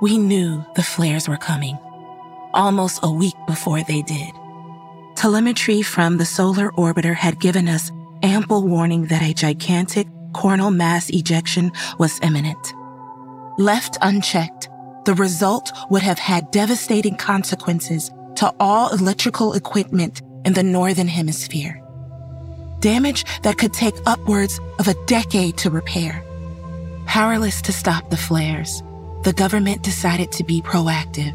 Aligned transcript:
We 0.00 0.16
knew 0.16 0.64
the 0.76 0.82
flares 0.82 1.28
were 1.28 1.36
coming, 1.36 1.76
almost 2.54 3.00
a 3.02 3.10
week 3.10 3.34
before 3.46 3.82
they 3.82 4.02
did. 4.02 4.30
Telemetry 5.16 5.82
from 5.82 6.18
the 6.18 6.24
solar 6.24 6.70
orbiter 6.72 7.14
had 7.14 7.40
given 7.40 7.68
us 7.68 7.90
ample 8.22 8.62
warning 8.62 9.06
that 9.06 9.22
a 9.22 9.34
gigantic 9.34 10.06
coronal 10.32 10.70
mass 10.70 11.10
ejection 11.10 11.72
was 11.98 12.20
imminent. 12.22 12.74
Left 13.58 13.98
unchecked, 14.00 14.68
the 15.04 15.14
result 15.14 15.72
would 15.90 16.02
have 16.02 16.20
had 16.20 16.52
devastating 16.52 17.16
consequences 17.16 18.12
to 18.36 18.54
all 18.60 18.92
electrical 18.92 19.54
equipment 19.54 20.22
in 20.44 20.52
the 20.52 20.62
Northern 20.62 21.08
Hemisphere. 21.08 21.82
Damage 22.80 23.24
that 23.42 23.58
could 23.58 23.72
take 23.72 23.94
upwards 24.06 24.60
of 24.78 24.88
a 24.88 24.94
decade 25.06 25.56
to 25.58 25.70
repair. 25.70 26.22
Powerless 27.06 27.62
to 27.62 27.72
stop 27.72 28.10
the 28.10 28.16
flares, 28.16 28.82
the 29.24 29.32
government 29.32 29.82
decided 29.82 30.30
to 30.32 30.44
be 30.44 30.62
proactive 30.62 31.34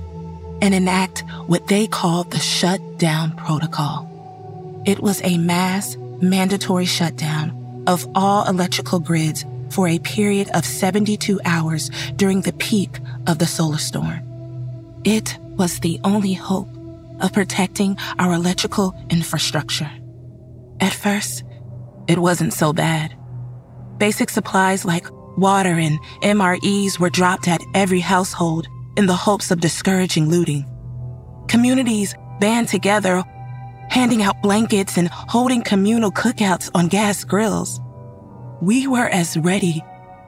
and 0.61 0.73
enact 0.73 1.23
what 1.48 1.67
they 1.67 1.87
called 1.87 2.31
the 2.31 2.39
shutdown 2.39 3.35
protocol. 3.35 4.09
It 4.85 4.99
was 4.99 5.21
a 5.23 5.37
mass 5.37 5.98
mandatory 6.21 6.85
shutdown 6.85 7.84
of 7.87 8.07
all 8.15 8.48
electrical 8.48 8.99
grids 8.99 9.45
for 9.70 9.87
a 9.87 9.99
period 9.99 10.49
of 10.53 10.65
72 10.65 11.41
hours 11.43 11.89
during 12.15 12.41
the 12.41 12.53
peak 12.53 12.99
of 13.27 13.39
the 13.39 13.48
solar 13.48 13.79
storm. 13.79 14.21
It 15.03 15.37
was 15.57 15.79
the 15.79 15.99
only 16.03 16.34
hope 16.34 16.70
of 17.20 17.34
protecting 17.34 17.98
our 18.20 18.34
electrical 18.34 18.95
infrastructure. 19.09 19.91
At 20.83 20.93
first, 20.93 21.45
it 22.09 22.19
wasn't 22.19 22.51
so 22.51 22.73
bad. 22.73 23.15
Basic 23.99 24.29
supplies 24.29 24.84
like 24.84 25.07
water 25.37 25.79
and 25.79 25.98
MREs 26.21 26.99
were 26.99 27.09
dropped 27.09 27.48
at 27.48 27.62
every 27.73 28.01
household 28.01 28.67
in 28.98 29.05
the 29.05 29.15
hopes 29.15 29.49
of 29.49 29.62
discouraging 29.62 30.29
looting. 30.29 30.65
Communities 31.48 32.15
band 32.41 32.67
together, 32.67 33.23
handing 33.87 34.23
out 34.23 34.41
blankets 34.41 34.98
and 34.98 35.07
holding 35.07 35.62
communal 35.62 36.12
cookouts 36.12 36.70
on 36.75 36.90
gas 36.90 37.23
grills. 37.23 37.79
We 38.62 38.85
were 38.85 39.07
as 39.07 39.37
ready 39.37 39.81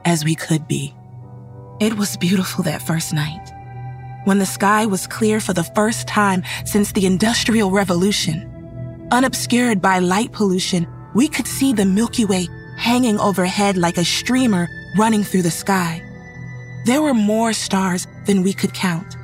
as 0.06 0.24
we 0.24 0.36
could 0.36 0.70
be. 0.70 0.96
It 1.82 1.98
was 1.98 2.16
beautiful 2.16 2.64
that 2.64 2.82
first 2.82 3.14
night, 3.14 3.52
when 4.24 4.40
the 4.40 4.46
sky 4.46 4.86
was 4.86 5.06
clear 5.06 5.42
for 5.42 5.52
the 5.52 5.66
first 5.76 6.08
time 6.08 6.44
since 6.64 6.94
the 6.94 7.06
Industrial 7.06 7.72
Revolution. 7.72 8.55
Unobscured 9.12 9.82
by 9.82 10.00
light 10.00 10.32
pollution, 10.32 10.88
we 11.14 11.28
could 11.28 11.48
see 11.48 11.74
the 11.74 11.86
Milky 11.86 12.26
Way 12.26 12.48
hanging 12.76 13.20
overhead 13.20 13.78
like 13.78 13.98
a 13.98 14.04
streamer 14.04 14.68
running 14.98 15.24
through 15.24 15.44
the 15.44 15.52
sky. 15.52 16.02
There 16.86 17.04
were 17.04 17.14
more 17.14 17.54
stars 17.54 18.08
than 18.26 18.42
we 18.42 18.52
could 18.52 18.74
count, 18.74 19.16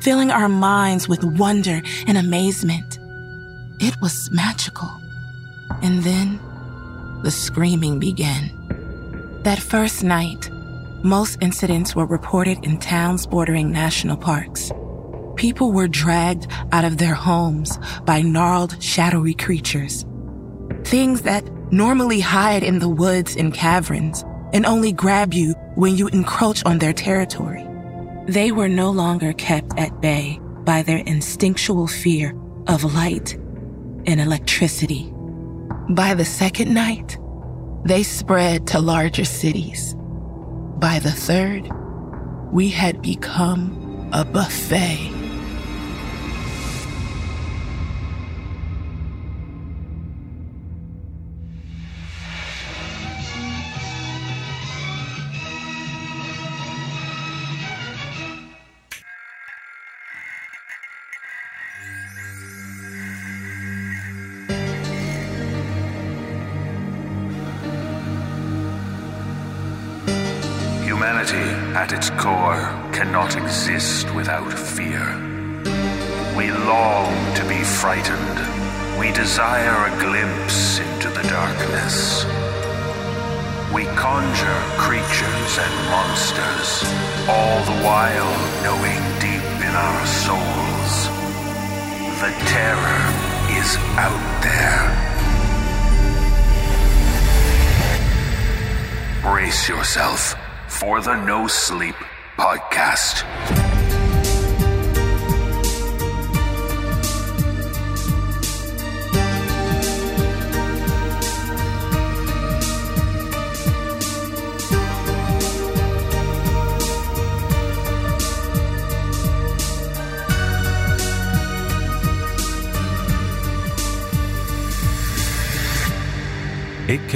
filling 0.00 0.30
our 0.30 0.48
minds 0.48 1.08
with 1.08 1.24
wonder 1.24 1.82
and 2.06 2.16
amazement. 2.16 2.98
It 3.80 4.00
was 4.00 4.30
magical. 4.30 4.88
And 5.82 6.04
then 6.04 6.38
the 7.24 7.30
screaming 7.32 7.98
began. 7.98 8.52
That 9.42 9.58
first 9.58 10.04
night, 10.04 10.48
most 11.02 11.38
incidents 11.42 11.96
were 11.96 12.06
reported 12.06 12.64
in 12.64 12.78
towns 12.78 13.26
bordering 13.26 13.72
national 13.72 14.16
parks. 14.16 14.70
People 15.36 15.72
were 15.72 15.88
dragged 15.88 16.46
out 16.72 16.84
of 16.84 16.98
their 16.98 17.14
homes 17.14 17.78
by 18.04 18.22
gnarled, 18.22 18.82
shadowy 18.82 19.34
creatures. 19.34 20.04
Things 20.84 21.22
that 21.22 21.44
normally 21.72 22.20
hide 22.20 22.62
in 22.62 22.78
the 22.78 22.88
woods 22.88 23.36
and 23.36 23.52
caverns 23.52 24.24
and 24.52 24.64
only 24.64 24.92
grab 24.92 25.34
you 25.34 25.54
when 25.74 25.96
you 25.96 26.08
encroach 26.08 26.64
on 26.64 26.78
their 26.78 26.92
territory. 26.92 27.66
They 28.26 28.52
were 28.52 28.68
no 28.68 28.90
longer 28.90 29.32
kept 29.32 29.78
at 29.78 30.00
bay 30.00 30.40
by 30.64 30.82
their 30.82 30.98
instinctual 30.98 31.88
fear 31.88 32.34
of 32.68 32.94
light 32.94 33.34
and 34.06 34.20
electricity. 34.20 35.12
By 35.90 36.14
the 36.14 36.24
second 36.24 36.72
night, 36.72 37.18
they 37.84 38.02
spread 38.02 38.66
to 38.68 38.80
larger 38.80 39.24
cities. 39.24 39.94
By 40.78 41.00
the 41.00 41.12
third, 41.12 41.68
we 42.52 42.68
had 42.70 43.02
become 43.02 44.08
a 44.12 44.24
buffet. 44.24 45.23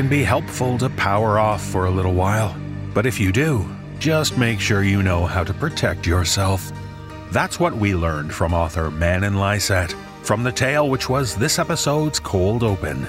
Be 0.08 0.22
helpful 0.22 0.78
to 0.78 0.88
power 0.88 1.38
off 1.38 1.62
for 1.62 1.84
a 1.84 1.90
little 1.90 2.14
while, 2.14 2.56
but 2.94 3.04
if 3.04 3.20
you 3.20 3.30
do, 3.30 3.68
just 3.98 4.38
make 4.38 4.58
sure 4.58 4.82
you 4.82 5.02
know 5.02 5.26
how 5.26 5.44
to 5.44 5.52
protect 5.52 6.06
yourself. 6.06 6.72
That's 7.30 7.60
what 7.60 7.76
we 7.76 7.94
learned 7.94 8.32
from 8.32 8.54
author 8.54 8.88
Manen 8.88 9.34
Lyset 9.34 9.92
from 10.24 10.42
the 10.44 10.52
tale 10.52 10.88
which 10.88 11.10
was 11.10 11.36
this 11.36 11.58
episode's 11.58 12.18
cold 12.18 12.62
open 12.62 13.06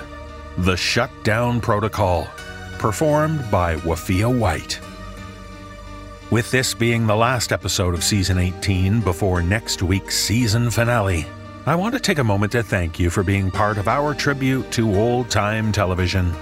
The 0.58 0.76
Shutdown 0.76 1.62
Protocol, 1.62 2.28
performed 2.80 3.50
by 3.50 3.78
Wafiyyah 3.78 4.38
White. 4.38 4.82
With 6.32 6.52
this 6.52 6.74
being 6.74 7.08
the 7.08 7.16
last 7.16 7.54
episode 7.54 7.94
of 7.94 8.04
season 8.04 8.38
18 8.38 9.00
before 9.00 9.42
next 9.42 9.82
week's 9.82 10.18
season 10.18 10.70
finale, 10.70 11.26
I 11.66 11.76
want 11.76 11.94
to 11.94 12.02
take 12.02 12.18
a 12.18 12.26
moment 12.26 12.52
to 12.52 12.62
thank 12.62 13.00
you 13.00 13.10
for 13.10 13.24
being 13.24 13.52
part 13.52 13.78
of 13.78 13.88
our 13.88 14.14
tribute 14.14 14.70
to 14.74 14.96
old 14.96 15.30
time 15.30 15.72
television. 15.72 16.36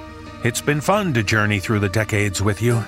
It's 0.43 0.61
been 0.61 0.81
fun 0.81 1.15
to 1.15 1.23
journey 1.23 1.59
through 1.59 1.79
the 1.79 1.89
decades 1.89 2.43
with 2.43 2.61
you. 2.61 2.83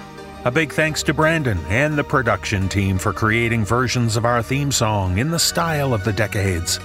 A 0.45 0.51
big 0.51 0.71
thanks 0.71 1.01
to 1.03 1.15
Brandon 1.15 1.57
and 1.67 1.97
the 1.97 2.03
production 2.03 2.69
team 2.69 2.99
for 2.99 3.11
creating 3.11 3.65
versions 3.65 4.15
of 4.15 4.23
our 4.23 4.43
theme 4.43 4.71
song 4.71 5.17
in 5.17 5.31
the 5.31 5.39
style 5.39 5.91
of 5.91 6.03
the 6.03 6.13
decades. 6.13 6.79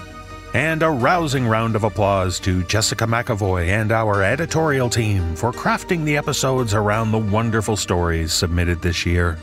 And 0.55 0.82
a 0.82 0.88
rousing 0.88 1.46
round 1.46 1.76
of 1.76 1.84
applause 1.84 2.40
to 2.40 2.64
Jessica 2.64 3.05
McAvoy 3.05 3.69
and 3.69 3.93
our 3.93 4.22
editorial 4.22 4.88
team 4.88 5.37
for 5.37 5.52
crafting 5.52 6.02
the 6.02 6.16
episodes 6.16 6.72
around 6.72 7.12
the 7.12 7.19
wonderful 7.19 7.76
stories 7.76 8.32
submitted 8.32 8.81
this 8.81 9.05
year. 9.05 9.38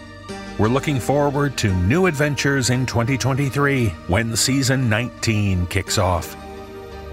We're 0.58 0.70
looking 0.70 1.00
forward 1.00 1.56
to 1.58 1.74
new 1.84 2.08
adventures 2.08 2.72
in 2.72 2.88
2023 2.88 3.90
when 4.08 4.36
season 4.36 4.90
19 4.90 5.68
kicks 5.68 6.00
off. 6.00 6.36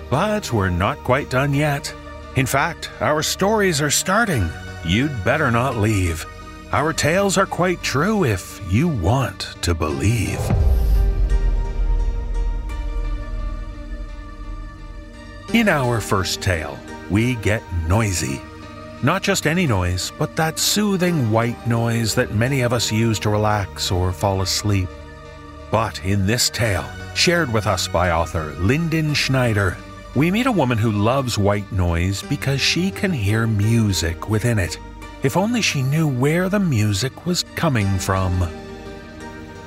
But 0.09 0.51
we're 0.51 0.71
not 0.71 0.97
quite 1.05 1.29
done 1.29 1.53
yet. 1.53 1.95
In 2.39 2.47
fact, 2.47 2.89
our 3.01 3.21
stories 3.21 3.83
are 3.83 3.91
starting. 3.91 4.49
You'd 4.85 5.25
better 5.25 5.51
not 5.51 5.75
leave. 5.75 6.25
Our 6.71 6.93
tales 6.93 7.37
are 7.37 7.47
quite 7.47 7.83
true 7.83 8.25
if 8.25 8.63
you 8.71 8.87
want 8.87 9.57
to 9.63 9.75
believe. 9.75 10.39
In 15.53 15.69
our 15.69 16.01
first 16.01 16.41
tale, 16.41 16.79
we 17.11 17.35
get 17.35 17.65
noisy. 17.89 18.41
Not 19.03 19.25
just 19.25 19.49
any 19.49 19.67
noise, 19.67 20.13
but 20.17 20.37
that 20.37 20.61
soothing 20.61 21.33
white 21.33 21.67
noise 21.67 22.15
that 22.15 22.37
many 22.37 22.61
of 22.61 22.73
us 22.73 22.93
use 22.93 23.19
to 23.19 23.31
relax 23.31 23.91
or 23.91 24.13
fall 24.13 24.43
asleep. 24.43 24.89
But 25.73 26.05
in 26.05 26.25
this 26.25 26.51
tale, 26.51 26.89
shared 27.17 27.53
with 27.53 27.67
us 27.67 27.89
by 27.89 28.13
author 28.13 28.55
Linden 28.61 29.13
Schneider, 29.13 29.77
we 30.19 30.33
meet 30.33 30.47
a 30.47 30.53
woman 30.53 30.77
who 30.77 30.91
loves 30.91 31.39
white 31.39 31.71
noise 31.71 32.25
because 32.25 32.61
she 32.61 32.91
can 32.91 33.13
hear 33.13 33.47
music 33.47 34.29
within 34.29 34.59
it. 34.59 34.77
If 35.23 35.37
only 35.37 35.63
she 35.63 35.81
knew 35.81 36.09
where 36.09 36.49
the 36.49 36.59
music 36.59 37.25
was 37.25 37.45
coming 37.55 38.01
from. 38.01 38.33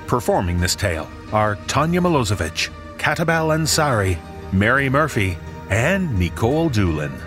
Performing 0.07 0.59
this 0.59 0.75
tale 0.75 1.07
are 1.31 1.55
Tanja 1.67 2.01
Milojevic, 2.01 2.69
Katabelle 2.97 3.55
Ansari, 3.55 4.17
Mary 4.51 4.89
Murphy, 4.89 5.37
and 5.69 6.19
Nikolle 6.19 6.69
Doolin. 6.69 7.17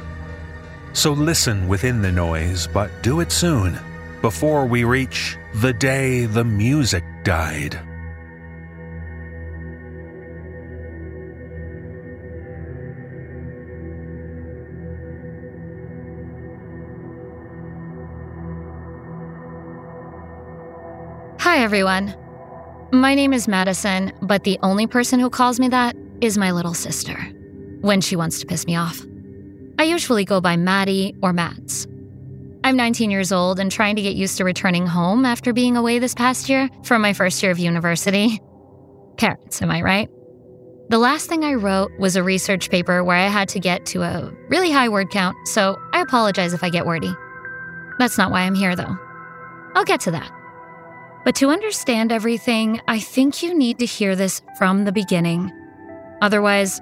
So 0.93 1.13
listen 1.13 1.67
within 1.67 2.03
the 2.03 2.13
noise, 2.13 2.67
but 2.67 3.03
do 3.03 3.21
it 3.21 3.33
soon, 3.33 3.79
before 4.21 4.67
we 4.67 4.85
reach 4.85 5.39
the 5.55 5.73
day 5.73 6.27
the 6.27 6.45
music 6.45 7.05
died. 7.23 7.81
Everyone. 21.75 22.15
My 22.93 23.17
name 23.17 23.33
is 23.33 23.49
Madison, 23.49 24.13
but 24.23 24.45
the 24.45 24.61
only 24.63 24.87
person 24.87 25.19
who 25.19 25.29
calls 25.29 25.59
me 25.59 25.67
that 25.71 25.97
is 26.21 26.39
my 26.39 26.53
little 26.53 26.73
sister 26.73 27.17
when 27.81 28.01
she 28.01 28.15
wants 28.15 28.39
to 28.39 28.47
piss 28.47 28.65
me 28.65 28.77
off. 28.77 29.05
I 29.81 29.83
usually 29.83 30.25
go 30.25 30.41
by 30.41 30.57
Maddie 30.57 31.17
or 31.21 31.33
Mads. 31.33 31.89
I'm 32.63 32.77
19 32.77 33.11
years 33.11 33.33
old 33.33 33.59
and 33.59 33.73
trying 33.73 33.97
to 33.97 34.03
get 34.03 34.15
used 34.15 34.37
to 34.37 34.45
returning 34.45 34.87
home 34.87 35.25
after 35.25 35.53
being 35.53 35.77
away 35.77 35.99
this 35.99 36.15
past 36.15 36.49
year 36.49 36.71
for 36.85 36.97
my 36.97 37.13
first 37.13 37.43
year 37.43 37.51
of 37.51 37.59
university. 37.59 38.41
Parents, 39.17 39.61
am 39.61 39.73
I 39.73 39.83
right? 39.83 40.09
The 40.91 40.99
last 40.99 41.29
thing 41.29 41.43
I 41.43 41.55
wrote 41.55 41.91
was 41.99 42.15
a 42.15 42.23
research 42.23 42.71
paper 42.71 43.03
where 43.03 43.17
I 43.17 43.27
had 43.27 43.49
to 43.49 43.59
get 43.59 43.85
to 43.87 44.03
a 44.03 44.33
really 44.49 44.71
high 44.71 44.91
word 44.91 45.11
count, 45.11 45.37
so 45.49 45.77
I 45.93 46.03
apologize 46.03 46.53
if 46.53 46.63
I 46.63 46.71
get 46.71 46.87
wordy. 46.87 47.13
That's 47.99 48.17
not 48.17 48.31
why 48.31 48.43
I'm 48.43 48.55
here, 48.55 48.77
though. 48.77 48.97
I'll 49.75 49.85
get 49.85 50.03
to 50.03 50.13
that. 50.13 50.31
But 51.25 51.35
to 51.37 51.49
understand 51.49 52.13
everything, 52.13 52.81
I 52.87 53.01
think 53.01 53.43
you 53.43 53.57
need 53.57 53.79
to 53.79 53.87
hear 53.87 54.15
this 54.15 54.43
from 54.59 54.85
the 54.85 54.93
beginning. 54.93 55.51
Otherwise, 56.21 56.81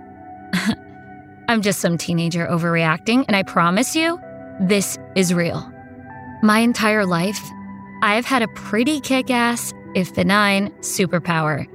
I'm 1.49 1.63
just 1.63 1.81
some 1.81 1.97
teenager 1.97 2.47
overreacting, 2.47 3.25
and 3.29 3.37
I 3.37 3.45
promise 3.45 3.95
you, 3.95 4.19
this 4.61 4.99
is 5.15 5.33
real. 5.33 5.71
My 6.43 6.59
entire 6.59 7.07
life, 7.07 7.41
I've 8.03 8.27
had 8.27 8.43
a 8.43 8.49
pretty 8.49 9.01
kick 9.01 9.31
ass, 9.31 9.73
if 9.95 10.15
benign, 10.15 10.71
superpower. 10.81 11.67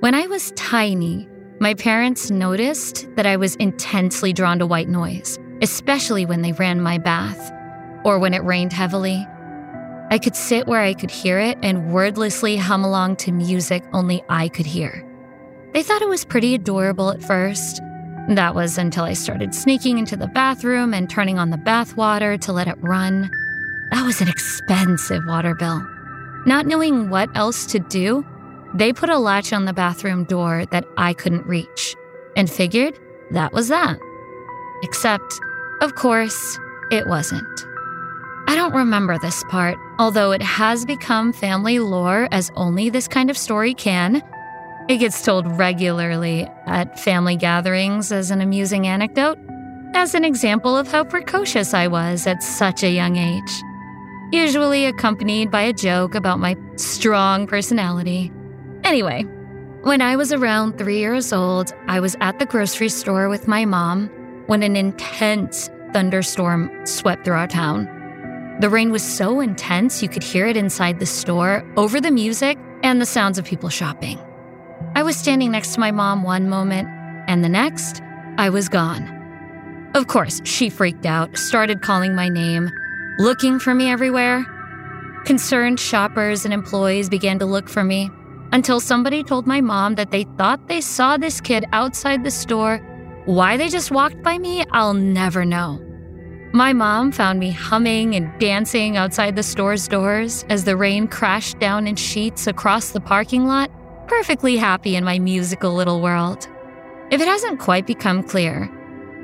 When 0.00 0.14
I 0.14 0.26
was 0.26 0.52
tiny, 0.52 1.28
my 1.60 1.74
parents 1.74 2.30
noticed 2.30 3.08
that 3.14 3.24
I 3.24 3.36
was 3.36 3.54
intensely 3.56 4.32
drawn 4.32 4.58
to 4.58 4.66
white 4.66 4.88
noise, 4.88 5.38
especially 5.62 6.26
when 6.26 6.42
they 6.42 6.52
ran 6.52 6.80
my 6.80 6.98
bath 6.98 7.52
or 8.04 8.18
when 8.18 8.34
it 8.34 8.44
rained 8.44 8.72
heavily. 8.72 9.26
I 10.12 10.18
could 10.18 10.36
sit 10.36 10.66
where 10.66 10.82
I 10.82 10.92
could 10.92 11.10
hear 11.10 11.38
it 11.38 11.56
and 11.62 11.90
wordlessly 11.90 12.58
hum 12.58 12.84
along 12.84 13.16
to 13.16 13.32
music 13.32 13.82
only 13.94 14.22
I 14.28 14.48
could 14.48 14.66
hear. 14.66 15.08
They 15.72 15.82
thought 15.82 16.02
it 16.02 16.08
was 16.08 16.22
pretty 16.22 16.54
adorable 16.54 17.10
at 17.10 17.22
first. 17.22 17.80
That 18.28 18.54
was 18.54 18.76
until 18.76 19.04
I 19.04 19.14
started 19.14 19.54
sneaking 19.54 19.96
into 19.96 20.18
the 20.18 20.26
bathroom 20.26 20.92
and 20.92 21.08
turning 21.08 21.38
on 21.38 21.48
the 21.48 21.56
bath 21.56 21.96
water 21.96 22.36
to 22.36 22.52
let 22.52 22.68
it 22.68 22.76
run. 22.82 23.30
That 23.90 24.04
was 24.04 24.20
an 24.20 24.28
expensive 24.28 25.22
water 25.26 25.54
bill. 25.54 25.82
Not 26.44 26.66
knowing 26.66 27.08
what 27.08 27.34
else 27.34 27.64
to 27.72 27.78
do, 27.78 28.22
they 28.74 28.92
put 28.92 29.08
a 29.08 29.16
latch 29.16 29.54
on 29.54 29.64
the 29.64 29.72
bathroom 29.72 30.24
door 30.24 30.66
that 30.72 30.84
I 30.98 31.14
couldn't 31.14 31.46
reach 31.46 31.96
and 32.36 32.50
figured 32.50 32.98
that 33.30 33.54
was 33.54 33.68
that. 33.68 33.98
Except, 34.82 35.40
of 35.80 35.94
course, 35.94 36.58
it 36.90 37.06
wasn't. 37.06 37.71
I 38.48 38.56
don't 38.56 38.74
remember 38.74 39.18
this 39.18 39.42
part, 39.44 39.78
although 39.98 40.32
it 40.32 40.42
has 40.42 40.84
become 40.84 41.32
family 41.32 41.78
lore 41.78 42.28
as 42.30 42.50
only 42.54 42.90
this 42.90 43.08
kind 43.08 43.30
of 43.30 43.38
story 43.38 43.74
can. 43.74 44.22
It 44.88 44.98
gets 44.98 45.22
told 45.22 45.46
regularly 45.58 46.48
at 46.66 46.98
family 46.98 47.36
gatherings 47.36 48.10
as 48.10 48.30
an 48.30 48.40
amusing 48.40 48.86
anecdote, 48.86 49.38
as 49.94 50.14
an 50.14 50.24
example 50.24 50.76
of 50.76 50.90
how 50.90 51.04
precocious 51.04 51.72
I 51.72 51.86
was 51.86 52.26
at 52.26 52.42
such 52.42 52.82
a 52.82 52.90
young 52.90 53.16
age. 53.16 53.62
Usually 54.32 54.86
accompanied 54.86 55.50
by 55.50 55.62
a 55.62 55.72
joke 55.72 56.14
about 56.14 56.40
my 56.40 56.56
strong 56.76 57.46
personality. 57.46 58.32
Anyway, 58.82 59.22
when 59.82 60.00
I 60.00 60.16
was 60.16 60.32
around 60.32 60.78
three 60.78 60.98
years 60.98 61.32
old, 61.32 61.72
I 61.86 62.00
was 62.00 62.16
at 62.20 62.38
the 62.38 62.46
grocery 62.46 62.88
store 62.88 63.28
with 63.28 63.46
my 63.46 63.64
mom 63.64 64.08
when 64.46 64.62
an 64.62 64.74
intense 64.74 65.70
thunderstorm 65.92 66.70
swept 66.86 67.24
through 67.24 67.34
our 67.34 67.46
town. 67.46 68.01
The 68.62 68.70
rain 68.70 68.92
was 68.92 69.02
so 69.02 69.40
intense 69.40 70.04
you 70.04 70.08
could 70.08 70.22
hear 70.22 70.46
it 70.46 70.56
inside 70.56 71.00
the 71.00 71.04
store 71.04 71.68
over 71.76 72.00
the 72.00 72.12
music 72.12 72.56
and 72.84 73.00
the 73.00 73.06
sounds 73.06 73.36
of 73.36 73.44
people 73.44 73.68
shopping. 73.68 74.20
I 74.94 75.02
was 75.02 75.16
standing 75.16 75.50
next 75.50 75.74
to 75.74 75.80
my 75.80 75.90
mom 75.90 76.22
one 76.22 76.48
moment, 76.48 76.86
and 77.26 77.42
the 77.42 77.48
next, 77.48 78.00
I 78.38 78.50
was 78.50 78.68
gone. 78.68 79.90
Of 79.96 80.06
course, 80.06 80.40
she 80.44 80.70
freaked 80.70 81.06
out, 81.06 81.36
started 81.36 81.82
calling 81.82 82.14
my 82.14 82.28
name, 82.28 82.70
looking 83.18 83.58
for 83.58 83.74
me 83.74 83.90
everywhere. 83.90 84.46
Concerned 85.24 85.80
shoppers 85.80 86.44
and 86.44 86.54
employees 86.54 87.08
began 87.08 87.40
to 87.40 87.46
look 87.46 87.68
for 87.68 87.82
me 87.82 88.10
until 88.52 88.78
somebody 88.78 89.24
told 89.24 89.44
my 89.44 89.60
mom 89.60 89.96
that 89.96 90.12
they 90.12 90.22
thought 90.38 90.68
they 90.68 90.80
saw 90.80 91.16
this 91.16 91.40
kid 91.40 91.64
outside 91.72 92.22
the 92.22 92.30
store. 92.30 92.78
Why 93.24 93.56
they 93.56 93.68
just 93.68 93.90
walked 93.90 94.22
by 94.22 94.38
me, 94.38 94.62
I'll 94.70 94.94
never 94.94 95.44
know. 95.44 95.80
My 96.54 96.74
mom 96.74 97.12
found 97.12 97.40
me 97.40 97.50
humming 97.50 98.14
and 98.14 98.38
dancing 98.38 98.98
outside 98.98 99.36
the 99.36 99.42
store's 99.42 99.88
doors 99.88 100.44
as 100.50 100.64
the 100.64 100.76
rain 100.76 101.08
crashed 101.08 101.58
down 101.58 101.86
in 101.86 101.96
sheets 101.96 102.46
across 102.46 102.90
the 102.90 103.00
parking 103.00 103.46
lot, 103.46 103.70
perfectly 104.06 104.58
happy 104.58 104.94
in 104.94 105.02
my 105.02 105.18
musical 105.18 105.72
little 105.72 106.02
world. 106.02 106.46
If 107.10 107.22
it 107.22 107.26
hasn't 107.26 107.58
quite 107.58 107.86
become 107.86 108.22
clear, 108.22 108.70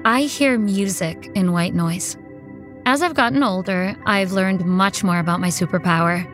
I 0.06 0.22
hear 0.22 0.58
music 0.58 1.30
in 1.34 1.52
white 1.52 1.74
noise. 1.74 2.16
As 2.86 3.02
I've 3.02 3.12
gotten 3.12 3.42
older, 3.42 3.94
I've 4.06 4.32
learned 4.32 4.64
much 4.64 5.04
more 5.04 5.18
about 5.18 5.40
my 5.40 5.48
superpower. 5.48 6.26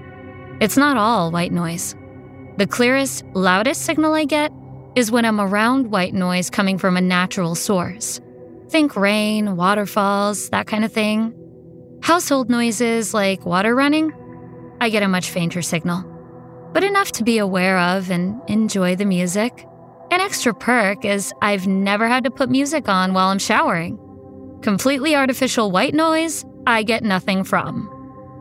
It's 0.60 0.76
not 0.76 0.96
all 0.96 1.32
white 1.32 1.50
noise. 1.50 1.96
The 2.56 2.68
clearest, 2.68 3.24
loudest 3.34 3.82
signal 3.82 4.14
I 4.14 4.26
get 4.26 4.52
is 4.94 5.10
when 5.10 5.24
I'm 5.24 5.40
around 5.40 5.90
white 5.90 6.14
noise 6.14 6.50
coming 6.50 6.78
from 6.78 6.96
a 6.96 7.00
natural 7.00 7.56
source. 7.56 8.20
Think 8.68 8.96
rain, 8.96 9.56
waterfalls, 9.56 10.50
that 10.50 10.66
kind 10.66 10.84
of 10.84 10.92
thing. 10.92 11.34
Household 12.02 12.50
noises 12.50 13.14
like 13.14 13.46
water 13.46 13.74
running, 13.74 14.12
I 14.80 14.90
get 14.90 15.02
a 15.02 15.08
much 15.08 15.30
fainter 15.30 15.62
signal, 15.62 16.02
but 16.72 16.84
enough 16.84 17.12
to 17.12 17.24
be 17.24 17.38
aware 17.38 17.78
of 17.78 18.10
and 18.10 18.40
enjoy 18.48 18.96
the 18.96 19.04
music. 19.04 19.66
An 20.10 20.20
extra 20.20 20.52
perk 20.52 21.04
is 21.04 21.32
I've 21.40 21.66
never 21.66 22.08
had 22.08 22.24
to 22.24 22.30
put 22.30 22.50
music 22.50 22.88
on 22.88 23.14
while 23.14 23.28
I'm 23.28 23.38
showering. 23.38 23.98
Completely 24.62 25.14
artificial 25.14 25.70
white 25.70 25.94
noise, 25.94 26.44
I 26.66 26.82
get 26.82 27.02
nothing 27.02 27.44
from. 27.44 27.90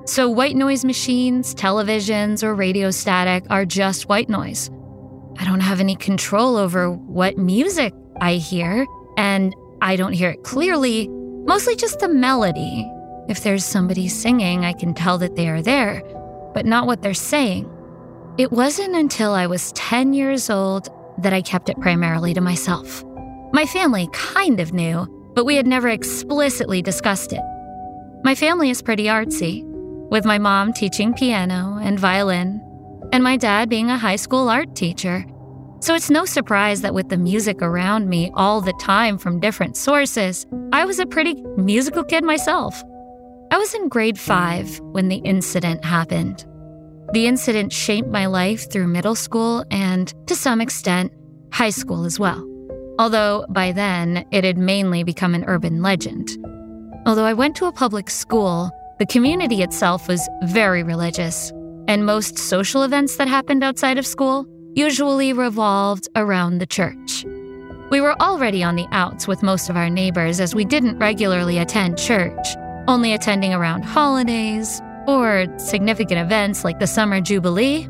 So, 0.05 0.29
white 0.29 0.57
noise 0.57 0.83
machines, 0.83 1.55
televisions, 1.55 2.43
or 2.43 2.53
radio 2.53 2.91
static 2.91 3.45
are 3.49 3.65
just 3.65 4.09
white 4.09 4.29
noise. 4.29 4.69
I 5.37 5.45
don't 5.45 5.61
have 5.61 5.79
any 5.79 5.95
control 5.95 6.57
over 6.57 6.91
what 6.91 7.37
music 7.37 7.93
I 8.19 8.33
hear, 8.35 8.85
and 9.17 9.55
I 9.83 9.97
don't 9.97 10.13
hear 10.13 10.29
it 10.29 10.43
clearly, 10.43 11.09
mostly 11.09 11.75
just 11.75 11.99
the 11.99 12.07
melody. 12.07 12.89
If 13.27 13.43
there's 13.43 13.65
somebody 13.65 14.07
singing, 14.07 14.63
I 14.63 14.71
can 14.71 14.93
tell 14.93 15.17
that 15.17 15.35
they 15.35 15.49
are 15.49 15.61
there, 15.61 16.01
but 16.53 16.65
not 16.65 16.87
what 16.87 17.01
they're 17.01 17.13
saying. 17.13 17.69
It 18.37 18.53
wasn't 18.53 18.95
until 18.95 19.33
I 19.33 19.45
was 19.45 19.73
10 19.73 20.13
years 20.13 20.49
old 20.49 20.87
that 21.17 21.33
I 21.33 21.41
kept 21.41 21.67
it 21.67 21.77
primarily 21.81 22.33
to 22.33 22.39
myself. 22.39 23.03
My 23.51 23.65
family 23.65 24.07
kind 24.13 24.61
of 24.61 24.71
knew, 24.71 25.05
but 25.35 25.43
we 25.43 25.57
had 25.57 25.67
never 25.67 25.89
explicitly 25.89 26.81
discussed 26.81 27.33
it. 27.33 27.41
My 28.23 28.35
family 28.35 28.69
is 28.69 28.81
pretty 28.81 29.07
artsy 29.07 29.65
with 30.09 30.23
my 30.23 30.37
mom 30.37 30.71
teaching 30.71 31.13
piano 31.13 31.77
and 31.81 31.99
violin, 31.99 32.61
and 33.11 33.21
my 33.21 33.35
dad 33.35 33.67
being 33.67 33.89
a 33.89 33.97
high 33.97 34.15
school 34.15 34.47
art 34.47 34.77
teacher. 34.77 35.25
So 35.83 35.93
it's 35.95 36.09
no 36.09 36.23
surprise 36.23 36.79
that 36.79 36.93
with 36.93 37.09
the 37.09 37.17
music 37.17 37.61
around 37.61 38.07
me 38.07 38.31
all 38.35 38.61
the 38.61 38.71
time 38.79 39.17
from 39.17 39.41
different 39.41 39.75
sources, 39.75 40.45
I 40.71 40.85
was 40.85 40.97
a 40.97 41.05
pretty 41.05 41.43
musical 41.57 42.05
kid 42.05 42.23
myself. 42.23 42.81
I 43.51 43.57
was 43.57 43.73
in 43.73 43.89
grade 43.89 44.17
five 44.17 44.79
when 44.79 45.09
the 45.09 45.17
incident 45.17 45.83
happened. 45.83 46.45
The 47.11 47.27
incident 47.27 47.73
shaped 47.73 48.07
my 48.07 48.27
life 48.27 48.71
through 48.71 48.87
middle 48.87 49.13
school 49.13 49.65
and, 49.71 50.13
to 50.27 50.37
some 50.37 50.61
extent, 50.61 51.11
high 51.51 51.71
school 51.71 52.05
as 52.05 52.17
well. 52.17 52.47
Although 52.97 53.45
by 53.49 53.73
then, 53.73 54.25
it 54.31 54.45
had 54.45 54.57
mainly 54.57 55.03
become 55.03 55.35
an 55.35 55.43
urban 55.47 55.81
legend. 55.81 56.29
Although 57.05 57.25
I 57.25 57.33
went 57.33 57.57
to 57.57 57.65
a 57.65 57.73
public 57.73 58.09
school, 58.09 58.71
The 58.99 59.07
community 59.07 59.63
itself 59.63 60.07
was 60.07 60.29
very 60.43 60.83
religious, 60.83 61.51
and 61.87 62.05
most 62.05 62.37
social 62.37 62.83
events 62.83 63.17
that 63.17 63.27
happened 63.27 63.63
outside 63.63 63.97
of 63.97 64.05
school 64.05 64.45
usually 64.75 65.33
revolved 65.33 66.07
around 66.15 66.57
the 66.57 66.65
church. 66.65 67.25
We 67.89 68.01
were 68.01 68.19
already 68.21 68.63
on 68.63 68.75
the 68.75 68.87
outs 68.91 69.27
with 69.27 69.43
most 69.43 69.69
of 69.69 69.77
our 69.77 69.89
neighbors 69.89 70.39
as 70.39 70.55
we 70.55 70.65
didn't 70.65 70.97
regularly 70.97 71.59
attend 71.59 71.97
church, 71.97 72.47
only 72.87 73.13
attending 73.13 73.53
around 73.53 73.83
holidays 73.83 74.81
or 75.07 75.45
significant 75.57 76.19
events 76.19 76.63
like 76.63 76.79
the 76.79 76.87
Summer 76.87 77.21
Jubilee. 77.21 77.87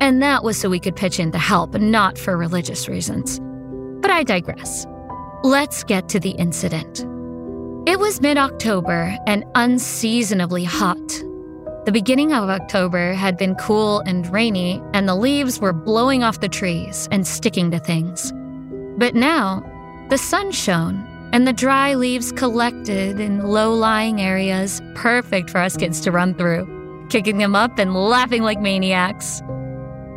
And 0.00 0.22
that 0.22 0.44
was 0.44 0.58
so 0.58 0.68
we 0.68 0.80
could 0.80 0.96
pitch 0.96 1.18
in 1.18 1.32
to 1.32 1.38
help, 1.38 1.74
not 1.74 2.18
for 2.18 2.36
religious 2.36 2.88
reasons. 2.88 3.40
But 4.02 4.10
I 4.10 4.22
digress. 4.22 4.86
Let's 5.42 5.84
get 5.84 6.08
to 6.10 6.20
the 6.20 6.30
incident. 6.30 7.00
It 7.88 7.98
was 7.98 8.20
mid 8.20 8.36
October 8.36 9.16
and 9.26 9.44
unseasonably 9.54 10.64
hot. 10.64 11.22
The 11.90 11.94
beginning 11.94 12.32
of 12.32 12.48
October 12.48 13.14
had 13.14 13.36
been 13.36 13.56
cool 13.56 13.98
and 14.06 14.24
rainy, 14.32 14.80
and 14.94 15.08
the 15.08 15.16
leaves 15.16 15.58
were 15.58 15.72
blowing 15.72 16.22
off 16.22 16.38
the 16.38 16.48
trees 16.48 17.08
and 17.10 17.26
sticking 17.26 17.72
to 17.72 17.80
things. 17.80 18.32
But 18.96 19.16
now, 19.16 19.64
the 20.08 20.16
sun 20.16 20.52
shone, 20.52 21.04
and 21.32 21.48
the 21.48 21.52
dry 21.52 21.94
leaves 21.94 22.30
collected 22.30 23.18
in 23.18 23.42
low 23.42 23.74
lying 23.74 24.20
areas, 24.20 24.80
perfect 24.94 25.50
for 25.50 25.58
us 25.58 25.76
kids 25.76 26.00
to 26.02 26.12
run 26.12 26.32
through, 26.34 27.08
kicking 27.10 27.38
them 27.38 27.56
up 27.56 27.76
and 27.76 27.92
laughing 27.92 28.44
like 28.44 28.60
maniacs. 28.60 29.42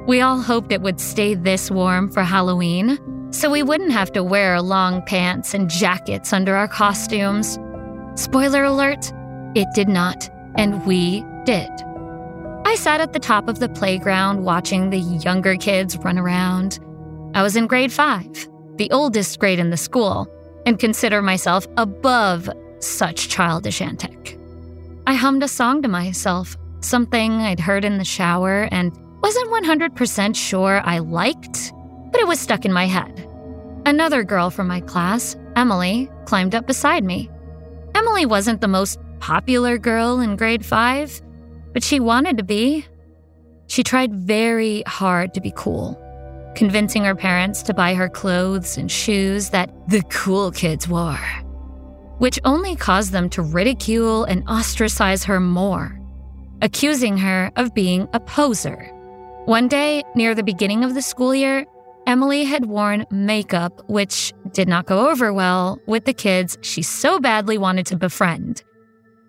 We 0.05 0.21
all 0.21 0.39
hoped 0.39 0.71
it 0.71 0.83
would 0.83 0.99
stay 0.99 1.33
this 1.33 1.71
warm 1.71 2.11
for 2.11 2.21
Halloween, 2.21 2.99
so 3.31 3.49
we 3.49 3.63
wouldn't 3.63 3.93
have 3.93 4.11
to 4.11 4.23
wear 4.23 4.61
long 4.61 5.01
pants 5.07 5.55
and 5.55 5.71
jackets 5.71 6.33
under 6.33 6.55
our 6.55 6.67
costumes. 6.67 7.57
Spoiler 8.13 8.63
alert, 8.63 9.11
it 9.55 9.67
did 9.73 9.89
not, 9.89 10.29
and 10.55 10.85
we 10.85 11.25
did. 11.45 11.69
I 12.65 12.75
sat 12.75 13.01
at 13.01 13.13
the 13.13 13.19
top 13.19 13.47
of 13.47 13.59
the 13.59 13.69
playground 13.69 14.43
watching 14.43 14.89
the 14.89 14.99
younger 14.99 15.55
kids 15.55 15.97
run 15.97 16.17
around. 16.17 16.79
I 17.35 17.41
was 17.41 17.55
in 17.55 17.67
grade 17.67 17.91
five 17.91 18.47
the 18.77 18.91
oldest 18.91 19.39
grade 19.39 19.59
in 19.59 19.69
the 19.69 19.77
school, 19.77 20.27
and 20.65 20.79
consider 20.79 21.21
myself 21.21 21.67
above 21.77 22.49
such 22.79 23.29
childish 23.29 23.81
antic. 23.81 24.37
I 25.05 25.13
hummed 25.13 25.43
a 25.43 25.47
song 25.47 25.81
to 25.81 25.87
myself, 25.87 26.57
something 26.79 27.33
I'd 27.33 27.59
heard 27.59 27.85
in 27.85 27.97
the 27.97 28.05
shower 28.05 28.67
and 28.71 28.91
wasn't 29.21 29.51
100% 29.51 30.35
sure 30.35 30.81
I 30.83 30.99
liked, 30.99 31.73
but 32.11 32.21
it 32.21 32.27
was 32.27 32.39
stuck 32.39 32.65
in 32.65 32.73
my 32.73 32.85
head. 32.85 33.29
Another 33.85 34.23
girl 34.23 34.49
from 34.49 34.67
my 34.67 34.81
class, 34.81 35.35
Emily, 35.55 36.09
climbed 36.25 36.55
up 36.55 36.67
beside 36.67 37.03
me. 37.03 37.29
Emily 37.95 38.25
wasn't 38.25 38.61
the 38.61 38.67
most 38.67 38.97
popular 39.19 39.77
girl 39.77 40.19
in 40.19 40.35
grade 40.35 40.65
5, 40.65 41.21
but 41.73 41.83
she 41.83 41.99
wanted 41.99 42.37
to 42.37 42.43
be. 42.43 42.85
She 43.67 43.83
tried 43.83 44.13
very 44.13 44.83
hard 44.85 45.33
to 45.33 45.41
be 45.41 45.51
cool 45.55 45.99
convincing 46.55 47.03
her 47.03 47.15
parents 47.15 47.63
to 47.63 47.73
buy 47.73 47.93
her 47.93 48.09
clothes 48.09 48.77
and 48.77 48.91
shoes 48.91 49.49
that 49.49 49.71
the 49.89 50.01
cool 50.03 50.51
kids 50.51 50.87
wore, 50.87 51.19
which 52.19 52.39
only 52.45 52.75
caused 52.75 53.11
them 53.11 53.29
to 53.29 53.41
ridicule 53.41 54.23
and 54.25 54.47
ostracize 54.47 55.23
her 55.23 55.39
more, 55.39 55.99
accusing 56.61 57.17
her 57.17 57.51
of 57.55 57.73
being 57.73 58.07
a 58.13 58.19
poser. 58.19 58.89
One 59.45 59.67
day, 59.67 60.03
near 60.15 60.35
the 60.35 60.43
beginning 60.43 60.83
of 60.83 60.93
the 60.93 61.01
school 61.01 61.35
year, 61.35 61.65
Emily 62.05 62.43
had 62.43 62.65
worn 62.65 63.05
makeup, 63.11 63.81
which 63.89 64.33
did 64.51 64.67
not 64.67 64.85
go 64.85 65.09
over 65.09 65.33
well 65.33 65.79
with 65.87 66.05
the 66.05 66.13
kids 66.13 66.57
she 66.61 66.81
so 66.81 67.19
badly 67.19 67.57
wanted 67.57 67.85
to 67.87 67.95
befriend. 67.95 68.63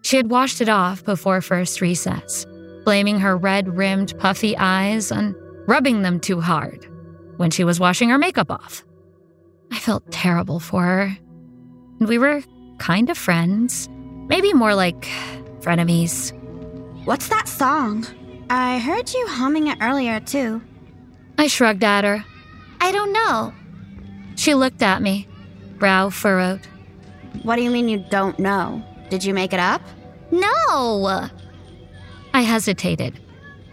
She 0.05 0.19
had 0.19 0.31
washed 0.31 0.61
it 0.61 0.69
off 0.69 1.03
before 1.03 1.41
first 1.41 1.81
recess, 1.81 2.47
blaming 2.85 3.19
her 3.21 3.37
red 3.37 3.75
rimmed, 3.75 4.17
puffy 4.19 4.55
eyes 4.57 5.11
on 5.11 5.35
rubbing 5.67 6.03
them 6.03 6.21
too 6.21 6.43
hard 6.43 6.87
when 7.39 7.51
she 7.51 7.65
was 7.65 7.81
washing 7.81 8.11
her 8.11 8.19
makeup 8.19 8.51
off. 8.51 8.85
I 9.73 9.79
felt 9.79 10.13
terrible 10.13 10.61
for 10.61 10.83
her. 10.83 11.19
And 12.01 12.09
we 12.09 12.19
were 12.19 12.43
kind 12.79 13.09
of 13.09 13.17
friends, 13.17 13.89
maybe 14.29 14.53
more 14.53 14.75
like 14.75 15.09
frenemies. 15.61 16.33
What's 17.07 17.29
that 17.29 17.49
song? 17.49 18.07
I 18.51 18.79
heard 18.79 19.13
you 19.13 19.27
humming 19.27 19.69
it 19.69 19.79
earlier, 19.81 20.21
too. 20.21 20.61
I 21.39 21.47
shrugged 21.47 21.83
at 21.83 22.05
her. 22.05 22.23
I 22.79 22.93
don't 22.93 23.13
know. 23.13 23.55
She 24.37 24.53
looked 24.55 24.83
at 24.83 25.01
me, 25.01 25.27
brow 25.79 26.11
furrowed. 26.11 26.61
What 27.43 27.57
do 27.57 27.63
you 27.63 27.71
mean 27.71 27.89
you 27.89 28.05
don't 28.11 28.39
know? 28.39 28.85
Did 29.11 29.25
you 29.25 29.35
make 29.35 29.53
it 29.53 29.61
up? 29.61 29.81
No! 30.35 31.29
I 32.33 32.41
hesitated. 32.41 33.21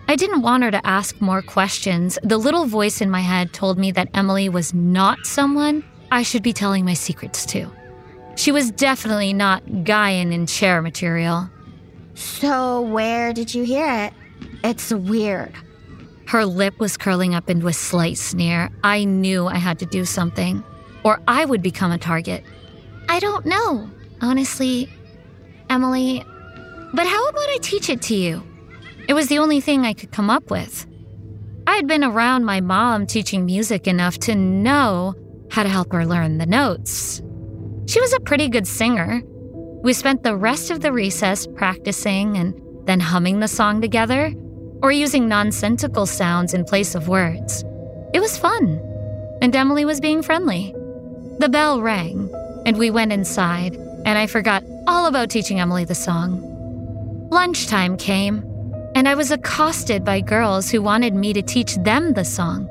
I 0.07 0.15
didn't 0.15 0.41
want 0.41 0.63
her 0.63 0.71
to 0.71 0.85
ask 0.85 1.19
more 1.19 1.41
questions. 1.41 2.19
The 2.21 2.37
little 2.37 2.65
voice 2.65 3.01
in 3.01 3.09
my 3.09 3.21
head 3.21 3.53
told 3.53 3.79
me 3.79 3.91
that 3.93 4.09
Emily 4.13 4.49
was 4.49 4.73
not 4.73 5.25
someone 5.25 5.83
I 6.11 6.23
should 6.23 6.43
be 6.43 6.53
telling 6.53 6.85
my 6.85 6.93
secrets 6.93 7.45
to. 7.47 7.71
She 8.35 8.51
was 8.51 8.71
definitely 8.71 9.33
not 9.33 9.65
Guyan 9.65 10.33
and 10.33 10.47
chair 10.47 10.81
material. 10.81 11.49
So, 12.13 12.81
where 12.81 13.33
did 13.33 13.55
you 13.55 13.63
hear 13.63 13.87
it? 13.87 14.13
It's 14.63 14.91
weird. 14.91 15.53
Her 16.27 16.45
lip 16.45 16.79
was 16.79 16.97
curling 16.97 17.33
up 17.33 17.49
into 17.49 17.67
a 17.67 17.73
slight 17.73 18.17
sneer. 18.17 18.69
I 18.83 19.05
knew 19.05 19.47
I 19.47 19.57
had 19.57 19.79
to 19.79 19.85
do 19.85 20.05
something, 20.05 20.63
or 21.03 21.19
I 21.27 21.45
would 21.45 21.61
become 21.61 21.91
a 21.91 21.97
target. 21.97 22.43
I 23.09 23.19
don't 23.19 23.45
know, 23.45 23.89
honestly, 24.21 24.89
Emily. 25.69 26.23
But 26.93 27.07
how 27.07 27.27
about 27.29 27.49
I 27.49 27.57
teach 27.61 27.89
it 27.89 28.01
to 28.03 28.15
you? 28.15 28.43
It 29.07 29.13
was 29.13 29.27
the 29.27 29.39
only 29.39 29.61
thing 29.61 29.85
I 29.85 29.93
could 29.93 30.11
come 30.11 30.29
up 30.29 30.51
with. 30.51 30.85
I 31.67 31.75
had 31.75 31.87
been 31.87 32.03
around 32.03 32.43
my 32.43 32.59
mom 32.59 33.07
teaching 33.07 33.45
music 33.45 33.87
enough 33.87 34.17
to 34.19 34.35
know 34.35 35.15
how 35.51 35.63
to 35.63 35.69
help 35.69 35.91
her 35.93 36.05
learn 36.05 36.37
the 36.37 36.45
notes. 36.45 37.21
She 37.87 37.99
was 37.99 38.13
a 38.13 38.19
pretty 38.19 38.49
good 38.49 38.67
singer. 38.67 39.21
We 39.83 39.93
spent 39.93 40.23
the 40.23 40.35
rest 40.35 40.69
of 40.69 40.81
the 40.81 40.91
recess 40.91 41.47
practicing 41.47 42.37
and 42.37 42.53
then 42.85 42.99
humming 42.99 43.39
the 43.39 43.47
song 43.47 43.81
together 43.81 44.33
or 44.83 44.91
using 44.91 45.27
nonsensical 45.27 46.05
sounds 46.05 46.53
in 46.53 46.65
place 46.65 46.95
of 46.95 47.07
words. 47.07 47.63
It 48.13 48.19
was 48.19 48.37
fun, 48.37 48.79
and 49.41 49.55
Emily 49.55 49.85
was 49.85 50.01
being 50.01 50.21
friendly. 50.21 50.73
The 51.39 51.49
bell 51.49 51.81
rang, 51.81 52.29
and 52.65 52.77
we 52.77 52.91
went 52.91 53.13
inside, 53.13 53.75
and 53.75 54.17
I 54.17 54.27
forgot 54.27 54.63
all 54.87 55.05
about 55.05 55.29
teaching 55.29 55.59
Emily 55.59 55.85
the 55.85 55.95
song. 55.95 56.50
Lunchtime 57.31 57.95
came, 57.95 58.43
and 58.93 59.07
I 59.07 59.15
was 59.15 59.31
accosted 59.31 60.03
by 60.03 60.19
girls 60.19 60.69
who 60.69 60.81
wanted 60.81 61.15
me 61.15 61.31
to 61.31 61.41
teach 61.41 61.77
them 61.77 62.11
the 62.11 62.25
song. 62.25 62.67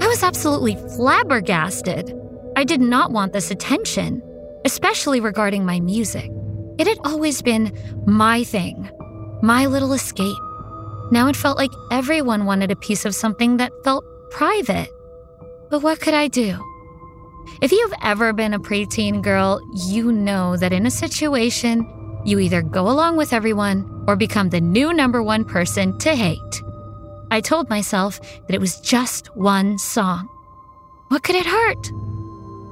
I 0.00 0.06
was 0.06 0.22
absolutely 0.22 0.76
flabbergasted. 0.94 2.14
I 2.54 2.62
did 2.62 2.80
not 2.80 3.10
want 3.10 3.32
this 3.32 3.50
attention, 3.50 4.22
especially 4.64 5.18
regarding 5.18 5.66
my 5.66 5.80
music. 5.80 6.30
It 6.78 6.86
had 6.86 7.00
always 7.04 7.42
been 7.42 7.76
my 8.06 8.44
thing, 8.44 8.88
my 9.42 9.66
little 9.66 9.92
escape. 9.92 10.38
Now 11.10 11.26
it 11.26 11.34
felt 11.34 11.58
like 11.58 11.72
everyone 11.90 12.44
wanted 12.44 12.70
a 12.70 12.76
piece 12.76 13.04
of 13.04 13.16
something 13.16 13.56
that 13.56 13.72
felt 13.82 14.04
private. 14.30 14.90
But 15.70 15.82
what 15.82 16.00
could 16.00 16.14
I 16.14 16.28
do? 16.28 16.56
If 17.60 17.72
you've 17.72 17.94
ever 18.04 18.32
been 18.32 18.54
a 18.54 18.60
preteen 18.60 19.22
girl, 19.22 19.60
you 19.88 20.12
know 20.12 20.56
that 20.56 20.72
in 20.72 20.86
a 20.86 20.90
situation, 20.90 21.84
you 22.28 22.38
either 22.38 22.62
go 22.62 22.88
along 22.88 23.16
with 23.16 23.32
everyone 23.32 24.04
or 24.06 24.14
become 24.14 24.50
the 24.50 24.60
new 24.60 24.92
number 24.92 25.22
one 25.22 25.44
person 25.44 25.96
to 25.98 26.14
hate. 26.14 26.62
I 27.30 27.40
told 27.40 27.68
myself 27.68 28.20
that 28.46 28.54
it 28.54 28.60
was 28.60 28.80
just 28.80 29.34
one 29.36 29.78
song. 29.78 30.28
What 31.08 31.22
could 31.22 31.36
it 31.36 31.46
hurt? 31.46 31.88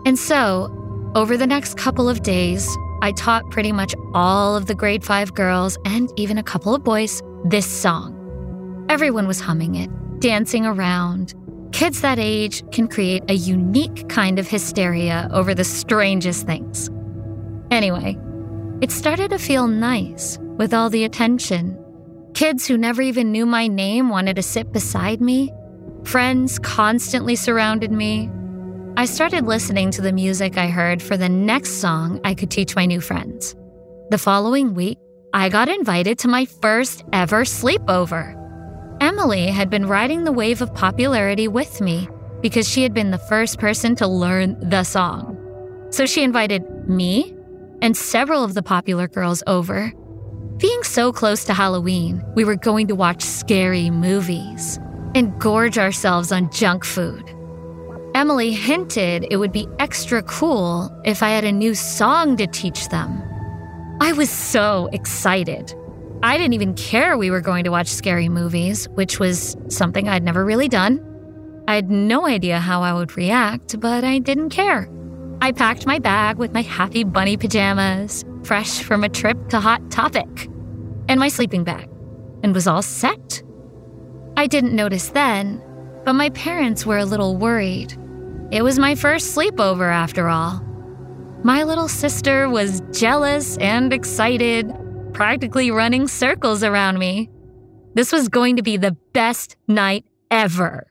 And 0.06 0.18
so, 0.18 0.70
over 1.14 1.36
the 1.36 1.46
next 1.46 1.76
couple 1.76 2.08
of 2.08 2.22
days, 2.22 2.68
I 3.02 3.12
taught 3.12 3.50
pretty 3.50 3.72
much 3.72 3.94
all 4.14 4.56
of 4.56 4.66
the 4.66 4.74
grade 4.74 5.04
5 5.04 5.34
girls 5.34 5.78
and 5.84 6.10
even 6.16 6.38
a 6.38 6.42
couple 6.42 6.74
of 6.74 6.84
boys 6.84 7.22
this 7.44 7.66
song. 7.66 8.86
Everyone 8.88 9.26
was 9.26 9.40
humming 9.40 9.74
it, 9.74 9.90
dancing 10.20 10.64
around. 10.64 11.34
Kids 11.72 12.00
that 12.00 12.18
age 12.18 12.62
can 12.70 12.88
create 12.88 13.22
a 13.28 13.34
unique 13.34 14.08
kind 14.08 14.38
of 14.38 14.48
hysteria 14.48 15.28
over 15.32 15.54
the 15.54 15.64
strangest 15.64 16.46
things. 16.46 16.88
Anyway, 17.70 18.16
it 18.80 18.90
started 18.90 19.30
to 19.30 19.38
feel 19.38 19.66
nice 19.66 20.38
with 20.38 20.74
all 20.74 20.90
the 20.90 21.04
attention. 21.04 21.82
Kids 22.34 22.66
who 22.66 22.76
never 22.76 23.00
even 23.00 23.32
knew 23.32 23.46
my 23.46 23.66
name 23.66 24.10
wanted 24.10 24.36
to 24.36 24.42
sit 24.42 24.72
beside 24.72 25.20
me. 25.20 25.52
Friends 26.04 26.58
constantly 26.58 27.36
surrounded 27.36 27.90
me. 27.90 28.30
I 28.98 29.06
started 29.06 29.46
listening 29.46 29.90
to 29.92 30.02
the 30.02 30.12
music 30.12 30.58
I 30.58 30.68
heard 30.68 31.02
for 31.02 31.16
the 31.16 31.28
next 31.28 31.80
song 31.80 32.20
I 32.24 32.34
could 32.34 32.50
teach 32.50 32.76
my 32.76 32.86
new 32.86 33.00
friends. 33.00 33.54
The 34.10 34.18
following 34.18 34.74
week, 34.74 34.98
I 35.32 35.48
got 35.48 35.68
invited 35.68 36.18
to 36.20 36.28
my 36.28 36.44
first 36.44 37.04
ever 37.12 37.42
sleepover. 37.42 38.34
Emily 39.00 39.46
had 39.48 39.68
been 39.68 39.86
riding 39.86 40.24
the 40.24 40.32
wave 40.32 40.62
of 40.62 40.74
popularity 40.74 41.48
with 41.48 41.80
me 41.80 42.08
because 42.40 42.68
she 42.68 42.82
had 42.82 42.94
been 42.94 43.10
the 43.10 43.18
first 43.18 43.58
person 43.58 43.94
to 43.96 44.06
learn 44.06 44.56
the 44.70 44.84
song. 44.84 45.36
So 45.90 46.06
she 46.06 46.22
invited 46.22 46.88
me 46.88 47.35
and 47.82 47.96
several 47.96 48.44
of 48.44 48.54
the 48.54 48.62
popular 48.62 49.08
girls 49.08 49.42
over 49.46 49.92
Being 50.58 50.82
so 50.84 51.12
close 51.12 51.44
to 51.44 51.54
Halloween, 51.54 52.24
we 52.34 52.44
were 52.44 52.56
going 52.56 52.86
to 52.86 52.94
watch 52.94 53.22
scary 53.22 53.90
movies 53.90 54.78
and 55.14 55.38
gorge 55.38 55.76
ourselves 55.76 56.32
on 56.32 56.50
junk 56.50 56.82
food. 56.82 57.24
Emily 58.14 58.52
hinted 58.52 59.26
it 59.30 59.36
would 59.36 59.52
be 59.52 59.68
extra 59.78 60.22
cool 60.22 60.90
if 61.04 61.22
I 61.22 61.28
had 61.28 61.44
a 61.44 61.52
new 61.52 61.74
song 61.74 62.38
to 62.38 62.46
teach 62.46 62.88
them. 62.88 63.22
I 64.00 64.12
was 64.12 64.30
so 64.30 64.88
excited. 64.94 65.74
I 66.22 66.38
didn't 66.38 66.54
even 66.54 66.72
care 66.72 67.18
we 67.18 67.30
were 67.30 67.42
going 67.42 67.64
to 67.64 67.70
watch 67.70 67.88
scary 67.88 68.30
movies, 68.30 68.88
which 68.90 69.20
was 69.20 69.58
something 69.68 70.08
I'd 70.08 70.22
never 70.22 70.42
really 70.42 70.68
done. 70.68 71.02
I 71.68 71.74
had 71.74 71.90
no 71.90 72.26
idea 72.26 72.60
how 72.60 72.80
I 72.80 72.94
would 72.94 73.14
react, 73.18 73.78
but 73.78 74.04
I 74.04 74.20
didn't 74.20 74.48
care. 74.48 74.88
I 75.40 75.52
packed 75.52 75.86
my 75.86 75.98
bag 75.98 76.38
with 76.38 76.52
my 76.52 76.62
happy 76.62 77.04
bunny 77.04 77.36
pajamas, 77.36 78.24
fresh 78.42 78.82
from 78.82 79.04
a 79.04 79.08
trip 79.08 79.48
to 79.50 79.60
Hot 79.60 79.90
Topic, 79.90 80.48
and 81.08 81.20
my 81.20 81.28
sleeping 81.28 81.62
bag, 81.62 81.88
and 82.42 82.54
was 82.54 82.66
all 82.66 82.82
set. 82.82 83.42
I 84.36 84.46
didn't 84.46 84.74
notice 84.74 85.08
then, 85.08 85.62
but 86.04 86.14
my 86.14 86.30
parents 86.30 86.86
were 86.86 86.98
a 86.98 87.04
little 87.04 87.36
worried. 87.36 87.96
It 88.50 88.62
was 88.62 88.78
my 88.78 88.94
first 88.94 89.36
sleepover, 89.36 89.92
after 89.92 90.28
all. 90.28 90.62
My 91.42 91.64
little 91.64 91.88
sister 91.88 92.48
was 92.48 92.82
jealous 92.92 93.56
and 93.58 93.92
excited, 93.92 94.72
practically 95.12 95.70
running 95.70 96.08
circles 96.08 96.64
around 96.64 96.98
me. 96.98 97.30
This 97.94 98.12
was 98.12 98.28
going 98.28 98.56
to 98.56 98.62
be 98.62 98.76
the 98.76 98.96
best 99.12 99.56
night 99.68 100.04
ever. 100.30 100.86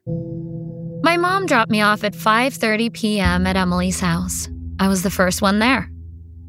My 1.05 1.17
mom 1.17 1.45
dropped 1.45 1.69
me 1.69 1.81
off 1.81 2.03
at 2.03 2.15
5:30 2.15 2.91
p.m. 2.91 3.45
at 3.45 3.55
Emily's 3.55 3.99
house. 3.99 4.49
I 4.79 4.87
was 4.87 5.03
the 5.03 5.11
first 5.11 5.39
one 5.39 5.59
there. 5.59 5.87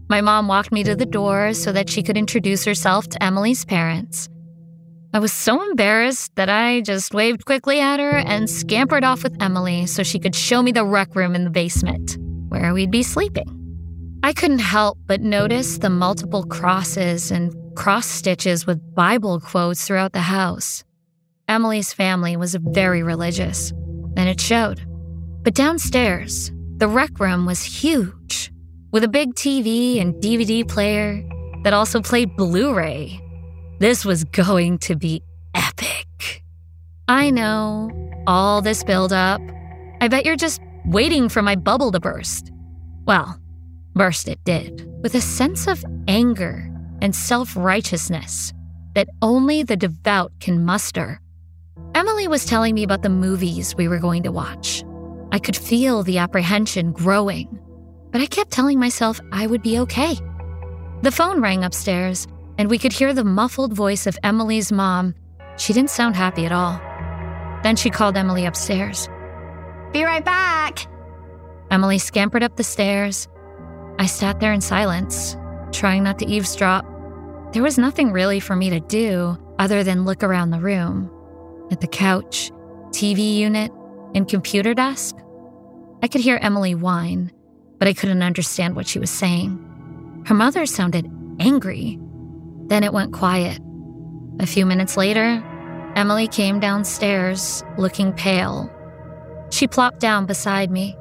My 0.08 0.22
mom 0.22 0.48
walked 0.48 0.72
me 0.72 0.82
to 0.84 0.96
the 0.96 1.04
door 1.04 1.52
so 1.52 1.72
that 1.72 1.90
she 1.90 2.02
could 2.02 2.16
introduce 2.16 2.64
herself 2.64 3.06
to 3.10 3.22
Emily's 3.22 3.66
parents. 3.66 4.30
I 5.12 5.18
was 5.18 5.30
so 5.30 5.62
embarrassed 5.62 6.34
that 6.36 6.48
I 6.48 6.80
just 6.80 7.12
waved 7.12 7.44
quickly 7.44 7.80
at 7.80 8.00
her 8.00 8.16
and 8.16 8.48
scampered 8.48 9.04
off 9.04 9.24
with 9.24 9.36
Emily 9.42 9.84
so 9.84 10.02
she 10.02 10.18
could 10.18 10.34
show 10.34 10.62
me 10.62 10.72
the 10.72 10.86
rec 10.86 11.14
room 11.14 11.34
in 11.34 11.44
the 11.44 11.50
basement, 11.50 12.16
where 12.48 12.72
we'd 12.72 12.90
be 12.90 13.02
sleeping. 13.02 13.50
I 14.22 14.32
couldn't 14.32 14.60
help 14.60 14.96
but 15.06 15.20
notice 15.20 15.76
the 15.76 15.90
multiple 15.90 16.44
crosses 16.44 17.30
and 17.30 17.54
cross 17.76 18.06
stitches 18.06 18.66
with 18.66 18.94
Bible 18.94 19.38
quotes 19.38 19.86
throughout 19.86 20.14
the 20.14 20.30
house. 20.40 20.82
Emily's 21.46 21.92
family 21.92 22.38
was 22.38 22.54
very 22.54 23.02
religious, 23.02 23.74
and 24.16 24.28
it 24.28 24.40
showed. 24.40 24.80
But 25.42 25.54
downstairs, 25.54 26.50
the 26.78 26.88
rec 26.88 27.20
room 27.20 27.46
was 27.46 27.62
huge, 27.62 28.50
with 28.92 29.04
a 29.04 29.08
big 29.08 29.34
TV 29.34 30.00
and 30.00 30.14
DVD 30.14 30.66
player 30.66 31.22
that 31.62 31.72
also 31.72 32.00
played 32.00 32.36
Blu 32.36 32.74
ray. 32.74 33.20
This 33.78 34.04
was 34.04 34.24
going 34.24 34.78
to 34.80 34.96
be 34.96 35.22
epic. 35.54 36.42
I 37.08 37.30
know, 37.30 37.90
all 38.26 38.62
this 38.62 38.82
buildup. 38.82 39.40
I 40.00 40.08
bet 40.08 40.24
you're 40.24 40.36
just 40.36 40.60
waiting 40.86 41.28
for 41.28 41.42
my 41.42 41.56
bubble 41.56 41.92
to 41.92 42.00
burst. 42.00 42.50
Well, 43.06 43.40
burst 43.94 44.28
it 44.28 44.42
did, 44.44 44.88
with 45.02 45.14
a 45.14 45.20
sense 45.20 45.66
of 45.66 45.84
anger 46.08 46.70
and 47.00 47.14
self 47.14 47.56
righteousness 47.56 48.52
that 48.94 49.08
only 49.20 49.62
the 49.62 49.76
devout 49.76 50.32
can 50.40 50.64
muster. 50.64 51.20
Emily 51.96 52.28
was 52.28 52.44
telling 52.44 52.74
me 52.74 52.82
about 52.82 53.00
the 53.00 53.08
movies 53.08 53.74
we 53.74 53.88
were 53.88 53.98
going 53.98 54.22
to 54.24 54.30
watch. 54.30 54.84
I 55.32 55.38
could 55.38 55.56
feel 55.56 56.02
the 56.02 56.18
apprehension 56.18 56.92
growing, 56.92 57.58
but 58.12 58.20
I 58.20 58.26
kept 58.26 58.50
telling 58.50 58.78
myself 58.78 59.18
I 59.32 59.46
would 59.46 59.62
be 59.62 59.78
okay. 59.78 60.18
The 61.00 61.10
phone 61.10 61.40
rang 61.40 61.64
upstairs, 61.64 62.26
and 62.58 62.68
we 62.68 62.76
could 62.76 62.92
hear 62.92 63.14
the 63.14 63.24
muffled 63.24 63.72
voice 63.72 64.06
of 64.06 64.18
Emily's 64.22 64.70
mom. 64.70 65.14
She 65.56 65.72
didn't 65.72 65.88
sound 65.88 66.16
happy 66.16 66.44
at 66.44 66.52
all. 66.52 66.78
Then 67.62 67.76
she 67.76 67.88
called 67.88 68.18
Emily 68.18 68.44
upstairs. 68.44 69.08
Be 69.94 70.04
right 70.04 70.22
back. 70.22 70.86
Emily 71.70 71.96
scampered 71.96 72.42
up 72.42 72.56
the 72.56 72.62
stairs. 72.62 73.26
I 73.98 74.04
sat 74.04 74.38
there 74.38 74.52
in 74.52 74.60
silence, 74.60 75.34
trying 75.72 76.02
not 76.02 76.18
to 76.18 76.26
eavesdrop. 76.26 76.84
There 77.54 77.62
was 77.62 77.78
nothing 77.78 78.12
really 78.12 78.38
for 78.38 78.54
me 78.54 78.68
to 78.68 78.80
do 78.80 79.38
other 79.58 79.82
than 79.82 80.04
look 80.04 80.22
around 80.22 80.50
the 80.50 80.60
room 80.60 81.10
at 81.70 81.80
the 81.80 81.86
couch, 81.86 82.50
TV 82.90 83.36
unit, 83.36 83.72
and 84.14 84.28
computer 84.28 84.74
desk. 84.74 85.16
I 86.02 86.08
could 86.08 86.20
hear 86.20 86.38
Emily 86.40 86.74
whine, 86.74 87.32
but 87.78 87.88
I 87.88 87.92
couldn't 87.92 88.22
understand 88.22 88.76
what 88.76 88.86
she 88.86 88.98
was 88.98 89.10
saying. 89.10 89.62
Her 90.26 90.34
mother 90.34 90.66
sounded 90.66 91.10
angry. 91.38 91.98
Then 92.66 92.82
it 92.82 92.92
went 92.92 93.12
quiet. 93.12 93.60
A 94.40 94.46
few 94.46 94.66
minutes 94.66 94.96
later, 94.96 95.42
Emily 95.96 96.28
came 96.28 96.60
downstairs 96.60 97.64
looking 97.78 98.12
pale. 98.12 98.70
She 99.50 99.66
plopped 99.66 100.00
down 100.00 100.26
beside 100.26 100.70
me. 100.70 100.96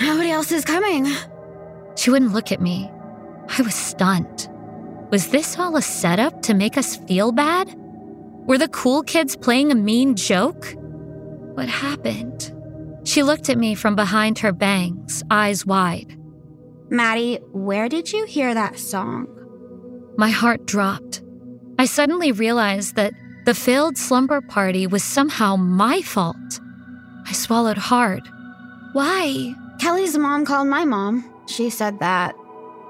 Nobody 0.00 0.30
else 0.30 0.52
is 0.52 0.64
coming. 0.64 1.06
She 1.96 2.10
wouldn't 2.10 2.32
look 2.32 2.52
at 2.52 2.60
me. 2.60 2.90
I 3.48 3.62
was 3.62 3.74
stunned. 3.74 4.48
Was 5.10 5.28
this 5.28 5.58
all 5.58 5.76
a 5.76 5.82
setup 5.82 6.42
to 6.42 6.54
make 6.54 6.76
us 6.76 6.96
feel 6.96 7.30
bad? 7.30 7.74
Were 8.46 8.58
the 8.58 8.68
cool 8.68 9.02
kids 9.02 9.36
playing 9.36 9.72
a 9.72 9.74
mean 9.74 10.16
joke? 10.16 10.74
What 11.54 11.68
happened? 11.68 12.52
She 13.04 13.22
looked 13.22 13.48
at 13.48 13.58
me 13.58 13.74
from 13.74 13.96
behind 13.96 14.38
her 14.40 14.52
bangs, 14.52 15.22
eyes 15.30 15.64
wide. 15.64 16.18
Maddie, 16.90 17.38
where 17.52 17.88
did 17.88 18.12
you 18.12 18.26
hear 18.26 18.52
that 18.52 18.78
song? 18.78 19.26
My 20.18 20.30
heart 20.30 20.66
dropped. 20.66 21.22
I 21.78 21.86
suddenly 21.86 22.32
realized 22.32 22.96
that 22.96 23.14
the 23.46 23.54
failed 23.54 23.96
slumber 23.96 24.40
party 24.40 24.86
was 24.86 25.02
somehow 25.02 25.56
my 25.56 26.02
fault. 26.02 26.60
I 27.26 27.32
swallowed 27.32 27.78
hard. 27.78 28.28
Why? 28.92 29.54
Kelly's 29.80 30.16
mom 30.16 30.44
called 30.44 30.68
my 30.68 30.84
mom. 30.84 31.24
She 31.46 31.70
said 31.70 31.98
that 32.00 32.34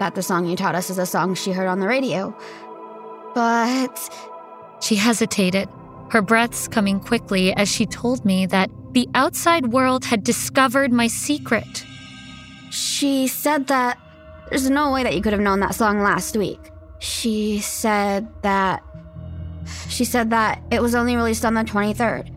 that 0.00 0.16
the 0.16 0.22
song 0.22 0.46
you 0.46 0.56
taught 0.56 0.74
us 0.74 0.90
is 0.90 0.98
a 0.98 1.06
song 1.06 1.34
she 1.34 1.52
heard 1.52 1.68
on 1.68 1.78
the 1.78 1.86
radio. 1.86 2.36
But 3.34 4.10
she 4.80 4.96
hesitated, 4.96 5.68
her 6.10 6.22
breaths 6.22 6.68
coming 6.68 7.00
quickly 7.00 7.52
as 7.54 7.68
she 7.68 7.86
told 7.86 8.24
me 8.24 8.46
that 8.46 8.70
the 8.92 9.08
outside 9.14 9.72
world 9.72 10.04
had 10.04 10.22
discovered 10.22 10.92
my 10.92 11.06
secret. 11.06 11.84
She 12.70 13.26
said 13.26 13.66
that 13.68 13.98
there's 14.48 14.70
no 14.70 14.92
way 14.92 15.02
that 15.02 15.14
you 15.14 15.22
could 15.22 15.32
have 15.32 15.42
known 15.42 15.60
that 15.60 15.74
song 15.74 16.00
last 16.00 16.36
week. 16.36 16.60
She 17.00 17.58
said 17.58 18.28
that. 18.42 18.82
She 19.88 20.04
said 20.04 20.30
that 20.30 20.62
it 20.70 20.80
was 20.80 20.94
only 20.94 21.16
released 21.16 21.44
on 21.44 21.54
the 21.54 21.62
23rd. 21.62 22.30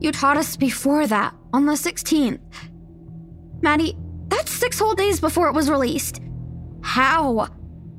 You 0.00 0.12
taught 0.12 0.36
us 0.36 0.56
before 0.56 1.06
that, 1.06 1.34
on 1.52 1.66
the 1.66 1.72
16th. 1.72 2.40
Maddie, 3.62 3.96
that's 4.28 4.50
six 4.50 4.78
whole 4.78 4.94
days 4.94 5.20
before 5.20 5.48
it 5.48 5.54
was 5.54 5.70
released. 5.70 6.20
How? 6.82 7.48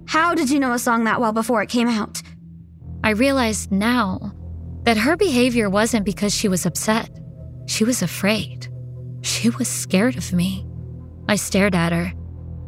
How 0.06 0.36
did 0.36 0.50
you 0.50 0.60
know 0.60 0.74
a 0.74 0.80
song 0.80 1.06
that 1.06 1.20
well 1.20 1.32
before 1.32 1.64
it 1.64 1.70
came 1.70 1.88
out? 1.88 2.22
I 3.06 3.12
realized 3.12 3.72
now 3.72 4.34
that 4.82 4.98
her 4.98 5.16
behavior 5.16 5.70
wasn't 5.70 6.08
because 6.08 6.34
she 6.34 6.48
was 6.48 6.66
upset. 6.66 7.08
She 7.68 7.84
was 7.84 8.02
afraid. 8.02 8.68
She 9.22 9.52
was 9.52 9.68
scared 9.68 10.18
of 10.18 10.34
me. 10.34 10.66
I 11.30 11.36
stared 11.36 11.76
at 11.76 11.94
her. 11.94 12.12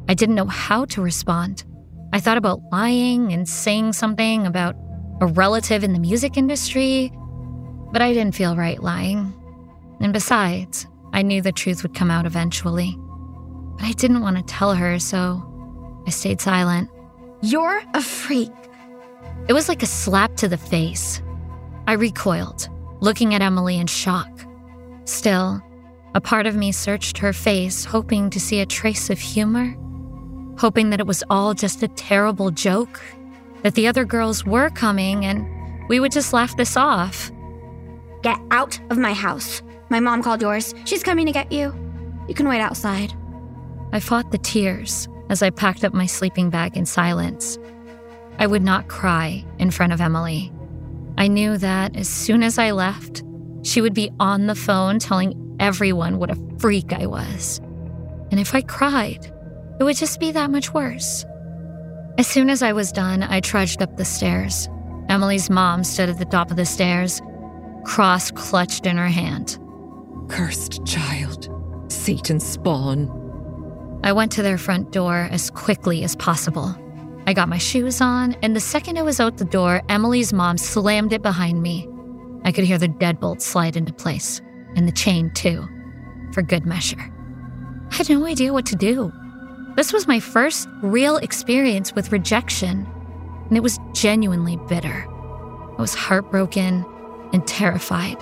I 0.08 0.14
didn't 0.14 0.36
know 0.36 0.46
how 0.46 0.86
to 0.86 1.02
respond. 1.02 1.64
I 2.14 2.20
thought 2.20 2.38
about 2.38 2.62
lying 2.72 3.34
and 3.34 3.50
saying 3.50 3.94
something 3.94 4.46
about 4.46 4.76
a 5.22 5.26
relative 5.26 5.84
in 5.84 5.94
the 5.94 6.00
music 6.00 6.38
industry, 6.38 7.12
but 7.92 8.04
I 8.04 8.14
didn't 8.14 8.36
feel 8.36 8.56
right 8.56 8.82
lying. 8.82 9.34
And 10.02 10.14
besides, 10.14 10.86
I 11.14 11.24
knew 11.24 11.42
the 11.42 11.52
truth 11.52 11.82
would 11.82 11.96
come 11.96 12.12
out 12.12 12.28
eventually. 12.28 12.96
But 13.80 13.86
I 13.86 13.94
didn't 13.94 14.22
want 14.22 14.38
to 14.38 14.44
tell 14.44 14.76
her, 14.76 15.00
so 15.00 16.04
I 16.06 16.12
stayed 16.12 16.42
silent. 16.42 16.92
You're 17.42 17.82
a 17.96 18.04
freak. 18.04 18.52
It 19.48 19.54
was 19.54 19.70
like 19.70 19.82
a 19.82 19.88
slap 19.88 20.36
to 20.38 20.48
the 20.48 20.58
face. 20.58 21.22
I 21.88 21.94
recoiled, 21.94 22.68
looking 23.00 23.34
at 23.34 23.42
Emily 23.42 23.78
in 23.78 23.88
shock. 23.88 24.30
Still, 25.06 25.62
a 26.16 26.20
part 26.20 26.46
of 26.46 26.56
me 26.56 26.72
searched 26.72 27.18
her 27.20 27.32
face, 27.32 27.86
hoping 27.86 28.30
to 28.32 28.40
see 28.40 28.60
a 28.60 28.66
trace 28.66 29.10
of 29.10 29.20
humor, 29.20 29.76
hoping 30.58 30.90
that 30.90 31.00
it 31.00 31.08
was 31.08 31.24
all 31.30 31.54
just 31.54 31.82
a 31.82 31.88
terrible 31.88 32.52
joke, 32.52 33.02
that 33.64 33.76
the 33.76 33.88
other 33.88 34.04
girls 34.04 34.46
were 34.46 34.70
coming 34.70 35.26
and 35.26 35.48
we 35.88 36.00
would 36.00 36.12
just 36.12 36.34
laugh 36.34 36.58
this 36.58 36.76
off. 36.76 37.32
Get 38.24 38.40
out 38.52 38.80
of 38.90 38.98
my 38.98 39.14
house. 39.14 39.62
My 39.90 40.02
mom 40.02 40.22
called 40.22 40.42
yours. 40.42 40.76
She's 40.84 41.04
coming 41.04 41.26
to 41.26 41.32
get 41.32 41.52
you. 41.52 41.74
You 42.28 42.34
can 42.34 42.50
wait 42.50 42.60
outside. 42.60 43.14
I 43.94 44.02
fought 44.02 44.32
the 44.32 44.38
tears 44.38 45.08
as 45.30 45.42
I 45.42 45.50
packed 45.52 45.86
up 45.86 45.94
my 45.94 46.06
sleeping 46.06 46.50
bag 46.50 46.76
in 46.76 46.86
silence. 46.86 47.58
I 48.40 48.48
would 48.48 48.64
not 48.64 48.88
cry 48.88 49.44
in 49.60 49.72
front 49.72 49.94
of 49.94 50.02
Emily. 50.02 50.52
I 51.18 51.28
knew 51.28 51.58
that 51.58 51.96
as 51.96 52.08
soon 52.08 52.44
as 52.44 52.60
I 52.60 52.72
left, 52.72 53.24
she 53.64 53.82
would 53.82 53.94
be 53.94 54.12
on 54.20 54.46
the 54.46 54.56
phone 54.56 55.00
telling 55.00 55.56
everyone 55.60 56.20
what 56.20 56.30
a 56.30 56.38
freak 56.60 56.94
I 56.94 57.08
was. 57.08 57.60
And 58.30 58.40
if 58.40 58.54
I 58.54 58.62
cried, 58.62 59.32
it 59.80 59.84
would 59.84 59.98
just 59.98 60.20
be 60.20 60.32
that 60.32 60.52
much 60.52 60.74
worse. 60.74 61.26
As 62.18 62.28
soon 62.28 62.50
as 62.50 62.62
I 62.62 62.74
was 62.74 62.92
done, 62.92 63.24
I 63.24 63.40
trudged 63.40 63.82
up 63.82 63.98
the 63.98 64.06
stairs. 64.06 64.70
Emily's 65.10 65.50
mom 65.50 65.84
stood 65.84 66.10
at 66.10 66.20
the 66.20 66.26
top 66.26 66.52
of 66.52 66.58
the 66.58 66.66
stairs, 66.66 67.22
cross 67.86 68.32
clutched 68.32 68.86
in 68.86 68.98
her 68.98 69.08
hand. 69.08 69.58
Cursed 70.28 70.86
child. 70.86 71.50
Satan's 71.88 72.46
spawn. 72.46 73.10
I 74.04 74.12
went 74.12 74.32
to 74.34 74.44
their 74.44 74.58
front 74.58 74.92
door 74.92 75.28
as 75.32 75.50
quickly 75.50 76.04
as 76.04 76.16
possible. 76.16 76.76
I 77.28 77.34
got 77.34 77.50
my 77.50 77.58
shoes 77.58 78.00
on, 78.00 78.38
and 78.42 78.56
the 78.56 78.62
second 78.62 78.98
I 78.98 79.02
was 79.02 79.20
out 79.20 79.36
the 79.36 79.44
door, 79.44 79.82
Emily's 79.90 80.32
mom 80.32 80.58
slammed 80.58 81.12
it 81.12 81.22
behind 81.22 81.62
me. 81.62 81.86
I 82.46 82.54
could 82.54 82.64
hear 82.64 82.78
the 82.78 82.88
deadbolt 82.88 83.42
slide 83.42 83.76
into 83.76 83.92
place, 83.92 84.40
and 84.78 84.88
the 84.88 84.94
chain 84.94 85.30
too, 85.34 85.68
for 86.32 86.42
good 86.42 86.66
measure. 86.66 87.14
I 87.92 87.96
had 87.96 88.10
no 88.10 88.26
idea 88.26 88.54
what 88.54 88.66
to 88.68 88.78
do. 88.78 89.12
This 89.76 89.92
was 89.92 90.08
my 90.08 90.22
first 90.22 90.70
real 90.82 91.18
experience 91.18 91.94
with 91.94 92.14
rejection, 92.14 92.88
and 93.50 93.58
it 93.58 93.62
was 93.62 93.78
genuinely 93.94 94.58
bitter. 94.70 95.06
I 95.78 95.82
was 95.82 95.94
heartbroken 95.94 96.86
and 97.34 97.46
terrified. 97.46 98.18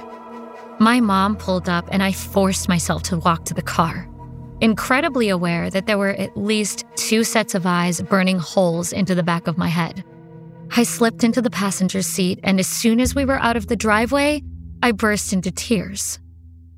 My 0.79 0.99
mom 0.99 1.35
pulled 1.35 1.69
up, 1.69 1.87
and 1.91 2.01
I 2.01 2.11
forced 2.11 2.67
myself 2.67 3.03
to 3.03 3.17
walk 3.19 3.45
to 3.45 3.53
the 3.53 3.61
car, 3.61 4.09
incredibly 4.65 5.29
aware 5.29 5.69
that 5.69 5.85
there 5.85 5.97
were 5.99 6.15
at 6.15 6.35
least 6.35 6.85
two 6.95 7.23
sets 7.23 7.53
of 7.53 7.67
eyes 7.67 8.01
burning 8.01 8.39
holes 8.39 8.91
into 8.91 9.13
the 9.13 9.23
back 9.23 9.45
of 9.47 9.59
my 9.59 9.67
head. 9.67 10.03
I 10.75 10.81
slipped 10.81 11.23
into 11.23 11.39
the 11.39 11.51
passenger 11.51 12.01
seat, 12.01 12.39
and 12.43 12.59
as 12.59 12.67
soon 12.67 12.99
as 12.99 13.13
we 13.13 13.25
were 13.25 13.37
out 13.37 13.57
of 13.57 13.67
the 13.67 13.75
driveway, 13.75 14.41
I 14.81 14.91
burst 14.91 15.31
into 15.33 15.51
tears. 15.51 16.19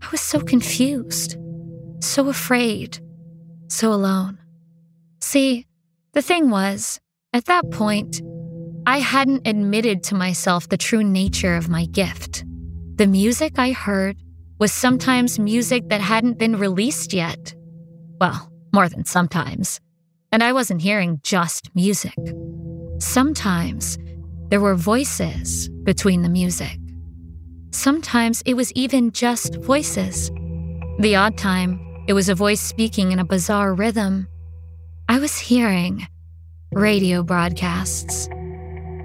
I 0.01 0.09
was 0.11 0.19
so 0.19 0.41
confused, 0.41 1.37
so 2.01 2.27
afraid, 2.27 2.99
so 3.69 3.93
alone. 3.93 4.37
See, 5.21 5.65
the 6.11 6.21
thing 6.21 6.49
was, 6.49 6.99
at 7.31 7.45
that 7.45 7.71
point, 7.71 8.21
I 8.85 8.99
hadn't 8.99 9.47
admitted 9.47 10.03
to 10.03 10.15
myself 10.15 10.67
the 10.67 10.77
true 10.77 11.05
nature 11.05 11.55
of 11.55 11.69
my 11.69 11.85
gift. 11.85 12.43
The 12.95 13.07
music 13.07 13.57
I 13.57 13.71
heard 13.71 14.17
was 14.59 14.73
sometimes 14.73 15.39
music 15.39 15.87
that 15.87 16.01
hadn't 16.01 16.37
been 16.37 16.57
released 16.57 17.13
yet. 17.13 17.53
Well, 18.19 18.51
more 18.73 18.89
than 18.89 19.05
sometimes. 19.05 19.79
And 20.31 20.43
I 20.43 20.53
wasn't 20.53 20.81
hearing 20.81 21.19
just 21.23 21.73
music. 21.75 22.15
Sometimes 22.99 23.97
there 24.49 24.59
were 24.59 24.75
voices 24.75 25.69
between 25.83 26.21
the 26.21 26.29
music. 26.29 26.77
Sometimes 27.71 28.41
it 28.45 28.55
was 28.55 28.71
even 28.73 29.11
just 29.11 29.55
voices. 29.55 30.31
The 30.99 31.15
odd 31.15 31.37
time, 31.37 32.05
it 32.07 32.13
was 32.13 32.29
a 32.29 32.35
voice 32.35 32.61
speaking 32.61 33.11
in 33.11 33.19
a 33.19 33.25
bizarre 33.25 33.73
rhythm. 33.73 34.27
I 35.09 35.19
was 35.19 35.37
hearing 35.37 36.07
radio 36.71 37.23
broadcasts 37.23 38.27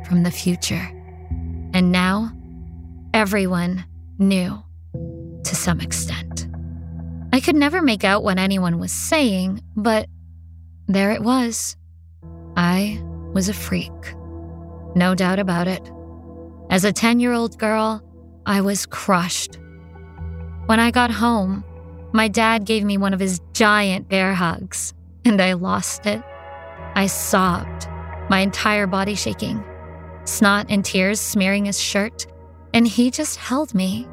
from 0.07 0.23
the 0.23 0.31
future. 0.31 0.91
And 1.75 1.93
now, 1.93 2.33
everyone 3.15 3.85
knew 4.19 4.63
to 5.45 5.57
some 5.57 5.81
extent. 5.81 6.42
Could 7.43 7.57
never 7.57 7.83
make 7.83 8.05
out 8.05 8.23
what 8.23 8.39
anyone 8.39 8.79
was 8.79 8.93
saying, 8.93 9.63
but 9.75 10.07
there 10.87 11.11
it 11.11 11.23
was. 11.23 11.77
I 12.57 13.03
was 13.33 13.49
a 13.49 13.55
freak. 13.55 13.91
No 14.95 15.17
doubt 15.17 15.41
about 15.41 15.67
it. 15.67 15.91
As 16.71 16.85
a 16.85 16.93
10 16.93 17.19
year 17.19 17.33
old 17.33 17.59
girl, 17.59 18.01
I 18.47 18.61
was 18.61 18.87
crushed. 18.87 19.59
When 20.67 20.79
I 20.79 20.93
got 20.93 21.11
home, 21.11 21.65
my 22.13 22.29
dad 22.29 22.65
gave 22.65 22.85
me 22.85 22.97
one 22.97 23.13
of 23.13 23.19
his 23.19 23.41
giant 23.55 24.09
bear 24.09 24.35
hugs, 24.35 24.95
and 25.25 25.41
I 25.41 25.55
lost 25.55 26.07
it. 26.07 26.23
I 26.95 27.09
sobbed, 27.09 27.89
my 28.31 28.39
entire 28.39 28.87
body 28.87 29.17
shaking, 29.17 29.65
snot 30.25 30.67
and 30.69 30.85
tears 30.85 31.21
smearing 31.21 31.65
his 31.65 31.81
shirt, 31.81 32.25
and 32.73 32.87
he 32.87 33.11
just 33.11 33.37
held 33.37 33.75
me. 33.75 34.07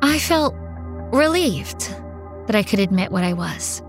I 0.00 0.20
felt 0.20 0.54
relieved 1.10 1.92
that 2.48 2.56
I 2.56 2.62
could 2.62 2.80
admit 2.80 3.12
what 3.12 3.24
I 3.24 3.34
was, 3.34 3.82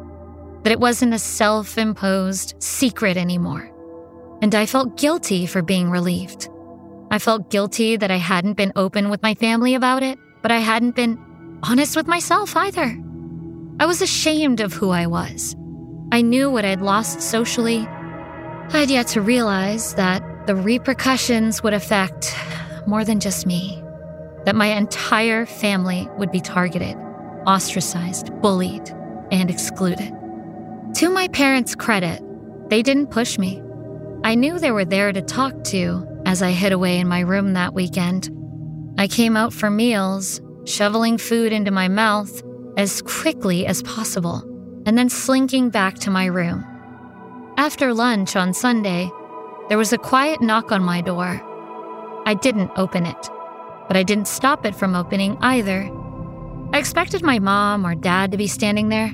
that 0.63 0.71
it 0.71 0.79
wasn't 0.79 1.13
a 1.13 1.19
self 1.19 1.77
imposed 1.77 2.55
secret 2.59 3.17
anymore. 3.17 3.71
And 4.41 4.53
I 4.53 4.65
felt 4.65 4.97
guilty 4.97 5.45
for 5.45 5.61
being 5.61 5.89
relieved. 5.89 6.49
I 7.09 7.19
felt 7.19 7.49
guilty 7.49 7.97
that 7.97 8.11
I 8.11 8.17
hadn't 8.17 8.53
been 8.53 8.73
open 8.75 9.09
with 9.09 9.23
my 9.23 9.33
family 9.33 9.75
about 9.75 10.03
it, 10.03 10.19
but 10.41 10.51
I 10.51 10.59
hadn't 10.59 10.95
been 10.95 11.17
honest 11.63 11.95
with 11.95 12.07
myself 12.07 12.55
either. 12.55 12.97
I 13.79 13.85
was 13.85 14.01
ashamed 14.01 14.59
of 14.59 14.73
who 14.73 14.89
I 14.89 15.07
was. 15.07 15.55
I 16.11 16.21
knew 16.21 16.49
what 16.49 16.65
I'd 16.65 16.81
lost 16.81 17.21
socially. 17.21 17.87
I 17.87 18.77
had 18.77 18.89
yet 18.89 19.07
to 19.07 19.21
realize 19.21 19.93
that 19.95 20.21
the 20.47 20.55
repercussions 20.55 21.63
would 21.63 21.73
affect 21.73 22.35
more 22.87 23.05
than 23.05 23.19
just 23.19 23.45
me, 23.45 23.81
that 24.45 24.55
my 24.55 24.67
entire 24.67 25.45
family 25.45 26.09
would 26.17 26.31
be 26.31 26.41
targeted, 26.41 26.97
ostracized, 27.45 28.31
bullied, 28.41 28.89
and 29.31 29.49
excluded. 29.49 30.13
To 30.95 31.09
my 31.09 31.27
parents' 31.27 31.75
credit, 31.75 32.21
they 32.69 32.81
didn't 32.81 33.11
push 33.11 33.37
me. 33.37 33.61
I 34.23 34.35
knew 34.35 34.59
they 34.59 34.71
were 34.71 34.85
there 34.85 35.11
to 35.11 35.21
talk 35.21 35.63
to 35.65 36.05
as 36.25 36.41
I 36.41 36.51
hid 36.51 36.71
away 36.71 36.99
in 36.99 37.07
my 37.07 37.21
room 37.21 37.53
that 37.53 37.73
weekend. 37.73 38.29
I 38.97 39.07
came 39.07 39.37
out 39.37 39.53
for 39.53 39.69
meals, 39.69 40.41
shoveling 40.65 41.17
food 41.17 41.53
into 41.53 41.71
my 41.71 41.87
mouth 41.87 42.41
as 42.77 43.01
quickly 43.01 43.65
as 43.65 43.81
possible, 43.83 44.43
and 44.85 44.97
then 44.97 45.09
slinking 45.09 45.69
back 45.69 45.95
to 45.99 46.11
my 46.11 46.25
room. 46.25 46.65
After 47.57 47.93
lunch 47.93 48.35
on 48.35 48.53
Sunday, 48.53 49.09
there 49.69 49.77
was 49.77 49.93
a 49.93 49.97
quiet 49.97 50.41
knock 50.41 50.71
on 50.71 50.83
my 50.83 51.01
door. 51.01 51.41
I 52.25 52.33
didn't 52.33 52.71
open 52.75 53.05
it, 53.05 53.29
but 53.87 53.97
I 53.97 54.03
didn't 54.03 54.27
stop 54.27 54.65
it 54.65 54.75
from 54.75 54.95
opening 54.95 55.37
either. 55.41 55.89
I 56.71 56.77
expected 56.77 57.23
my 57.23 57.39
mom 57.39 57.85
or 57.85 57.95
dad 57.95 58.31
to 58.31 58.37
be 58.37 58.47
standing 58.47 58.89
there, 58.89 59.11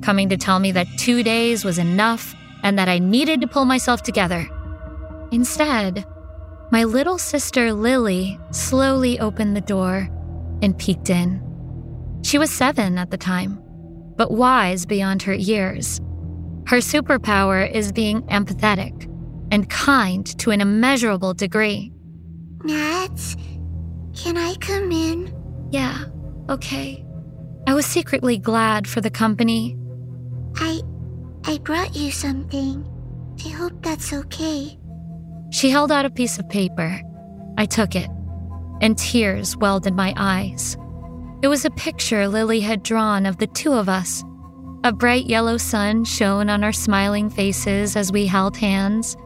coming 0.00 0.30
to 0.30 0.36
tell 0.36 0.58
me 0.58 0.72
that 0.72 0.86
two 0.96 1.22
days 1.22 1.64
was 1.64 1.78
enough 1.78 2.34
and 2.62 2.78
that 2.78 2.88
I 2.88 2.98
needed 2.98 3.42
to 3.42 3.46
pull 3.46 3.66
myself 3.66 4.02
together. 4.02 4.48
Instead, 5.30 6.06
my 6.72 6.84
little 6.84 7.18
sister 7.18 7.72
Lily 7.72 8.40
slowly 8.50 9.20
opened 9.20 9.54
the 9.54 9.60
door 9.60 10.08
and 10.62 10.76
peeked 10.78 11.10
in. 11.10 11.42
She 12.24 12.38
was 12.38 12.50
seven 12.50 12.96
at 12.96 13.10
the 13.10 13.18
time, 13.18 13.62
but 14.16 14.32
wise 14.32 14.86
beyond 14.86 15.22
her 15.22 15.34
years. 15.34 16.00
Her 16.66 16.78
superpower 16.78 17.70
is 17.70 17.92
being 17.92 18.22
empathetic 18.22 19.04
and 19.52 19.68
kind 19.68 20.26
to 20.38 20.50
an 20.50 20.60
immeasurable 20.60 21.34
degree. 21.34 21.92
Matt, 22.64 23.36
can 24.16 24.36
I 24.36 24.54
come 24.56 24.90
in? 24.90 25.32
Yeah, 25.70 26.04
okay. 26.48 27.04
I 27.66 27.74
was 27.74 27.86
secretly 27.86 28.38
glad 28.38 28.86
for 28.86 29.00
the 29.00 29.10
company. 29.10 29.76
I 30.56 30.80
I 31.44 31.58
brought 31.58 31.94
you 31.94 32.10
something. 32.10 32.84
I 33.44 33.48
hope 33.50 33.82
that's 33.82 34.12
okay. 34.12 34.78
She 35.50 35.70
held 35.70 35.92
out 35.92 36.04
a 36.04 36.10
piece 36.10 36.38
of 36.38 36.48
paper. 36.48 37.00
I 37.58 37.66
took 37.66 37.94
it, 37.94 38.08
and 38.80 38.98
tears 38.98 39.56
welled 39.56 39.86
in 39.86 39.94
my 39.94 40.12
eyes. 40.16 40.76
It 41.42 41.48
was 41.48 41.64
a 41.64 41.70
picture 41.70 42.28
Lily 42.28 42.60
had 42.60 42.82
drawn 42.82 43.26
of 43.26 43.38
the 43.38 43.46
two 43.46 43.72
of 43.72 43.88
us. 43.88 44.24
A 44.84 44.92
bright 44.92 45.26
yellow 45.26 45.56
sun 45.56 46.04
shone 46.04 46.48
on 46.48 46.64
our 46.64 46.72
smiling 46.72 47.28
faces 47.30 47.96
as 47.96 48.12
we 48.12 48.26
held 48.26 48.56
hands, 48.56 49.16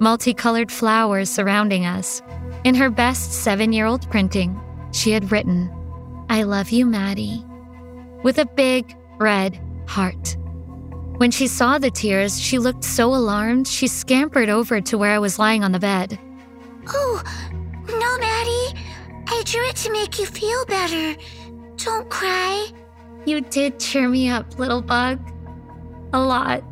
multicolored 0.00 0.70
flowers 0.70 1.30
surrounding 1.30 1.86
us. 1.86 2.22
In 2.64 2.74
her 2.74 2.90
best 2.90 3.32
seven 3.32 3.72
year 3.72 3.86
old 3.86 4.08
printing, 4.10 4.60
she 4.92 5.10
had 5.10 5.32
written, 5.32 5.70
I 6.30 6.44
love 6.44 6.70
you, 6.70 6.86
Maddie, 6.86 7.44
with 8.22 8.38
a 8.38 8.46
big 8.46 8.96
red 9.18 9.60
heart. 9.88 10.36
When 11.16 11.32
she 11.32 11.48
saw 11.48 11.78
the 11.78 11.90
tears, 11.90 12.40
she 12.40 12.60
looked 12.60 12.84
so 12.84 13.12
alarmed, 13.12 13.66
she 13.66 13.88
scampered 13.88 14.48
over 14.48 14.80
to 14.80 14.96
where 14.96 15.10
I 15.10 15.18
was 15.18 15.40
lying 15.40 15.64
on 15.64 15.72
the 15.72 15.80
bed. 15.80 16.20
Oh, 16.86 17.20
no, 17.88 18.18
Maddie. 18.18 18.80
I 19.26 19.42
drew 19.44 19.66
it 19.66 19.74
to 19.78 19.90
make 19.90 20.20
you 20.20 20.24
feel 20.24 20.64
better. 20.66 21.20
Don't 21.78 22.08
cry. 22.08 22.68
You 23.26 23.40
did 23.40 23.80
cheer 23.80 24.08
me 24.08 24.28
up, 24.28 24.56
little 24.56 24.82
bug. 24.82 25.18
A 26.12 26.20
lot. 26.20 26.62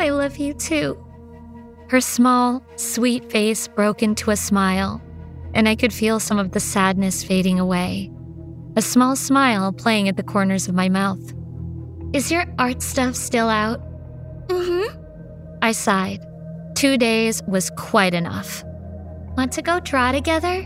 I 0.00 0.10
love 0.10 0.38
you 0.38 0.54
too. 0.54 0.98
Her 1.88 2.00
small, 2.00 2.64
sweet 2.74 3.30
face 3.30 3.68
broke 3.68 4.02
into 4.02 4.32
a 4.32 4.36
smile, 4.36 5.00
and 5.54 5.68
I 5.68 5.76
could 5.76 5.92
feel 5.92 6.18
some 6.18 6.40
of 6.40 6.50
the 6.50 6.60
sadness 6.60 7.22
fading 7.22 7.60
away. 7.60 8.10
A 8.78 8.80
small 8.80 9.16
smile 9.16 9.72
playing 9.72 10.08
at 10.08 10.16
the 10.16 10.22
corners 10.22 10.68
of 10.68 10.74
my 10.76 10.88
mouth. 10.88 11.34
Is 12.12 12.30
your 12.30 12.44
art 12.60 12.80
stuff 12.80 13.16
still 13.16 13.48
out? 13.48 13.80
Mm 14.46 14.66
hmm. 14.68 15.58
I 15.60 15.72
sighed. 15.72 16.24
Two 16.76 16.96
days 16.96 17.42
was 17.48 17.70
quite 17.70 18.14
enough. 18.14 18.62
Want 19.36 19.50
to 19.54 19.62
go 19.62 19.80
draw 19.80 20.12
together? 20.12 20.64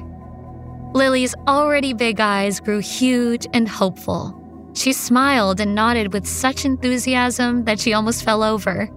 Lily's 0.92 1.34
already 1.48 1.94
big 1.94 2.20
eyes 2.20 2.60
grew 2.60 2.80
huge 2.80 3.46
and 3.54 3.66
hopeful. 3.66 4.38
She 4.74 4.92
smiled 4.92 5.58
and 5.58 5.74
nodded 5.74 6.12
with 6.12 6.26
such 6.26 6.66
enthusiasm 6.66 7.64
that 7.64 7.80
she 7.80 7.94
almost 7.94 8.24
fell 8.24 8.42
over. 8.42 8.90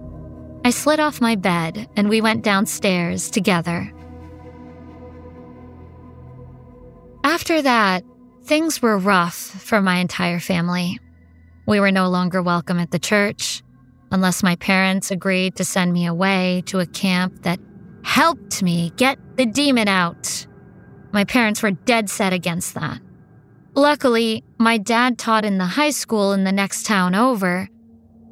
I 0.62 0.68
slid 0.68 1.00
off 1.00 1.22
my 1.22 1.36
bed 1.36 1.88
and 1.96 2.10
we 2.10 2.20
went 2.20 2.44
downstairs 2.44 3.30
together. 3.30 3.90
After 7.24 7.62
that, 7.62 8.04
things 8.46 8.80
were 8.80 8.96
rough 8.96 9.34
for 9.34 9.82
my 9.82 9.96
entire 9.96 10.38
family. 10.38 11.00
We 11.66 11.80
were 11.80 11.90
no 11.90 12.08
longer 12.08 12.40
welcome 12.40 12.78
at 12.78 12.92
the 12.92 12.98
church 12.98 13.62
unless 14.12 14.44
my 14.44 14.54
parents 14.54 15.10
agreed 15.10 15.56
to 15.56 15.64
send 15.64 15.92
me 15.92 16.06
away 16.06 16.62
to 16.66 16.78
a 16.78 16.86
camp 16.86 17.42
that 17.42 17.58
helped 18.04 18.62
me 18.62 18.92
get 18.96 19.18
the 19.36 19.46
demon 19.46 19.88
out. 19.88 20.46
My 21.12 21.24
parents 21.24 21.60
were 21.60 21.72
dead 21.72 22.08
set 22.08 22.32
against 22.32 22.74
that. 22.74 23.00
Luckily, 23.74 24.44
my 24.58 24.78
dad 24.78 25.18
taught 25.18 25.44
in 25.44 25.58
the 25.58 25.66
high 25.66 25.90
school 25.90 26.32
in 26.32 26.44
the 26.44 26.52
next 26.52 26.86
town 26.86 27.16
over, 27.16 27.68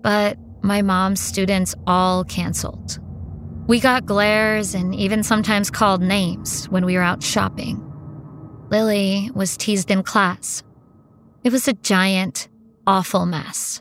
but 0.00 0.38
my 0.62 0.80
mom's 0.80 1.20
students 1.20 1.74
all 1.88 2.22
canceled. 2.22 3.00
We 3.66 3.80
got 3.80 4.06
glares 4.06 4.74
and 4.76 4.94
even 4.94 5.24
sometimes 5.24 5.70
called 5.70 6.02
names 6.02 6.66
when 6.66 6.84
we 6.84 6.94
were 6.94 7.02
out 7.02 7.22
shopping. 7.22 7.93
Lily 8.74 9.30
was 9.32 9.56
teased 9.56 9.92
in 9.92 10.02
class. 10.02 10.64
It 11.44 11.52
was 11.52 11.68
a 11.68 11.74
giant, 11.74 12.48
awful 12.88 13.24
mess, 13.24 13.80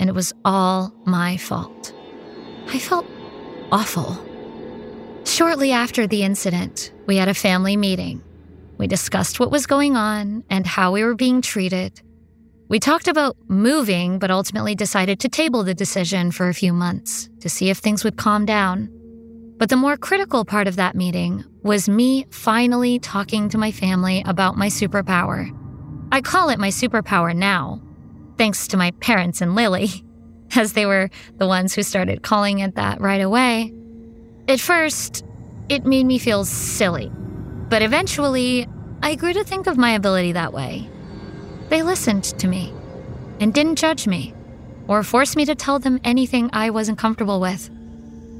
and 0.00 0.10
it 0.10 0.12
was 0.12 0.32
all 0.44 0.92
my 1.06 1.36
fault. 1.36 1.94
I 2.66 2.80
felt 2.80 3.06
awful. 3.70 4.18
Shortly 5.24 5.70
after 5.70 6.08
the 6.08 6.24
incident, 6.24 6.92
we 7.06 7.16
had 7.16 7.28
a 7.28 7.32
family 7.48 7.76
meeting. 7.76 8.24
We 8.76 8.88
discussed 8.88 9.38
what 9.38 9.52
was 9.52 9.66
going 9.66 9.94
on 9.94 10.42
and 10.50 10.66
how 10.66 10.90
we 10.90 11.04
were 11.04 11.14
being 11.14 11.40
treated. 11.40 12.02
We 12.68 12.80
talked 12.80 13.06
about 13.06 13.36
moving, 13.46 14.18
but 14.18 14.32
ultimately 14.32 14.74
decided 14.74 15.20
to 15.20 15.28
table 15.28 15.62
the 15.62 15.74
decision 15.74 16.32
for 16.32 16.48
a 16.48 16.54
few 16.54 16.72
months 16.72 17.28
to 17.38 17.48
see 17.48 17.70
if 17.70 17.78
things 17.78 18.02
would 18.02 18.16
calm 18.16 18.46
down. 18.46 18.90
But 19.58 19.68
the 19.68 19.76
more 19.76 19.96
critical 19.96 20.44
part 20.44 20.66
of 20.66 20.74
that 20.74 20.96
meeting 20.96 21.44
was 21.64 21.88
me 21.88 22.26
finally 22.30 22.98
talking 22.98 23.48
to 23.48 23.58
my 23.58 23.72
family 23.72 24.22
about 24.26 24.56
my 24.56 24.68
superpower. 24.68 25.50
I 26.12 26.20
call 26.20 26.50
it 26.50 26.58
my 26.58 26.68
superpower 26.68 27.34
now, 27.34 27.82
thanks 28.36 28.68
to 28.68 28.76
my 28.76 28.90
parents 29.00 29.40
and 29.40 29.54
Lily, 29.54 29.88
as 30.54 30.74
they 30.74 30.84
were 30.84 31.08
the 31.38 31.46
ones 31.46 31.74
who 31.74 31.82
started 31.82 32.22
calling 32.22 32.58
it 32.58 32.74
that 32.76 33.00
right 33.00 33.22
away. 33.22 33.72
At 34.46 34.60
first, 34.60 35.24
it 35.70 35.86
made 35.86 36.04
me 36.04 36.18
feel 36.18 36.44
silly, 36.44 37.10
but 37.70 37.80
eventually, 37.80 38.68
I 39.02 39.14
grew 39.14 39.32
to 39.32 39.42
think 39.42 39.66
of 39.66 39.78
my 39.78 39.92
ability 39.92 40.32
that 40.32 40.52
way. 40.52 40.88
They 41.70 41.82
listened 41.82 42.24
to 42.24 42.46
me 42.46 42.74
and 43.40 43.54
didn't 43.54 43.76
judge 43.76 44.06
me 44.06 44.34
or 44.86 45.02
force 45.02 45.34
me 45.34 45.46
to 45.46 45.54
tell 45.54 45.78
them 45.78 45.98
anything 46.04 46.50
I 46.52 46.68
wasn't 46.68 46.98
comfortable 46.98 47.40
with. 47.40 47.70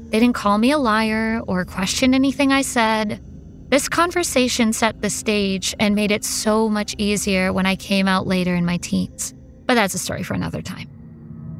They 0.09 0.19
didn't 0.19 0.35
call 0.35 0.57
me 0.57 0.71
a 0.71 0.77
liar 0.77 1.41
or 1.47 1.65
question 1.65 2.13
anything 2.13 2.51
I 2.51 2.61
said. 2.61 3.21
This 3.69 3.89
conversation 3.89 4.73
set 4.73 5.01
the 5.01 5.09
stage 5.09 5.75
and 5.79 5.95
made 5.95 6.11
it 6.11 6.23
so 6.23 6.69
much 6.69 6.95
easier 6.97 7.51
when 7.51 7.65
I 7.65 7.75
came 7.75 8.07
out 8.07 8.27
later 8.27 8.55
in 8.55 8.65
my 8.65 8.77
teens. 8.77 9.33
But 9.65 9.73
that's 9.73 9.95
a 9.95 9.99
story 9.99 10.23
for 10.23 10.35
another 10.35 10.61
time. 10.61 10.89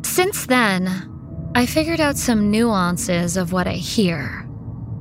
Since 0.04 0.46
then, 0.46 0.88
I 1.56 1.66
figured 1.66 2.00
out 2.00 2.18
some 2.18 2.52
nuances 2.52 3.38
of 3.38 3.52
what 3.52 3.68
I 3.68 3.74
hear. 3.74 4.48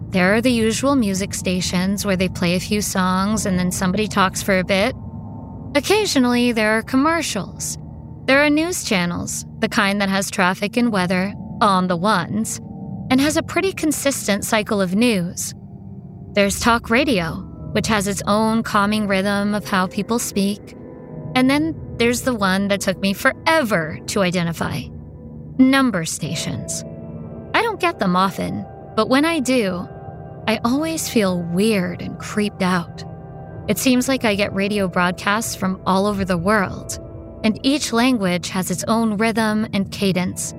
There 0.08 0.34
are 0.34 0.40
the 0.40 0.52
usual 0.52 0.96
music 0.96 1.34
stations 1.34 2.06
where 2.06 2.16
they 2.16 2.28
play 2.28 2.54
a 2.54 2.60
few 2.60 2.80
songs 2.80 3.46
and 3.46 3.58
then 3.58 3.70
somebody 3.70 4.08
talks 4.08 4.42
for 4.42 4.58
a 4.58 4.64
bit. 4.64 4.94
Occasionally, 5.74 6.52
there 6.52 6.78
are 6.78 6.82
commercials. 6.82 7.76
There 8.26 8.42
are 8.42 8.48
news 8.48 8.84
channels, 8.84 9.44
the 9.58 9.68
kind 9.68 10.00
that 10.00 10.08
has 10.08 10.30
traffic 10.30 10.76
and 10.76 10.90
weather 10.90 11.34
on 11.60 11.88
the 11.88 11.96
ones, 11.96 12.60
and 13.14 13.20
has 13.20 13.36
a 13.36 13.44
pretty 13.44 13.72
consistent 13.72 14.44
cycle 14.44 14.80
of 14.80 14.96
news. 14.96 15.54
There's 16.32 16.58
talk 16.58 16.90
radio, 16.90 17.34
which 17.70 17.86
has 17.86 18.08
its 18.08 18.24
own 18.26 18.64
calming 18.64 19.06
rhythm 19.06 19.54
of 19.54 19.64
how 19.64 19.86
people 19.86 20.18
speak. 20.18 20.74
And 21.36 21.48
then 21.48 21.76
there's 21.96 22.22
the 22.22 22.34
one 22.34 22.66
that 22.66 22.80
took 22.80 22.98
me 22.98 23.12
forever 23.12 24.00
to 24.08 24.22
identify 24.22 24.80
number 25.58 26.04
stations. 26.04 26.82
I 27.54 27.62
don't 27.62 27.78
get 27.78 28.00
them 28.00 28.16
often, 28.16 28.66
but 28.96 29.08
when 29.08 29.24
I 29.24 29.38
do, 29.38 29.88
I 30.48 30.58
always 30.64 31.08
feel 31.08 31.40
weird 31.40 32.02
and 32.02 32.18
creeped 32.18 32.62
out. 32.62 33.04
It 33.68 33.78
seems 33.78 34.08
like 34.08 34.24
I 34.24 34.34
get 34.34 34.52
radio 34.52 34.88
broadcasts 34.88 35.54
from 35.54 35.80
all 35.86 36.06
over 36.06 36.24
the 36.24 36.36
world, 36.36 36.98
and 37.44 37.60
each 37.62 37.92
language 37.92 38.48
has 38.48 38.72
its 38.72 38.82
own 38.88 39.18
rhythm 39.18 39.68
and 39.72 39.92
cadence. 39.92 40.52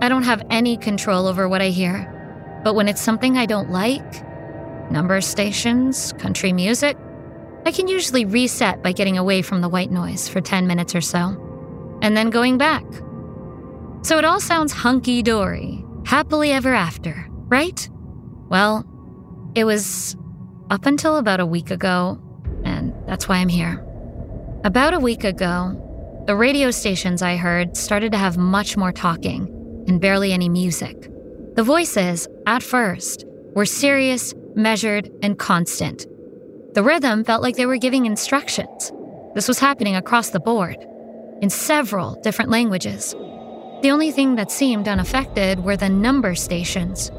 I 0.00 0.08
don't 0.08 0.22
have 0.22 0.46
any 0.48 0.76
control 0.76 1.26
over 1.26 1.48
what 1.48 1.60
I 1.60 1.70
hear, 1.70 2.60
but 2.62 2.74
when 2.74 2.86
it's 2.86 3.00
something 3.00 3.36
I 3.36 3.46
don't 3.46 3.70
like, 3.70 4.24
number 4.92 5.20
stations, 5.20 6.12
country 6.14 6.52
music, 6.52 6.96
I 7.66 7.72
can 7.72 7.88
usually 7.88 8.24
reset 8.24 8.80
by 8.80 8.92
getting 8.92 9.18
away 9.18 9.42
from 9.42 9.60
the 9.60 9.68
white 9.68 9.90
noise 9.90 10.28
for 10.28 10.40
10 10.40 10.68
minutes 10.68 10.94
or 10.94 11.00
so, 11.00 11.98
and 12.00 12.16
then 12.16 12.30
going 12.30 12.58
back. 12.58 12.84
So 14.02 14.18
it 14.18 14.24
all 14.24 14.38
sounds 14.38 14.72
hunky 14.72 15.20
dory, 15.20 15.84
happily 16.06 16.52
ever 16.52 16.72
after, 16.72 17.26
right? 17.48 17.88
Well, 18.48 18.84
it 19.56 19.64
was 19.64 20.16
up 20.70 20.86
until 20.86 21.16
about 21.16 21.40
a 21.40 21.46
week 21.46 21.72
ago, 21.72 22.20
and 22.62 22.94
that's 23.08 23.28
why 23.28 23.38
I'm 23.38 23.48
here. 23.48 23.84
About 24.62 24.94
a 24.94 25.00
week 25.00 25.24
ago, 25.24 26.22
the 26.28 26.36
radio 26.36 26.70
stations 26.70 27.20
I 27.20 27.34
heard 27.34 27.76
started 27.76 28.12
to 28.12 28.18
have 28.18 28.38
much 28.38 28.76
more 28.76 28.92
talking 28.92 29.57
and 29.88 30.00
barely 30.00 30.32
any 30.32 30.48
music. 30.48 31.10
The 31.56 31.64
voices, 31.64 32.28
at 32.46 32.62
first, 32.62 33.24
were 33.54 33.66
serious, 33.66 34.34
measured, 34.54 35.10
and 35.22 35.38
constant. 35.38 36.06
The 36.74 36.82
rhythm 36.82 37.24
felt 37.24 37.42
like 37.42 37.56
they 37.56 37.66
were 37.66 37.78
giving 37.78 38.06
instructions. 38.06 38.92
This 39.34 39.48
was 39.48 39.58
happening 39.58 39.96
across 39.96 40.30
the 40.30 40.40
board, 40.40 40.76
in 41.40 41.50
several 41.50 42.20
different 42.22 42.50
languages. 42.50 43.14
The 43.82 43.90
only 43.90 44.10
thing 44.10 44.36
that 44.36 44.50
seemed 44.50 44.86
unaffected 44.86 45.64
were 45.64 45.76
the 45.76 45.88
number 45.88 46.34
stations. 46.34 47.10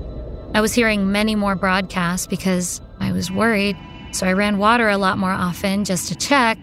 I 0.53 0.61
was 0.61 0.73
hearing 0.73 1.11
many 1.11 1.35
more 1.35 1.55
broadcasts 1.55 2.27
because 2.27 2.81
I 2.99 3.11
was 3.11 3.31
worried, 3.31 3.77
so 4.11 4.27
I 4.27 4.33
ran 4.33 4.57
water 4.57 4.89
a 4.89 4.97
lot 4.97 5.17
more 5.17 5.31
often 5.31 5.85
just 5.85 6.07
to 6.09 6.15
check. 6.15 6.57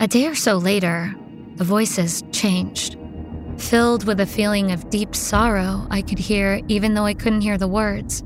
A 0.00 0.06
day 0.06 0.26
or 0.26 0.34
so 0.34 0.56
later, 0.56 1.14
the 1.56 1.64
voices 1.64 2.22
changed. 2.32 2.96
Filled 3.58 4.04
with 4.04 4.20
a 4.20 4.26
feeling 4.26 4.70
of 4.70 4.90
deep 4.90 5.14
sorrow, 5.14 5.86
I 5.90 6.02
could 6.02 6.18
hear 6.18 6.60
even 6.68 6.94
though 6.94 7.06
I 7.06 7.14
couldn't 7.14 7.40
hear 7.40 7.58
the 7.58 7.66
words. 7.66 8.22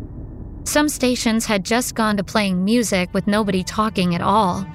Some 0.64 0.88
stations 0.88 1.46
had 1.46 1.64
just 1.64 1.94
gone 1.94 2.16
to 2.16 2.24
playing 2.24 2.64
music 2.64 3.14
with 3.14 3.26
nobody 3.26 3.62
talking 3.62 4.14
at 4.14 4.20
all. 4.20 4.66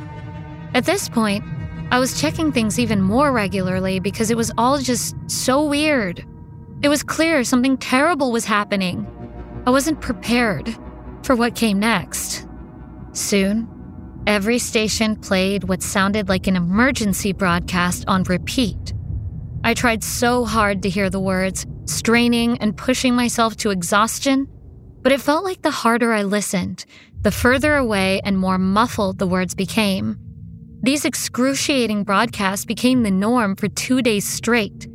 At 0.74 0.86
this 0.86 1.08
point, 1.08 1.44
I 1.92 2.00
was 2.00 2.20
checking 2.20 2.52
things 2.52 2.80
even 2.80 3.02
more 3.02 3.32
regularly 3.32 4.00
because 4.00 4.32
it 4.32 4.38
was 4.38 4.52
all 4.58 4.80
just 4.80 5.16
so 5.28 5.64
weird. 5.64 6.26
It 6.82 6.90
was 6.90 7.04
clear 7.04 7.44
something 7.44 7.78
terrible 7.78 8.32
was 8.32 8.46
happening. 8.46 9.06
I 9.68 9.70
wasn't 9.70 10.02
prepared 10.02 10.76
for 11.24 11.36
what 11.36 11.56
came 11.56 11.80
next. 11.80 12.48
Soon, 13.12 13.70
every 14.26 14.58
station 14.58 15.16
played 15.16 15.66
what 15.66 15.84
sounded 15.84 16.28
like 16.28 16.48
an 16.48 16.56
emergency 16.56 17.34
broadcast 17.34 18.06
on 18.08 18.24
repeat. 18.24 18.95
I 19.66 19.74
tried 19.74 20.04
so 20.04 20.46
hard 20.46 20.84
to 20.84 20.92
hear 20.92 21.10
the 21.10 21.20
words, 21.20 21.66
straining 21.86 22.60
and 22.60 22.78
pushing 22.78 23.16
myself 23.16 23.58
to 23.58 23.72
exhaustion, 23.72 24.48
but 25.02 25.12
it 25.12 25.20
felt 25.20 25.44
like 25.44 25.64
the 25.64 25.72
harder 25.72 26.14
I 26.14 26.22
listened, 26.22 26.86
the 27.22 27.32
further 27.32 27.76
away 27.76 28.22
and 28.24 28.38
more 28.38 28.60
muffled 28.60 29.18
the 29.18 29.26
words 29.26 29.56
became. 29.56 30.20
These 30.84 31.04
excruciating 31.04 32.04
broadcasts 32.04 32.64
became 32.64 33.02
the 33.02 33.10
norm 33.10 33.56
for 33.56 33.68
two 33.68 34.04
days 34.04 34.24
straight. 34.24 34.88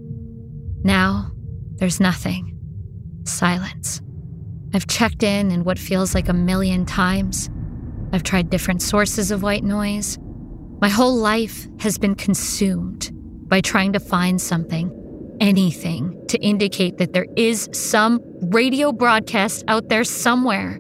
Now, 0.85 1.33
there's 1.79 1.99
nothing. 1.99 2.57
Silence. 3.25 4.01
I've 4.73 4.87
checked 4.87 5.25
in 5.25 5.51
in 5.51 5.65
what 5.65 5.81
feels 5.81 6.15
like 6.15 6.29
a 6.29 6.33
million 6.33 6.87
times. 6.87 7.51
I've 8.13 8.23
tried 8.23 8.51
different 8.51 8.83
sources 8.83 9.33
of 9.33 9.43
white 9.43 9.65
noise. 9.65 10.17
My 10.81 10.89
whole 10.89 11.17
life 11.17 11.67
has 11.81 11.99
been 11.99 12.15
consumed 12.15 13.11
by 13.51 13.61
trying 13.61 13.93
to 13.93 14.01
find 14.01 14.41
something, 14.41 15.37
anything, 15.41 16.27
to 16.29 16.39
indicate 16.39 16.97
that 16.99 17.13
there 17.13 17.27
is 17.37 17.69
some 17.73 18.21
radio 18.41 18.93
broadcast 18.93 19.65
out 19.69 19.89
there 19.89 20.05
somewhere. 20.05 20.79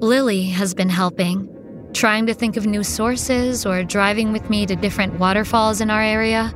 Lily 0.00 0.46
has 0.46 0.74
been 0.74 0.90
helping, 0.90 1.48
trying 1.94 2.26
to 2.26 2.34
think 2.34 2.56
of 2.56 2.66
new 2.66 2.82
sources 2.82 3.64
or 3.64 3.84
driving 3.84 4.32
with 4.32 4.50
me 4.50 4.66
to 4.66 4.76
different 4.76 5.18
waterfalls 5.18 5.80
in 5.80 5.90
our 5.90 6.02
area, 6.02 6.52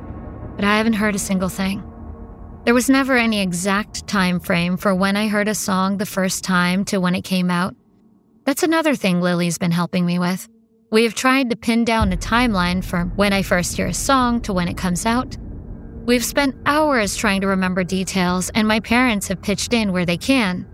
but 0.55 0.65
I 0.65 0.77
haven't 0.77 0.93
heard 0.93 1.15
a 1.15 1.19
single 1.19 1.49
thing. 1.49 1.81
There 2.65 2.73
was 2.73 2.89
never 2.89 3.17
any 3.17 3.41
exact 3.41 4.07
time 4.07 4.39
frame 4.39 4.77
for 4.77 4.93
when 4.93 5.17
I 5.17 5.27
heard 5.27 5.47
a 5.47 5.55
song 5.55 5.97
the 5.97 6.05
first 6.05 6.43
time 6.43 6.85
to 6.85 6.99
when 6.99 7.15
it 7.15 7.23
came 7.23 7.49
out. 7.49 7.75
That's 8.45 8.63
another 8.63 8.95
thing 8.95 9.21
Lily's 9.21 9.57
been 9.57 9.71
helping 9.71 10.05
me 10.05 10.19
with. 10.19 10.47
We 10.91 11.03
have 11.03 11.15
tried 11.15 11.49
to 11.49 11.55
pin 11.55 11.85
down 11.85 12.13
a 12.13 12.17
timeline 12.17 12.83
for 12.83 13.05
when 13.15 13.33
I 13.33 13.41
first 13.41 13.75
hear 13.75 13.87
a 13.87 13.93
song 13.93 14.41
to 14.41 14.53
when 14.53 14.67
it 14.67 14.77
comes 14.77 15.05
out, 15.05 15.35
We've 16.05 16.25
spent 16.25 16.57
hours 16.65 17.15
trying 17.15 17.39
to 17.41 17.47
remember 17.47 17.85
details, 17.85 18.49
and 18.49 18.67
my 18.67 18.81
parents 18.81 19.29
have 19.29 19.41
pitched 19.41 19.71
in 19.71 19.93
where 19.93 20.05
they 20.05 20.17
can. 20.17 20.67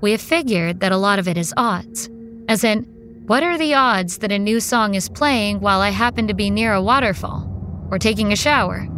We 0.00 0.10
have 0.10 0.20
figured 0.20 0.80
that 0.80 0.90
a 0.90 0.96
lot 0.96 1.20
of 1.20 1.28
it 1.28 1.36
is 1.36 1.54
odds, 1.56 2.10
as 2.48 2.64
in, 2.64 2.82
What 3.28 3.44
are 3.44 3.56
the 3.56 3.74
odds 3.74 4.18
that 4.18 4.32
a 4.32 4.38
new 4.38 4.58
song 4.58 4.96
is 4.96 5.08
playing 5.08 5.60
while 5.60 5.80
I 5.80 5.90
happen 5.90 6.26
to 6.26 6.34
be 6.34 6.50
near 6.50 6.72
a 6.72 6.82
waterfall 6.82 7.48
or 7.88 8.00
taking 8.00 8.32
a 8.32 8.36
shower? 8.36 8.88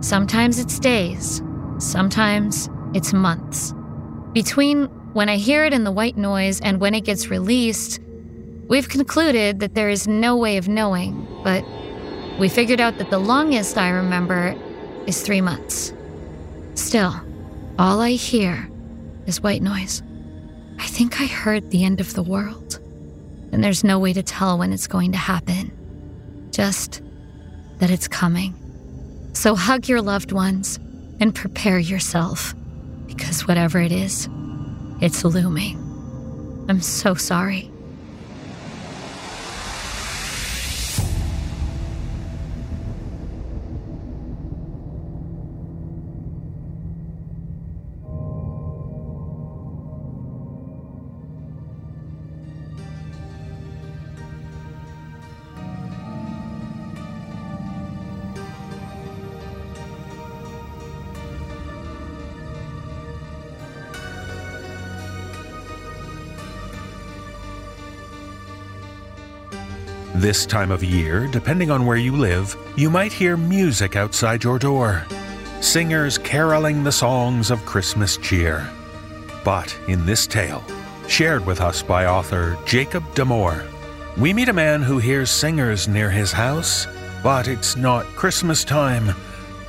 Sometimes 0.00 0.58
it's 0.58 0.78
days, 0.78 1.42
sometimes 1.78 2.68
it's 2.92 3.14
months. 3.14 3.72
Between 4.34 4.84
when 5.14 5.30
I 5.30 5.38
hear 5.38 5.64
it 5.64 5.72
in 5.72 5.84
the 5.84 5.90
white 5.90 6.18
noise 6.18 6.60
and 6.60 6.82
when 6.82 6.94
it 6.94 7.06
gets 7.06 7.30
released, 7.30 7.98
we've 8.68 8.90
concluded 8.90 9.60
that 9.60 9.74
there 9.74 9.88
is 9.88 10.06
no 10.06 10.36
way 10.36 10.58
of 10.58 10.68
knowing, 10.68 11.26
but 11.42 11.64
we 12.38 12.50
figured 12.50 12.80
out 12.80 12.98
that 12.98 13.08
the 13.08 13.18
longest 13.18 13.78
I 13.78 13.88
remember 13.88 14.54
is 15.06 15.22
three 15.22 15.40
months. 15.40 15.92
Still, 16.74 17.14
all 17.78 18.00
I 18.00 18.12
hear 18.12 18.68
is 19.26 19.42
white 19.42 19.62
noise. 19.62 20.02
I 20.78 20.86
think 20.86 21.20
I 21.20 21.26
heard 21.26 21.70
the 21.70 21.84
end 21.84 22.00
of 22.00 22.14
the 22.14 22.22
world, 22.22 22.78
and 23.52 23.62
there's 23.62 23.84
no 23.84 23.98
way 23.98 24.12
to 24.12 24.22
tell 24.22 24.58
when 24.58 24.72
it's 24.72 24.86
going 24.86 25.12
to 25.12 25.18
happen. 25.18 25.70
Just 26.50 27.02
that 27.78 27.90
it's 27.90 28.08
coming. 28.08 28.54
So 29.32 29.54
hug 29.54 29.88
your 29.88 30.02
loved 30.02 30.32
ones 30.32 30.78
and 31.20 31.34
prepare 31.34 31.78
yourself, 31.78 32.54
because 33.06 33.46
whatever 33.46 33.80
it 33.80 33.92
is, 33.92 34.28
it's 35.00 35.24
looming. 35.24 35.76
I'm 36.68 36.80
so 36.80 37.14
sorry. 37.14 37.70
This 70.24 70.46
time 70.46 70.70
of 70.70 70.82
year, 70.82 71.26
depending 71.26 71.70
on 71.70 71.84
where 71.84 71.98
you 71.98 72.16
live, 72.16 72.56
you 72.76 72.88
might 72.88 73.12
hear 73.12 73.36
music 73.36 73.94
outside 73.94 74.42
your 74.42 74.58
door. 74.58 75.04
Singers 75.60 76.16
caroling 76.16 76.82
the 76.82 76.90
songs 76.90 77.50
of 77.50 77.66
Christmas 77.66 78.16
cheer. 78.16 78.66
But 79.44 79.78
in 79.86 80.06
this 80.06 80.26
tale, 80.26 80.64
shared 81.08 81.44
with 81.44 81.60
us 81.60 81.82
by 81.82 82.06
author 82.06 82.56
Jacob 82.64 83.04
D'Amour, 83.14 83.66
we 84.16 84.32
meet 84.32 84.48
a 84.48 84.54
man 84.54 84.80
who 84.80 84.96
hears 84.96 85.30
singers 85.30 85.88
near 85.88 86.08
his 86.08 86.32
house, 86.32 86.86
but 87.22 87.46
it's 87.46 87.76
not 87.76 88.06
Christmas 88.16 88.64
time, 88.64 89.14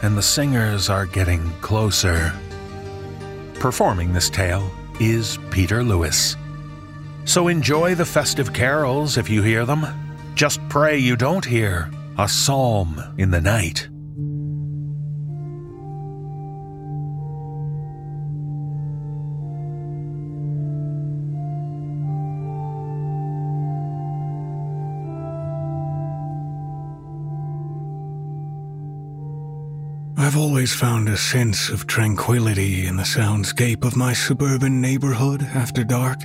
and 0.04 0.18
the 0.18 0.24
singers 0.24 0.90
are 0.90 1.06
getting 1.06 1.52
closer. 1.60 2.32
Performing 3.56 4.14
this 4.14 4.30
tale 4.30 4.72
is 5.02 5.38
Peter 5.52 5.84
Lewis. 5.84 6.38
So 7.26 7.50
enjoy 7.50 7.94
the 7.96 8.06
festive 8.06 8.54
carols 8.54 9.18
if 9.18 9.30
you 9.30 9.42
hear 9.42 9.66
them. 9.66 10.05
Just 10.36 10.60
pray 10.68 10.98
you 10.98 11.16
don't 11.16 11.46
hear 11.46 11.90
a 12.18 12.28
psalm 12.28 13.02
in 13.18 13.32
the 13.32 13.40
night. 13.40 13.88
I've 30.18 30.36
always 30.36 30.74
found 30.74 31.08
a 31.08 31.16
sense 31.16 31.70
of 31.70 31.88
tranquility 31.88 32.88
in 32.88 32.98
the 32.98 33.04
soundscape 33.04 33.86
of 33.86 33.96
my 33.96 34.12
suburban 34.12 34.82
neighborhood 34.82 35.44
after 35.44 35.86
dark. 35.86 36.20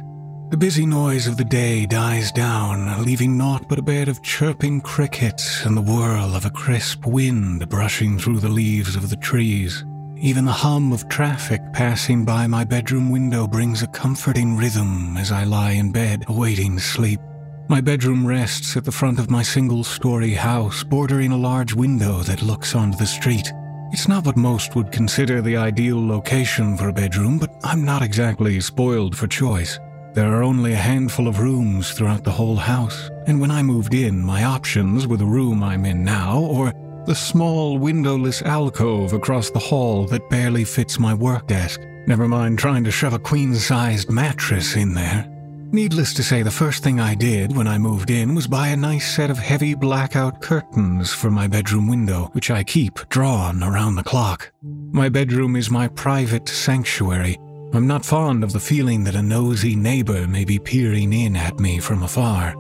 The 0.51 0.57
busy 0.57 0.85
noise 0.85 1.29
of 1.29 1.37
the 1.37 1.45
day 1.45 1.87
dies 1.87 2.33
down, 2.33 3.05
leaving 3.05 3.39
naught 3.39 3.69
but 3.69 3.79
a 3.79 3.83
bed 3.83 4.09
of 4.09 4.21
chirping 4.21 4.81
crickets 4.81 5.65
and 5.65 5.77
the 5.77 5.81
whirl 5.81 6.35
of 6.35 6.45
a 6.45 6.51
crisp 6.51 7.07
wind 7.07 7.69
brushing 7.69 8.19
through 8.19 8.41
the 8.41 8.49
leaves 8.49 8.97
of 8.97 9.11
the 9.11 9.17
trees. 9.17 9.85
Even 10.17 10.45
the 10.45 10.51
hum 10.51 10.93
of 10.93 11.09
traffic 11.09 11.61
passing 11.73 12.25
by 12.25 12.49
my 12.49 12.65
bedroom 12.65 13.11
window 13.11 13.47
brings 13.47 13.85
a 13.85 13.87
comforting 13.87 14.57
rhythm 14.57 15.17
as 15.17 15.31
I 15.31 15.45
lie 15.45 15.71
in 15.71 15.93
bed 15.93 16.25
awaiting 16.27 16.81
sleep. 16.81 17.21
My 17.69 17.81
bedroom 17.81 18.27
rests 18.27 18.77
at 18.77 18.83
the 18.83 18.91
front 18.91 19.21
of 19.21 19.31
my 19.31 19.45
single 19.45 19.85
story 19.85 20.35
house, 20.35 20.83
bordering 20.83 21.31
a 21.31 21.37
large 21.37 21.75
window 21.75 22.23
that 22.23 22.43
looks 22.43 22.75
onto 22.75 22.99
the 22.99 23.07
street. 23.07 23.53
It's 23.93 24.09
not 24.09 24.27
what 24.27 24.37
most 24.37 24.75
would 24.75 24.91
consider 24.91 25.41
the 25.41 25.57
ideal 25.57 26.05
location 26.05 26.77
for 26.77 26.89
a 26.89 26.93
bedroom, 26.93 27.39
but 27.39 27.55
I'm 27.63 27.85
not 27.85 28.03
exactly 28.03 28.61
spoiled 28.61 29.17
for 29.17 29.29
choice. 29.29 29.79
There 30.13 30.33
are 30.35 30.43
only 30.43 30.73
a 30.73 30.77
handful 30.77 31.29
of 31.29 31.39
rooms 31.39 31.93
throughout 31.93 32.25
the 32.25 32.33
whole 32.33 32.57
house, 32.57 33.11
and 33.27 33.41
when 33.41 33.53
I 33.53 33.63
moved 33.63 33.95
in, 33.95 34.21
my 34.21 34.43
options 34.43 35.07
were 35.07 35.17
the 35.17 35.25
room 35.25 35.63
I'm 35.63 35.85
in 35.85 36.05
now 36.05 36.41
or 36.41 36.73
the 37.07 37.15
small 37.15 37.79
windowless 37.79 38.43
alcove 38.43 39.13
across 39.13 39.51
the 39.51 39.61
hall 39.61 40.07
that 40.07 40.29
barely 40.29 40.65
fits 40.65 40.99
my 40.99 41.15
work 41.15 41.47
desk. 41.47 41.81
Never 42.09 42.27
mind 42.27 42.59
trying 42.59 42.83
to 42.85 42.91
shove 42.91 43.13
a 43.13 43.21
queen 43.21 43.55
sized 43.55 44.11
mattress 44.11 44.75
in 44.75 44.95
there. 44.95 45.27
Needless 45.73 46.13
to 46.15 46.25
say, 46.25 46.43
the 46.43 46.51
first 46.51 46.83
thing 46.83 46.99
I 46.99 47.15
did 47.15 47.57
when 47.57 47.69
I 47.69 47.79
moved 47.79 48.11
in 48.11 48.35
was 48.35 48.49
buy 48.49 48.69
a 48.69 48.77
nice 48.77 49.15
set 49.15 49.31
of 49.31 49.39
heavy 49.39 49.75
blackout 49.75 50.41
curtains 50.41 51.13
for 51.13 51.31
my 51.31 51.47
bedroom 51.47 51.87
window, 51.87 52.31
which 52.33 52.51
I 52.51 52.65
keep 52.65 53.09
drawn 53.09 53.63
around 53.63 53.95
the 53.95 54.03
clock. 54.03 54.51
My 54.91 55.09
bedroom 55.09 55.55
is 55.55 55.71
my 55.71 55.87
private 55.87 56.49
sanctuary, 56.49 57.39
I'm 57.73 57.87
not 57.87 58.05
fond 58.05 58.43
of 58.43 58.53
the 58.53 58.59
feeling 58.59 59.05
that 59.05 59.15
a 59.15 59.23
nosy 59.23 59.77
neighbor 59.77 60.27
may 60.27 60.45
be 60.45 60.59
peering 60.59 61.13
in 61.13 61.37
at 61.37 61.61
me 61.61 61.79
from 61.79 62.03
afar. 62.03 62.57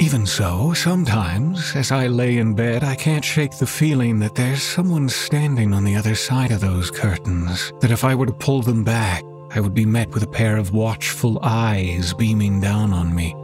Even 0.00 0.24
so, 0.24 0.72
sometimes, 0.72 1.76
as 1.76 1.92
I 1.92 2.06
lay 2.06 2.38
in 2.38 2.54
bed, 2.54 2.82
I 2.82 2.94
can't 2.94 3.24
shake 3.24 3.58
the 3.58 3.66
feeling 3.66 4.18
that 4.20 4.34
there's 4.34 4.62
someone 4.62 5.10
standing 5.10 5.74
on 5.74 5.84
the 5.84 5.96
other 5.96 6.14
side 6.14 6.50
of 6.50 6.62
those 6.62 6.90
curtains, 6.90 7.74
that 7.80 7.90
if 7.90 8.04
I 8.04 8.14
were 8.14 8.24
to 8.24 8.32
pull 8.32 8.62
them 8.62 8.84
back, 8.84 9.22
I 9.50 9.60
would 9.60 9.74
be 9.74 9.84
met 9.84 10.08
with 10.14 10.22
a 10.22 10.26
pair 10.26 10.56
of 10.56 10.72
watchful 10.72 11.38
eyes 11.42 12.14
beaming 12.14 12.60
down 12.60 12.94
on 12.94 13.14
me. 13.14 13.34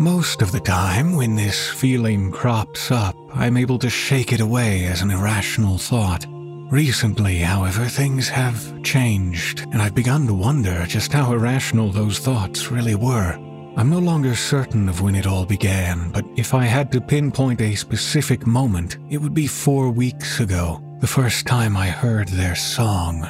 Most 0.00 0.40
of 0.40 0.52
the 0.52 0.60
time, 0.60 1.16
when 1.16 1.36
this 1.36 1.68
feeling 1.68 2.32
crops 2.32 2.90
up, 2.90 3.14
I'm 3.34 3.58
able 3.58 3.78
to 3.80 3.90
shake 3.90 4.32
it 4.32 4.40
away 4.40 4.86
as 4.86 5.02
an 5.02 5.10
irrational 5.10 5.76
thought. 5.76 6.24
Recently, 6.72 7.36
however, 7.36 7.84
things 7.84 8.30
have 8.30 8.82
changed, 8.82 9.66
and 9.72 9.82
I've 9.82 9.94
begun 9.94 10.26
to 10.26 10.32
wonder 10.32 10.86
just 10.86 11.12
how 11.12 11.30
irrational 11.30 11.92
those 11.92 12.18
thoughts 12.18 12.70
really 12.70 12.94
were. 12.94 13.34
I'm 13.76 13.90
no 13.90 13.98
longer 13.98 14.34
certain 14.34 14.88
of 14.88 15.02
when 15.02 15.14
it 15.14 15.26
all 15.26 15.44
began, 15.44 16.10
but 16.12 16.24
if 16.34 16.54
I 16.54 16.64
had 16.64 16.90
to 16.92 17.02
pinpoint 17.02 17.60
a 17.60 17.74
specific 17.74 18.46
moment, 18.46 18.96
it 19.10 19.18
would 19.18 19.34
be 19.34 19.46
four 19.46 19.90
weeks 19.90 20.40
ago, 20.40 20.82
the 21.00 21.06
first 21.06 21.46
time 21.46 21.76
I 21.76 21.88
heard 21.88 22.28
their 22.28 22.54
song. 22.54 23.22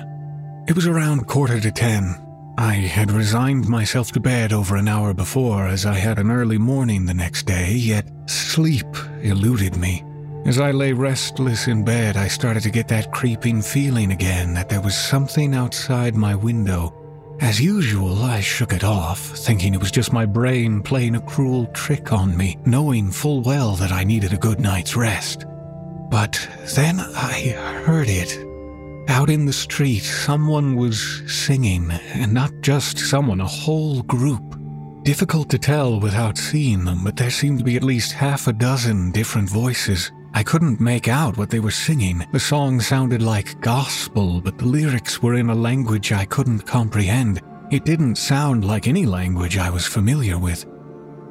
It 0.68 0.76
was 0.76 0.86
around 0.86 1.26
quarter 1.26 1.58
to 1.58 1.72
ten. 1.72 2.14
I 2.58 2.74
had 2.74 3.10
resigned 3.10 3.68
myself 3.68 4.12
to 4.12 4.20
bed 4.20 4.52
over 4.52 4.76
an 4.76 4.86
hour 4.86 5.14
before 5.14 5.66
as 5.66 5.84
I 5.84 5.94
had 5.94 6.20
an 6.20 6.30
early 6.30 6.58
morning 6.58 7.06
the 7.06 7.12
next 7.12 7.46
day, 7.46 7.72
yet 7.72 8.06
sleep 8.26 8.86
eluded 9.20 9.76
me. 9.76 10.04
As 10.44 10.58
I 10.58 10.72
lay 10.72 10.92
restless 10.92 11.68
in 11.68 11.84
bed, 11.84 12.16
I 12.16 12.26
started 12.26 12.64
to 12.64 12.70
get 12.70 12.88
that 12.88 13.12
creeping 13.12 13.62
feeling 13.62 14.10
again 14.10 14.54
that 14.54 14.68
there 14.68 14.80
was 14.80 14.96
something 14.96 15.54
outside 15.54 16.16
my 16.16 16.34
window. 16.34 16.92
As 17.40 17.60
usual, 17.60 18.24
I 18.24 18.40
shook 18.40 18.72
it 18.72 18.82
off, 18.82 19.20
thinking 19.20 19.72
it 19.72 19.80
was 19.80 19.92
just 19.92 20.12
my 20.12 20.26
brain 20.26 20.82
playing 20.82 21.14
a 21.14 21.20
cruel 21.20 21.66
trick 21.66 22.12
on 22.12 22.36
me, 22.36 22.58
knowing 22.66 23.12
full 23.12 23.40
well 23.42 23.76
that 23.76 23.92
I 23.92 24.02
needed 24.02 24.32
a 24.32 24.36
good 24.36 24.58
night's 24.58 24.96
rest. 24.96 25.46
But 26.10 26.48
then 26.74 26.98
I 26.98 27.50
heard 27.84 28.08
it. 28.08 28.36
Out 29.08 29.30
in 29.30 29.46
the 29.46 29.52
street, 29.52 30.02
someone 30.02 30.74
was 30.74 31.22
singing, 31.26 31.90
and 32.14 32.34
not 32.34 32.52
just 32.62 32.98
someone, 32.98 33.40
a 33.40 33.46
whole 33.46 34.02
group. 34.02 34.58
Difficult 35.04 35.48
to 35.50 35.58
tell 35.58 36.00
without 36.00 36.36
seeing 36.36 36.84
them, 36.84 37.04
but 37.04 37.16
there 37.16 37.30
seemed 37.30 37.60
to 37.60 37.64
be 37.64 37.76
at 37.76 37.84
least 37.84 38.12
half 38.12 38.48
a 38.48 38.52
dozen 38.52 39.12
different 39.12 39.48
voices. 39.48 40.10
I 40.34 40.42
couldn't 40.42 40.80
make 40.80 41.08
out 41.08 41.36
what 41.36 41.50
they 41.50 41.60
were 41.60 41.70
singing. 41.70 42.26
The 42.32 42.40
song 42.40 42.80
sounded 42.80 43.20
like 43.20 43.60
gospel, 43.60 44.40
but 44.40 44.56
the 44.56 44.64
lyrics 44.66 45.22
were 45.22 45.34
in 45.34 45.50
a 45.50 45.54
language 45.54 46.10
I 46.10 46.24
couldn't 46.24 46.60
comprehend. 46.60 47.42
It 47.70 47.84
didn't 47.84 48.16
sound 48.16 48.64
like 48.64 48.88
any 48.88 49.04
language 49.04 49.58
I 49.58 49.68
was 49.70 49.86
familiar 49.86 50.38
with. 50.38 50.64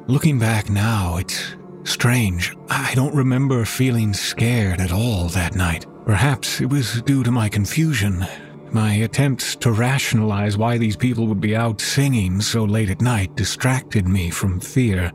Looking 0.06 0.38
back 0.38 0.70
now, 0.70 1.16
it's 1.16 1.56
strange. 1.84 2.56
I 2.68 2.94
don't 2.94 3.14
remember 3.14 3.64
feeling 3.64 4.14
scared 4.14 4.80
at 4.80 4.92
all 4.92 5.28
that 5.28 5.56
night. 5.56 5.86
Perhaps 6.04 6.60
it 6.60 6.70
was 6.70 7.02
due 7.02 7.24
to 7.24 7.30
my 7.30 7.48
confusion. 7.48 8.24
My 8.70 8.94
attempts 8.94 9.54
to 9.56 9.72
rationalize 9.72 10.56
why 10.56 10.78
these 10.78 10.96
people 10.96 11.26
would 11.26 11.40
be 11.40 11.54
out 11.56 11.80
singing 11.80 12.40
so 12.40 12.64
late 12.64 12.90
at 12.90 13.00
night 13.00 13.34
distracted 13.34 14.08
me 14.08 14.30
from 14.30 14.60
fear. 14.60 15.12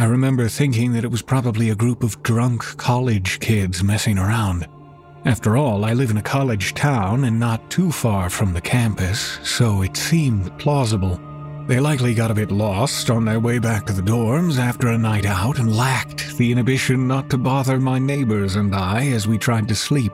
I 0.00 0.04
remember 0.04 0.48
thinking 0.48 0.92
that 0.92 1.02
it 1.02 1.10
was 1.10 1.22
probably 1.22 1.70
a 1.70 1.74
group 1.74 2.04
of 2.04 2.22
drunk 2.22 2.62
college 2.76 3.40
kids 3.40 3.82
messing 3.82 4.16
around. 4.16 4.68
After 5.24 5.56
all, 5.56 5.84
I 5.84 5.92
live 5.92 6.10
in 6.10 6.18
a 6.18 6.22
college 6.22 6.72
town 6.74 7.24
and 7.24 7.40
not 7.40 7.68
too 7.68 7.90
far 7.90 8.30
from 8.30 8.52
the 8.52 8.60
campus, 8.60 9.40
so 9.42 9.82
it 9.82 9.96
seemed 9.96 10.56
plausible. 10.56 11.20
They 11.66 11.80
likely 11.80 12.14
got 12.14 12.30
a 12.30 12.34
bit 12.34 12.52
lost 12.52 13.10
on 13.10 13.24
their 13.24 13.40
way 13.40 13.58
back 13.58 13.86
to 13.86 13.92
the 13.92 14.00
dorms 14.00 14.56
after 14.56 14.86
a 14.86 14.96
night 14.96 15.26
out 15.26 15.58
and 15.58 15.76
lacked 15.76 16.36
the 16.36 16.52
inhibition 16.52 17.08
not 17.08 17.28
to 17.30 17.36
bother 17.36 17.80
my 17.80 17.98
neighbors 17.98 18.54
and 18.54 18.76
I 18.76 19.08
as 19.08 19.26
we 19.26 19.36
tried 19.36 19.66
to 19.66 19.74
sleep. 19.74 20.12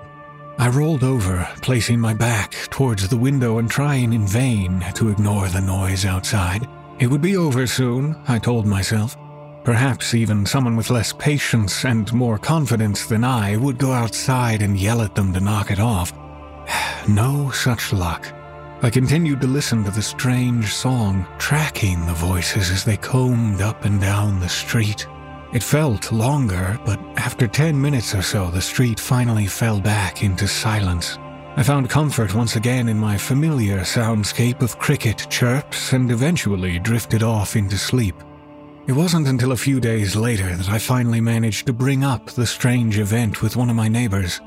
I 0.57 0.70
rolled 0.70 1.05
over, 1.05 1.47
placing 1.61 2.01
my 2.01 2.14
back 2.14 2.53
towards 2.70 3.07
the 3.07 3.18
window 3.18 3.59
and 3.59 3.70
trying 3.70 4.14
in 4.14 4.26
vain 4.26 4.82
to 4.95 5.11
ignore 5.11 5.49
the 5.49 5.61
noise 5.61 6.07
outside. 6.07 6.66
It 7.01 7.09
would 7.09 7.22
be 7.22 7.37
over 7.37 7.66
soon, 7.66 8.16
I 8.26 8.39
told 8.39 8.64
myself. 8.64 9.14
Perhaps 9.65 10.12
even 10.12 10.45
someone 10.45 10.77
with 10.77 10.91
less 10.91 11.15
patience 11.15 11.87
and 11.87 12.12
more 12.12 12.37
confidence 12.37 13.07
than 13.07 13.25
I 13.25 13.57
would 13.57 13.79
go 13.79 13.93
outside 13.93 14.61
and 14.61 14.79
yell 14.79 15.01
at 15.01 15.15
them 15.15 15.33
to 15.33 15.41
knock 15.41 15.71
it 15.71 15.81
off. 15.81 16.12
No 17.09 17.51
such 17.51 17.93
luck. 17.93 18.33
I 18.83 18.91
continued 18.91 19.41
to 19.41 19.47
listen 19.47 19.85
to 19.85 19.91
the 19.91 20.03
strange 20.03 20.73
song, 20.73 21.27
tracking 21.39 22.05
the 22.05 22.15
voices 22.15 22.71
as 22.71 22.85
they 22.85 22.97
combed 22.97 23.61
up 23.61 23.85
and 23.85 24.01
down 24.01 24.41
the 24.41 24.49
street. 24.49 25.07
It 25.55 25.62
felt 25.62 26.12
longer, 26.12 26.79
but 26.85 26.99
after 27.17 27.47
10 27.47 27.81
minutes 27.81 28.15
or 28.15 28.23
so, 28.23 28.51
the 28.51 28.61
street 28.61 28.99
finally 28.99 29.47
fell 29.47 29.81
back 29.81 30.23
into 30.23 30.49
silence. 30.49 31.19
I 31.57 31.62
found 31.62 31.89
comfort 31.89 32.35
once 32.35 32.57
again 32.57 32.89
in 32.89 32.99
my 32.99 33.17
familiar 33.17 33.81
soundscape 33.81 34.61
of 34.61 34.79
cricket 34.79 35.27
chirps 35.31 35.93
and 35.93 36.11
eventually 36.11 36.79
drifted 36.79 37.23
off 37.23 37.57
into 37.57 37.79
sleep. 37.79 38.17
It 38.87 38.93
wasn't 38.93 39.28
until 39.28 39.53
a 39.53 39.57
few 39.57 39.80
days 39.80 40.14
later 40.14 40.55
that 40.55 40.68
I 40.68 40.78
finally 40.78 41.20
managed 41.20 41.66
to 41.66 41.72
bring 41.72 42.05
up 42.05 42.26
the 42.26 42.47
strange 42.47 42.99
event 42.99 43.41
with 43.41 43.57
one 43.57 43.70
of 43.70 43.76
my 43.76 43.89
neighbors. 43.89 44.43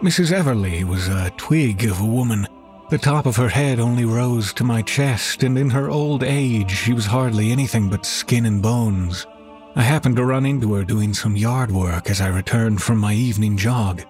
Mrs. 0.00 0.30
Everly 0.30 0.84
was 0.84 1.08
a 1.08 1.32
twig 1.36 1.84
of 1.84 2.00
a 2.00 2.06
woman. 2.06 2.46
The 2.90 2.98
top 2.98 3.26
of 3.26 3.34
her 3.34 3.48
head 3.48 3.80
only 3.80 4.04
rose 4.04 4.52
to 4.54 4.64
my 4.64 4.82
chest, 4.82 5.42
and 5.42 5.58
in 5.58 5.70
her 5.70 5.90
old 5.90 6.22
age 6.22 6.70
she 6.70 6.92
was 6.92 7.06
hardly 7.06 7.50
anything 7.50 7.90
but 7.90 8.06
skin 8.06 8.46
and 8.46 8.62
bones. 8.62 9.26
I 9.74 9.82
happened 9.82 10.14
to 10.16 10.24
run 10.24 10.46
into 10.46 10.74
her 10.74 10.84
doing 10.84 11.12
some 11.12 11.36
yard 11.36 11.72
work 11.72 12.08
as 12.08 12.20
I 12.20 12.28
returned 12.28 12.80
from 12.80 12.98
my 12.98 13.12
evening 13.12 13.56
jog. 13.56 14.02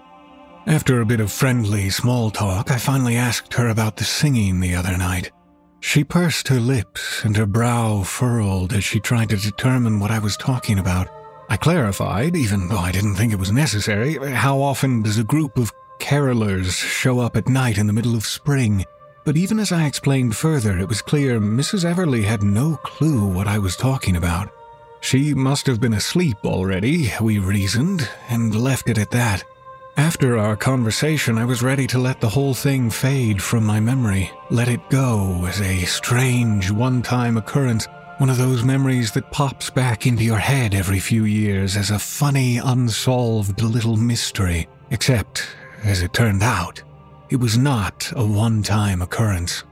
After 0.66 1.00
a 1.00 1.06
bit 1.06 1.20
of 1.20 1.32
friendly 1.32 1.88
small 1.88 2.30
talk, 2.30 2.70
I 2.70 2.76
finally 2.76 3.16
asked 3.16 3.54
her 3.54 3.68
about 3.68 3.96
the 3.96 4.04
singing 4.04 4.60
the 4.60 4.74
other 4.74 4.98
night. 4.98 5.30
She 5.86 6.02
pursed 6.02 6.48
her 6.48 6.58
lips 6.58 7.22
and 7.24 7.36
her 7.36 7.44
brow 7.44 8.02
furrowed 8.04 8.72
as 8.72 8.82
she 8.82 8.98
tried 8.98 9.28
to 9.28 9.36
determine 9.36 10.00
what 10.00 10.10
I 10.10 10.18
was 10.18 10.34
talking 10.36 10.78
about. 10.78 11.08
I 11.50 11.58
clarified, 11.58 12.34
even 12.34 12.68
though 12.68 12.78
I 12.78 12.90
didn't 12.90 13.16
think 13.16 13.32
it 13.32 13.38
was 13.38 13.52
necessary, 13.52 14.14
how 14.32 14.60
often 14.62 15.02
does 15.02 15.18
a 15.18 15.24
group 15.24 15.58
of 15.58 15.70
carolers 16.00 16.72
show 16.72 17.20
up 17.20 17.36
at 17.36 17.50
night 17.50 17.76
in 17.76 17.86
the 17.86 17.92
middle 17.92 18.16
of 18.16 18.24
spring. 18.24 18.86
But 19.24 19.36
even 19.36 19.60
as 19.60 19.72
I 19.72 19.84
explained 19.84 20.34
further, 20.34 20.78
it 20.78 20.88
was 20.88 21.02
clear 21.02 21.38
Mrs. 21.38 21.84
Everly 21.84 22.24
had 22.24 22.42
no 22.42 22.76
clue 22.78 23.28
what 23.28 23.46
I 23.46 23.58
was 23.58 23.76
talking 23.76 24.16
about. 24.16 24.48
She 25.02 25.34
must 25.34 25.66
have 25.66 25.82
been 25.82 25.94
asleep 25.94 26.38
already, 26.44 27.12
we 27.20 27.38
reasoned, 27.38 28.08
and 28.30 28.54
left 28.54 28.88
it 28.88 28.96
at 28.96 29.10
that. 29.10 29.44
After 29.96 30.36
our 30.36 30.56
conversation, 30.56 31.38
I 31.38 31.44
was 31.44 31.62
ready 31.62 31.86
to 31.88 32.00
let 32.00 32.20
the 32.20 32.28
whole 32.28 32.52
thing 32.52 32.90
fade 32.90 33.40
from 33.40 33.64
my 33.64 33.78
memory, 33.78 34.28
let 34.50 34.66
it 34.66 34.90
go 34.90 35.44
as 35.46 35.60
a 35.60 35.84
strange, 35.84 36.68
one 36.68 37.00
time 37.00 37.36
occurrence, 37.36 37.86
one 38.18 38.28
of 38.28 38.36
those 38.36 38.64
memories 38.64 39.12
that 39.12 39.30
pops 39.30 39.70
back 39.70 40.04
into 40.04 40.24
your 40.24 40.38
head 40.38 40.74
every 40.74 40.98
few 40.98 41.26
years 41.26 41.76
as 41.76 41.92
a 41.92 41.98
funny, 42.00 42.58
unsolved 42.58 43.62
little 43.62 43.96
mystery. 43.96 44.66
Except, 44.90 45.46
as 45.84 46.02
it 46.02 46.12
turned 46.12 46.42
out, 46.42 46.82
it 47.30 47.36
was 47.36 47.56
not 47.56 48.12
a 48.16 48.26
one 48.26 48.64
time 48.64 49.00
occurrence. 49.00 49.62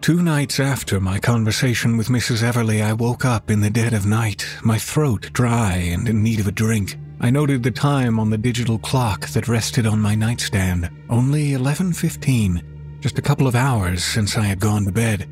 Two 0.00 0.20
nights 0.20 0.58
after 0.58 0.98
my 0.98 1.20
conversation 1.20 1.96
with 1.96 2.08
Mrs. 2.08 2.42
Everly, 2.42 2.82
I 2.82 2.92
woke 2.92 3.24
up 3.24 3.52
in 3.52 3.60
the 3.60 3.70
dead 3.70 3.94
of 3.94 4.04
night, 4.04 4.46
my 4.64 4.78
throat 4.78 5.30
dry 5.32 5.74
and 5.76 6.08
in 6.08 6.24
need 6.24 6.40
of 6.40 6.48
a 6.48 6.52
drink. 6.52 6.96
I 7.24 7.30
noted 7.30 7.62
the 7.62 7.70
time 7.70 8.20
on 8.20 8.28
the 8.28 8.36
digital 8.36 8.78
clock 8.78 9.28
that 9.28 9.48
rested 9.48 9.86
on 9.86 9.98
my 9.98 10.14
nightstand. 10.14 10.90
Only 11.08 11.54
11:15, 11.54 12.60
just 13.00 13.18
a 13.18 13.22
couple 13.22 13.46
of 13.46 13.54
hours 13.54 14.04
since 14.04 14.36
I 14.36 14.44
had 14.44 14.60
gone 14.60 14.84
to 14.84 14.92
bed. 14.92 15.26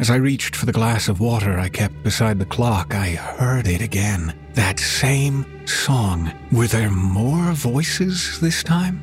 As 0.00 0.10
I 0.10 0.16
reached 0.16 0.56
for 0.56 0.66
the 0.66 0.72
glass 0.72 1.06
of 1.06 1.20
water 1.20 1.60
I 1.60 1.68
kept 1.68 2.02
beside 2.02 2.40
the 2.40 2.44
clock, 2.56 2.92
I 2.92 3.10
heard 3.10 3.68
it 3.68 3.82
again. 3.82 4.34
That 4.54 4.80
same 4.80 5.46
song. 5.64 6.32
Were 6.50 6.66
there 6.66 6.90
more 6.90 7.52
voices 7.52 8.40
this 8.40 8.64
time? 8.64 9.00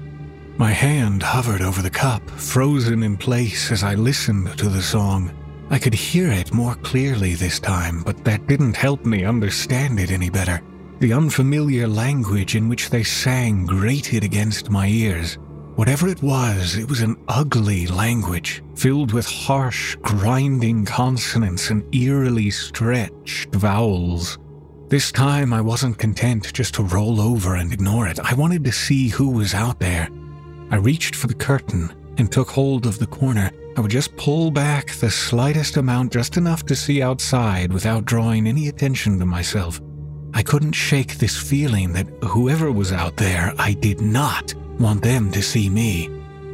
My 0.58 0.74
hand 0.74 1.24
hovered 1.24 1.62
over 1.62 1.82
the 1.82 1.98
cup, 2.04 2.30
frozen 2.32 3.02
in 3.02 3.16
place 3.16 3.72
as 3.72 3.82
I 3.82 3.96
listened 3.96 4.58
to 4.58 4.68
the 4.68 4.84
song. 4.84 5.32
I 5.70 5.80
could 5.80 5.94
hear 5.94 6.30
it 6.30 6.54
more 6.54 6.76
clearly 6.76 7.36
this 7.36 7.62
time, 7.62 8.04
but 8.04 8.26
that 8.26 8.46
didn't 8.46 8.76
help 8.76 9.06
me 9.06 9.24
understand 9.24 10.02
it 10.02 10.12
any 10.12 10.30
better. 10.30 10.62
The 11.04 11.12
unfamiliar 11.12 11.86
language 11.86 12.56
in 12.56 12.70
which 12.70 12.90
they 12.90 13.04
sang 13.04 13.66
grated 13.66 14.24
against 14.24 14.70
my 14.70 14.88
ears. 14.88 15.38
Whatever 15.76 16.08
it 16.08 16.24
was, 16.24 16.78
it 16.78 16.88
was 16.88 17.02
an 17.02 17.18
ugly 17.28 17.88
language, 17.88 18.64
filled 18.76 19.12
with 19.12 19.26
harsh, 19.26 19.98
grinding 19.98 20.86
consonants 20.86 21.72
and 21.72 21.84
eerily 21.94 22.50
stretched 22.52 23.54
vowels. 23.54 24.38
This 24.88 25.12
time 25.12 25.52
I 25.52 25.60
wasn't 25.60 25.98
content 25.98 26.54
just 26.54 26.76
to 26.76 26.84
roll 26.84 27.20
over 27.20 27.56
and 27.56 27.74
ignore 27.74 28.08
it. 28.08 28.22
I 28.22 28.34
wanted 28.36 28.64
to 28.64 28.72
see 28.72 29.10
who 29.10 29.30
was 29.30 29.54
out 29.54 29.82
there. 29.82 30.08
I 30.72 30.78
reached 30.78 31.16
for 31.16 31.28
the 31.28 31.34
curtain 31.34 31.92
and 32.18 32.32
took 32.32 32.50
hold 32.50 32.86
of 32.86 32.98
the 32.98 33.08
corner. 33.08 33.52
I 33.76 33.82
would 33.82 33.92
just 33.92 34.16
pull 34.16 34.52
back 34.52 34.94
the 34.94 35.12
slightest 35.12 35.76
amount, 35.76 36.14
just 36.14 36.38
enough 36.38 36.66
to 36.68 36.78
see 36.78 37.02
outside 37.02 37.74
without 37.74 38.06
drawing 38.06 38.48
any 38.48 38.70
attention 38.70 39.20
to 39.20 39.26
myself. 39.26 39.82
I 40.34 40.42
couldn't 40.42 40.74
shake 40.74 41.18
this 41.18 41.38
feeling 41.38 41.94
that 41.94 42.08
whoever 42.24 42.72
was 42.72 42.92
out 42.92 43.16
there, 43.18 43.54
I 43.58 43.74
did 43.74 44.02
not 44.02 44.54
want 44.80 45.04
them 45.04 45.32
to 45.32 45.42
see 45.42 45.70
me. 45.70 46.10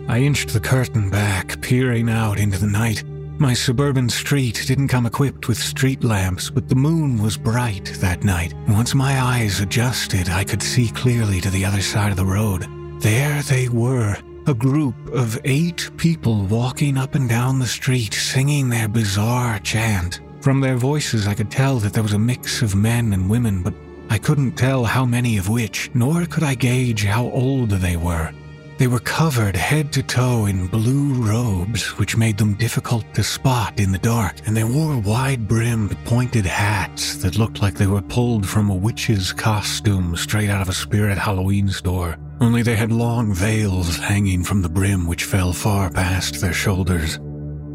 I 0.08 0.20
inched 0.20 0.54
the 0.54 0.60
curtain 0.60 1.10
back, 1.10 1.62
peering 1.62 2.10
out 2.10 2.40
into 2.40 2.58
the 2.58 2.68
night. 2.68 3.04
My 3.40 3.54
suburban 3.54 4.10
street 4.10 4.66
didn't 4.68 4.90
come 4.90 5.06
equipped 5.06 5.48
with 5.48 5.58
street 5.58 6.04
lamps, 6.04 6.50
but 6.50 6.68
the 6.68 6.76
moon 6.76 7.22
was 7.24 7.38
bright 7.38 7.86
that 8.02 8.26
night. 8.26 8.54
Once 8.68 8.94
my 8.94 9.22
eyes 9.22 9.62
adjusted, 9.62 10.28
I 10.28 10.44
could 10.44 10.62
see 10.62 10.90
clearly 10.90 11.40
to 11.40 11.50
the 11.50 11.64
other 11.64 11.82
side 11.82 12.12
of 12.12 12.18
the 12.18 12.26
road. 12.26 12.66
There 13.00 13.42
they 13.44 13.70
were, 13.70 14.18
a 14.46 14.54
group 14.54 14.96
of 15.14 15.40
eight 15.46 15.90
people 15.96 16.44
walking 16.48 16.98
up 16.98 17.16
and 17.16 17.30
down 17.30 17.60
the 17.60 17.68
street 17.68 18.14
singing 18.14 18.68
their 18.68 18.90
bizarre 18.90 19.60
chant. 19.60 20.20
From 20.50 20.62
their 20.62 20.78
voices, 20.78 21.28
I 21.28 21.36
could 21.36 21.52
tell 21.52 21.78
that 21.78 21.94
there 21.94 22.02
was 22.02 22.14
a 22.14 22.18
mix 22.18 22.64
of 22.64 22.74
men 22.74 23.14
and 23.14 23.30
women, 23.30 23.62
but 23.62 23.76
I 24.10 24.18
couldn't 24.18 24.54
tell 24.54 24.84
how 24.84 25.06
many 25.06 25.38
of 25.38 25.48
which, 25.48 25.92
nor 25.94 26.26
could 26.26 26.42
I 26.42 26.56
gauge 26.56 27.04
how 27.04 27.26
old 27.26 27.70
they 27.70 27.96
were. 27.98 28.32
They 28.80 28.88
were 28.88 29.00
covered 29.00 29.56
head 29.56 29.94
to 29.94 30.02
toe 30.02 30.48
in 30.48 30.66
blue 30.66 31.14
robes, 31.14 32.00
which 32.00 32.18
made 32.18 32.40
them 32.40 32.56
difficult 32.56 33.06
to 33.14 33.24
spot 33.24 33.80
in 33.80 33.92
the 33.92 34.00
dark, 34.00 34.38
and 34.48 34.58
they 34.58 34.64
wore 34.64 34.98
wide 34.98 35.48
brimmed, 35.48 35.96
pointed 36.04 36.48
hats 36.48 37.18
that 37.18 37.38
looked 37.38 37.62
like 37.62 37.76
they 37.76 37.86
were 37.86 38.02
pulled 38.02 38.50
from 38.50 38.72
a 38.72 38.76
witch's 38.76 39.32
costume 39.32 40.16
straight 40.16 40.50
out 40.50 40.64
of 40.64 40.70
a 40.70 40.74
spirit 40.74 41.20
Halloween 41.20 41.70
store 41.70 42.18
only 42.42 42.62
they 42.62 42.76
had 42.78 42.92
long 42.92 43.34
veils 43.34 43.98
hanging 43.98 44.44
from 44.44 44.62
the 44.62 44.70
brim 44.70 45.06
which 45.06 45.26
fell 45.26 45.52
far 45.52 45.90
past 45.90 46.40
their 46.40 46.54
shoulders. 46.54 47.20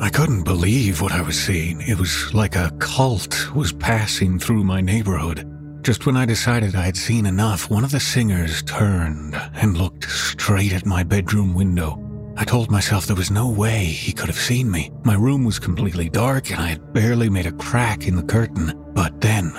I 0.01 0.11
couldn't 0.11 0.43
believe 0.43 1.01
what 1.01 1.13
I 1.13 1.23
was 1.23 1.41
seeing. 1.41 1.81
It 1.83 1.99
was 1.99 2.35
like 2.35 2.57
a 2.57 2.73
cult 2.79 3.55
was 3.55 3.73
passing 3.73 4.39
through 4.39 4.65
my 4.65 4.81
neighborhood. 4.81 5.49
Just 5.83 6.05
when 6.05 6.17
I 6.17 6.27
decided 6.27 6.75
I 6.75 6.83
had 6.83 6.97
seen 6.97 7.27
enough, 7.27 7.71
one 7.71 7.85
of 7.85 7.93
the 7.93 8.01
singers 8.01 8.63
turned 8.63 9.37
and 9.55 9.77
looked 9.77 10.11
straight 10.11 10.73
at 10.73 10.85
my 10.85 11.05
bedroom 11.05 11.55
window. 11.55 12.01
I 12.37 12.45
told 12.45 12.71
myself 12.71 13.07
there 13.07 13.15
was 13.15 13.31
no 13.31 13.49
way 13.49 13.85
he 13.85 14.13
could 14.13 14.27
have 14.27 14.39
seen 14.39 14.69
me. 14.69 14.91
My 15.05 15.15
room 15.15 15.45
was 15.45 15.61
completely 15.61 16.09
dark 16.09 16.51
and 16.51 16.61
I 16.61 16.69
had 16.69 16.93
barely 16.93 17.31
made 17.31 17.47
a 17.47 17.53
crack 17.53 18.09
in 18.09 18.17
the 18.17 18.25
curtain. 18.25 18.73
But 18.95 19.21
then, 19.21 19.53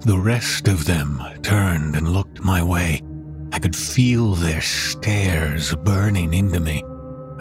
the 0.00 0.18
rest 0.18 0.68
of 0.68 0.84
them 0.84 1.20
turned 1.42 1.96
and 1.96 2.12
looked 2.12 2.44
my 2.44 2.62
way. 2.62 3.02
I 3.52 3.58
could 3.58 3.74
feel 3.74 4.34
their 4.34 4.60
stares 4.60 5.74
burning 5.74 6.32
into 6.32 6.60
me. 6.60 6.84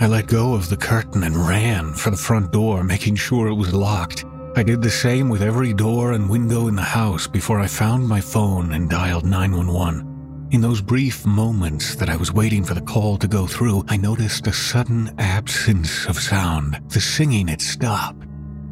I 0.02 0.08
let 0.08 0.28
go 0.28 0.54
of 0.54 0.70
the 0.70 0.78
curtain 0.78 1.24
and 1.24 1.36
ran 1.36 1.94
for 1.94 2.10
the 2.10 2.16
front 2.16 2.54
door, 2.54 2.86
making 2.86 3.18
sure 3.18 3.50
it 3.50 3.54
was 3.54 3.74
locked. 3.74 4.24
I 4.56 4.64
did 4.64 4.82
the 4.82 4.90
same 4.90 5.28
with 5.28 5.42
every 5.42 5.74
door 5.74 6.14
and 6.14 6.30
window 6.30 6.70
in 6.70 6.78
the 6.78 6.82
house 6.82 7.28
before 7.28 7.60
I 7.60 7.68
found 7.68 8.08
my 8.08 8.22
phone 8.22 8.72
and 8.72 8.90
dialed 8.90 9.26
911. 9.26 10.48
In 10.52 10.62
those 10.62 10.80
brief 10.80 11.26
moments 11.26 11.96
that 11.96 12.10
I 12.10 12.16
was 12.16 12.32
waiting 12.32 12.64
for 12.64 12.76
the 12.76 12.82
call 12.82 13.18
to 13.18 13.28
go 13.28 13.46
through, 13.46 13.84
I 13.90 13.98
noticed 13.98 14.48
a 14.48 14.54
sudden 14.54 15.14
absence 15.20 16.06
of 16.06 16.18
sound. 16.18 16.80
The 16.88 17.02
singing 17.02 17.50
had 17.50 17.62
stopped. 17.62 18.26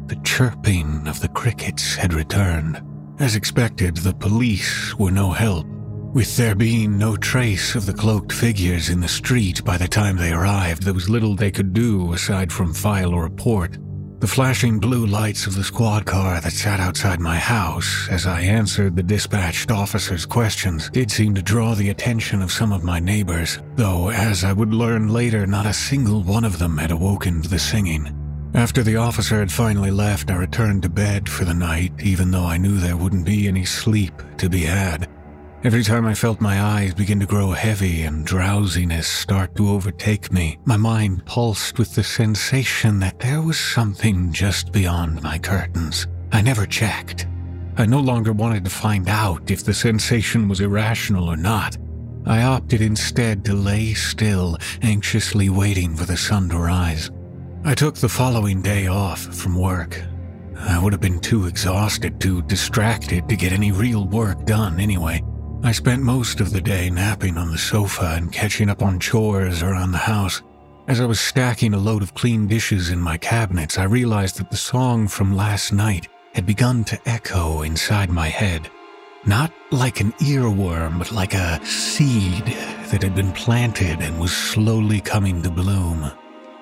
The 0.06 0.16
chirping 0.24 1.06
of 1.06 1.20
the 1.20 1.28
crickets 1.28 1.94
had 1.94 2.14
returned. 2.14 2.80
As 3.18 3.36
expected, 3.36 3.98
the 3.98 4.14
police 4.14 4.94
were 4.98 5.10
no 5.10 5.32
help. 5.32 5.66
With 6.14 6.38
there 6.38 6.54
being 6.54 6.96
no 6.96 7.16
trace 7.16 7.74
of 7.74 7.84
the 7.84 7.92
cloaked 7.92 8.32
figures 8.32 8.88
in 8.88 9.00
the 9.00 9.08
street 9.08 9.62
by 9.62 9.76
the 9.76 9.86
time 9.86 10.16
they 10.16 10.32
arrived, 10.32 10.82
there 10.82 10.94
was 10.94 11.10
little 11.10 11.34
they 11.34 11.50
could 11.50 11.74
do 11.74 12.14
aside 12.14 12.50
from 12.50 12.72
file 12.72 13.12
a 13.12 13.20
report. 13.20 13.76
The 14.20 14.26
flashing 14.26 14.80
blue 14.80 15.06
lights 15.06 15.46
of 15.46 15.54
the 15.54 15.62
squad 15.62 16.06
car 16.06 16.40
that 16.40 16.52
sat 16.52 16.80
outside 16.80 17.20
my 17.20 17.36
house 17.36 18.08
as 18.10 18.26
I 18.26 18.40
answered 18.40 18.96
the 18.96 19.02
dispatched 19.02 19.70
officer's 19.70 20.24
questions 20.24 20.88
did 20.90 21.10
seem 21.10 21.34
to 21.34 21.42
draw 21.42 21.74
the 21.74 21.90
attention 21.90 22.40
of 22.40 22.50
some 22.50 22.72
of 22.72 22.82
my 22.82 22.98
neighbors, 22.98 23.60
though, 23.76 24.10
as 24.10 24.44
I 24.44 24.54
would 24.54 24.72
learn 24.72 25.08
later, 25.08 25.46
not 25.46 25.66
a 25.66 25.74
single 25.74 26.22
one 26.22 26.44
of 26.44 26.58
them 26.58 26.78
had 26.78 26.90
awoken 26.90 27.42
to 27.42 27.48
the 27.48 27.58
singing. 27.58 28.14
After 28.54 28.82
the 28.82 28.96
officer 28.96 29.40
had 29.40 29.52
finally 29.52 29.90
left, 29.90 30.30
I 30.30 30.36
returned 30.36 30.82
to 30.82 30.88
bed 30.88 31.28
for 31.28 31.44
the 31.44 31.54
night, 31.54 31.92
even 32.02 32.30
though 32.30 32.46
I 32.46 32.56
knew 32.56 32.78
there 32.78 32.96
wouldn't 32.96 33.26
be 33.26 33.46
any 33.46 33.66
sleep 33.66 34.14
to 34.38 34.48
be 34.48 34.62
had. 34.62 35.06
Every 35.64 35.82
time 35.82 36.06
I 36.06 36.14
felt 36.14 36.40
my 36.40 36.62
eyes 36.62 36.94
begin 36.94 37.18
to 37.18 37.26
grow 37.26 37.50
heavy 37.50 38.02
and 38.02 38.24
drowsiness 38.24 39.08
start 39.08 39.56
to 39.56 39.70
overtake 39.70 40.30
me, 40.30 40.56
my 40.64 40.76
mind 40.76 41.26
pulsed 41.26 41.80
with 41.80 41.96
the 41.96 42.04
sensation 42.04 43.00
that 43.00 43.18
there 43.18 43.42
was 43.42 43.58
something 43.58 44.32
just 44.32 44.70
beyond 44.70 45.20
my 45.20 45.36
curtains. 45.36 46.06
I 46.30 46.42
never 46.42 46.64
checked. 46.64 47.26
I 47.76 47.86
no 47.86 47.98
longer 47.98 48.32
wanted 48.32 48.62
to 48.64 48.70
find 48.70 49.08
out 49.08 49.50
if 49.50 49.64
the 49.64 49.74
sensation 49.74 50.46
was 50.46 50.60
irrational 50.60 51.28
or 51.28 51.36
not. 51.36 51.76
I 52.24 52.42
opted 52.42 52.80
instead 52.80 53.44
to 53.46 53.54
lay 53.54 53.94
still, 53.94 54.58
anxiously 54.82 55.50
waiting 55.50 55.96
for 55.96 56.04
the 56.04 56.16
sun 56.16 56.48
to 56.50 56.58
rise. 56.58 57.10
I 57.64 57.74
took 57.74 57.96
the 57.96 58.08
following 58.08 58.62
day 58.62 58.86
off 58.86 59.22
from 59.34 59.58
work. 59.60 60.00
I 60.56 60.78
would 60.80 60.92
have 60.92 61.02
been 61.02 61.18
too 61.18 61.46
exhausted, 61.46 62.20
too 62.20 62.42
distracted 62.42 63.28
to 63.28 63.34
get 63.34 63.50
any 63.50 63.72
real 63.72 64.06
work 64.06 64.44
done 64.46 64.78
anyway. 64.78 65.20
I 65.60 65.72
spent 65.72 66.02
most 66.02 66.40
of 66.40 66.52
the 66.52 66.60
day 66.60 66.88
napping 66.88 67.36
on 67.36 67.50
the 67.50 67.58
sofa 67.58 68.14
and 68.16 68.32
catching 68.32 68.70
up 68.70 68.80
on 68.80 69.00
chores 69.00 69.62
around 69.62 69.90
the 69.90 69.98
house. 69.98 70.40
As 70.86 71.00
I 71.00 71.04
was 71.04 71.20
stacking 71.20 71.74
a 71.74 71.78
load 71.78 72.00
of 72.00 72.14
clean 72.14 72.46
dishes 72.46 72.90
in 72.90 73.00
my 73.00 73.18
cabinets, 73.18 73.76
I 73.76 73.84
realized 73.84 74.38
that 74.38 74.50
the 74.50 74.56
song 74.56 75.08
from 75.08 75.36
last 75.36 75.72
night 75.72 76.08
had 76.32 76.46
begun 76.46 76.84
to 76.84 77.08
echo 77.08 77.62
inside 77.62 78.08
my 78.08 78.28
head. 78.28 78.70
Not 79.26 79.52
like 79.72 80.00
an 80.00 80.12
earworm, 80.20 80.98
but 80.98 81.12
like 81.12 81.34
a 81.34 81.62
seed 81.66 82.46
that 82.46 83.02
had 83.02 83.16
been 83.16 83.32
planted 83.32 84.00
and 84.00 84.18
was 84.18 84.34
slowly 84.34 85.00
coming 85.00 85.42
to 85.42 85.50
bloom. 85.50 86.10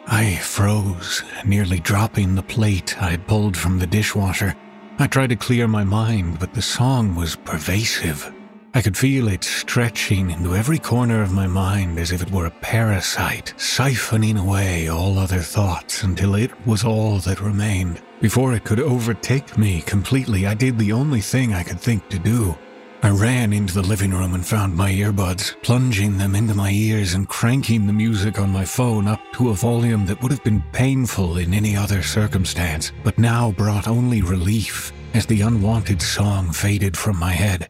I 0.06 0.36
froze, 0.36 1.22
nearly 1.44 1.80
dropping 1.80 2.34
the 2.34 2.42
plate 2.42 3.00
I 3.00 3.10
had 3.10 3.26
pulled 3.26 3.56
from 3.56 3.78
the 3.78 3.86
dishwasher. 3.86 4.56
I 4.98 5.06
tried 5.06 5.28
to 5.28 5.36
clear 5.36 5.68
my 5.68 5.84
mind, 5.84 6.38
but 6.38 6.54
the 6.54 6.62
song 6.62 7.14
was 7.14 7.36
pervasive. 7.36 8.32
I 8.74 8.82
could 8.82 8.96
feel 8.96 9.28
it 9.28 9.42
stretching 9.42 10.30
into 10.30 10.54
every 10.54 10.78
corner 10.78 11.22
of 11.22 11.32
my 11.32 11.46
mind 11.46 11.98
as 11.98 12.12
if 12.12 12.22
it 12.22 12.30
were 12.30 12.46
a 12.46 12.50
parasite, 12.50 13.54
siphoning 13.56 14.38
away 14.38 14.88
all 14.88 15.18
other 15.18 15.40
thoughts 15.40 16.02
until 16.02 16.34
it 16.34 16.50
was 16.66 16.84
all 16.84 17.18
that 17.20 17.40
remained. 17.40 18.02
Before 18.20 18.54
it 18.54 18.64
could 18.64 18.80
overtake 18.80 19.56
me 19.56 19.80
completely, 19.82 20.46
I 20.46 20.54
did 20.54 20.78
the 20.78 20.92
only 20.92 21.20
thing 21.20 21.54
I 21.54 21.62
could 21.62 21.80
think 21.80 22.08
to 22.10 22.18
do. 22.18 22.56
I 23.02 23.10
ran 23.10 23.52
into 23.52 23.74
the 23.74 23.86
living 23.86 24.10
room 24.10 24.34
and 24.34 24.44
found 24.44 24.74
my 24.74 24.90
earbuds, 24.90 25.54
plunging 25.62 26.18
them 26.18 26.34
into 26.34 26.54
my 26.54 26.70
ears 26.70 27.14
and 27.14 27.28
cranking 27.28 27.86
the 27.86 27.92
music 27.92 28.38
on 28.38 28.50
my 28.50 28.64
phone 28.64 29.06
up 29.06 29.20
to 29.34 29.50
a 29.50 29.54
volume 29.54 30.06
that 30.06 30.20
would 30.22 30.32
have 30.32 30.42
been 30.42 30.64
painful 30.72 31.36
in 31.36 31.54
any 31.54 31.76
other 31.76 32.02
circumstance, 32.02 32.92
but 33.04 33.18
now 33.18 33.52
brought 33.52 33.86
only 33.86 34.22
relief 34.22 34.92
as 35.14 35.26
the 35.26 35.42
unwanted 35.42 36.02
song 36.02 36.50
faded 36.50 36.96
from 36.96 37.18
my 37.18 37.32
head. 37.32 37.68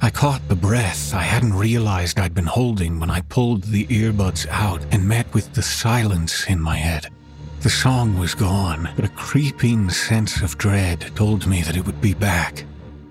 I 0.00 0.10
caught 0.10 0.46
the 0.46 0.54
breath 0.54 1.12
I 1.12 1.22
hadn't 1.22 1.54
realized 1.54 2.20
I'd 2.20 2.34
been 2.34 2.46
holding 2.46 3.00
when 3.00 3.10
I 3.10 3.20
pulled 3.22 3.64
the 3.64 3.84
earbuds 3.86 4.46
out 4.48 4.80
and 4.92 5.08
met 5.08 5.32
with 5.34 5.52
the 5.54 5.62
silence 5.62 6.46
in 6.46 6.60
my 6.60 6.76
head. 6.76 7.08
The 7.62 7.70
song 7.70 8.16
was 8.16 8.32
gone, 8.32 8.88
but 8.94 9.04
a 9.04 9.08
creeping 9.08 9.90
sense 9.90 10.40
of 10.40 10.56
dread 10.56 11.10
told 11.16 11.48
me 11.48 11.62
that 11.62 11.76
it 11.76 11.84
would 11.84 12.00
be 12.00 12.14
back. 12.14 12.64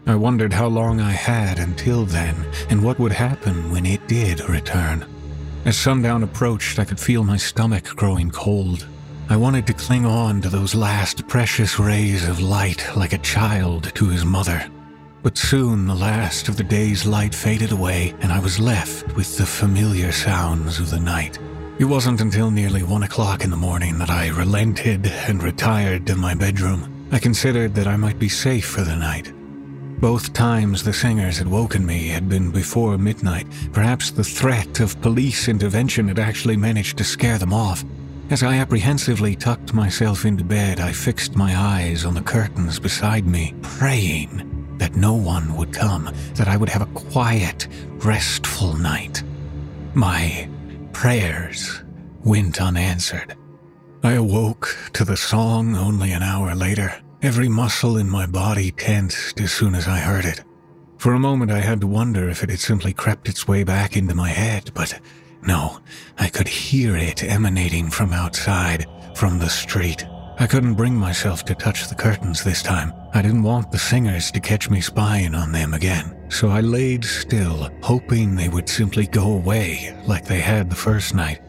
I 0.05 0.15
wondered 0.15 0.53
how 0.53 0.67
long 0.67 1.01
I 1.01 1.11
had 1.11 1.59
until 1.59 2.05
then 2.05 2.47
and 2.69 2.81
what 2.81 2.99
would 2.99 3.11
happen 3.11 3.69
when 3.69 3.85
it 3.85 4.07
did 4.07 4.47
return. 4.49 5.05
As 5.65 5.75
sundown 5.77 6.23
approached, 6.23 6.79
I 6.79 6.85
could 6.85 7.01
feel 7.01 7.25
my 7.25 7.35
stomach 7.35 7.83
growing 7.97 8.31
cold. 8.31 8.87
I 9.27 9.35
wanted 9.35 9.67
to 9.67 9.73
cling 9.73 10.05
on 10.05 10.39
to 10.39 10.47
those 10.47 10.73
last 10.73 11.27
precious 11.27 11.79
rays 11.79 12.25
of 12.25 12.39
light 12.39 12.87
like 12.95 13.11
a 13.11 13.17
child 13.17 13.93
to 13.95 14.07
his 14.07 14.23
mother. 14.23 14.71
But 15.27 15.37
soon 15.37 15.87
the 15.87 15.93
last 15.93 16.47
of 16.47 16.55
the 16.55 16.63
day's 16.63 17.05
light 17.05 17.35
faded 17.35 17.73
away, 17.73 18.15
and 18.21 18.31
I 18.31 18.39
was 18.39 18.61
left 18.61 19.13
with 19.17 19.35
the 19.35 19.45
familiar 19.45 20.13
sounds 20.13 20.79
of 20.79 20.89
the 20.89 21.01
night. 21.01 21.37
It 21.79 21.83
wasn't 21.83 22.21
until 22.21 22.49
nearly 22.49 22.81
one 22.81 23.03
o'clock 23.03 23.43
in 23.43 23.49
the 23.49 23.57
morning 23.57 23.97
that 23.97 24.09
I 24.09 24.29
relented 24.29 25.05
and 25.05 25.43
retired 25.43 26.07
to 26.07 26.15
my 26.15 26.33
bedroom. 26.33 27.09
I 27.11 27.19
considered 27.19 27.75
that 27.75 27.87
I 27.87 27.97
might 27.97 28.19
be 28.19 28.29
safe 28.29 28.67
for 28.67 28.83
the 28.83 28.95
night. 28.95 29.33
Both 29.99 30.31
times 30.31 30.81
the 30.81 30.93
singers 30.93 31.37
had 31.37 31.49
woken 31.49 31.85
me 31.85 32.07
had 32.07 32.29
been 32.29 32.49
before 32.49 32.97
midnight. 32.97 33.47
Perhaps 33.73 34.11
the 34.11 34.23
threat 34.23 34.79
of 34.79 35.01
police 35.01 35.49
intervention 35.49 36.07
had 36.07 36.19
actually 36.19 36.55
managed 36.55 36.97
to 36.99 37.03
scare 37.03 37.37
them 37.37 37.51
off. 37.51 37.83
As 38.29 38.43
I 38.43 38.59
apprehensively 38.59 39.35
tucked 39.35 39.73
myself 39.73 40.23
into 40.23 40.45
bed, 40.45 40.79
I 40.79 40.93
fixed 40.93 41.35
my 41.35 41.53
eyes 41.53 42.05
on 42.05 42.13
the 42.13 42.21
curtains 42.21 42.79
beside 42.79 43.27
me, 43.27 43.53
praying 43.61 44.56
that 44.77 44.95
no 44.95 45.13
one 45.13 45.55
would 45.55 45.73
come, 45.73 46.09
that 46.35 46.47
I 46.47 46.57
would 46.57 46.69
have 46.69 46.81
a 46.81 46.93
quiet, 47.11 47.67
restful 47.97 48.73
night. 48.77 49.23
My 49.93 50.49
prayers 50.93 51.83
went 52.23 52.61
unanswered. 52.61 53.35
I 54.03 54.13
awoke 54.13 54.77
to 54.93 55.03
the 55.03 55.17
song 55.17 55.75
only 55.75 56.11
an 56.11 56.23
hour 56.23 56.53
later. 56.55 56.93
Every 57.21 57.49
muscle 57.49 57.97
in 57.97 58.09
my 58.09 58.25
body 58.25 58.71
tensed 58.71 59.39
as 59.41 59.51
soon 59.51 59.73
as 59.73 59.87
I 59.87 59.97
heard 59.99 60.25
it. 60.25 60.43
For 60.97 61.13
a 61.13 61.19
moment, 61.19 61.51
I 61.51 61.59
had 61.59 61.81
to 61.81 61.87
wonder 61.87 62.29
if 62.29 62.43
it 62.43 62.49
had 62.49 62.59
simply 62.59 62.93
crept 62.93 63.27
its 63.29 63.47
way 63.47 63.63
back 63.63 63.97
into 63.97 64.15
my 64.15 64.29
head, 64.29 64.71
but 64.73 64.99
no, 65.41 65.79
I 66.17 66.29
could 66.29 66.47
hear 66.47 66.95
it 66.95 67.23
emanating 67.23 67.89
from 67.89 68.13
outside, 68.13 68.85
from 69.15 69.39
the 69.39 69.49
street. 69.49 70.05
I 70.39 70.45
couldn't 70.45 70.75
bring 70.75 70.95
myself 70.95 71.43
to 71.45 71.55
touch 71.55 71.87
the 71.87 71.95
curtains 71.95 72.43
this 72.43 72.61
time. 72.61 72.93
I 73.13 73.23
didn't 73.23 73.41
want 73.41 73.71
the 73.71 73.79
singers 73.79 74.29
to 74.31 74.39
catch 74.39 74.69
me 74.69 74.81
spying 74.81 75.33
on 75.33 75.51
them 75.51 75.73
again. 75.73 76.15
So 76.29 76.49
I 76.49 76.61
laid 76.61 77.03
still, 77.03 77.71
hoping 77.81 78.35
they 78.35 78.47
would 78.47 78.69
simply 78.69 79.07
go 79.07 79.31
away 79.33 79.97
like 80.05 80.25
they 80.25 80.39
had 80.39 80.69
the 80.69 80.75
first 80.75 81.15
night. 81.15 81.41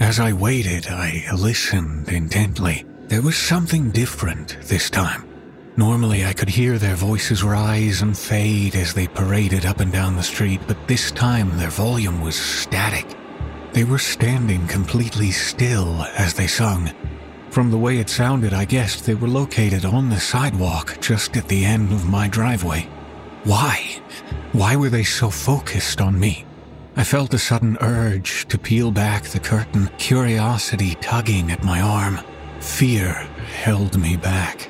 As 0.00 0.18
I 0.18 0.32
waited, 0.32 0.88
I 0.88 1.22
listened 1.32 2.08
intently. 2.08 2.84
There 3.06 3.22
was 3.22 3.36
something 3.36 3.92
different 3.92 4.58
this 4.62 4.90
time. 4.90 5.28
Normally, 5.76 6.24
I 6.24 6.32
could 6.32 6.48
hear 6.48 6.76
their 6.76 6.96
voices 6.96 7.44
rise 7.44 8.02
and 8.02 8.18
fade 8.18 8.74
as 8.74 8.94
they 8.94 9.06
paraded 9.06 9.64
up 9.64 9.78
and 9.78 9.92
down 9.92 10.16
the 10.16 10.22
street, 10.24 10.60
but 10.66 10.88
this 10.88 11.12
time 11.12 11.56
their 11.56 11.70
volume 11.70 12.20
was 12.20 12.34
static. 12.34 13.06
They 13.72 13.84
were 13.84 13.98
standing 13.98 14.66
completely 14.66 15.30
still 15.30 16.02
as 16.16 16.34
they 16.34 16.46
sung, 16.48 16.90
from 17.54 17.70
the 17.70 17.78
way 17.78 17.98
it 17.98 18.10
sounded, 18.10 18.52
I 18.52 18.64
guessed 18.64 19.06
they 19.06 19.14
were 19.14 19.28
located 19.28 19.84
on 19.84 20.10
the 20.10 20.18
sidewalk 20.18 20.98
just 21.00 21.36
at 21.36 21.46
the 21.46 21.64
end 21.64 21.92
of 21.92 22.08
my 22.08 22.26
driveway. 22.26 22.88
Why? 23.44 24.00
Why 24.50 24.74
were 24.74 24.88
they 24.88 25.04
so 25.04 25.30
focused 25.30 26.00
on 26.00 26.18
me? 26.18 26.46
I 26.96 27.04
felt 27.04 27.32
a 27.32 27.38
sudden 27.38 27.78
urge 27.80 28.48
to 28.48 28.58
peel 28.58 28.90
back 28.90 29.26
the 29.26 29.38
curtain, 29.38 29.88
curiosity 29.98 30.96
tugging 30.96 31.52
at 31.52 31.62
my 31.62 31.80
arm. 31.80 32.18
Fear 32.58 33.12
held 33.62 33.96
me 33.96 34.16
back. 34.16 34.68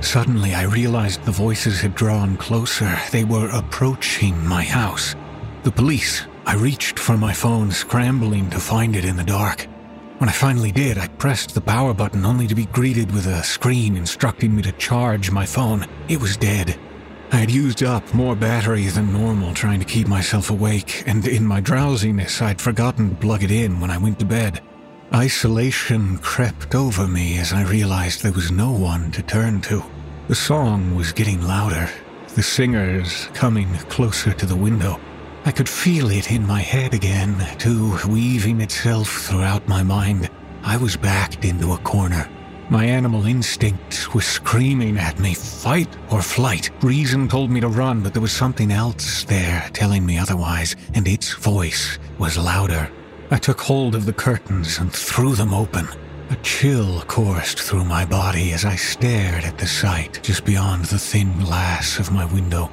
Suddenly, 0.00 0.54
I 0.54 0.62
realized 0.66 1.24
the 1.24 1.32
voices 1.32 1.80
had 1.80 1.96
drawn 1.96 2.36
closer. 2.36 2.96
They 3.10 3.24
were 3.24 3.50
approaching 3.50 4.46
my 4.46 4.62
house. 4.62 5.16
The 5.64 5.72
police. 5.72 6.28
I 6.46 6.54
reached 6.54 6.96
for 6.96 7.16
my 7.16 7.32
phone, 7.32 7.72
scrambling 7.72 8.50
to 8.50 8.60
find 8.60 8.94
it 8.94 9.04
in 9.04 9.16
the 9.16 9.24
dark. 9.24 9.66
When 10.20 10.28
I 10.28 10.32
finally 10.32 10.70
did, 10.70 10.98
I 10.98 11.08
pressed 11.08 11.54
the 11.54 11.62
power 11.62 11.94
button 11.94 12.26
only 12.26 12.46
to 12.46 12.54
be 12.54 12.66
greeted 12.66 13.10
with 13.10 13.24
a 13.26 13.42
screen 13.42 13.96
instructing 13.96 14.54
me 14.54 14.60
to 14.64 14.72
charge 14.72 15.30
my 15.30 15.46
phone. 15.46 15.86
It 16.08 16.20
was 16.20 16.36
dead. 16.36 16.78
I 17.32 17.36
had 17.36 17.50
used 17.50 17.82
up 17.82 18.12
more 18.12 18.36
battery 18.36 18.84
than 18.88 19.14
normal 19.14 19.54
trying 19.54 19.78
to 19.78 19.86
keep 19.86 20.06
myself 20.06 20.50
awake, 20.50 21.04
and 21.06 21.26
in 21.26 21.46
my 21.46 21.60
drowsiness, 21.60 22.42
I'd 22.42 22.60
forgotten 22.60 23.08
to 23.08 23.16
plug 23.16 23.44
it 23.44 23.50
in 23.50 23.80
when 23.80 23.90
I 23.90 23.96
went 23.96 24.18
to 24.18 24.26
bed. 24.26 24.60
Isolation 25.14 26.18
crept 26.18 26.74
over 26.74 27.08
me 27.08 27.38
as 27.38 27.54
I 27.54 27.62
realized 27.62 28.22
there 28.22 28.30
was 28.30 28.52
no 28.52 28.72
one 28.72 29.12
to 29.12 29.22
turn 29.22 29.62
to. 29.62 29.82
The 30.28 30.34
song 30.34 30.94
was 30.94 31.12
getting 31.12 31.40
louder, 31.40 31.88
the 32.34 32.42
singers 32.42 33.30
coming 33.32 33.72
closer 33.88 34.34
to 34.34 34.44
the 34.44 34.54
window. 34.54 35.00
I 35.44 35.52
could 35.52 35.68
feel 35.68 36.10
it 36.10 36.30
in 36.30 36.46
my 36.46 36.60
head 36.60 36.92
again, 36.92 37.34
too, 37.58 37.96
weaving 38.06 38.60
itself 38.60 39.08
throughout 39.22 39.66
my 39.66 39.82
mind. 39.82 40.28
I 40.62 40.76
was 40.76 40.96
backed 40.96 41.46
into 41.46 41.72
a 41.72 41.78
corner. 41.78 42.28
My 42.68 42.84
animal 42.84 43.26
instincts 43.26 44.12
were 44.12 44.20
screaming 44.20 44.98
at 44.98 45.18
me, 45.18 45.34
fight 45.34 45.88
or 46.12 46.20
flight. 46.20 46.70
Reason 46.82 47.26
told 47.26 47.50
me 47.50 47.58
to 47.60 47.68
run, 47.68 48.02
but 48.02 48.12
there 48.12 48.22
was 48.22 48.32
something 48.32 48.70
else 48.70 49.24
there 49.24 49.68
telling 49.72 50.04
me 50.04 50.18
otherwise, 50.18 50.76
and 50.94 51.08
its 51.08 51.32
voice 51.32 51.98
was 52.18 52.36
louder. 52.36 52.90
I 53.30 53.38
took 53.38 53.60
hold 53.60 53.94
of 53.94 54.04
the 54.04 54.12
curtains 54.12 54.78
and 54.78 54.92
threw 54.92 55.34
them 55.34 55.54
open. 55.54 55.88
A 56.28 56.36
chill 56.42 57.00
coursed 57.08 57.58
through 57.60 57.86
my 57.86 58.04
body 58.04 58.52
as 58.52 58.64
I 58.64 58.76
stared 58.76 59.44
at 59.44 59.58
the 59.58 59.66
sight 59.66 60.20
just 60.22 60.44
beyond 60.44 60.84
the 60.84 60.98
thin 60.98 61.36
glass 61.40 61.98
of 61.98 62.12
my 62.12 62.24
window. 62.26 62.70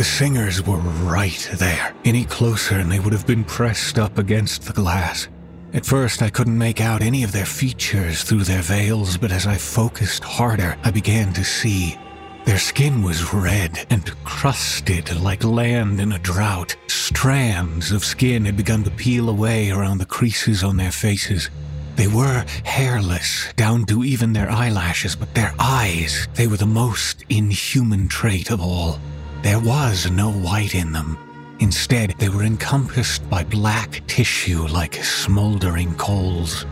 The 0.00 0.04
singers 0.04 0.66
were 0.66 0.78
right 0.78 1.50
there. 1.58 1.94
Any 2.06 2.24
closer 2.24 2.76
and 2.76 2.90
they 2.90 3.00
would 3.00 3.12
have 3.12 3.26
been 3.26 3.44
pressed 3.44 3.98
up 3.98 4.16
against 4.16 4.62
the 4.62 4.72
glass. 4.72 5.28
At 5.74 5.84
first, 5.84 6.22
I 6.22 6.30
couldn't 6.30 6.56
make 6.56 6.80
out 6.80 7.02
any 7.02 7.22
of 7.22 7.32
their 7.32 7.44
features 7.44 8.22
through 8.22 8.44
their 8.44 8.62
veils, 8.62 9.18
but 9.18 9.30
as 9.30 9.46
I 9.46 9.58
focused 9.58 10.24
harder, 10.24 10.78
I 10.84 10.90
began 10.90 11.34
to 11.34 11.44
see. 11.44 11.98
Their 12.46 12.56
skin 12.56 13.02
was 13.02 13.34
red 13.34 13.86
and 13.90 14.10
crusted 14.24 15.14
like 15.20 15.44
land 15.44 16.00
in 16.00 16.12
a 16.12 16.18
drought. 16.18 16.76
Strands 16.86 17.92
of 17.92 18.02
skin 18.02 18.46
had 18.46 18.56
begun 18.56 18.82
to 18.84 18.90
peel 18.90 19.28
away 19.28 19.70
around 19.70 19.98
the 19.98 20.06
creases 20.06 20.64
on 20.64 20.78
their 20.78 20.92
faces. 20.92 21.50
They 21.96 22.08
were 22.08 22.46
hairless, 22.64 23.52
down 23.56 23.84
to 23.84 24.02
even 24.02 24.32
their 24.32 24.50
eyelashes, 24.50 25.14
but 25.14 25.34
their 25.34 25.54
eyes, 25.58 26.26
they 26.36 26.46
were 26.46 26.56
the 26.56 26.64
most 26.64 27.26
inhuman 27.28 28.08
trait 28.08 28.50
of 28.50 28.62
all. 28.62 28.98
There 29.42 29.58
was 29.58 30.10
no 30.10 30.30
white 30.30 30.74
in 30.74 30.92
them. 30.92 31.16
Instead, 31.60 32.14
they 32.18 32.28
were 32.28 32.42
encompassed 32.42 33.28
by 33.30 33.42
black 33.42 34.02
tissue 34.06 34.66
like 34.66 35.02
smoldering 35.02 35.94
coals. 35.94 36.66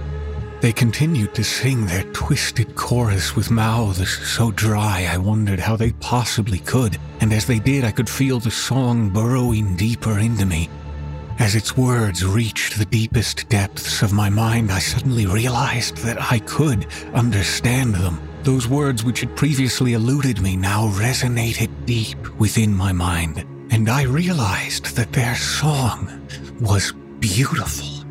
They 0.60 0.72
continued 0.72 1.34
to 1.34 1.44
sing 1.44 1.86
their 1.86 2.02
twisted 2.12 2.74
chorus 2.74 3.34
with 3.34 3.50
mouths 3.50 4.18
so 4.28 4.50
dry 4.50 5.08
I 5.10 5.16
wondered 5.16 5.60
how 5.60 5.76
they 5.76 5.92
possibly 5.92 6.58
could, 6.58 6.98
and 7.20 7.32
as 7.32 7.46
they 7.46 7.58
did, 7.58 7.84
I 7.84 7.90
could 7.90 8.10
feel 8.10 8.38
the 8.38 8.50
song 8.50 9.08
burrowing 9.10 9.76
deeper 9.76 10.18
into 10.18 10.44
me. 10.44 10.68
As 11.38 11.54
its 11.54 11.76
words 11.76 12.24
reached 12.26 12.78
the 12.78 12.84
deepest 12.84 13.48
depths 13.48 14.02
of 14.02 14.12
my 14.12 14.28
mind, 14.28 14.72
I 14.72 14.80
suddenly 14.80 15.26
realized 15.26 15.98
that 15.98 16.20
I 16.20 16.40
could 16.40 16.86
understand 17.14 17.94
them. 17.94 18.20
Those 18.42 18.68
words 18.68 19.04
which 19.04 19.20
had 19.20 19.36
previously 19.36 19.92
eluded 19.94 20.40
me 20.40 20.56
now 20.56 20.88
resonated 20.88 21.70
deep 21.86 22.18
within 22.38 22.74
my 22.74 22.92
mind 22.92 23.46
and 23.70 23.88
I 23.88 24.02
realized 24.02 24.96
that 24.96 25.12
their 25.12 25.34
song 25.34 26.26
was 26.60 26.92
beautiful. 27.20 28.04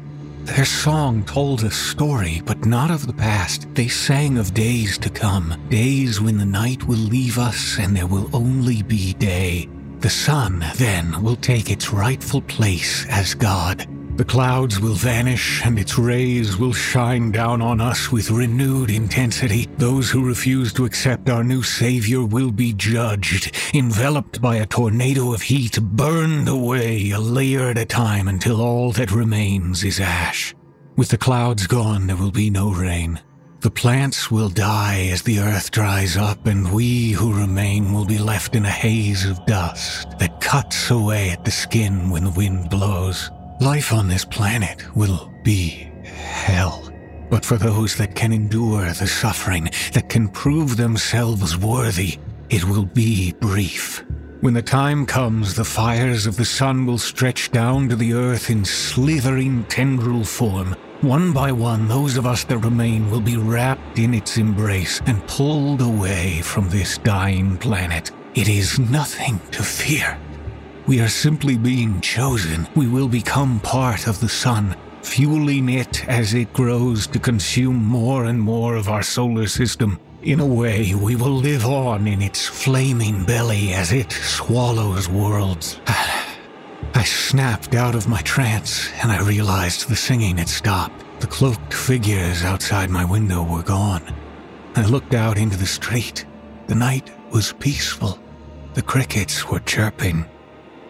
Their 0.43 0.65
song 0.65 1.25
told 1.25 1.63
a 1.63 1.71
story, 1.71 2.41
but 2.45 2.65
not 2.65 2.89
of 2.89 3.05
the 3.05 3.13
past. 3.13 3.67
They 3.73 3.87
sang 3.87 4.37
of 4.37 4.53
days 4.53 4.97
to 4.99 5.09
come, 5.09 5.59
days 5.69 6.21
when 6.21 6.37
the 6.37 6.45
night 6.45 6.83
will 6.83 6.95
leave 6.95 7.37
us 7.37 7.77
and 7.79 7.95
there 7.95 8.07
will 8.07 8.29
only 8.33 8.81
be 8.81 9.13
day. 9.13 9.67
The 9.99 10.09
sun, 10.09 10.63
then, 10.75 11.21
will 11.23 11.35
take 11.35 11.69
its 11.69 11.91
rightful 11.91 12.41
place 12.41 13.05
as 13.09 13.33
God. 13.33 13.85
The 14.17 14.25
clouds 14.25 14.79
will 14.79 14.95
vanish 14.95 15.61
and 15.63 15.77
its 15.77 15.99
rays 15.99 16.57
will 16.57 16.73
shine 16.73 17.31
down 17.31 17.61
on 17.61 17.79
us 17.79 18.11
with 18.11 18.31
renewed 18.31 18.89
intensity. 18.89 19.67
Those 19.77 20.09
who 20.09 20.25
refuse 20.25 20.73
to 20.73 20.85
accept 20.85 21.29
our 21.29 21.43
new 21.43 21.61
savior 21.61 22.25
will 22.25 22.49
be 22.49 22.73
judged, 22.73 23.55
enveloped 23.75 24.41
by 24.41 24.55
a 24.55 24.65
tornado 24.65 25.35
of 25.35 25.43
heat, 25.43 25.79
burned 25.79 26.49
away 26.49 27.11
a 27.11 27.19
layer 27.19 27.69
at 27.69 27.77
a 27.77 27.85
time 27.85 28.27
until 28.27 28.59
all 28.59 28.91
that 28.93 29.11
remains 29.11 29.83
is 29.83 29.99
ash. 29.99 30.55
With 30.95 31.09
the 31.09 31.19
clouds 31.19 31.67
gone, 31.67 32.07
there 32.07 32.17
will 32.17 32.31
be 32.31 32.49
no 32.49 32.73
rain. 32.73 33.19
The 33.59 33.69
plants 33.69 34.31
will 34.31 34.49
die 34.49 35.09
as 35.11 35.21
the 35.21 35.39
earth 35.39 35.69
dries 35.69 36.17
up, 36.17 36.47
and 36.47 36.73
we 36.73 37.11
who 37.11 37.39
remain 37.39 37.93
will 37.93 38.05
be 38.05 38.17
left 38.17 38.55
in 38.55 38.65
a 38.65 38.69
haze 38.69 39.27
of 39.27 39.45
dust 39.45 40.17
that 40.17 40.41
cuts 40.41 40.89
away 40.89 41.29
at 41.29 41.45
the 41.45 41.51
skin 41.51 42.09
when 42.09 42.23
the 42.23 42.31
wind 42.31 42.71
blows. 42.71 43.29
Life 43.59 43.91
on 43.91 44.07
this 44.07 44.23
planet 44.23 44.85
will 44.95 45.33
be 45.41 45.89
hell. 46.03 46.93
But 47.31 47.43
for 47.43 47.57
those 47.57 47.95
that 47.95 48.13
can 48.13 48.31
endure 48.31 48.85
the 48.93 49.07
suffering, 49.07 49.69
that 49.93 50.09
can 50.09 50.29
prove 50.29 50.77
themselves 50.77 51.57
worthy, 51.57 52.19
it 52.51 52.63
will 52.65 52.85
be 52.85 53.33
brief. 53.33 54.05
When 54.41 54.53
the 54.53 54.61
time 54.61 55.07
comes, 55.07 55.55
the 55.55 55.65
fires 55.65 56.27
of 56.27 56.37
the 56.37 56.45
sun 56.45 56.85
will 56.85 56.99
stretch 56.99 57.51
down 57.51 57.89
to 57.89 57.95
the 57.95 58.13
earth 58.13 58.51
in 58.51 58.63
slithering 58.63 59.63
tendril 59.63 60.23
form. 60.23 60.75
One 61.01 61.33
by 61.33 61.51
one, 61.51 61.87
those 61.87 62.15
of 62.15 62.27
us 62.27 62.43
that 62.43 62.59
remain 62.59 63.09
will 63.09 63.21
be 63.21 63.37
wrapped 63.37 63.97
in 63.97 64.13
its 64.13 64.37
embrace 64.37 65.01
and 65.07 65.25
pulled 65.25 65.81
away 65.81 66.41
from 66.41 66.69
this 66.69 66.99
dying 66.99 67.57
planet. 67.57 68.11
It 68.35 68.47
is 68.47 68.77
nothing 68.77 69.39
to 69.49 69.63
fear. 69.63 70.15
We 70.87 71.01
are 71.01 71.09
simply 71.09 71.57
being 71.57 71.99
chosen. 71.99 72.65
We 72.73 72.87
will 72.87 73.09
become 73.09 73.59
part 73.59 74.07
of 74.07 74.21
the 74.21 74.29
sun, 74.29 74.73
fueling 75.01 75.67
it 75.67 76.07
as 76.07 76.33
it 76.33 76.53
grows 76.53 77.07
to 77.07 77.19
consume 77.19 77.83
more 77.83 78.23
and 78.23 78.39
more 78.39 78.77
of 78.77 78.87
our 78.87 79.03
solar 79.03 79.47
system. 79.47 79.99
In 80.21 80.39
a 80.39 80.45
way, 80.45 80.95
we 80.95 81.17
will 81.17 81.35
live 81.35 81.65
on 81.65 82.07
in 82.07 82.21
its 82.21 82.45
flaming 82.45 83.25
belly 83.25 83.73
as 83.73 83.91
it 83.91 84.13
swallows 84.13 85.09
worlds. 85.09 85.81
I 85.87 87.03
snapped 87.03 87.75
out 87.75 87.93
of 87.93 88.07
my 88.07 88.21
trance 88.21 88.89
and 89.03 89.11
I 89.11 89.27
realized 89.27 89.89
the 89.89 89.95
singing 89.97 90.37
had 90.37 90.47
stopped. 90.47 91.03
The 91.19 91.27
cloaked 91.27 91.73
figures 91.73 92.43
outside 92.43 92.89
my 92.89 93.03
window 93.03 93.43
were 93.43 93.61
gone. 93.61 94.15
I 94.77 94.85
looked 94.85 95.13
out 95.13 95.37
into 95.37 95.57
the 95.57 95.65
street. 95.65 96.25
The 96.67 96.75
night 96.75 97.11
was 97.29 97.51
peaceful. 97.51 98.19
The 98.73 98.81
crickets 98.81 99.49
were 99.49 99.59
chirping. 99.59 100.25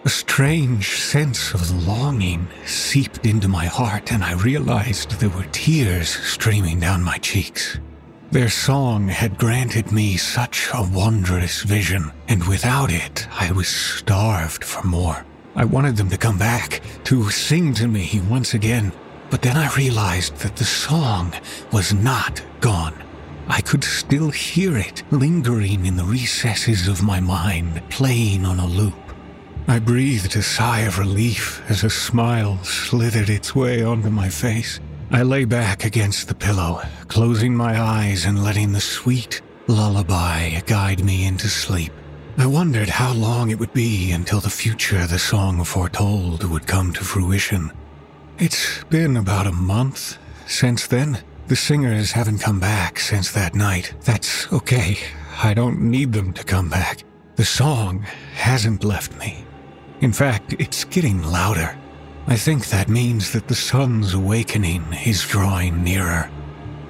A 0.07 0.09
strange 0.09 1.01
sense 1.01 1.53
of 1.53 1.85
longing 1.85 2.47
seeped 2.65 3.25
into 3.25 3.49
my 3.49 3.65
heart, 3.65 4.13
and 4.13 4.23
I 4.23 4.35
realized 4.35 5.19
there 5.19 5.27
were 5.27 5.51
tears 5.51 6.07
streaming 6.07 6.79
down 6.79 7.03
my 7.03 7.17
cheeks. 7.17 7.77
Their 8.31 8.47
song 8.47 9.09
had 9.09 9.37
granted 9.37 9.91
me 9.91 10.15
such 10.15 10.69
a 10.73 10.89
wondrous 10.93 11.61
vision, 11.63 12.13
and 12.29 12.41
without 12.47 12.89
it, 12.89 13.27
I 13.33 13.51
was 13.51 13.67
starved 13.67 14.63
for 14.63 14.87
more. 14.87 15.25
I 15.57 15.65
wanted 15.65 15.97
them 15.97 16.09
to 16.11 16.17
come 16.17 16.37
back, 16.37 16.81
to 17.03 17.29
sing 17.29 17.73
to 17.73 17.89
me 17.89 18.21
once 18.29 18.53
again, 18.53 18.93
but 19.29 19.41
then 19.41 19.57
I 19.57 19.75
realized 19.75 20.37
that 20.37 20.55
the 20.55 20.63
song 20.63 21.33
was 21.73 21.93
not 21.93 22.41
gone. 22.61 22.95
I 23.49 23.59
could 23.59 23.83
still 23.83 24.29
hear 24.29 24.77
it 24.77 25.03
lingering 25.11 25.85
in 25.85 25.97
the 25.97 26.05
recesses 26.05 26.87
of 26.87 27.03
my 27.03 27.19
mind, 27.19 27.83
playing 27.89 28.45
on 28.45 28.59
a 28.59 28.67
loop. 28.67 29.06
I 29.69 29.79
breathed 29.79 30.33
a 30.37 30.41
sigh 30.41 30.81
of 30.81 30.97
relief 30.97 31.61
as 31.69 31.83
a 31.83 31.89
smile 31.89 32.63
slithered 32.63 33.29
its 33.29 33.53
way 33.53 33.83
onto 33.83 34.09
my 34.09 34.29
face. 34.29 34.79
I 35.11 35.23
lay 35.23 35.43
back 35.43 35.83
against 35.83 36.29
the 36.29 36.35
pillow, 36.35 36.81
closing 37.09 37.53
my 37.53 37.77
eyes 37.77 38.23
and 38.23 38.45
letting 38.45 38.71
the 38.71 38.79
sweet 38.79 39.41
lullaby 39.67 40.61
guide 40.67 41.03
me 41.03 41.25
into 41.25 41.49
sleep. 41.49 41.91
I 42.37 42.45
wondered 42.45 42.87
how 42.87 43.11
long 43.11 43.49
it 43.49 43.59
would 43.59 43.73
be 43.73 44.11
until 44.13 44.39
the 44.39 44.49
future 44.49 45.05
the 45.05 45.19
song 45.19 45.61
foretold 45.65 46.45
would 46.45 46.65
come 46.65 46.93
to 46.93 47.03
fruition. 47.03 47.73
It's 48.37 48.85
been 48.85 49.17
about 49.17 49.47
a 49.47 49.51
month 49.51 50.17
since 50.45 50.87
then. 50.87 51.19
The 51.47 51.57
singers 51.57 52.13
haven't 52.13 52.39
come 52.39 52.61
back 52.61 52.99
since 52.99 53.33
that 53.33 53.53
night. 53.53 53.93
That's 54.05 54.49
okay. 54.53 54.97
I 55.43 55.53
don't 55.53 55.81
need 55.81 56.13
them 56.13 56.31
to 56.33 56.43
come 56.45 56.69
back. 56.69 57.03
The 57.35 57.45
song 57.45 58.05
hasn't 58.33 58.85
left 58.85 59.17
me. 59.19 59.46
In 60.01 60.13
fact, 60.13 60.53
it's 60.59 60.83
getting 60.83 61.23
louder. 61.23 61.75
I 62.27 62.35
think 62.35 62.67
that 62.67 62.87
means 62.87 63.31
that 63.31 63.47
the 63.47 63.55
sun's 63.55 64.13
awakening 64.13 64.85
is 65.05 65.23
drawing 65.23 65.83
nearer. 65.83 66.29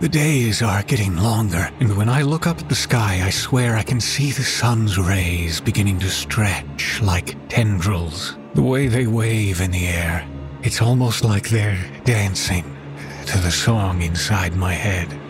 The 0.01 0.09
days 0.09 0.61
are 0.61 0.83
getting 0.83 1.15
longer, 1.15 1.69
and 1.79 1.95
when 1.95 2.09
I 2.09 2.21
look 2.21 2.47
up 2.47 2.59
at 2.59 2.69
the 2.69 2.75
sky, 2.75 3.21
I 3.23 3.29
swear 3.29 3.77
I 3.77 3.83
can 3.83 4.01
see 4.01 4.31
the 4.31 4.43
sun's 4.43 4.97
rays 4.97 5.61
beginning 5.61 5.99
to 5.99 6.09
stretch 6.09 7.01
like 7.01 7.35
tendrils. 7.47 8.37
The 8.55 8.61
way 8.61 8.87
they 8.87 9.07
wave 9.07 9.61
in 9.61 9.71
the 9.71 9.87
air, 9.87 10.27
it's 10.61 10.81
almost 10.81 11.23
like 11.23 11.49
they're 11.49 11.79
dancing 12.03 12.65
to 13.27 13.37
the 13.39 13.51
song 13.51 14.01
inside 14.01 14.55
my 14.55 14.73
head. 14.73 15.26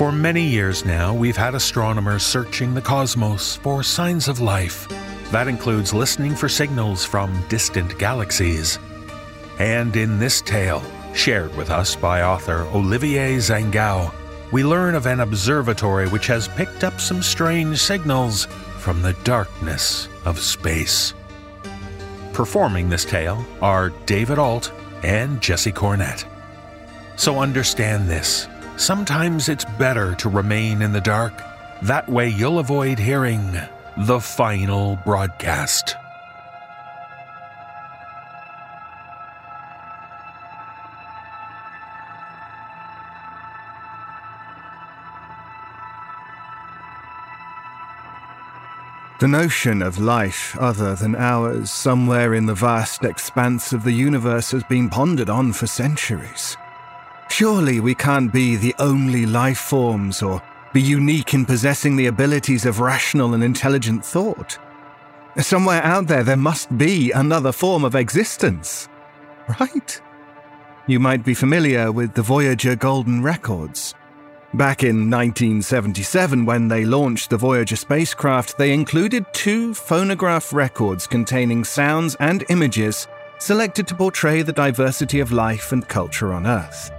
For 0.00 0.10
many 0.10 0.40
years 0.40 0.86
now, 0.86 1.12
we've 1.12 1.36
had 1.36 1.54
astronomers 1.54 2.22
searching 2.22 2.72
the 2.72 2.80
cosmos 2.80 3.56
for 3.56 3.82
signs 3.82 4.28
of 4.28 4.40
life. 4.40 4.88
That 5.30 5.46
includes 5.46 5.92
listening 5.92 6.34
for 6.34 6.48
signals 6.48 7.04
from 7.04 7.44
distant 7.50 7.98
galaxies. 7.98 8.78
And 9.58 9.94
in 9.94 10.18
this 10.18 10.40
tale, 10.40 10.82
shared 11.12 11.54
with 11.54 11.68
us 11.68 11.96
by 11.96 12.22
author 12.22 12.62
Olivier 12.72 13.36
Zangao, 13.36 14.10
we 14.52 14.64
learn 14.64 14.94
of 14.94 15.04
an 15.04 15.20
observatory 15.20 16.08
which 16.08 16.28
has 16.28 16.48
picked 16.48 16.82
up 16.82 16.98
some 16.98 17.22
strange 17.22 17.76
signals 17.76 18.46
from 18.78 19.02
the 19.02 19.12
darkness 19.22 20.08
of 20.24 20.38
space. 20.38 21.12
Performing 22.32 22.88
this 22.88 23.04
tale 23.04 23.44
are 23.60 23.90
David 24.06 24.38
Ault 24.38 24.72
and 25.02 25.42
Jesse 25.42 25.72
Cornett. 25.72 26.24
So 27.16 27.38
understand 27.38 28.08
this 28.08 28.48
sometimes 28.80 29.50
it's 29.50 29.66
better 29.78 30.14
to 30.14 30.28
remain 30.28 30.80
in 30.80 30.92
the 30.92 31.00
dark. 31.00 31.34
That 31.82 32.08
way 32.08 32.28
you'll 32.28 32.58
avoid 32.58 32.98
hearing 32.98 33.52
the 33.96 34.20
final 34.20 34.96
broadcast. 35.04 35.96
The 49.20 49.28
notion 49.28 49.82
of 49.82 49.98
life 49.98 50.56
other 50.58 50.94
than 50.94 51.14
ours 51.14 51.70
somewhere 51.70 52.32
in 52.32 52.46
the 52.46 52.54
vast 52.54 53.04
expanse 53.04 53.74
of 53.74 53.84
the 53.84 53.92
universe 53.92 54.50
has 54.52 54.64
been 54.64 54.88
pondered 54.88 55.28
on 55.28 55.52
for 55.52 55.66
centuries. 55.66 56.56
Surely 57.30 57.80
we 57.80 57.94
can't 57.94 58.32
be 58.32 58.56
the 58.56 58.74
only 58.78 59.24
life 59.24 59.58
forms 59.58 60.20
or 60.20 60.42
be 60.72 60.82
unique 60.82 61.32
in 61.32 61.46
possessing 61.46 61.96
the 61.96 62.06
abilities 62.06 62.66
of 62.66 62.80
rational 62.80 63.34
and 63.34 63.42
intelligent 63.42 64.04
thought. 64.04 64.58
Somewhere 65.38 65.82
out 65.82 66.06
there, 66.06 66.22
there 66.22 66.36
must 66.36 66.76
be 66.76 67.12
another 67.12 67.52
form 67.52 67.84
of 67.84 67.94
existence, 67.94 68.88
right? 69.60 70.00
You 70.86 71.00
might 71.00 71.24
be 71.24 71.34
familiar 71.34 71.92
with 71.92 72.14
the 72.14 72.22
Voyager 72.22 72.74
Golden 72.76 73.22
Records. 73.22 73.94
Back 74.52 74.82
in 74.82 75.08
1977, 75.08 76.44
when 76.44 76.66
they 76.66 76.84
launched 76.84 77.30
the 77.30 77.36
Voyager 77.36 77.76
spacecraft, 77.76 78.58
they 78.58 78.72
included 78.72 79.24
two 79.32 79.72
phonograph 79.72 80.52
records 80.52 81.06
containing 81.06 81.62
sounds 81.64 82.16
and 82.16 82.44
images 82.50 83.06
selected 83.38 83.86
to 83.86 83.94
portray 83.94 84.42
the 84.42 84.52
diversity 84.52 85.20
of 85.20 85.32
life 85.32 85.70
and 85.72 85.88
culture 85.88 86.32
on 86.32 86.46
Earth. 86.46 86.90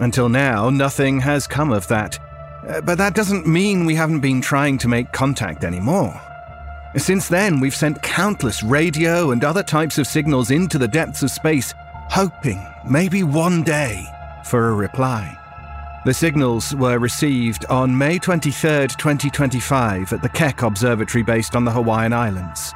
Until 0.00 0.28
now, 0.28 0.70
nothing 0.70 1.20
has 1.20 1.46
come 1.46 1.72
of 1.72 1.88
that. 1.88 2.18
Uh, 2.68 2.80
But 2.80 2.98
that 2.98 3.14
doesn't 3.14 3.46
mean 3.46 3.84
we 3.86 3.94
haven't 3.94 4.20
been 4.20 4.40
trying 4.40 4.78
to 4.78 4.88
make 4.88 5.12
contact 5.12 5.64
anymore. 5.64 6.20
Since 6.96 7.28
then, 7.28 7.60
we've 7.60 7.74
sent 7.74 8.02
countless 8.02 8.62
radio 8.62 9.30
and 9.30 9.44
other 9.44 9.62
types 9.62 9.98
of 9.98 10.06
signals 10.06 10.50
into 10.50 10.78
the 10.78 10.88
depths 10.88 11.22
of 11.22 11.30
space, 11.30 11.74
hoping, 12.10 12.66
maybe 12.88 13.22
one 13.22 13.62
day, 13.62 14.06
for 14.44 14.68
a 14.68 14.74
reply. 14.74 15.36
The 16.06 16.14
signals 16.14 16.74
were 16.74 16.98
received 16.98 17.66
on 17.66 17.96
May 17.96 18.18
23, 18.18 18.86
2025, 18.88 20.12
at 20.12 20.22
the 20.22 20.28
Keck 20.28 20.62
Observatory 20.62 21.22
based 21.22 21.54
on 21.54 21.64
the 21.64 21.72
Hawaiian 21.72 22.12
Islands. 22.12 22.72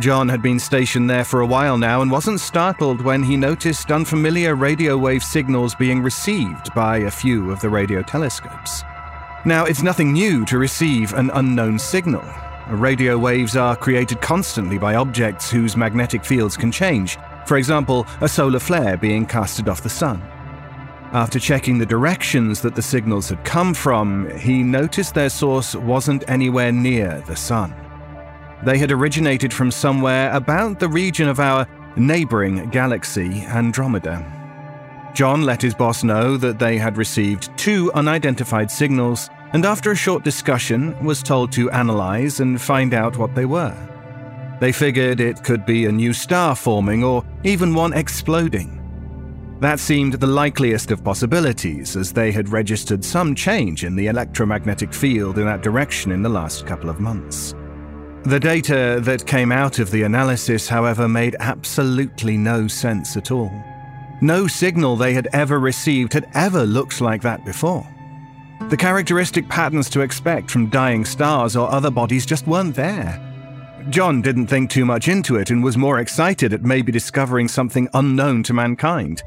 John 0.00 0.28
had 0.28 0.42
been 0.42 0.58
stationed 0.58 1.08
there 1.08 1.24
for 1.24 1.40
a 1.40 1.46
while 1.46 1.78
now 1.78 2.02
and 2.02 2.10
wasn't 2.10 2.40
startled 2.40 3.00
when 3.00 3.22
he 3.22 3.36
noticed 3.36 3.92
unfamiliar 3.92 4.56
radio 4.56 4.98
wave 4.98 5.22
signals 5.22 5.74
being 5.76 6.02
received 6.02 6.74
by 6.74 6.98
a 6.98 7.10
few 7.10 7.52
of 7.52 7.60
the 7.60 7.68
radio 7.68 8.02
telescopes. 8.02 8.82
Now, 9.44 9.66
it's 9.66 9.82
nothing 9.82 10.12
new 10.12 10.44
to 10.46 10.58
receive 10.58 11.12
an 11.12 11.30
unknown 11.34 11.78
signal. 11.78 12.24
Radio 12.70 13.16
waves 13.18 13.56
are 13.56 13.76
created 13.76 14.20
constantly 14.20 14.78
by 14.78 14.96
objects 14.96 15.50
whose 15.50 15.76
magnetic 15.76 16.24
fields 16.24 16.56
can 16.56 16.72
change, 16.72 17.18
for 17.46 17.56
example, 17.56 18.06
a 18.20 18.28
solar 18.28 18.58
flare 18.58 18.96
being 18.96 19.26
casted 19.26 19.68
off 19.68 19.82
the 19.82 19.88
sun. 19.88 20.20
After 21.12 21.38
checking 21.38 21.78
the 21.78 21.86
directions 21.86 22.60
that 22.62 22.74
the 22.74 22.82
signals 22.82 23.28
had 23.28 23.44
come 23.44 23.74
from, 23.74 24.28
he 24.38 24.64
noticed 24.64 25.14
their 25.14 25.28
source 25.28 25.76
wasn't 25.76 26.24
anywhere 26.26 26.72
near 26.72 27.22
the 27.28 27.36
sun. 27.36 27.72
They 28.64 28.78
had 28.78 28.90
originated 28.90 29.52
from 29.52 29.70
somewhere 29.70 30.32
about 30.32 30.80
the 30.80 30.88
region 30.88 31.28
of 31.28 31.38
our 31.38 31.66
neighboring 31.96 32.70
galaxy, 32.70 33.42
Andromeda. 33.42 34.24
John 35.14 35.42
let 35.42 35.60
his 35.60 35.74
boss 35.74 36.02
know 36.02 36.38
that 36.38 36.58
they 36.58 36.78
had 36.78 36.96
received 36.96 37.56
two 37.58 37.92
unidentified 37.92 38.70
signals, 38.70 39.28
and 39.52 39.66
after 39.66 39.90
a 39.90 39.96
short 39.96 40.24
discussion, 40.24 40.96
was 41.04 41.22
told 41.22 41.52
to 41.52 41.70
analyze 41.70 42.40
and 42.40 42.60
find 42.60 42.94
out 42.94 43.18
what 43.18 43.34
they 43.34 43.44
were. 43.44 43.76
They 44.60 44.72
figured 44.72 45.20
it 45.20 45.44
could 45.44 45.66
be 45.66 45.84
a 45.84 45.92
new 45.92 46.14
star 46.14 46.56
forming 46.56 47.04
or 47.04 47.22
even 47.44 47.74
one 47.74 47.92
exploding. 47.92 48.80
That 49.60 49.78
seemed 49.78 50.14
the 50.14 50.26
likeliest 50.26 50.90
of 50.90 51.04
possibilities, 51.04 51.96
as 51.96 52.12
they 52.12 52.32
had 52.32 52.48
registered 52.48 53.04
some 53.04 53.34
change 53.34 53.84
in 53.84 53.94
the 53.94 54.06
electromagnetic 54.06 54.94
field 54.94 55.38
in 55.38 55.44
that 55.44 55.62
direction 55.62 56.10
in 56.12 56.22
the 56.22 56.28
last 56.28 56.66
couple 56.66 56.88
of 56.88 56.98
months. 56.98 57.54
The 58.24 58.40
data 58.40 59.00
that 59.02 59.26
came 59.26 59.52
out 59.52 59.78
of 59.78 59.90
the 59.90 60.04
analysis, 60.04 60.66
however, 60.66 61.06
made 61.06 61.36
absolutely 61.40 62.38
no 62.38 62.66
sense 62.66 63.18
at 63.18 63.30
all. 63.30 63.52
No 64.22 64.46
signal 64.46 64.96
they 64.96 65.12
had 65.12 65.28
ever 65.34 65.60
received 65.60 66.14
had 66.14 66.30
ever 66.32 66.64
looked 66.64 67.02
like 67.02 67.20
that 67.20 67.44
before. 67.44 67.86
The 68.70 68.78
characteristic 68.78 69.46
patterns 69.50 69.90
to 69.90 70.00
expect 70.00 70.50
from 70.50 70.70
dying 70.70 71.04
stars 71.04 71.54
or 71.54 71.70
other 71.70 71.90
bodies 71.90 72.24
just 72.24 72.46
weren't 72.46 72.74
there. 72.74 73.20
John 73.90 74.22
didn't 74.22 74.46
think 74.46 74.70
too 74.70 74.86
much 74.86 75.08
into 75.08 75.36
it 75.36 75.50
and 75.50 75.62
was 75.62 75.76
more 75.76 75.98
excited 75.98 76.54
at 76.54 76.62
maybe 76.62 76.90
discovering 76.90 77.46
something 77.46 77.90
unknown 77.92 78.42
to 78.44 78.54
mankind. 78.54 79.22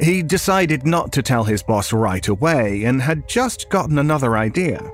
He 0.00 0.24
decided 0.24 0.84
not 0.84 1.12
to 1.12 1.22
tell 1.22 1.44
his 1.44 1.62
boss 1.62 1.92
right 1.92 2.26
away 2.26 2.82
and 2.82 3.00
had 3.00 3.28
just 3.28 3.68
gotten 3.68 3.98
another 3.98 4.36
idea. 4.36 4.90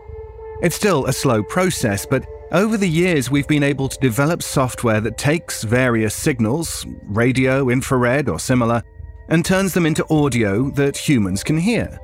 It's 0.60 0.76
still 0.76 1.06
a 1.06 1.12
slow 1.12 1.42
process, 1.42 2.04
but 2.04 2.26
over 2.52 2.76
the 2.76 2.88
years 2.88 3.30
we've 3.30 3.48
been 3.48 3.62
able 3.62 3.88
to 3.88 3.98
develop 3.98 4.42
software 4.42 5.00
that 5.00 5.18
takes 5.18 5.64
various 5.64 6.14
signals, 6.14 6.86
radio, 7.02 7.68
infrared, 7.70 8.28
or 8.28 8.38
similar, 8.38 8.82
and 9.28 9.44
turns 9.44 9.74
them 9.74 9.86
into 9.86 10.06
audio 10.12 10.70
that 10.70 10.96
humans 10.96 11.42
can 11.42 11.58
hear. 11.58 11.98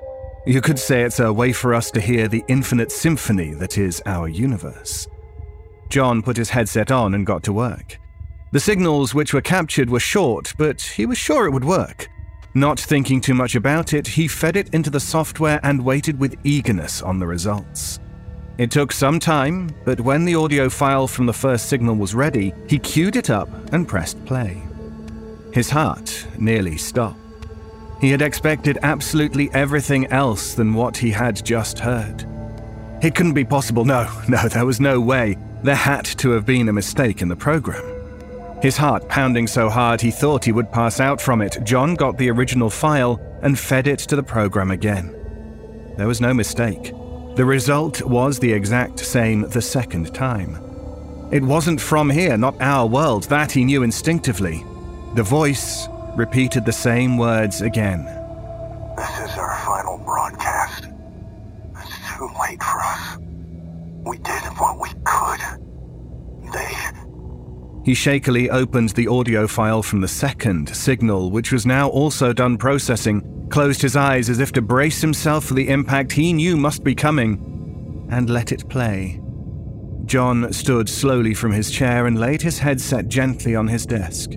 You 0.45 0.61
could 0.61 0.79
say 0.79 1.03
it's 1.03 1.21
a 1.21 1.33
way 1.33 1.53
for 1.53 1.75
us 1.75 1.91
to 1.93 2.01
hear 2.01 2.27
the 2.27 2.45
infinite 2.49 2.91
symphony 2.91 3.55
that 3.55 3.79
is 3.79 4.03
our 4.07 4.29
universe. 4.29 5.07
John 5.89 6.23
put 6.23 6.37
his 6.37 6.51
headset 6.51 6.91
on 6.91 7.15
and 7.15 7.27
got 7.27 7.45
to 7.45 7.53
work. 7.53 7.99
The 8.51 8.61
signals 8.61 9.15
which 9.15 9.33
were 9.33 9.41
captured 9.41 9.89
were 9.89 10.01
short, 10.01 10.53
but 10.59 10.81
he 10.81 11.07
was 11.07 11.19
sure 11.19 11.47
it 11.47 11.53
would 11.53 11.65
work. 11.65 12.09
Not 12.55 12.81
thinking 12.81 13.21
too 13.21 13.35
much 13.35 13.55
about 13.55 13.95
it, 13.95 14.07
he 14.07 14.27
fed 14.27 14.57
it 14.57 14.75
into 14.75 14.91
the 14.91 15.01
software 15.01 15.61
and 15.63 15.85
waited 15.85 16.19
with 16.19 16.39
eagerness 16.45 17.01
on 17.01 17.19
the 17.19 17.27
results. 17.27 18.01
It 18.59 18.71
took 18.71 18.93
some 18.93 19.19
time, 19.19 19.71
but 19.85 20.01
when 20.01 20.25
the 20.25 20.35
audio 20.35 20.69
file 20.69 21.09
from 21.09 21.27
the 21.27 21.33
first 21.33 21.69
signal 21.69 21.95
was 21.95 22.15
ready, 22.15 22.53
he 22.69 22.79
queued 22.79 23.17
it 23.17 23.31
up 23.31 23.49
and 23.73 23.89
pressed 23.89 24.23
play. 24.27 24.63
His 25.53 25.71
heart 25.71 26.27
nearly 26.39 26.77
stopped. 26.77 27.19
He 28.01 28.11
had 28.11 28.21
expected 28.21 28.79
absolutely 28.83 29.51
everything 29.55 30.07
else 30.07 30.55
than 30.55 30.75
what 30.75 30.97
he 30.97 31.11
had 31.11 31.45
just 31.45 31.79
heard. 31.79 32.27
It 33.03 33.15
couldn't 33.15 33.35
be 33.35 33.45
possible. 33.45 33.85
No, 33.85 34.11
no, 34.29 34.49
there 34.49 34.67
was 34.67 34.81
no 34.81 35.01
way. 35.01 35.37
There 35.63 35.75
had 35.75 36.05
to 36.05 36.31
have 36.31 36.45
been 36.45 36.69
a 36.69 36.73
mistake 36.73 37.23
in 37.23 37.29
the 37.29 37.37
program. 37.37 37.85
His 38.61 38.77
heart 38.77 39.09
pounding 39.09 39.47
so 39.47 39.69
hard 39.69 40.01
he 40.01 40.11
thought 40.11 40.45
he 40.45 40.53
would 40.53 40.71
pass 40.71 41.01
out 41.01 41.21
from 41.21 41.43
it, 41.43 41.59
John 41.65 41.95
got 41.95 42.19
the 42.19 42.31
original 42.31 42.71
file 42.71 43.21
and 43.43 43.59
fed 43.59 43.87
it 43.87 43.99
to 44.01 44.17
the 44.17 44.23
program 44.23 44.71
again. 44.71 45.15
There 45.97 46.07
was 46.07 46.21
no 46.21 46.35
mistake. 46.35 46.93
The 47.35 47.45
result 47.47 48.03
was 48.03 48.39
the 48.39 48.53
exact 48.53 48.99
same 49.01 49.49
the 49.49 49.63
second 49.63 50.15
time. 50.15 50.59
It 51.33 51.43
wasn't 51.43 51.81
from 51.81 52.11
here, 52.11 52.37
not 52.37 52.61
our 52.61 52.87
world, 52.87 53.25
that 53.25 53.51
he 53.51 53.65
knew 53.65 53.83
instinctively. 53.83 54.63
The 55.15 55.23
voice 55.23 55.89
repeated 56.15 56.67
the 56.67 56.73
same 56.73 57.17
words 57.17 57.63
again. 57.63 58.05
This 58.99 59.31
is 59.31 59.39
our 59.39 59.59
final 59.65 59.97
broadcast. 60.05 60.89
It's 61.81 62.17
too 62.19 62.29
late 62.39 62.63
for 62.63 62.81
us. 62.81 63.19
We 64.05 64.19
did 64.19 64.43
what 64.59 64.79
we 64.79 64.91
could. 65.05 65.41
They. 66.53 67.02
He 67.85 67.95
shakily 67.95 68.49
opened 68.49 68.91
the 68.91 69.09
audio 69.09 69.49
file 69.49 69.83
from 69.83 70.01
the 70.01 70.09
second 70.09 70.69
signal, 70.75 71.33
which 71.33 71.51
was 71.51 71.67
now 71.67 71.89
also 71.89 72.33
done 72.33 72.57
processing, 72.57 73.49
closed 73.51 73.83
his 73.83 73.97
eyes 73.97 74.31
as 74.31 74.39
if 74.39 74.53
to 74.53 74.63
brace 74.63 75.01
himself 75.01 75.47
for 75.47 75.55
the 75.55 75.69
impact 75.69 76.13
he 76.13 76.33
knew 76.33 76.57
must 76.57 76.85
be 76.85 76.95
coming, 76.95 78.07
and 78.11 78.31
let 78.31 78.53
it 78.53 78.69
play. 78.69 79.21
John 80.05 80.53
stood 80.53 80.89
slowly 80.89 81.35
from 81.35 81.51
his 81.51 81.71
chair 81.71 82.07
and 82.07 82.21
laid 82.21 82.43
his 82.43 82.59
headset 82.59 83.09
gently 83.09 83.57
on 83.57 83.67
his 83.67 83.85
desk. 83.85 84.31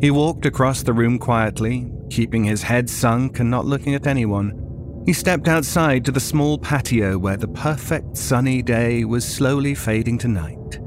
He 0.00 0.10
walked 0.10 0.46
across 0.46 0.82
the 0.82 0.92
room 0.92 1.18
quietly, 1.18 1.90
keeping 2.10 2.44
his 2.44 2.62
head 2.62 2.88
sunk 2.88 3.40
and 3.40 3.50
not 3.50 3.66
looking 3.66 3.94
at 3.94 4.06
anyone. 4.06 5.02
He 5.06 5.12
stepped 5.12 5.48
outside 5.48 6.04
to 6.06 6.12
the 6.12 6.20
small 6.20 6.58
patio 6.58 7.18
where 7.18 7.36
the 7.36 7.48
perfect 7.48 8.16
sunny 8.16 8.62
day 8.62 9.04
was 9.04 9.26
slowly 9.26 9.74
fading 9.74 10.16
to 10.18 10.28
night. 10.28 10.78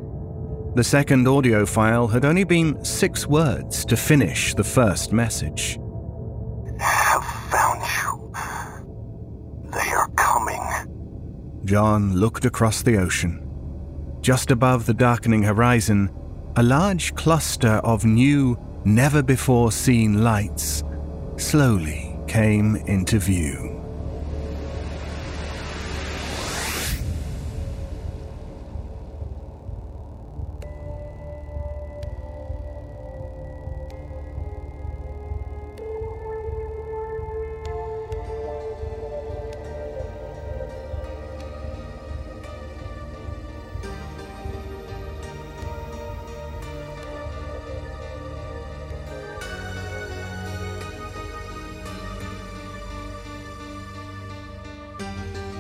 The 0.78 0.84
second 0.84 1.28
audio 1.28 1.66
file 1.66 2.08
had 2.08 2.24
only 2.24 2.44
been 2.44 2.86
six 2.86 3.26
words 3.26 3.84
to 3.86 3.98
finish 3.98 4.54
the 4.54 4.64
first 4.64 5.12
message. 5.12 5.80
Have 6.80 7.26
found 7.50 7.82
you. 7.98 8.32
They 9.72 9.90
are 9.90 10.08
coming. 10.10 10.62
John 11.66 12.14
looked 12.14 12.46
across 12.46 12.84
the 12.84 12.98
ocean. 12.98 13.44
Just 14.22 14.52
above 14.52 14.86
the 14.86 14.94
darkening 14.94 15.42
horizon, 15.42 16.12
a 16.58 16.62
large 16.62 17.16
cluster 17.16 17.82
of 17.84 18.06
new, 18.06 18.56
never 18.86 19.24
before 19.24 19.72
seen 19.72 20.24
lights 20.24 20.84
slowly 21.38 22.20
came 22.28 22.76
into 22.86 23.18
view. 23.18 23.77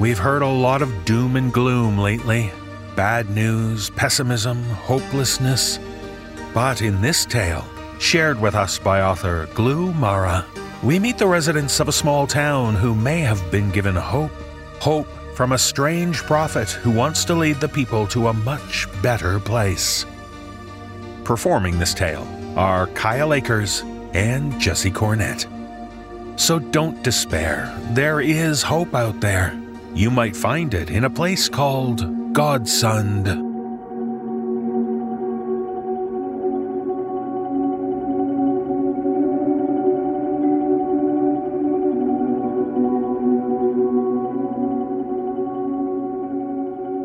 We've 0.07 0.17
heard 0.17 0.41
a 0.41 0.47
lot 0.47 0.81
of 0.81 1.03
doom 1.03 1.35
and 1.35 1.51
gloom 1.51 1.97
lately 1.97 2.49
bad 2.95 3.29
news, 3.29 3.89
pessimism, 3.89 4.63
hopelessness. 4.63 5.79
But 6.53 6.81
in 6.81 7.01
this 7.01 7.25
tale, 7.25 7.65
shared 7.99 8.39
with 8.39 8.55
us 8.55 8.79
by 8.79 9.01
author 9.01 9.47
Gloomara, 9.47 10.45
we 10.81 10.97
meet 10.97 11.17
the 11.17 11.27
residents 11.27 11.81
of 11.81 11.89
a 11.89 11.91
small 11.91 12.25
town 12.25 12.73
who 12.73 12.95
may 12.95 13.19
have 13.19 13.51
been 13.51 13.69
given 13.69 13.97
hope. 13.97 14.31
Hope 14.79 15.09
from 15.35 15.51
a 15.51 15.57
strange 15.57 16.23
prophet 16.23 16.69
who 16.69 16.91
wants 16.91 17.25
to 17.25 17.35
lead 17.35 17.57
the 17.57 17.67
people 17.67 18.07
to 18.07 18.29
a 18.29 18.33
much 18.33 18.87
better 19.01 19.41
place. 19.41 20.05
Performing 21.25 21.79
this 21.79 21.93
tale 21.93 22.25
are 22.55 22.87
Kyle 22.87 23.33
Akers 23.33 23.81
and 24.13 24.57
Jesse 24.57 24.89
Cornett. 24.89 25.45
So 26.39 26.59
don't 26.59 27.03
despair, 27.03 27.77
there 27.91 28.21
is 28.21 28.63
hope 28.63 28.95
out 28.95 29.19
there. 29.19 29.61
You 29.93 30.11
might 30.11 30.35
find 30.35 30.73
it 30.73 30.89
in 30.89 31.03
a 31.03 31.09
place 31.09 31.49
called 31.49 32.33
Godsond. 32.33 33.25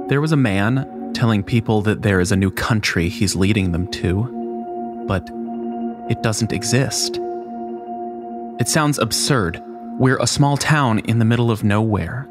There 0.08 0.20
was 0.20 0.32
a 0.32 0.36
man 0.36 1.12
telling 1.14 1.42
people 1.42 1.80
that 1.82 2.02
there 2.02 2.20
is 2.20 2.32
a 2.32 2.36
new 2.36 2.50
country 2.50 3.08
he's 3.08 3.34
leading 3.34 3.72
them 3.72 3.86
to, 3.92 5.04
but 5.08 5.30
it 6.10 6.22
doesn't 6.22 6.52
exist. 6.52 7.18
It 8.60 8.68
sounds 8.68 8.98
absurd. 8.98 9.62
We're 9.98 10.18
a 10.18 10.26
small 10.26 10.58
town 10.58 10.98
in 10.98 11.18
the 11.18 11.24
middle 11.24 11.50
of 11.50 11.64
nowhere. 11.64 12.28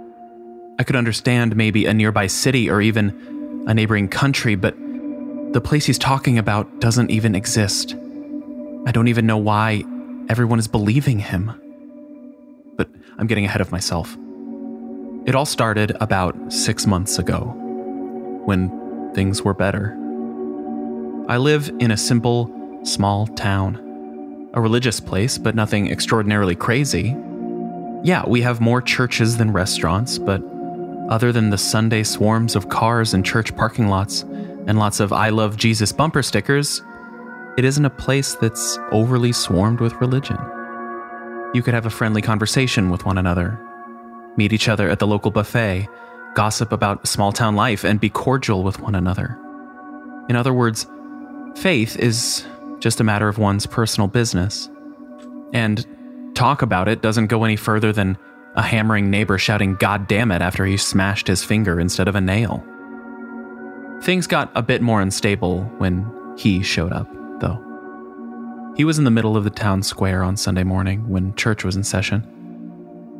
I 0.82 0.84
could 0.84 0.96
understand 0.96 1.56
maybe 1.56 1.86
a 1.86 1.94
nearby 1.94 2.26
city 2.26 2.68
or 2.68 2.82
even 2.82 3.64
a 3.68 3.74
neighboring 3.76 4.08
country, 4.08 4.56
but 4.56 4.76
the 5.54 5.62
place 5.62 5.86
he's 5.86 6.00
talking 6.00 6.40
about 6.40 6.82
doesn't 6.82 7.12
even 7.12 7.36
exist. 7.36 7.94
I 8.88 8.92
don't 8.92 9.08
even 9.08 9.28
know 9.28 9.38
why 9.38 9.84
everyone 10.28 10.58
is 10.58 10.68
believing 10.68 11.20
him. 11.20 11.52
But 12.78 12.90
I'm 13.20 13.28
getting 13.28 13.46
ahead 13.46 13.62
of 13.62 13.72
myself. 13.72 14.18
It 15.28 15.36
all 15.36 15.46
started 15.46 15.96
about 16.02 16.36
six 16.52 16.88
months 16.88 17.20
ago, 17.20 17.54
when 18.46 19.12
things 19.14 19.44
were 19.44 19.54
better. 19.54 19.92
I 21.30 21.38
live 21.38 21.70
in 21.78 21.92
a 21.92 21.98
simple, 21.98 22.80
small 22.82 23.28
town. 23.28 24.50
A 24.56 24.60
religious 24.60 25.00
place, 25.00 25.38
but 25.38 25.54
nothing 25.54 25.92
extraordinarily 25.92 26.56
crazy. 26.56 27.16
Yeah, 28.02 28.28
we 28.28 28.42
have 28.42 28.60
more 28.60 28.82
churches 28.82 29.38
than 29.38 29.54
restaurants, 29.54 30.18
but 30.18 30.42
other 31.12 31.34
than 31.34 31.50
the 31.50 31.58
Sunday 31.58 32.04
swarms 32.04 32.56
of 32.56 32.70
cars 32.70 33.14
in 33.14 33.22
church 33.22 33.54
parking 33.58 33.90
lots 33.90 34.22
and 34.22 34.80
lots 34.80 35.02
of 35.02 35.12
I 35.12 35.30
Love 35.30 35.58
Jesus 35.58 35.92
bumper 35.92 36.24
stickers, 36.24 36.82
it 37.58 37.66
isn't 37.66 37.84
a 37.84 37.90
place 37.90 38.36
that's 38.36 38.80
overly 38.92 39.34
swarmed 39.34 39.82
with 39.82 39.94
religion. 39.96 40.38
You 41.54 41.62
could 41.62 41.74
have 41.74 41.86
a 41.86 41.90
friendly 41.90 42.22
conversation 42.22 42.90
with 42.90 43.06
one 43.06 43.18
another, 43.18 43.60
meet 44.38 44.54
each 44.54 44.70
other 44.70 44.90
at 44.90 45.00
the 45.00 45.08
local 45.08 45.32
buffet, 45.32 45.86
gossip 46.34 46.72
about 46.72 47.06
small 47.06 47.34
town 47.34 47.58
life, 47.58 47.84
and 47.84 48.00
be 48.00 48.10
cordial 48.10 48.64
with 48.64 48.80
one 48.80 48.96
another. 48.96 49.38
In 50.30 50.38
other 50.38 50.54
words, 50.54 50.88
faith 51.58 51.98
is 52.00 52.46
just 52.80 53.02
a 53.02 53.04
matter 53.04 53.28
of 53.28 53.38
one's 53.38 53.66
personal 53.66 54.08
business. 54.08 54.70
And 55.52 55.86
talk 56.36 56.62
about 56.62 56.88
it 56.88 57.02
doesn't 57.02 57.28
go 57.28 57.44
any 57.44 57.58
further 57.58 57.92
than 57.92 58.18
a 58.56 58.62
hammering 58.62 59.10
neighbor 59.10 59.38
shouting, 59.38 59.76
God 59.76 60.08
damn 60.08 60.32
it, 60.32 60.42
after 60.42 60.66
he 60.66 60.78
smashed 60.78 61.28
his 61.28 61.44
finger 61.44 61.80
instead 61.80 62.08
of 62.08 62.16
a 62.16 62.22
nail. 62.22 62.64
Things 64.02 64.28
got 64.28 64.52
a 64.56 64.62
bit 64.62 64.82
more 64.82 65.02
unstable 65.02 65.64
when 65.78 66.12
he 66.38 66.64
showed 66.64 66.92
up, 66.92 67.08
though. 67.40 67.60
He 68.76 68.84
was 68.84 68.98
in 68.98 69.06
the 69.06 69.12
middle 69.12 69.38
of 69.38 69.44
the 69.44 69.50
town 69.50 69.84
square 69.84 70.24
on 70.24 70.38
Sunday 70.38 70.64
morning 70.64 71.08
when 71.08 71.36
church 71.36 71.64
was 71.64 71.76
in 71.76 71.84
session. 71.84 72.28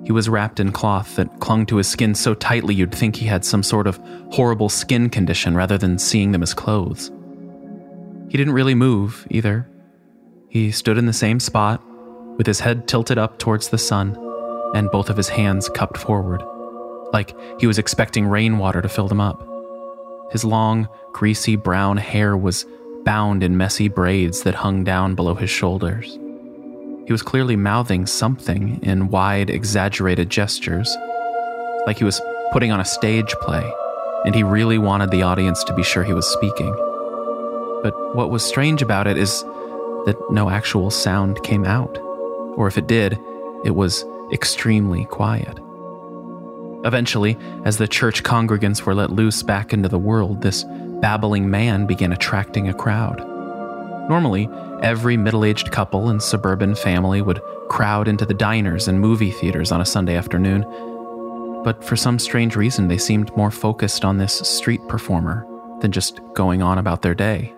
He 0.06 0.12
was 0.12 0.28
wrapped 0.28 0.60
in 0.60 0.72
cloth 0.72 1.16
that 1.18 1.40
clung 1.40 1.66
to 1.68 1.78
his 1.78 1.88
skin 1.88 2.16
so 2.16 2.34
tightly 2.34 2.74
you'd 2.74 2.96
think 2.96 3.16
he 3.16 3.28
had 3.28 3.46
some 3.46 3.62
sort 3.62 3.86
of 3.86 4.00
horrible 4.32 4.70
skin 4.70 5.10
condition 5.10 5.56
rather 5.56 5.78
than 5.78 6.00
seeing 6.00 6.32
them 6.32 6.42
as 6.42 6.54
clothes. 6.54 7.12
He 8.30 8.38
didn't 8.38 8.54
really 8.54 8.76
move 8.76 9.28
either. 9.30 9.70
He 10.50 10.72
stood 10.72 10.98
in 10.98 11.06
the 11.06 11.14
same 11.14 11.40
spot, 11.40 11.82
with 12.38 12.48
his 12.48 12.62
head 12.62 12.88
tilted 12.88 13.18
up 13.18 13.38
towards 13.38 13.70
the 13.70 13.78
sun 13.78 14.18
and 14.74 14.92
both 14.92 15.10
of 15.10 15.18
his 15.18 15.30
hands 15.30 15.70
cupped 15.70 15.98
forward, 15.98 16.44
like 17.14 17.36
he 17.60 17.68
was 17.68 17.78
expecting 17.78 18.28
rainwater 18.28 18.82
to 18.82 18.90
fill 18.90 19.08
them 19.08 19.22
up. 19.22 19.48
His 20.32 20.46
long, 20.46 20.88
greasy 21.12 21.56
brown 21.56 21.98
hair 21.98 22.38
was 22.38 22.66
bound 23.04 23.44
in 23.44 23.58
messy 23.58 23.88
braids 23.88 24.44
that 24.44 24.56
hung 24.56 24.84
down 24.84 25.16
below 25.16 25.36
his 25.36 25.50
shoulders. 25.50 26.18
He 27.06 27.12
was 27.12 27.24
clearly 27.24 27.56
mouthing 27.56 28.06
something 28.06 28.80
in 28.84 29.10
wide, 29.10 29.50
exaggerated 29.50 30.30
gestures, 30.30 30.96
like 31.86 31.98
he 31.98 32.04
was 32.04 32.22
putting 32.54 32.72
on 32.72 32.80
a 32.80 32.86
stage 32.86 33.34
play, 33.42 33.70
and 34.24 34.36
he 34.36 34.44
really 34.44 34.78
wanted 34.78 35.12
the 35.12 35.24
audience 35.24 35.64
to 35.66 35.74
be 35.74 35.84
sure 35.84 36.04
he 36.04 36.14
was 36.14 36.28
speaking. 36.28 36.72
But 37.84 38.16
what 38.16 38.30
was 38.30 38.46
strange 38.46 38.82
about 38.82 39.08
it 39.08 39.18
is 39.18 39.42
that 40.06 40.16
no 40.30 40.50
actual 40.50 40.92
sound 40.92 41.42
came 41.44 41.66
out, 41.66 41.98
or 42.56 42.68
if 42.68 42.78
it 42.78 42.88
did, 42.88 43.20
it 43.66 43.76
was 43.76 44.06
extremely 44.32 45.06
quiet. 45.06 45.60
Eventually, 46.84 47.38
as 47.64 47.78
the 47.78 47.88
church 47.88 48.24
congregants 48.24 48.82
were 48.82 48.96
let 48.96 49.12
loose 49.12 49.44
back 49.44 49.72
into 49.74 49.88
the 49.88 50.00
world, 50.00 50.42
this 50.42 50.66
babbling 51.02 51.50
man 51.50 51.86
began 51.86 52.12
attracting 52.12 52.68
a 52.68 52.74
crowd. 52.74 53.20
Normally, 54.10 54.50
every 54.82 55.16
middle 55.16 55.46
aged 55.46 55.72
couple 55.72 56.10
and 56.10 56.22
suburban 56.22 56.76
family 56.76 57.22
would 57.22 57.42
crowd 57.70 58.08
into 58.08 58.26
the 58.26 58.34
diners 58.34 58.88
and 58.88 59.00
movie 59.00 59.32
theaters 59.32 59.72
on 59.72 59.80
a 59.80 59.86
Sunday 59.86 60.16
afternoon, 60.16 60.64
but 61.64 61.84
for 61.84 61.96
some 61.96 62.18
strange 62.18 62.56
reason, 62.56 62.88
they 62.88 62.98
seemed 62.98 63.36
more 63.38 63.52
focused 63.52 64.04
on 64.04 64.18
this 64.18 64.34
street 64.34 64.82
performer 64.88 65.46
than 65.82 65.92
just 65.92 66.20
going 66.34 66.64
on 66.64 66.80
about 66.80 67.04
their 67.04 67.14
day. 67.14 67.54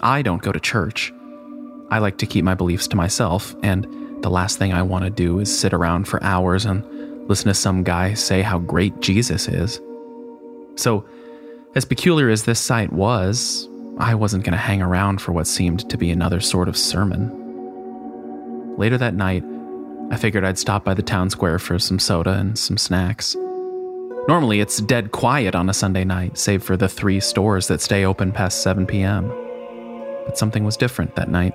I 0.00 0.22
don't 0.22 0.42
go 0.42 0.50
to 0.50 0.60
church. 0.60 1.12
I 1.90 1.98
like 1.98 2.16
to 2.18 2.26
keep 2.26 2.44
my 2.44 2.54
beliefs 2.54 2.88
to 2.88 2.96
myself, 2.96 3.54
and 3.62 3.86
the 4.22 4.30
last 4.30 4.58
thing 4.58 4.72
I 4.72 4.82
want 4.82 5.04
to 5.04 5.10
do 5.10 5.38
is 5.38 5.56
sit 5.56 5.72
around 5.72 6.06
for 6.06 6.22
hours 6.22 6.64
and 6.64 6.84
listen 7.28 7.48
to 7.48 7.54
some 7.54 7.82
guy 7.82 8.14
say 8.14 8.42
how 8.42 8.58
great 8.58 9.00
Jesus 9.00 9.48
is. 9.48 9.80
So, 10.76 11.04
as 11.74 11.84
peculiar 11.84 12.28
as 12.28 12.44
this 12.44 12.58
sight 12.58 12.92
was, 12.92 13.68
I 13.98 14.14
wasn't 14.14 14.44
going 14.44 14.52
to 14.52 14.58
hang 14.58 14.82
around 14.82 15.20
for 15.20 15.32
what 15.32 15.46
seemed 15.46 15.88
to 15.88 15.96
be 15.96 16.10
another 16.10 16.40
sort 16.40 16.68
of 16.68 16.76
sermon. 16.76 17.36
Later 18.76 18.98
that 18.98 19.14
night, 19.14 19.44
I 20.10 20.16
figured 20.16 20.44
I'd 20.44 20.58
stop 20.58 20.84
by 20.84 20.94
the 20.94 21.02
town 21.02 21.30
square 21.30 21.58
for 21.58 21.78
some 21.78 21.98
soda 21.98 22.32
and 22.32 22.58
some 22.58 22.76
snacks. 22.76 23.36
Normally, 24.26 24.60
it's 24.60 24.80
dead 24.80 25.12
quiet 25.12 25.54
on 25.54 25.70
a 25.70 25.74
Sunday 25.74 26.04
night, 26.04 26.36
save 26.36 26.62
for 26.62 26.76
the 26.76 26.88
three 26.88 27.20
stores 27.20 27.68
that 27.68 27.80
stay 27.80 28.04
open 28.04 28.32
past 28.32 28.62
7 28.62 28.86
p.m. 28.86 29.28
But 30.26 30.36
something 30.36 30.64
was 30.64 30.76
different 30.76 31.14
that 31.16 31.30
night. 31.30 31.54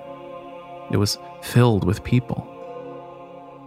It 0.90 0.96
was 0.96 1.18
filled 1.42 1.84
with 1.84 2.04
people. 2.04 2.46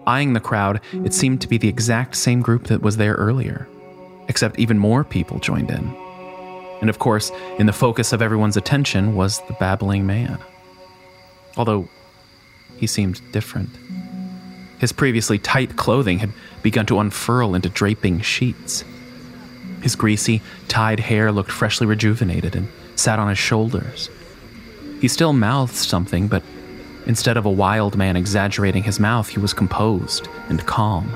Eyeing 0.09 0.33
the 0.33 0.39
crowd, 0.39 0.81
it 1.05 1.13
seemed 1.13 1.39
to 1.41 1.47
be 1.47 1.59
the 1.59 1.67
exact 1.67 2.15
same 2.15 2.41
group 2.41 2.63
that 2.65 2.81
was 2.81 2.97
there 2.97 3.13
earlier, 3.13 3.67
except 4.27 4.57
even 4.57 4.79
more 4.79 5.03
people 5.03 5.37
joined 5.37 5.69
in. 5.69 5.95
And 6.81 6.89
of 6.89 6.97
course, 6.97 7.31
in 7.59 7.67
the 7.67 7.73
focus 7.73 8.11
of 8.11 8.19
everyone's 8.19 8.57
attention 8.57 9.13
was 9.13 9.39
the 9.41 9.53
babbling 9.59 10.07
man. 10.07 10.39
Although 11.57 11.89
he 12.77 12.87
seemed 12.87 13.21
different. 13.31 13.69
His 14.79 14.91
previously 14.91 15.37
tight 15.37 15.75
clothing 15.75 16.17
had 16.17 16.31
begun 16.63 16.87
to 16.87 16.99
unfurl 16.99 17.53
into 17.53 17.69
draping 17.69 18.21
sheets. 18.21 18.83
His 19.83 19.95
greasy, 19.95 20.41
tied 20.67 21.01
hair 21.01 21.31
looked 21.31 21.51
freshly 21.51 21.85
rejuvenated 21.85 22.55
and 22.55 22.67
sat 22.95 23.19
on 23.19 23.29
his 23.29 23.37
shoulders. 23.37 24.09
He 25.01 25.07
still 25.07 25.33
mouthed 25.33 25.75
something, 25.75 26.27
but 26.27 26.41
instead 27.05 27.37
of 27.37 27.45
a 27.45 27.51
wild 27.51 27.97
man 27.97 28.15
exaggerating 28.15 28.83
his 28.83 28.99
mouth, 28.99 29.29
he 29.29 29.39
was 29.39 29.53
composed 29.53 30.27
and 30.49 30.65
calm. 30.65 31.09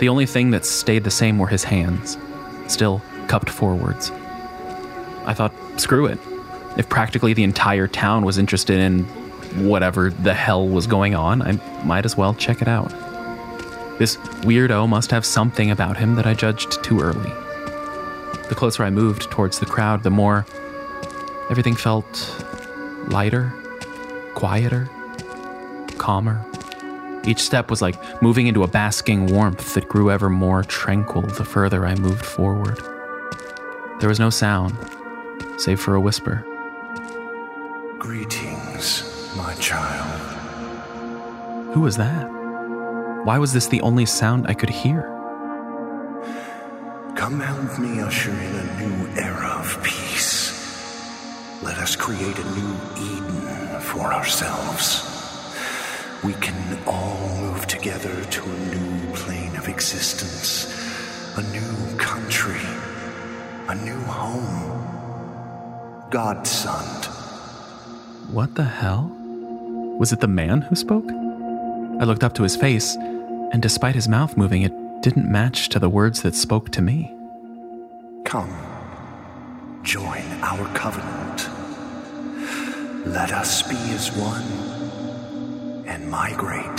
The 0.00 0.08
only 0.08 0.26
thing 0.26 0.50
that 0.50 0.64
stayed 0.64 1.04
the 1.04 1.10
same 1.10 1.38
were 1.38 1.46
his 1.46 1.64
hands, 1.64 2.18
still 2.66 3.02
cupped 3.28 3.50
forwards. 3.50 4.10
I 5.24 5.34
thought, 5.34 5.54
screw 5.76 6.06
it. 6.06 6.18
If 6.76 6.88
practically 6.88 7.34
the 7.34 7.44
entire 7.44 7.86
town 7.86 8.24
was 8.24 8.38
interested 8.38 8.78
in 8.78 9.04
whatever 9.68 10.10
the 10.10 10.34
hell 10.34 10.66
was 10.66 10.86
going 10.86 11.14
on, 11.14 11.42
I 11.42 11.52
might 11.84 12.04
as 12.04 12.16
well 12.16 12.34
check 12.34 12.62
it 12.62 12.68
out. 12.68 12.90
This 13.98 14.16
weirdo 14.42 14.88
must 14.88 15.10
have 15.10 15.24
something 15.24 15.70
about 15.70 15.96
him 15.96 16.16
that 16.16 16.26
I 16.26 16.34
judged 16.34 16.82
too 16.82 17.00
early. 17.00 17.30
The 18.48 18.54
closer 18.56 18.82
I 18.84 18.90
moved 18.90 19.30
towards 19.30 19.60
the 19.60 19.66
crowd, 19.66 20.02
the 20.02 20.10
more 20.10 20.46
everything 21.50 21.76
felt 21.76 22.44
lighter, 23.08 23.52
quieter, 24.34 24.88
calmer. 25.98 26.44
Each 27.24 27.40
step 27.40 27.70
was 27.70 27.80
like 27.80 27.96
moving 28.22 28.46
into 28.48 28.64
a 28.64 28.66
basking 28.66 29.26
warmth 29.26 29.74
that 29.74 29.88
grew 29.88 30.10
ever 30.10 30.28
more 30.28 30.64
tranquil 30.64 31.22
the 31.22 31.44
further 31.44 31.86
I 31.86 31.94
moved 31.94 32.24
forward. 32.24 32.78
There 34.00 34.08
was 34.08 34.18
no 34.18 34.30
sound, 34.30 34.76
save 35.58 35.80
for 35.80 35.94
a 35.94 36.00
whisper. 36.00 36.44
Greetings, 37.98 39.32
my 39.36 39.54
child. 39.54 40.30
Who 41.72 41.80
was 41.80 41.96
that? 41.96 42.28
Why 43.24 43.38
was 43.38 43.52
this 43.52 43.68
the 43.68 43.80
only 43.82 44.04
sound 44.04 44.48
I 44.48 44.54
could 44.54 44.70
hear? 44.70 45.02
Come 47.14 47.38
help 47.38 47.78
me 47.78 48.00
usher 48.00 48.32
in 48.32 48.54
a 48.56 48.80
new 48.80 49.08
era 49.20 49.60
of 49.60 49.80
peace. 49.84 50.41
Let 51.62 51.78
us 51.78 51.94
create 51.94 52.38
a 52.38 52.44
new 52.56 52.76
Eden 52.96 53.80
for 53.80 54.12
ourselves. 54.12 55.08
We 56.24 56.32
can 56.34 56.78
all 56.86 57.28
move 57.40 57.66
together 57.66 58.24
to 58.24 58.42
a 58.42 58.58
new 58.74 59.12
plane 59.14 59.54
of 59.56 59.68
existence, 59.68 60.66
a 61.36 61.42
new 61.52 61.96
country, 61.98 62.60
a 63.68 63.74
new 63.76 64.00
home. 64.00 64.80
Godson. 66.10 66.84
What 68.32 68.56
the 68.56 68.64
hell? 68.64 69.10
Was 69.98 70.12
it 70.12 70.20
the 70.20 70.28
man 70.28 70.62
who 70.62 70.74
spoke? 70.74 71.08
I 71.08 72.04
looked 72.04 72.24
up 72.24 72.34
to 72.34 72.42
his 72.42 72.56
face, 72.56 72.96
and 72.96 73.62
despite 73.62 73.94
his 73.94 74.08
mouth 74.08 74.36
moving, 74.36 74.62
it 74.62 74.72
didn't 75.00 75.30
match 75.30 75.68
to 75.68 75.78
the 75.78 75.88
words 75.88 76.22
that 76.22 76.34
spoke 76.34 76.70
to 76.70 76.82
me. 76.82 77.14
Come, 78.24 78.52
join 79.84 80.24
our 80.42 80.66
covenant. 80.74 81.51
Let 83.04 83.32
us 83.32 83.62
be 83.62 83.74
as 83.94 84.12
one 84.12 84.42
and 85.88 86.08
migrate 86.08 86.78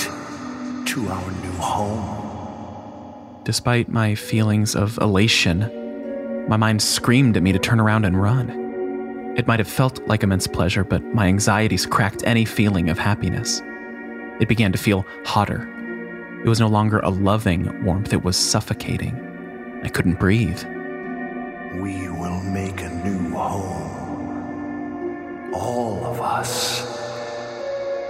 to 0.87 1.07
our 1.09 1.31
new 1.31 1.51
home. 1.59 3.41
Despite 3.43 3.89
my 3.89 4.15
feelings 4.15 4.73
of 4.73 4.97
elation, 4.99 5.69
my 6.47 6.55
mind 6.55 6.81
screamed 6.81 7.35
at 7.35 7.43
me 7.43 7.51
to 7.51 7.59
turn 7.59 7.81
around 7.81 8.05
and 8.05 8.21
run. 8.21 9.33
It 9.35 9.47
might 9.47 9.59
have 9.59 9.67
felt 9.67 9.99
like 10.07 10.23
immense 10.23 10.47
pleasure, 10.47 10.85
but 10.85 11.03
my 11.03 11.27
anxieties 11.27 11.85
cracked 11.85 12.23
any 12.25 12.45
feeling 12.45 12.89
of 12.89 12.97
happiness. 12.97 13.61
It 14.39 14.47
began 14.47 14.71
to 14.71 14.77
feel 14.77 15.05
hotter. 15.25 15.69
It 16.45 16.47
was 16.47 16.61
no 16.61 16.69
longer 16.69 16.99
a 16.99 17.09
loving 17.09 17.83
warmth, 17.83 18.13
it 18.13 18.23
was 18.23 18.37
suffocating. 18.37 19.13
I 19.83 19.89
couldn't 19.89 20.21
breathe. 20.21 20.63
We 21.81 22.07
will 22.07 22.41
make 22.43 22.79
a 22.81 22.89
new 23.03 23.35
home. 23.35 23.82
All 25.53 26.03
of 26.05 26.19
us. 26.21 26.81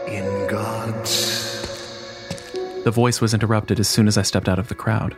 In 0.08 0.48
God's. 0.48 1.44
The 2.84 2.92
voice 2.92 3.22
was 3.22 3.34
interrupted 3.34 3.80
as 3.80 3.88
soon 3.88 4.08
as 4.08 4.18
I 4.18 4.22
stepped 4.22 4.50
out 4.50 4.60
of 4.60 4.68
the 4.68 4.76
crowd. 4.76 5.16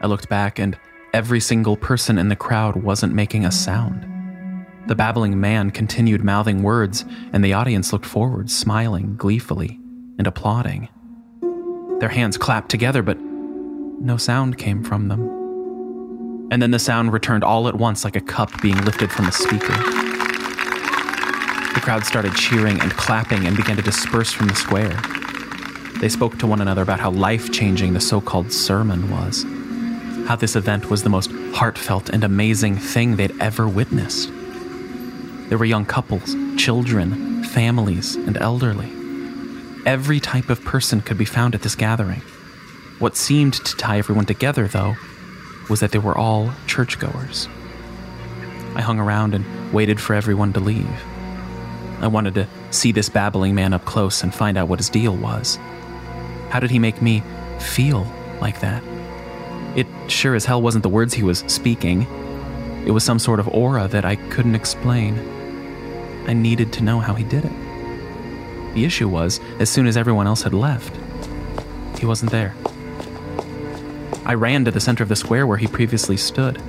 I 0.00 0.06
looked 0.06 0.28
back, 0.28 0.58
and 0.58 0.78
every 1.12 1.40
single 1.40 1.76
person 1.76 2.18
in 2.18 2.28
the 2.28 2.36
crowd 2.36 2.76
wasn't 2.76 3.14
making 3.14 3.44
a 3.44 3.52
sound. 3.52 4.06
The 4.86 4.94
babbling 4.94 5.38
man 5.38 5.70
continued 5.70 6.24
mouthing 6.24 6.62
words, 6.62 7.04
and 7.32 7.44
the 7.44 7.52
audience 7.52 7.92
looked 7.92 8.06
forward, 8.06 8.50
smiling 8.50 9.16
gleefully 9.16 9.78
and 10.16 10.26
applauding. 10.26 10.88
Their 12.00 12.08
hands 12.08 12.38
clapped 12.38 12.70
together, 12.70 13.02
but 13.02 13.18
no 13.20 14.16
sound 14.16 14.56
came 14.56 14.82
from 14.82 15.08
them. 15.08 15.28
And 16.50 16.62
then 16.62 16.70
the 16.70 16.78
sound 16.78 17.12
returned 17.12 17.44
all 17.44 17.68
at 17.68 17.74
once 17.74 18.04
like 18.04 18.16
a 18.16 18.20
cup 18.20 18.50
being 18.62 18.80
lifted 18.84 19.10
from 19.10 19.26
a 19.26 19.32
speaker. 19.32 20.07
The 21.74 21.80
crowd 21.80 22.04
started 22.04 22.34
cheering 22.34 22.80
and 22.80 22.90
clapping 22.92 23.46
and 23.46 23.56
began 23.56 23.76
to 23.76 23.82
disperse 23.82 24.32
from 24.32 24.48
the 24.48 24.54
square. 24.54 25.00
They 26.00 26.08
spoke 26.08 26.38
to 26.38 26.46
one 26.46 26.60
another 26.60 26.82
about 26.82 27.00
how 27.00 27.10
life 27.10 27.50
changing 27.52 27.92
the 27.92 28.00
so 28.00 28.20
called 28.20 28.52
sermon 28.52 29.10
was, 29.10 29.44
how 30.28 30.36
this 30.36 30.54
event 30.54 30.90
was 30.90 31.02
the 31.02 31.10
most 31.10 31.30
heartfelt 31.52 32.08
and 32.08 32.22
amazing 32.22 32.76
thing 32.76 33.16
they'd 33.16 33.40
ever 33.40 33.68
witnessed. 33.68 34.30
There 35.48 35.58
were 35.58 35.64
young 35.64 35.86
couples, 35.86 36.36
children, 36.56 37.42
families, 37.44 38.14
and 38.14 38.36
elderly. 38.36 38.92
Every 39.86 40.20
type 40.20 40.50
of 40.50 40.62
person 40.64 41.00
could 41.00 41.18
be 41.18 41.24
found 41.24 41.54
at 41.54 41.62
this 41.62 41.74
gathering. 41.74 42.20
What 42.98 43.16
seemed 43.16 43.54
to 43.54 43.76
tie 43.76 43.98
everyone 43.98 44.26
together, 44.26 44.68
though, 44.68 44.96
was 45.70 45.80
that 45.80 45.92
they 45.92 45.98
were 45.98 46.16
all 46.16 46.52
churchgoers. 46.66 47.48
I 48.74 48.82
hung 48.82 48.98
around 48.98 49.34
and 49.34 49.72
waited 49.72 50.00
for 50.00 50.14
everyone 50.14 50.52
to 50.52 50.60
leave. 50.60 50.86
I 52.00 52.06
wanted 52.06 52.34
to 52.34 52.46
see 52.70 52.92
this 52.92 53.08
babbling 53.08 53.54
man 53.54 53.72
up 53.72 53.84
close 53.84 54.22
and 54.22 54.32
find 54.32 54.56
out 54.56 54.68
what 54.68 54.78
his 54.78 54.88
deal 54.88 55.16
was. 55.16 55.58
How 56.50 56.60
did 56.60 56.70
he 56.70 56.78
make 56.78 57.02
me 57.02 57.22
feel 57.58 58.06
like 58.40 58.60
that? 58.60 58.82
It 59.74 59.86
sure 60.06 60.34
as 60.34 60.44
hell 60.44 60.62
wasn't 60.62 60.82
the 60.82 60.88
words 60.88 61.14
he 61.14 61.22
was 61.22 61.40
speaking. 61.48 62.06
It 62.86 62.92
was 62.92 63.04
some 63.04 63.18
sort 63.18 63.40
of 63.40 63.48
aura 63.48 63.88
that 63.88 64.04
I 64.04 64.16
couldn't 64.16 64.54
explain. 64.54 65.18
I 66.28 66.32
needed 66.34 66.72
to 66.74 66.84
know 66.84 67.00
how 67.00 67.14
he 67.14 67.24
did 67.24 67.44
it. 67.44 67.52
The 68.74 68.84
issue 68.84 69.08
was, 69.08 69.40
as 69.58 69.68
soon 69.68 69.86
as 69.86 69.96
everyone 69.96 70.26
else 70.26 70.42
had 70.42 70.54
left, 70.54 70.96
he 71.98 72.06
wasn't 72.06 72.30
there. 72.30 72.54
I 74.24 74.34
ran 74.34 74.64
to 74.66 74.70
the 74.70 74.80
center 74.80 75.02
of 75.02 75.08
the 75.08 75.16
square 75.16 75.46
where 75.46 75.58
he 75.58 75.66
previously 75.66 76.16
stood. 76.16 76.62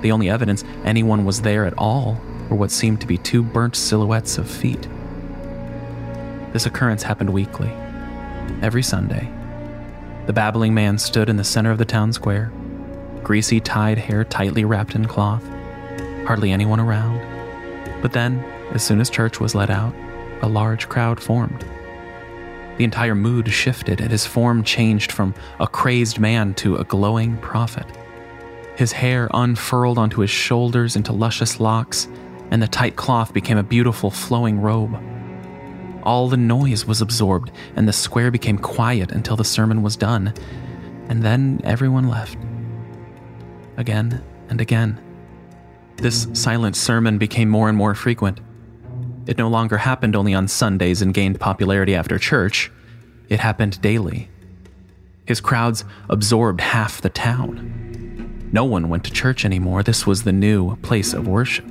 The 0.00 0.10
only 0.10 0.28
evidence 0.28 0.64
anyone 0.84 1.24
was 1.24 1.42
there 1.42 1.66
at 1.66 1.74
all 1.78 2.20
were 2.50 2.56
what 2.56 2.70
seemed 2.70 3.00
to 3.00 3.06
be 3.06 3.16
two 3.16 3.42
burnt 3.42 3.76
silhouettes 3.76 4.36
of 4.36 4.50
feet. 4.50 4.88
This 6.52 6.66
occurrence 6.66 7.04
happened 7.04 7.30
weekly, 7.30 7.70
every 8.60 8.82
Sunday. 8.82 9.30
The 10.26 10.32
babbling 10.32 10.74
man 10.74 10.98
stood 10.98 11.28
in 11.28 11.36
the 11.36 11.44
center 11.44 11.70
of 11.70 11.78
the 11.78 11.84
town 11.84 12.12
square, 12.12 12.52
greasy 13.22 13.60
tied 13.60 13.98
hair 13.98 14.24
tightly 14.24 14.64
wrapped 14.64 14.94
in 14.94 15.06
cloth, 15.06 15.44
hardly 16.26 16.50
anyone 16.50 16.80
around. 16.80 17.20
But 18.02 18.12
then, 18.12 18.44
as 18.72 18.82
soon 18.82 19.00
as 19.00 19.10
church 19.10 19.40
was 19.40 19.54
let 19.54 19.70
out, 19.70 19.94
a 20.42 20.48
large 20.48 20.88
crowd 20.88 21.20
formed. 21.20 21.64
The 22.78 22.84
entire 22.84 23.14
mood 23.14 23.48
shifted, 23.48 24.00
and 24.00 24.10
his 24.10 24.26
form 24.26 24.64
changed 24.64 25.12
from 25.12 25.34
a 25.58 25.66
crazed 25.66 26.18
man 26.18 26.54
to 26.54 26.76
a 26.76 26.84
glowing 26.84 27.36
prophet. 27.38 27.86
His 28.76 28.92
hair 28.92 29.28
unfurled 29.34 29.98
onto 29.98 30.22
his 30.22 30.30
shoulders 30.30 30.96
into 30.96 31.12
luscious 31.12 31.60
locks, 31.60 32.08
and 32.50 32.62
the 32.62 32.68
tight 32.68 32.96
cloth 32.96 33.32
became 33.32 33.58
a 33.58 33.62
beautiful 33.62 34.10
flowing 34.10 34.60
robe. 34.60 34.98
All 36.02 36.28
the 36.28 36.36
noise 36.36 36.86
was 36.86 37.00
absorbed, 37.00 37.50
and 37.76 37.86
the 37.86 37.92
square 37.92 38.30
became 38.30 38.58
quiet 38.58 39.12
until 39.12 39.36
the 39.36 39.44
sermon 39.44 39.82
was 39.82 39.96
done, 39.96 40.34
and 41.08 41.22
then 41.22 41.60
everyone 41.64 42.08
left. 42.08 42.38
Again 43.76 44.22
and 44.48 44.60
again. 44.60 45.00
This 45.96 46.28
silent 46.32 46.76
sermon 46.76 47.18
became 47.18 47.48
more 47.48 47.68
and 47.68 47.76
more 47.76 47.94
frequent. 47.94 48.40
It 49.26 49.38
no 49.38 49.48
longer 49.48 49.76
happened 49.76 50.16
only 50.16 50.34
on 50.34 50.48
Sundays 50.48 51.02
and 51.02 51.14
gained 51.14 51.38
popularity 51.38 51.94
after 51.94 52.18
church, 52.18 52.70
it 53.28 53.40
happened 53.40 53.80
daily. 53.80 54.28
His 55.24 55.40
crowds 55.40 55.84
absorbed 56.08 56.60
half 56.60 57.00
the 57.00 57.08
town. 57.08 58.48
No 58.52 58.64
one 58.64 58.88
went 58.88 59.04
to 59.04 59.12
church 59.12 59.44
anymore. 59.44 59.84
This 59.84 60.04
was 60.04 60.24
the 60.24 60.32
new 60.32 60.74
place 60.76 61.14
of 61.14 61.28
worship. 61.28 61.64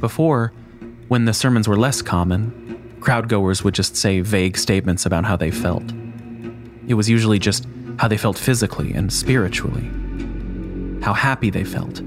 Before, 0.00 0.52
when 1.08 1.26
the 1.26 1.34
sermons 1.34 1.68
were 1.68 1.76
less 1.76 2.00
common, 2.00 2.96
crowdgoers 3.00 3.62
would 3.62 3.74
just 3.74 3.96
say 3.96 4.20
vague 4.20 4.56
statements 4.56 5.04
about 5.04 5.24
how 5.24 5.36
they 5.36 5.50
felt. 5.50 5.84
It 6.88 6.94
was 6.94 7.08
usually 7.08 7.38
just 7.38 7.66
how 7.98 8.08
they 8.08 8.16
felt 8.16 8.38
physically 8.38 8.94
and 8.94 9.12
spiritually, 9.12 9.90
how 11.02 11.12
happy 11.12 11.50
they 11.50 11.64
felt. 11.64 12.02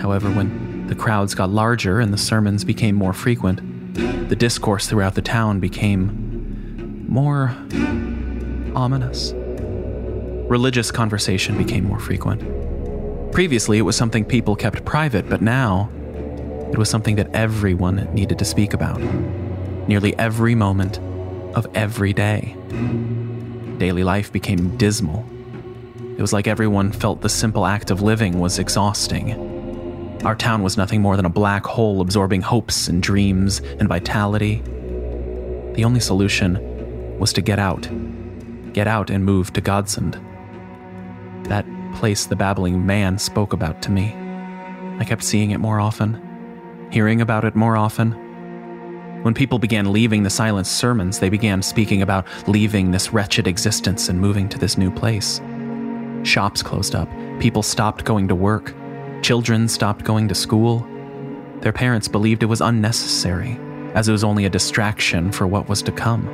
However, 0.00 0.30
when 0.30 0.86
the 0.88 0.96
crowds 0.96 1.34
got 1.34 1.48
larger 1.50 2.00
and 2.00 2.12
the 2.12 2.18
sermons 2.18 2.64
became 2.64 2.96
more 2.96 3.12
frequent, 3.12 3.60
the 4.28 4.36
discourse 4.36 4.88
throughout 4.88 5.14
the 5.14 5.22
town 5.22 5.60
became 5.60 7.06
more 7.08 7.54
ominous. 8.74 9.32
Religious 10.48 10.90
conversation 10.90 11.56
became 11.56 11.84
more 11.84 12.00
frequent. 12.00 12.42
Previously, 13.32 13.78
it 13.78 13.82
was 13.82 13.96
something 13.96 14.24
people 14.24 14.56
kept 14.56 14.84
private, 14.84 15.28
but 15.28 15.40
now 15.40 15.88
it 16.72 16.78
was 16.78 16.88
something 16.88 17.16
that 17.16 17.34
everyone 17.34 18.08
needed 18.14 18.38
to 18.38 18.44
speak 18.46 18.72
about. 18.72 18.98
Nearly 19.86 20.18
every 20.18 20.54
moment 20.54 20.98
of 21.54 21.66
every 21.74 22.14
day. 22.14 22.56
Daily 23.76 24.04
life 24.04 24.32
became 24.32 24.76
dismal. 24.78 25.26
It 26.16 26.20
was 26.20 26.32
like 26.32 26.46
everyone 26.46 26.90
felt 26.90 27.20
the 27.20 27.28
simple 27.28 27.66
act 27.66 27.90
of 27.90 28.00
living 28.00 28.38
was 28.38 28.58
exhausting. 28.58 29.50
Our 30.24 30.34
town 30.34 30.62
was 30.62 30.78
nothing 30.78 31.02
more 31.02 31.16
than 31.16 31.26
a 31.26 31.30
black 31.30 31.66
hole 31.66 32.00
absorbing 32.00 32.40
hopes 32.40 32.88
and 32.88 33.02
dreams 33.02 33.60
and 33.78 33.88
vitality. 33.88 34.62
The 35.74 35.84
only 35.84 36.00
solution 36.00 37.18
was 37.18 37.34
to 37.34 37.42
get 37.42 37.58
out. 37.58 37.86
Get 38.72 38.86
out 38.86 39.10
and 39.10 39.24
move 39.24 39.52
to 39.52 39.60
Godsend. 39.60 40.18
That 41.44 41.66
place 41.96 42.24
the 42.24 42.36
babbling 42.36 42.86
man 42.86 43.18
spoke 43.18 43.52
about 43.52 43.82
to 43.82 43.90
me. 43.90 44.14
I 44.98 45.04
kept 45.04 45.22
seeing 45.22 45.50
it 45.50 45.58
more 45.58 45.80
often, 45.80 46.31
hearing 46.92 47.22
about 47.22 47.44
it 47.44 47.56
more 47.56 47.76
often. 47.76 48.12
When 49.22 49.32
people 49.32 49.58
began 49.58 49.92
leaving 49.92 50.22
the 50.22 50.30
silent 50.30 50.66
sermons, 50.66 51.18
they 51.18 51.30
began 51.30 51.62
speaking 51.62 52.02
about 52.02 52.26
leaving 52.46 52.90
this 52.90 53.12
wretched 53.12 53.46
existence 53.46 54.08
and 54.10 54.20
moving 54.20 54.48
to 54.50 54.58
this 54.58 54.76
new 54.76 54.90
place. 54.90 55.40
Shops 56.22 56.62
closed 56.62 56.94
up, 56.94 57.08
people 57.40 57.62
stopped 57.62 58.04
going 58.04 58.28
to 58.28 58.34
work, 58.34 58.74
children 59.22 59.68
stopped 59.68 60.04
going 60.04 60.28
to 60.28 60.34
school. 60.34 60.86
Their 61.60 61.72
parents 61.72 62.08
believed 62.08 62.42
it 62.42 62.46
was 62.46 62.60
unnecessary, 62.60 63.58
as 63.94 64.08
it 64.08 64.12
was 64.12 64.24
only 64.24 64.44
a 64.44 64.50
distraction 64.50 65.32
for 65.32 65.46
what 65.46 65.68
was 65.68 65.82
to 65.82 65.92
come. 65.92 66.26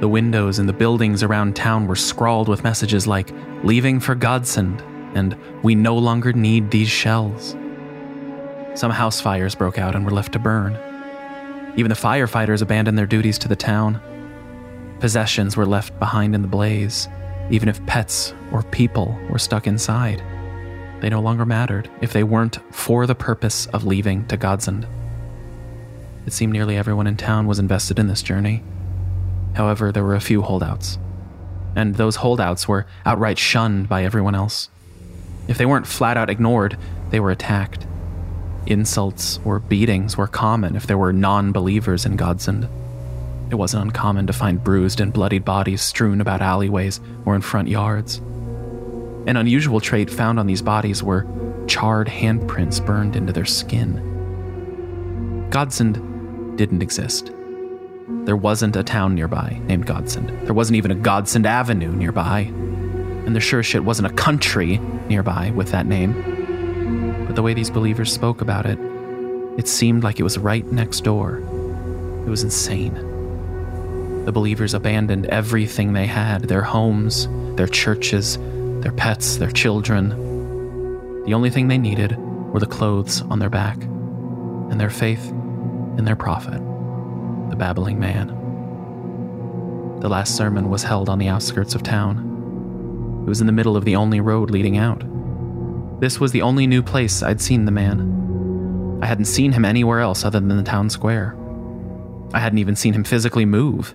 The 0.00 0.08
windows 0.08 0.58
in 0.58 0.66
the 0.66 0.72
buildings 0.72 1.22
around 1.22 1.54
town 1.54 1.86
were 1.86 1.96
scrawled 1.96 2.48
with 2.48 2.64
messages 2.64 3.06
like, 3.06 3.30
Leaving 3.62 4.00
for 4.00 4.14
Godsend, 4.14 4.82
and 5.14 5.36
We 5.62 5.74
no 5.74 5.96
longer 5.96 6.32
need 6.32 6.70
these 6.70 6.88
shells. 6.88 7.56
Some 8.74 8.90
house 8.90 9.20
fires 9.20 9.54
broke 9.54 9.78
out 9.78 9.94
and 9.94 10.04
were 10.04 10.10
left 10.10 10.32
to 10.32 10.38
burn. 10.38 10.76
Even 11.76 11.88
the 11.88 11.94
firefighters 11.94 12.60
abandoned 12.60 12.98
their 12.98 13.06
duties 13.06 13.38
to 13.38 13.48
the 13.48 13.56
town. 13.56 14.00
Possessions 15.00 15.56
were 15.56 15.66
left 15.66 15.98
behind 15.98 16.34
in 16.34 16.42
the 16.42 16.48
blaze, 16.48 17.08
even 17.50 17.68
if 17.68 17.84
pets 17.86 18.34
or 18.52 18.62
people 18.64 19.18
were 19.30 19.38
stuck 19.38 19.66
inside. 19.66 20.22
They 21.00 21.08
no 21.08 21.20
longer 21.20 21.44
mattered 21.44 21.90
if 22.00 22.12
they 22.12 22.24
weren't 22.24 22.58
for 22.74 23.06
the 23.06 23.14
purpose 23.14 23.66
of 23.66 23.84
leaving 23.84 24.26
to 24.26 24.36
Godsend. 24.36 24.86
It 26.26 26.32
seemed 26.32 26.52
nearly 26.52 26.76
everyone 26.76 27.06
in 27.06 27.16
town 27.16 27.46
was 27.46 27.58
invested 27.58 27.98
in 27.98 28.08
this 28.08 28.22
journey. 28.22 28.62
However, 29.54 29.92
there 29.92 30.04
were 30.04 30.14
a 30.14 30.20
few 30.20 30.42
holdouts, 30.42 30.98
and 31.76 31.94
those 31.94 32.16
holdouts 32.16 32.66
were 32.66 32.86
outright 33.04 33.38
shunned 33.38 33.88
by 33.88 34.04
everyone 34.04 34.34
else. 34.34 34.68
If 35.46 35.58
they 35.58 35.66
weren't 35.66 35.86
flat 35.86 36.16
out 36.16 36.30
ignored, 36.30 36.78
they 37.10 37.20
were 37.20 37.30
attacked. 37.30 37.86
Insults 38.66 39.38
or 39.44 39.58
beatings 39.58 40.16
were 40.16 40.26
common 40.26 40.74
if 40.74 40.86
there 40.86 40.96
were 40.96 41.12
non 41.12 41.52
believers 41.52 42.06
in 42.06 42.16
Godsend. 42.16 42.66
It 43.50 43.56
wasn't 43.56 43.84
uncommon 43.84 44.26
to 44.26 44.32
find 44.32 44.62
bruised 44.62 45.00
and 45.00 45.12
bloodied 45.12 45.44
bodies 45.44 45.82
strewn 45.82 46.20
about 46.20 46.40
alleyways 46.40 46.98
or 47.26 47.34
in 47.34 47.42
front 47.42 47.68
yards. 47.68 48.18
An 49.26 49.36
unusual 49.36 49.80
trait 49.80 50.10
found 50.10 50.40
on 50.40 50.46
these 50.46 50.62
bodies 50.62 51.02
were 51.02 51.26
charred 51.66 52.08
handprints 52.08 52.84
burned 52.84 53.16
into 53.16 53.32
their 53.32 53.44
skin. 53.44 54.00
Godsend 55.50 56.56
didn't 56.56 56.82
exist. 56.82 57.30
There 58.24 58.36
wasn't 58.36 58.76
a 58.76 58.82
town 58.82 59.14
nearby 59.14 59.60
named 59.64 59.86
Godsend. 59.86 60.30
There 60.46 60.54
wasn't 60.54 60.76
even 60.76 60.90
a 60.90 60.96
Godsend 60.96 61.46
Avenue 61.46 61.92
nearby. 61.92 62.40
And 62.40 63.34
there 63.34 63.40
sure 63.40 63.62
shit 63.62 63.84
wasn't 63.84 64.10
a 64.10 64.14
country 64.14 64.78
nearby 65.08 65.50
with 65.50 65.70
that 65.70 65.86
name 65.86 66.33
but 67.26 67.36
the 67.36 67.42
way 67.42 67.54
these 67.54 67.70
believers 67.70 68.12
spoke 68.12 68.40
about 68.40 68.66
it, 68.66 68.78
it 69.58 69.68
seemed 69.68 70.02
like 70.02 70.18
it 70.18 70.24
was 70.24 70.38
right 70.38 70.64
next 70.72 71.02
door. 71.02 71.38
It 72.26 72.28
was 72.28 72.42
insane. 72.42 72.94
The 74.24 74.32
believers 74.32 74.74
abandoned 74.74 75.26
everything 75.26 75.92
they 75.92 76.06
had 76.06 76.42
their 76.44 76.62
homes, 76.62 77.28
their 77.56 77.68
churches, 77.68 78.38
their 78.80 78.92
pets, 78.92 79.36
their 79.36 79.50
children. 79.50 80.10
The 81.24 81.34
only 81.34 81.50
thing 81.50 81.68
they 81.68 81.78
needed 81.78 82.16
were 82.18 82.60
the 82.60 82.66
clothes 82.66 83.22
on 83.22 83.38
their 83.38 83.50
back 83.50 83.80
and 83.82 84.80
their 84.80 84.90
faith 84.90 85.30
in 85.30 86.04
their 86.04 86.16
prophet, 86.16 86.58
the 87.50 87.56
babbling 87.56 88.00
man. 88.00 88.28
The 90.00 90.08
last 90.08 90.36
sermon 90.36 90.70
was 90.70 90.82
held 90.82 91.08
on 91.08 91.18
the 91.18 91.28
outskirts 91.28 91.74
of 91.74 91.82
town. 91.82 93.22
It 93.24 93.28
was 93.28 93.40
in 93.40 93.46
the 93.46 93.52
middle 93.52 93.76
of 93.76 93.84
the 93.84 93.96
only 93.96 94.20
road 94.20 94.50
leading 94.50 94.76
out. 94.76 95.02
This 96.04 96.20
was 96.20 96.32
the 96.32 96.42
only 96.42 96.66
new 96.66 96.82
place 96.82 97.22
I'd 97.22 97.40
seen 97.40 97.64
the 97.64 97.72
man. 97.72 98.98
I 99.00 99.06
hadn't 99.06 99.24
seen 99.24 99.52
him 99.52 99.64
anywhere 99.64 100.00
else 100.00 100.22
other 100.22 100.38
than 100.38 100.54
the 100.54 100.62
town 100.62 100.90
square. 100.90 101.34
I 102.34 102.40
hadn't 102.40 102.58
even 102.58 102.76
seen 102.76 102.92
him 102.92 103.04
physically 103.04 103.46
move. 103.46 103.94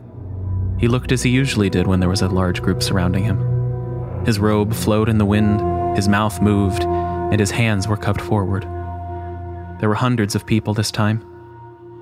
He 0.80 0.88
looked 0.88 1.12
as 1.12 1.22
he 1.22 1.30
usually 1.30 1.70
did 1.70 1.86
when 1.86 2.00
there 2.00 2.10
was 2.10 2.24
a 2.24 2.28
large 2.28 2.64
group 2.64 2.82
surrounding 2.82 3.26
him. 3.26 4.26
His 4.26 4.40
robe 4.40 4.74
flowed 4.74 5.08
in 5.08 5.20
the 5.20 5.26
wind, 5.26 5.62
his 5.96 6.08
mouth 6.08 6.42
moved, 6.42 6.82
and 6.82 7.40
his 7.40 7.52
hands 7.52 7.88
were 7.88 7.96
cupped 7.96 8.22
forward. 8.22 8.64
There 9.80 9.88
were 9.88 9.94
hundreds 9.94 10.34
of 10.34 10.48
people 10.48 10.74
this 10.74 10.90
time. 10.90 11.24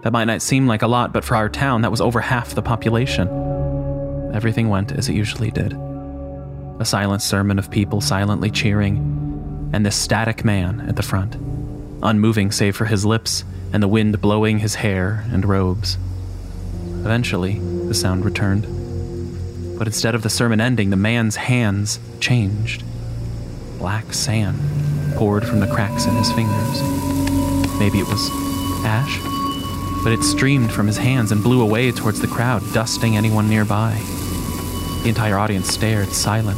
That 0.03 0.13
might 0.13 0.23
not 0.23 0.41
seem 0.41 0.67
like 0.67 0.83
a 0.83 0.87
lot, 0.87 1.11
but 1.11 1.25
for 1.25 1.35
our 1.35 1.49
town, 1.49 1.81
that 1.81 1.91
was 1.91 1.99
over 1.99 2.21
half 2.21 2.55
the 2.55 2.61
population. 2.61 3.27
Everything 4.33 4.69
went 4.69 4.93
as 4.93 5.09
it 5.09 5.15
usually 5.15 5.51
did. 5.51 5.73
A 6.79 6.85
silent 6.85 7.21
sermon 7.21 7.59
of 7.59 7.69
people 7.69 7.99
silently 7.99 8.49
cheering, 8.49 9.26
and 9.73 9.85
this 9.85 9.95
static 9.95 10.45
man 10.45 10.81
at 10.87 10.95
the 10.95 11.03
front, 11.03 11.35
unmoving 12.01 12.51
save 12.51 12.75
for 12.75 12.85
his 12.85 13.05
lips 13.05 13.43
and 13.73 13.83
the 13.83 13.87
wind 13.87 14.21
blowing 14.21 14.59
his 14.59 14.75
hair 14.75 15.25
and 15.31 15.45
robes. 15.45 15.97
Eventually, 17.01 17.59
the 17.87 17.93
sound 17.93 18.25
returned. 18.25 18.65
But 19.77 19.87
instead 19.87 20.15
of 20.15 20.23
the 20.23 20.29
sermon 20.29 20.59
ending, 20.59 20.89
the 20.89 20.95
man's 20.95 21.35
hands 21.35 21.99
changed. 22.19 22.83
Black 23.77 24.13
sand 24.13 24.59
poured 25.15 25.45
from 25.45 25.59
the 25.59 25.67
cracks 25.67 26.05
in 26.05 26.15
his 26.15 26.31
fingers. 26.31 26.81
Maybe 27.79 27.99
it 27.99 28.07
was 28.07 28.29
ash, 28.85 29.19
but 30.03 30.13
it 30.13 30.23
streamed 30.23 30.71
from 30.71 30.87
his 30.87 30.97
hands 30.97 31.31
and 31.31 31.43
blew 31.43 31.61
away 31.61 31.91
towards 31.91 32.19
the 32.19 32.27
crowd, 32.27 32.63
dusting 32.73 33.17
anyone 33.17 33.49
nearby. 33.49 34.01
The 35.03 35.09
entire 35.09 35.37
audience 35.37 35.69
stared, 35.69 36.09
silent. 36.09 36.57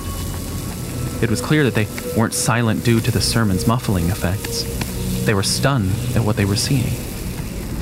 It 1.21 1.29
was 1.29 1.41
clear 1.41 1.65
that 1.65 1.75
they 1.75 1.85
weren't 2.17 2.33
silent 2.33 2.85
due 2.85 3.01
to 3.01 3.11
the 3.11 3.19
sermon's 3.19 3.67
muffling 3.67 4.09
effects. 4.09 4.63
They 5.25 5.33
were 5.33 5.43
stunned 5.43 5.91
at 6.15 6.23
what 6.23 6.37
they 6.37 6.45
were 6.45 6.55
seeing. 6.55 6.93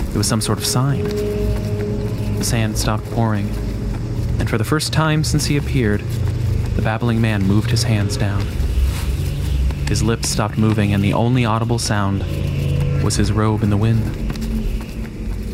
It 0.10 0.18
was 0.18 0.28
some 0.28 0.42
sort 0.42 0.58
of 0.58 0.66
sign. 0.66 1.04
The 2.38 2.44
sand 2.44 2.78
stopped 2.78 3.06
pouring, 3.12 3.48
and 4.40 4.50
for 4.50 4.58
the 4.58 4.64
first 4.64 4.92
time 4.92 5.24
since 5.24 5.46
he 5.46 5.56
appeared, 5.56 6.02
the 6.76 6.82
babbling 6.82 7.22
man 7.22 7.44
moved 7.44 7.70
his 7.70 7.84
hands 7.84 8.18
down. 8.18 8.42
His 9.88 10.02
lips 10.02 10.30
stopped 10.30 10.58
moving, 10.58 10.94
and 10.94 11.04
the 11.04 11.14
only 11.14 11.46
audible 11.46 11.80
sound 11.80 12.24
was 13.04 13.16
his 13.16 13.32
robe 13.32 13.62
in 13.62 13.70
the 13.70 13.78
wind. 13.78 14.04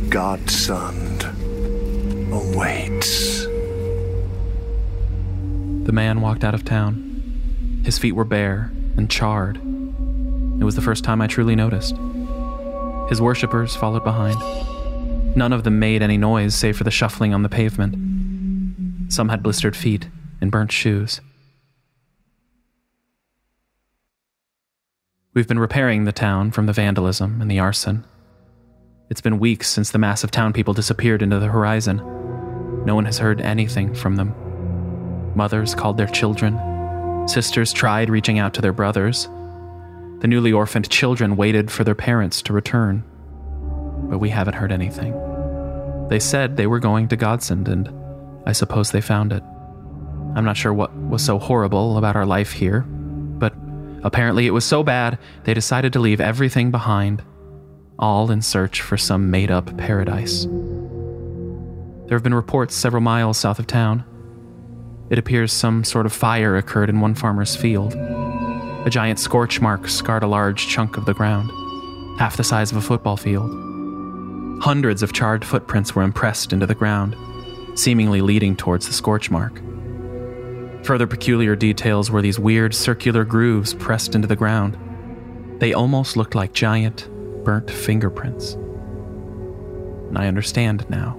Godsend 0.09 1.23
awaits. 2.31 3.43
The 5.85 5.91
man 5.91 6.21
walked 6.21 6.45
out 6.45 6.53
of 6.53 6.63
town. 6.63 7.12
His 7.83 7.97
feet 7.97 8.13
were 8.13 8.23
bare 8.23 8.71
and 8.97 9.09
charred. 9.09 9.57
It 9.57 10.63
was 10.63 10.75
the 10.75 10.81
first 10.81 11.03
time 11.03 11.21
I 11.21 11.27
truly 11.27 11.55
noticed. 11.55 11.97
His 13.09 13.21
worshippers 13.21 13.75
followed 13.75 14.05
behind. 14.05 14.37
None 15.35 15.51
of 15.51 15.63
them 15.63 15.79
made 15.79 16.01
any 16.01 16.17
noise 16.17 16.55
save 16.55 16.77
for 16.77 16.85
the 16.85 16.91
shuffling 16.91 17.33
on 17.33 17.43
the 17.43 17.49
pavement. 17.49 19.11
Some 19.11 19.29
had 19.29 19.43
blistered 19.43 19.75
feet 19.75 20.07
and 20.39 20.49
burnt 20.49 20.71
shoes. 20.71 21.19
We've 25.33 25.47
been 25.47 25.59
repairing 25.59 26.05
the 26.05 26.11
town 26.11 26.51
from 26.51 26.67
the 26.67 26.73
vandalism 26.73 27.41
and 27.41 27.51
the 27.51 27.59
arson. 27.59 28.05
It's 29.09 29.21
been 29.21 29.39
weeks 29.39 29.67
since 29.67 29.91
the 29.91 29.97
mass 29.97 30.23
of 30.23 30.31
town 30.31 30.53
people 30.53 30.73
disappeared 30.73 31.21
into 31.21 31.39
the 31.39 31.47
horizon. 31.47 31.97
No 32.85 32.95
one 32.95 33.05
has 33.05 33.17
heard 33.17 33.41
anything 33.41 33.93
from 33.93 34.15
them. 34.15 34.33
Mothers 35.35 35.75
called 35.75 35.97
their 35.97 36.07
children 36.07 36.57
Sisters 37.25 37.71
tried 37.71 38.09
reaching 38.09 38.37
out 38.37 38.53
to 38.53 38.61
their 38.61 38.73
brothers. 38.73 39.29
The 40.19 40.27
newly 40.27 40.51
orphaned 40.51 40.89
children 40.89 41.35
waited 41.35 41.71
for 41.71 41.83
their 41.83 41.95
parents 41.95 42.41
to 42.43 42.53
return. 42.53 43.03
But 44.09 44.19
we 44.19 44.29
haven't 44.29 44.55
heard 44.55 44.71
anything. 44.71 45.13
They 46.09 46.19
said 46.19 46.57
they 46.57 46.67
were 46.67 46.79
going 46.79 47.07
to 47.07 47.15
Godsend, 47.15 47.67
and 47.67 47.89
I 48.45 48.51
suppose 48.51 48.91
they 48.91 49.01
found 49.01 49.31
it. 49.31 49.41
I'm 50.35 50.45
not 50.45 50.57
sure 50.57 50.73
what 50.73 50.93
was 50.95 51.23
so 51.23 51.39
horrible 51.39 51.97
about 51.97 52.15
our 52.15 52.25
life 52.25 52.51
here, 52.51 52.81
but 52.81 53.53
apparently 54.03 54.45
it 54.45 54.51
was 54.51 54.65
so 54.65 54.83
bad 54.83 55.17
they 55.45 55.53
decided 55.53 55.93
to 55.93 55.99
leave 55.99 56.19
everything 56.19 56.71
behind, 56.71 57.23
all 57.97 58.31
in 58.31 58.41
search 58.41 58.81
for 58.81 58.97
some 58.97 59.31
made 59.31 59.49
up 59.49 59.77
paradise. 59.77 60.45
There 60.45 62.17
have 62.17 62.23
been 62.23 62.33
reports 62.33 62.75
several 62.75 63.01
miles 63.01 63.37
south 63.37 63.59
of 63.59 63.67
town. 63.67 64.03
It 65.09 65.19
appears 65.19 65.51
some 65.51 65.83
sort 65.83 66.05
of 66.05 66.13
fire 66.13 66.55
occurred 66.55 66.89
in 66.89 67.01
one 67.01 67.13
farmer's 67.13 67.55
field. 67.55 67.93
A 67.93 68.89
giant 68.89 69.19
scorch 69.19 69.61
mark 69.61 69.87
scarred 69.87 70.23
a 70.23 70.27
large 70.27 70.67
chunk 70.67 70.97
of 70.97 71.05
the 71.05 71.13
ground, 71.13 71.51
half 72.19 72.37
the 72.37 72.43
size 72.43 72.71
of 72.71 72.77
a 72.77 72.81
football 72.81 73.17
field. 73.17 73.49
Hundreds 74.61 75.03
of 75.03 75.13
charred 75.13 75.43
footprints 75.43 75.93
were 75.95 76.03
impressed 76.03 76.53
into 76.53 76.65
the 76.65 76.75
ground, 76.75 77.15
seemingly 77.75 78.21
leading 78.21 78.55
towards 78.55 78.87
the 78.87 78.93
scorch 78.93 79.29
mark. 79.29 79.61
Further 80.85 81.07
peculiar 81.07 81.55
details 81.55 82.11
were 82.11 82.21
these 82.21 82.39
weird 82.39 82.75
circular 82.75 83.23
grooves 83.23 83.73
pressed 83.73 84.15
into 84.15 84.27
the 84.27 84.35
ground. 84.35 84.77
They 85.59 85.73
almost 85.73 86.17
looked 86.17 86.35
like 86.35 86.53
giant, 86.53 87.09
burnt 87.43 87.69
fingerprints. 87.71 88.53
And 90.09 90.17
I 90.17 90.27
understand 90.27 90.89
now. 90.89 91.17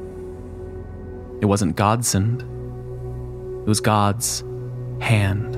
It 1.41 1.47
wasn't 1.47 1.77
Godsend, 1.77 2.45
it 3.65 3.69
was 3.69 3.81
God's 3.81 4.45
hand. 5.01 5.54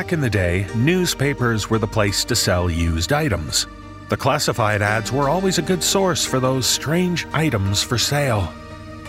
Back 0.00 0.14
in 0.14 0.22
the 0.22 0.30
day, 0.30 0.66
newspapers 0.74 1.68
were 1.68 1.76
the 1.76 1.86
place 1.86 2.24
to 2.24 2.34
sell 2.34 2.70
used 2.70 3.12
items. 3.12 3.66
The 4.08 4.16
classified 4.16 4.80
ads 4.80 5.12
were 5.12 5.28
always 5.28 5.58
a 5.58 5.68
good 5.70 5.84
source 5.84 6.24
for 6.24 6.40
those 6.40 6.66
strange 6.66 7.26
items 7.34 7.82
for 7.82 7.98
sale. 7.98 8.50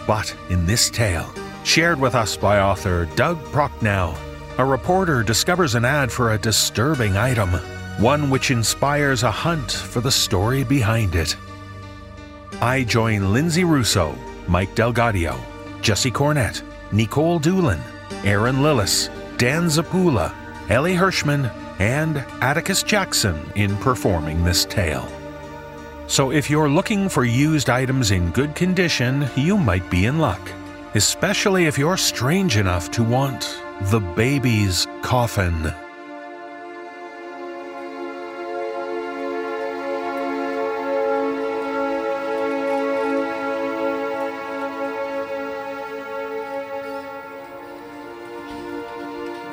But 0.05 0.35
in 0.49 0.65
this 0.65 0.89
tale, 0.89 1.33
shared 1.63 1.97
with 1.97 2.13
us 2.13 2.35
by 2.35 2.59
author 2.59 3.05
Doug 3.15 3.41
Prochnow, 3.53 4.17
a 4.57 4.65
reporter 4.65 5.23
discovers 5.23 5.75
an 5.75 5.85
ad 5.85 6.11
for 6.11 6.33
a 6.33 6.37
disturbing 6.37 7.15
item, 7.15 7.51
one 7.97 8.29
which 8.29 8.51
inspires 8.51 9.23
a 9.23 9.31
hunt 9.31 9.71
for 9.71 10.01
the 10.01 10.11
story 10.11 10.65
behind 10.65 11.15
it. 11.15 11.37
I 12.61 12.83
join 12.83 13.31
Linsay 13.31 13.63
Rousseau, 13.63 14.13
Mike 14.45 14.75
DelGaudio, 14.75 15.39
Jesse 15.81 16.11
Cornett, 16.11 16.61
Nikolle 16.91 17.39
Doolin, 17.39 17.79
Erin 18.25 18.57
Lillis, 18.57 19.07
Dan 19.37 19.67
Zappulla, 19.67 20.35
Elie 20.71 20.95
Hirschman, 20.95 21.51
and 21.79 22.19
Atticus 22.41 22.81
Jackson 22.81 23.37
in 23.55 23.75
performing 23.79 24.45
this 24.45 24.63
tale. 24.63 25.05
So 26.07 26.31
if 26.31 26.49
you're 26.49 26.69
looking 26.69 27.09
for 27.09 27.25
used 27.25 27.69
items 27.69 28.11
in 28.11 28.31
good 28.31 28.55
condition, 28.55 29.27
you 29.35 29.57
might 29.57 29.89
be 29.89 30.05
in 30.05 30.17
luck, 30.19 30.39
especially 30.95 31.65
if 31.65 31.77
you're 31.77 31.97
strange 31.97 32.55
enough 32.55 32.89
to 32.91 33.03
want 33.03 33.61
the 33.91 33.99
baby's 33.99 34.87
coffin. 35.01 35.73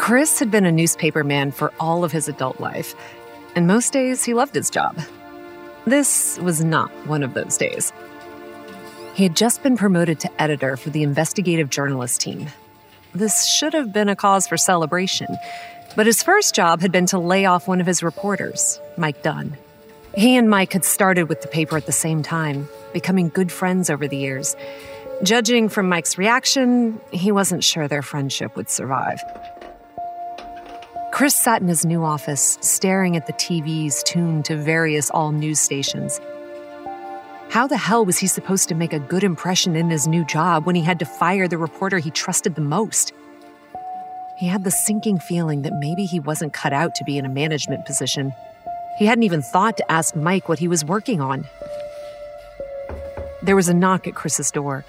Chris 0.09 0.39
had 0.39 0.51
been 0.51 0.65
a 0.65 0.71
newspaperman 0.71 1.53
for 1.53 1.71
all 1.79 2.03
of 2.03 2.13
his 2.13 2.29
adult 2.29 2.59
life, 2.61 2.95
and 3.55 3.67
most 3.67 3.93
days 3.93 4.25
he 4.25 4.33
loved 4.33 4.55
his 4.55 4.71
job. 4.71 4.99
This 5.85 6.39
was 6.39 6.65
not 6.65 6.91
one 7.07 7.23
of 7.23 7.35
those 7.35 7.59
days. 7.59 7.93
He 9.13 9.25
had 9.25 9.37
just 9.37 9.63
been 9.63 9.77
promoted 9.77 10.19
to 10.21 10.41
editor 10.43 10.79
for 10.79 10.89
the 10.89 11.03
investigative 11.03 11.69
journalist 11.69 12.23
team. 12.23 12.47
This 13.15 13.45
should 13.45 13.75
have 13.75 13.93
been 13.93 14.09
a 14.09 14.17
cause 14.17 14.49
for 14.49 14.57
celebration, 14.57 15.37
but 15.95 16.07
his 16.07 16.23
first 16.23 16.55
job 16.55 16.81
had 16.81 16.91
been 16.91 17.05
to 17.05 17.19
lay 17.19 17.45
off 17.45 17.69
one 17.69 17.83
of 17.83 17.87
his 17.87 18.03
reporters, 18.03 18.81
Mike 18.97 19.23
Dunn. 19.23 19.59
He 20.15 20.37
and 20.37 20.49
Mike 20.49 20.73
had 20.73 20.87
started 20.87 21.25
with 21.25 21.43
the 21.43 21.49
paper 21.49 21.77
at 21.77 21.85
the 21.85 21.93
same 21.93 22.23
time, 22.23 22.67
becoming 22.95 23.29
good 23.29 23.53
friends 23.53 23.91
over 23.91 24.09
the 24.09 24.17
years. 24.17 24.57
Judging 25.23 25.69
from 25.69 25.91
Mike's 25.91 26.17
reaction, 26.17 26.99
he 27.11 27.31
wasn't 27.31 27.63
sure 27.63 27.89
their 27.89 28.01
friendship 28.01 28.57
would 28.57 28.71
survive. 28.71 29.21
Chris 31.19 31.35
sat 31.35 31.61
in 31.61 31.67
his 31.67 31.85
new 31.85 32.05
office, 32.05 32.59
staring 32.61 33.17
at 33.17 33.27
the 33.27 33.33
TVs 33.33 34.05
tuned 34.05 34.45
to 34.45 34.55
various 34.55 35.11
all 35.11 35.33
news 35.33 35.59
stations. 35.59 36.21
How 37.51 37.67
the 37.67 37.77
hell 37.77 38.05
was 38.05 38.19
he 38.19 38.29
supposed 38.29 38.69
to 38.69 38.77
make 38.77 38.93
a 38.93 39.01
good 39.01 39.25
impression 39.25 39.75
in 39.75 39.91
his 39.91 40.07
new 40.07 40.25
job 40.25 40.65
when 40.65 40.77
he 40.77 40.83
had 40.83 41.01
to 41.01 41.05
fire 41.05 41.49
the 41.49 41.59
reporter 41.59 41.99
he 41.99 42.13
trusted 42.13 42.55
the 42.55 42.61
most? 42.61 43.13
He 44.37 44.47
had 44.47 44.63
the 44.63 44.71
sinking 44.71 45.19
feeling 45.19 45.63
that 45.63 45.73
maybe 45.81 46.05
he 46.05 46.21
wasn't 46.21 46.53
cut 46.53 46.73
out 46.73 46.95
to 46.95 47.05
be 47.05 47.19
in 47.19 47.27
a 47.27 47.29
management 47.29 47.85
position. 47.85 48.33
He 48.97 49.07
hadn't 49.07 49.25
even 49.25 49.43
thought 49.43 49.77
to 49.79 49.91
ask 49.91 50.15
Mike 50.15 50.49
what 50.49 50.61
he 50.61 50.69
was 50.69 50.85
working 50.85 51.21
on. 51.21 51.49
There 53.43 53.57
was 53.57 53.69
a 53.69 53.75
knock 53.75 54.07
at 54.07 54.15
Chris's 54.15 54.53
door. 54.53 54.85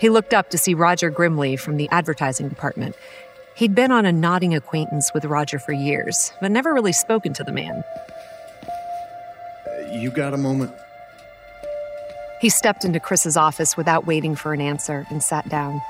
He 0.00 0.08
looked 0.10 0.34
up 0.34 0.50
to 0.50 0.58
see 0.58 0.74
Roger 0.74 1.08
Grimley 1.08 1.56
from 1.56 1.76
the 1.76 1.88
advertising 1.90 2.48
department. 2.48 2.96
He'd 3.56 3.74
been 3.74 3.90
on 3.90 4.04
a 4.04 4.12
nodding 4.12 4.54
acquaintance 4.54 5.14
with 5.14 5.24
Roger 5.24 5.58
for 5.58 5.72
years, 5.72 6.30
but 6.42 6.50
never 6.50 6.74
really 6.74 6.92
spoken 6.92 7.32
to 7.32 7.42
the 7.42 7.52
man. 7.52 7.82
Uh, 9.66 9.92
you 9.92 10.10
got 10.10 10.34
a 10.34 10.36
moment? 10.36 10.74
He 12.42 12.50
stepped 12.50 12.84
into 12.84 13.00
Chris's 13.00 13.34
office 13.34 13.74
without 13.74 14.06
waiting 14.06 14.36
for 14.36 14.52
an 14.52 14.60
answer 14.60 15.06
and 15.08 15.22
sat 15.22 15.48
down. 15.48 15.80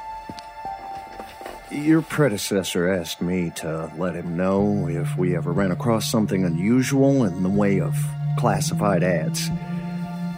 Your 1.73 2.03
predecessor 2.03 2.89
asked 2.89 3.21
me 3.21 3.51
to 3.57 3.91
let 3.99 4.15
him 4.15 4.37
know 4.37 4.87
if 4.89 5.17
we 5.17 5.37
ever 5.37 5.51
ran 5.51 5.73
across 5.73 6.09
something 6.09 6.45
unusual 6.45 7.25
in 7.25 7.43
the 7.43 7.49
way 7.49 7.81
of 7.81 7.97
classified 8.39 9.03
ads. 9.03 9.51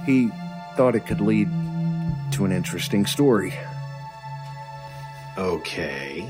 He 0.06 0.30
thought 0.78 0.96
it 0.96 1.06
could 1.06 1.20
lead 1.20 1.50
to 2.32 2.46
an 2.46 2.52
interesting 2.52 3.04
story. 3.04 3.52
Okay. 5.36 6.26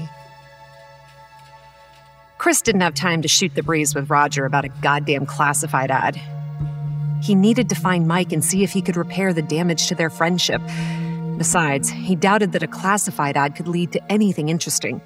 Chris 2.39 2.63
didn't 2.63 2.83
have 2.83 2.95
time 2.95 3.23
to 3.23 3.29
shoot 3.29 3.53
the 3.57 3.65
breeze 3.65 3.97
with 3.97 4.09
Roger 4.11 4.45
about 4.45 4.65
a 4.65 4.69
goddamn 4.69 5.27
classified 5.27 5.91
ad. 5.91 6.21
He 7.21 7.35
needed 7.35 7.69
to 7.71 7.75
find 7.75 8.07
Mike 8.07 8.33
and 8.33 8.45
see 8.45 8.63
if 8.63 8.71
he 8.71 8.81
could 8.81 8.97
repair 8.97 9.33
the 9.33 9.43
damage 9.43 9.89
to 9.89 9.97
their 9.97 10.09
friendship. 10.09 10.63
Besides, 11.37 11.91
he 11.91 12.15
doubted 12.15 12.53
that 12.53 12.63
a 12.63 12.69
classified 12.69 13.37
ad 13.37 13.57
could 13.57 13.67
lead 13.67 13.91
to 13.93 14.13
anything 14.13 14.49
interesting. 14.49 15.01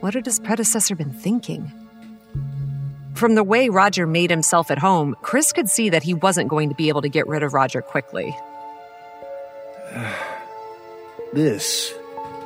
What 0.00 0.14
had 0.14 0.24
his 0.24 0.40
predecessor 0.40 0.96
been 0.96 1.12
thinking? 1.12 1.70
From 3.14 3.34
the 3.34 3.44
way 3.44 3.68
Roger 3.68 4.06
made 4.06 4.30
himself 4.30 4.70
at 4.70 4.78
home, 4.78 5.14
Chris 5.20 5.52
could 5.52 5.68
see 5.68 5.90
that 5.90 6.02
he 6.02 6.14
wasn't 6.14 6.48
going 6.48 6.70
to 6.70 6.74
be 6.74 6.88
able 6.88 7.02
to 7.02 7.10
get 7.10 7.26
rid 7.26 7.42
of 7.42 7.52
Roger 7.52 7.82
quickly. 7.82 8.34
This 11.34 11.94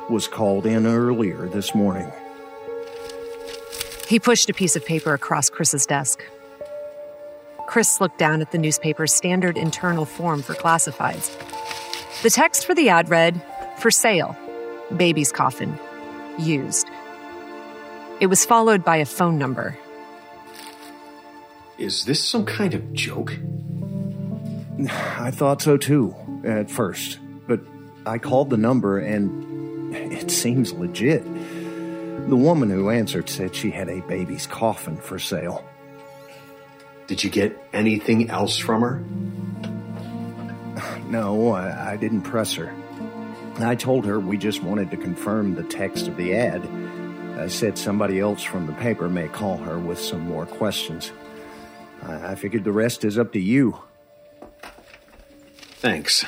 was 0.09 0.29
called 0.29 0.65
in 0.65 0.87
earlier 0.87 1.49
this 1.49 1.75
morning. 1.75 2.09
He 4.07 4.19
pushed 4.19 4.49
a 4.49 4.53
piece 4.53 4.75
of 4.77 4.85
paper 4.85 5.13
across 5.13 5.49
Chris's 5.49 5.85
desk. 5.85 6.23
Chris 7.67 7.99
looked 7.99 8.17
down 8.17 8.41
at 8.41 8.51
the 8.51 8.57
newspaper's 8.57 9.13
standard 9.13 9.57
internal 9.57 10.05
form 10.05 10.41
for 10.41 10.53
classifieds. 10.53 11.35
The 12.21 12.29
text 12.29 12.65
for 12.65 12.73
the 12.73 12.87
ad 12.87 13.09
read, 13.09 13.41
For 13.79 13.91
sale, 13.91 14.35
baby's 14.95 15.33
coffin, 15.33 15.77
used. 16.39 16.87
It 18.21 18.27
was 18.27 18.45
followed 18.45 18.85
by 18.85 18.97
a 18.97 19.05
phone 19.05 19.37
number. 19.37 19.77
Is 21.77 22.05
this 22.05 22.23
some 22.23 22.45
kind 22.45 22.73
of 22.73 22.93
joke? 22.93 23.37
I 24.89 25.31
thought 25.31 25.61
so 25.61 25.75
too, 25.75 26.15
at 26.45 26.71
first. 26.71 27.19
But 27.45 27.59
I 28.05 28.17
called 28.19 28.49
the 28.49 28.57
number 28.57 28.99
and 28.99 29.93
it 29.93 30.31
seems 30.31 30.71
legit. 30.71 31.23
The 32.25 32.35
woman 32.35 32.69
who 32.69 32.89
answered 32.89 33.29
said 33.29 33.55
she 33.55 33.71
had 33.71 33.87
a 33.87 34.01
baby's 34.01 34.47
coffin 34.47 34.97
for 34.97 35.19
sale. 35.19 35.63
Did 37.07 37.23
you 37.23 37.29
get 37.29 37.57
anything 37.71 38.29
else 38.29 38.57
from 38.57 38.81
her? 38.81 39.03
No, 41.07 41.51
I, 41.51 41.93
I 41.93 41.95
didn't 41.95 42.23
press 42.23 42.55
her. 42.55 42.75
I 43.59 43.75
told 43.75 44.05
her 44.05 44.19
we 44.19 44.37
just 44.37 44.61
wanted 44.61 44.91
to 44.91 44.97
confirm 44.97 45.55
the 45.55 45.63
text 45.63 46.07
of 46.07 46.17
the 46.17 46.35
ad. 46.35 46.67
I 47.39 47.47
said 47.47 47.77
somebody 47.77 48.19
else 48.19 48.43
from 48.43 48.67
the 48.67 48.73
paper 48.73 49.07
may 49.07 49.29
call 49.29 49.57
her 49.57 49.79
with 49.79 49.99
some 49.99 50.21
more 50.21 50.45
questions. 50.45 51.11
I, 52.03 52.31
I 52.31 52.35
figured 52.35 52.65
the 52.65 52.73
rest 52.73 53.05
is 53.05 53.17
up 53.17 53.31
to 53.33 53.39
you. 53.39 53.79
Thanks. 55.79 56.25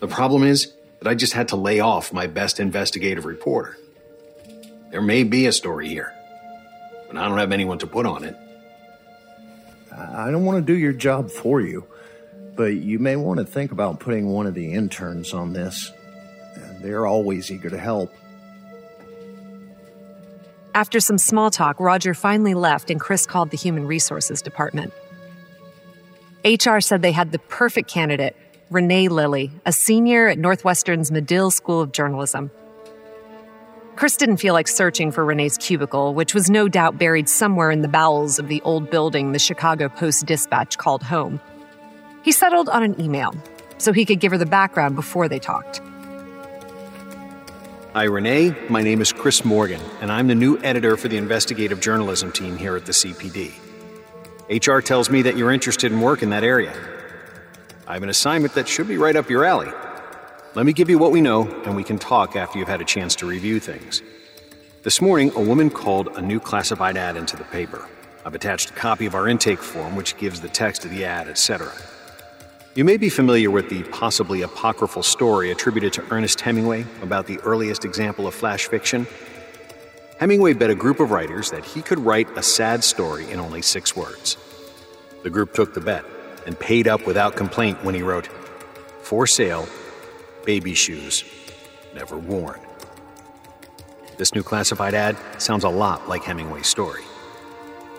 The 0.00 0.08
problem 0.08 0.44
is 0.44 0.72
that 1.00 1.08
I 1.08 1.14
just 1.14 1.32
had 1.32 1.48
to 1.48 1.56
lay 1.56 1.80
off 1.80 2.12
my 2.12 2.26
best 2.26 2.60
investigative 2.60 3.24
reporter. 3.24 3.76
There 4.94 5.02
may 5.02 5.24
be 5.24 5.46
a 5.46 5.52
story 5.52 5.88
here, 5.88 6.14
but 7.08 7.16
I 7.16 7.28
don't 7.28 7.38
have 7.38 7.50
anyone 7.50 7.78
to 7.78 7.86
put 7.88 8.06
on 8.06 8.22
it. 8.22 8.36
I 9.90 10.28
I 10.28 10.30
don't 10.30 10.44
want 10.44 10.64
to 10.64 10.72
do 10.72 10.78
your 10.78 10.92
job 10.92 11.32
for 11.32 11.60
you, 11.60 11.84
but 12.54 12.74
you 12.74 13.00
may 13.00 13.16
want 13.16 13.40
to 13.40 13.44
think 13.44 13.72
about 13.72 13.98
putting 13.98 14.28
one 14.28 14.46
of 14.46 14.54
the 14.54 14.72
interns 14.72 15.34
on 15.34 15.52
this. 15.52 15.90
They're 16.80 17.06
always 17.06 17.50
eager 17.50 17.70
to 17.70 17.76
help. 17.76 18.14
After 20.76 21.00
some 21.00 21.18
small 21.18 21.50
talk, 21.50 21.80
Roger 21.80 22.14
finally 22.14 22.54
left 22.54 22.88
and 22.88 23.00
Chris 23.00 23.26
called 23.26 23.50
the 23.50 23.56
Human 23.56 23.88
Resources 23.88 24.42
Department. 24.42 24.92
HR 26.44 26.78
said 26.78 27.02
they 27.02 27.10
had 27.10 27.32
the 27.32 27.40
perfect 27.40 27.90
candidate, 27.90 28.36
Renee 28.70 29.08
Lilly, 29.08 29.50
a 29.66 29.72
senior 29.72 30.28
at 30.28 30.38
Northwestern's 30.38 31.10
Medill 31.10 31.50
School 31.50 31.80
of 31.80 31.90
Journalism. 31.90 32.52
Chris 33.96 34.16
didn't 34.16 34.38
feel 34.38 34.54
like 34.54 34.66
searching 34.66 35.12
for 35.12 35.24
Renee's 35.24 35.56
cubicle, 35.56 36.14
which 36.14 36.34
was 36.34 36.50
no 36.50 36.66
doubt 36.66 36.98
buried 36.98 37.28
somewhere 37.28 37.70
in 37.70 37.80
the 37.82 37.88
bowels 37.88 38.40
of 38.40 38.48
the 38.48 38.60
old 38.62 38.90
building 38.90 39.30
the 39.30 39.38
Chicago 39.38 39.88
Post 39.88 40.26
Dispatch 40.26 40.78
called 40.78 41.02
home. 41.02 41.40
He 42.24 42.32
settled 42.32 42.68
on 42.68 42.82
an 42.82 43.00
email 43.00 43.32
so 43.78 43.92
he 43.92 44.04
could 44.04 44.18
give 44.18 44.32
her 44.32 44.38
the 44.38 44.46
background 44.46 44.96
before 44.96 45.28
they 45.28 45.38
talked. 45.38 45.80
Hi, 47.92 48.04
Renee. 48.04 48.52
My 48.68 48.82
name 48.82 49.00
is 49.00 49.12
Chris 49.12 49.44
Morgan, 49.44 49.80
and 50.00 50.10
I'm 50.10 50.26
the 50.26 50.34
new 50.34 50.58
editor 50.64 50.96
for 50.96 51.06
the 51.06 51.16
investigative 51.16 51.80
journalism 51.80 52.32
team 52.32 52.56
here 52.56 52.74
at 52.74 52.86
the 52.86 52.92
CPD. 52.92 53.52
HR 54.50 54.80
tells 54.80 55.08
me 55.08 55.22
that 55.22 55.36
you're 55.36 55.52
interested 55.52 55.92
in 55.92 56.00
work 56.00 56.24
in 56.24 56.30
that 56.30 56.42
area. 56.42 56.74
I 57.86 57.92
have 57.94 58.02
an 58.02 58.08
assignment 58.08 58.54
that 58.54 58.66
should 58.66 58.88
be 58.88 58.96
right 58.96 59.14
up 59.14 59.30
your 59.30 59.44
alley. 59.44 59.70
Let 60.54 60.66
me 60.66 60.72
give 60.72 60.88
you 60.88 60.98
what 60.98 61.10
we 61.10 61.20
know, 61.20 61.48
and 61.64 61.74
we 61.74 61.82
can 61.82 61.98
talk 61.98 62.36
after 62.36 62.60
you've 62.60 62.68
had 62.68 62.80
a 62.80 62.84
chance 62.84 63.16
to 63.16 63.26
review 63.26 63.58
things. 63.58 64.02
This 64.84 65.02
morning, 65.02 65.32
a 65.34 65.40
woman 65.40 65.68
called 65.68 66.16
a 66.16 66.22
new 66.22 66.38
classified 66.38 66.96
ad 66.96 67.16
into 67.16 67.36
the 67.36 67.42
paper. 67.42 67.88
I've 68.24 68.36
attached 68.36 68.70
a 68.70 68.72
copy 68.74 69.04
of 69.06 69.16
our 69.16 69.26
intake 69.26 69.58
form, 69.58 69.96
which 69.96 70.16
gives 70.16 70.40
the 70.40 70.48
text 70.48 70.84
of 70.84 70.92
the 70.92 71.04
ad, 71.04 71.26
etc. 71.26 71.72
You 72.76 72.84
may 72.84 72.96
be 72.98 73.08
familiar 73.08 73.50
with 73.50 73.68
the 73.68 73.82
possibly 73.82 74.42
apocryphal 74.42 75.02
story 75.02 75.50
attributed 75.50 75.92
to 75.94 76.04
Ernest 76.12 76.40
Hemingway 76.40 76.86
about 77.02 77.26
the 77.26 77.40
earliest 77.40 77.84
example 77.84 78.28
of 78.28 78.34
flash 78.34 78.68
fiction. 78.68 79.08
Hemingway 80.20 80.52
bet 80.52 80.70
a 80.70 80.76
group 80.76 81.00
of 81.00 81.10
writers 81.10 81.50
that 81.50 81.64
he 81.64 81.82
could 81.82 81.98
write 81.98 82.28
a 82.38 82.44
sad 82.44 82.84
story 82.84 83.28
in 83.28 83.40
only 83.40 83.60
six 83.60 83.96
words. 83.96 84.36
The 85.24 85.30
group 85.30 85.52
took 85.52 85.74
the 85.74 85.80
bet 85.80 86.04
and 86.46 86.56
paid 86.56 86.86
up 86.86 87.08
without 87.08 87.34
complaint 87.34 87.82
when 87.82 87.96
he 87.96 88.02
wrote, 88.02 88.28
For 89.02 89.26
sale, 89.26 89.66
baby 90.44 90.74
shoes, 90.74 91.24
never 91.94 92.16
worn. 92.18 92.60
This 94.16 94.34
new 94.34 94.42
classified 94.42 94.94
ad 94.94 95.16
sounds 95.38 95.64
a 95.64 95.68
lot 95.68 96.08
like 96.08 96.22
Hemingway's 96.22 96.68
story. 96.68 97.02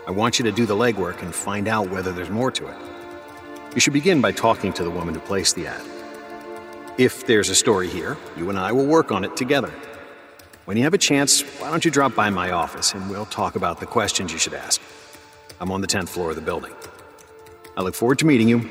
I 0.06 0.12
want 0.12 0.38
you 0.38 0.44
to 0.44 0.52
do 0.52 0.64
the 0.64 0.76
legwork 0.76 1.20
and 1.22 1.34
find 1.34 1.68
out 1.68 1.90
whether 1.90 2.12
there's 2.12 2.30
more 2.30 2.50
to 2.52 2.68
it. 2.68 2.76
You 3.74 3.80
should 3.80 3.92
begin 3.92 4.20
by 4.20 4.32
talking 4.32 4.72
to 4.74 4.84
the 4.84 4.90
woman 4.90 5.14
who 5.14 5.20
placed 5.20 5.56
the 5.56 5.66
ad. 5.66 5.84
If 6.96 7.26
there's 7.26 7.50
a 7.50 7.54
story 7.54 7.88
here, 7.88 8.16
you 8.36 8.48
and 8.48 8.58
I 8.58 8.72
will 8.72 8.86
work 8.86 9.12
on 9.12 9.24
it 9.24 9.36
together. 9.36 9.72
When 10.64 10.76
you 10.76 10.84
have 10.84 10.94
a 10.94 10.98
chance, 10.98 11.42
why 11.60 11.70
don't 11.70 11.84
you 11.84 11.90
drop 11.90 12.14
by 12.14 12.30
my 12.30 12.52
office 12.52 12.94
and 12.94 13.10
we'll 13.10 13.26
talk 13.26 13.56
about 13.56 13.80
the 13.80 13.86
questions 13.86 14.32
you 14.32 14.38
should 14.38 14.54
ask. 14.54 14.80
I'm 15.60 15.70
on 15.70 15.80
the 15.80 15.86
10th 15.86 16.08
floor 16.08 16.30
of 16.30 16.36
the 16.36 16.42
building. 16.42 16.72
I 17.76 17.82
look 17.82 17.94
forward 17.94 18.18
to 18.20 18.26
meeting 18.26 18.48
you, 18.48 18.68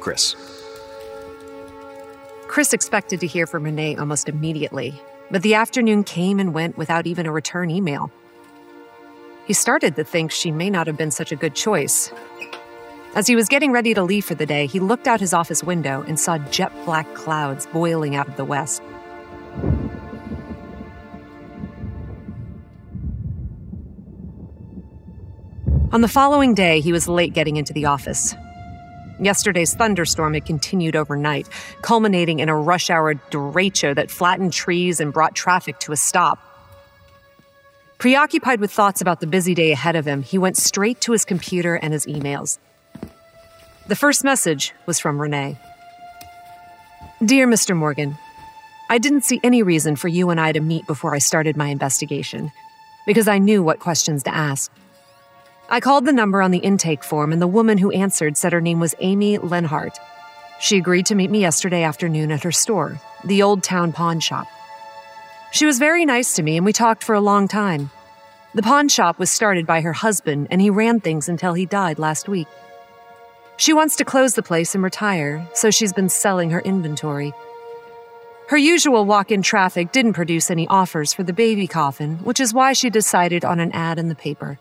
Chris. 0.00 0.55
Chris 2.56 2.72
expected 2.72 3.20
to 3.20 3.26
hear 3.26 3.46
from 3.46 3.64
Renee 3.64 3.96
almost 3.96 4.30
immediately, 4.30 4.98
but 5.30 5.42
the 5.42 5.52
afternoon 5.52 6.02
came 6.02 6.40
and 6.40 6.54
went 6.54 6.78
without 6.78 7.06
even 7.06 7.26
a 7.26 7.30
return 7.30 7.70
email. 7.70 8.10
He 9.44 9.52
started 9.52 9.94
to 9.96 10.04
think 10.04 10.30
she 10.30 10.50
may 10.50 10.70
not 10.70 10.86
have 10.86 10.96
been 10.96 11.10
such 11.10 11.32
a 11.32 11.36
good 11.36 11.54
choice. 11.54 12.10
As 13.14 13.26
he 13.26 13.36
was 13.36 13.46
getting 13.50 13.72
ready 13.72 13.92
to 13.92 14.02
leave 14.02 14.24
for 14.24 14.34
the 14.34 14.46
day, 14.46 14.64
he 14.64 14.80
looked 14.80 15.06
out 15.06 15.20
his 15.20 15.34
office 15.34 15.62
window 15.62 16.02
and 16.08 16.18
saw 16.18 16.38
jet 16.48 16.72
black 16.86 17.12
clouds 17.14 17.66
boiling 17.74 18.16
out 18.16 18.26
of 18.26 18.36
the 18.36 18.44
west. 18.46 18.80
On 25.92 26.00
the 26.00 26.08
following 26.08 26.54
day, 26.54 26.80
he 26.80 26.90
was 26.90 27.06
late 27.06 27.34
getting 27.34 27.58
into 27.58 27.74
the 27.74 27.84
office. 27.84 28.34
Yesterday's 29.20 29.74
thunderstorm 29.74 30.34
had 30.34 30.44
continued 30.44 30.96
overnight, 30.96 31.48
culminating 31.82 32.40
in 32.40 32.48
a 32.48 32.56
rush 32.56 32.90
hour 32.90 33.14
derecho 33.30 33.94
that 33.94 34.10
flattened 34.10 34.52
trees 34.52 35.00
and 35.00 35.12
brought 35.12 35.34
traffic 35.34 35.78
to 35.80 35.92
a 35.92 35.96
stop. 35.96 36.38
Preoccupied 37.98 38.60
with 38.60 38.70
thoughts 38.70 39.00
about 39.00 39.20
the 39.20 39.26
busy 39.26 39.54
day 39.54 39.72
ahead 39.72 39.96
of 39.96 40.06
him, 40.06 40.22
he 40.22 40.36
went 40.36 40.56
straight 40.56 41.00
to 41.00 41.12
his 41.12 41.24
computer 41.24 41.74
and 41.76 41.92
his 41.92 42.06
emails. 42.06 42.58
The 43.86 43.96
first 43.96 44.24
message 44.24 44.72
was 44.84 44.98
from 44.98 45.20
Renee 45.20 45.58
Dear 47.24 47.46
Mr. 47.46 47.74
Morgan, 47.74 48.18
I 48.88 48.98
didn't 48.98 49.24
see 49.24 49.40
any 49.42 49.64
reason 49.64 49.96
for 49.96 50.06
you 50.06 50.30
and 50.30 50.40
I 50.40 50.52
to 50.52 50.60
meet 50.60 50.86
before 50.86 51.12
I 51.12 51.18
started 51.18 51.56
my 51.56 51.68
investigation, 51.68 52.52
because 53.04 53.26
I 53.26 53.38
knew 53.38 53.62
what 53.62 53.80
questions 53.80 54.22
to 54.24 54.34
ask. 54.34 54.70
I 55.68 55.80
called 55.80 56.06
the 56.06 56.12
number 56.12 56.42
on 56.42 56.52
the 56.52 56.58
intake 56.58 57.02
form, 57.02 57.32
and 57.32 57.42
the 57.42 57.48
woman 57.48 57.78
who 57.78 57.90
answered 57.90 58.36
said 58.36 58.52
her 58.52 58.60
name 58.60 58.78
was 58.78 58.94
Amy 59.00 59.38
Leonhardt. 59.38 59.98
She 60.60 60.78
agreed 60.78 61.06
to 61.06 61.16
meet 61.16 61.30
me 61.30 61.40
yesterday 61.40 61.82
afternoon 61.82 62.30
at 62.30 62.44
her 62.44 62.52
store, 62.52 63.00
the 63.24 63.42
Old 63.42 63.64
Town 63.64 63.92
Pawn 63.92 64.20
Shop. 64.20 64.46
She 65.50 65.66
was 65.66 65.80
very 65.80 66.04
nice 66.04 66.34
to 66.34 66.42
me, 66.44 66.56
and 66.56 66.64
we 66.64 66.72
talked 66.72 67.02
for 67.02 67.14
a 67.16 67.20
long 67.20 67.48
time. 67.48 67.90
The 68.54 68.62
pawn 68.62 68.88
shop 68.88 69.18
was 69.18 69.30
started 69.30 69.66
by 69.66 69.80
her 69.80 69.92
husband, 69.92 70.46
and 70.50 70.60
he 70.60 70.70
ran 70.70 71.00
things 71.00 71.28
until 71.28 71.54
he 71.54 71.66
died 71.66 71.98
last 71.98 72.28
week. 72.28 72.46
She 73.56 73.72
wants 73.72 73.96
to 73.96 74.04
close 74.04 74.34
the 74.34 74.42
place 74.42 74.74
and 74.74 74.84
retire, 74.84 75.46
so 75.52 75.70
she's 75.70 75.92
been 75.92 76.08
selling 76.08 76.50
her 76.50 76.60
inventory. 76.60 77.32
Her 78.48 78.56
usual 78.56 79.04
walk 79.04 79.32
in 79.32 79.42
traffic 79.42 79.90
didn't 79.90 80.12
produce 80.12 80.50
any 80.50 80.68
offers 80.68 81.12
for 81.12 81.24
the 81.24 81.32
baby 81.32 81.66
coffin, 81.66 82.18
which 82.18 82.38
is 82.38 82.54
why 82.54 82.72
she 82.72 82.88
decided 82.88 83.44
on 83.44 83.58
an 83.58 83.72
ad 83.72 83.98
in 83.98 84.08
the 84.08 84.14
paper. 84.14 84.60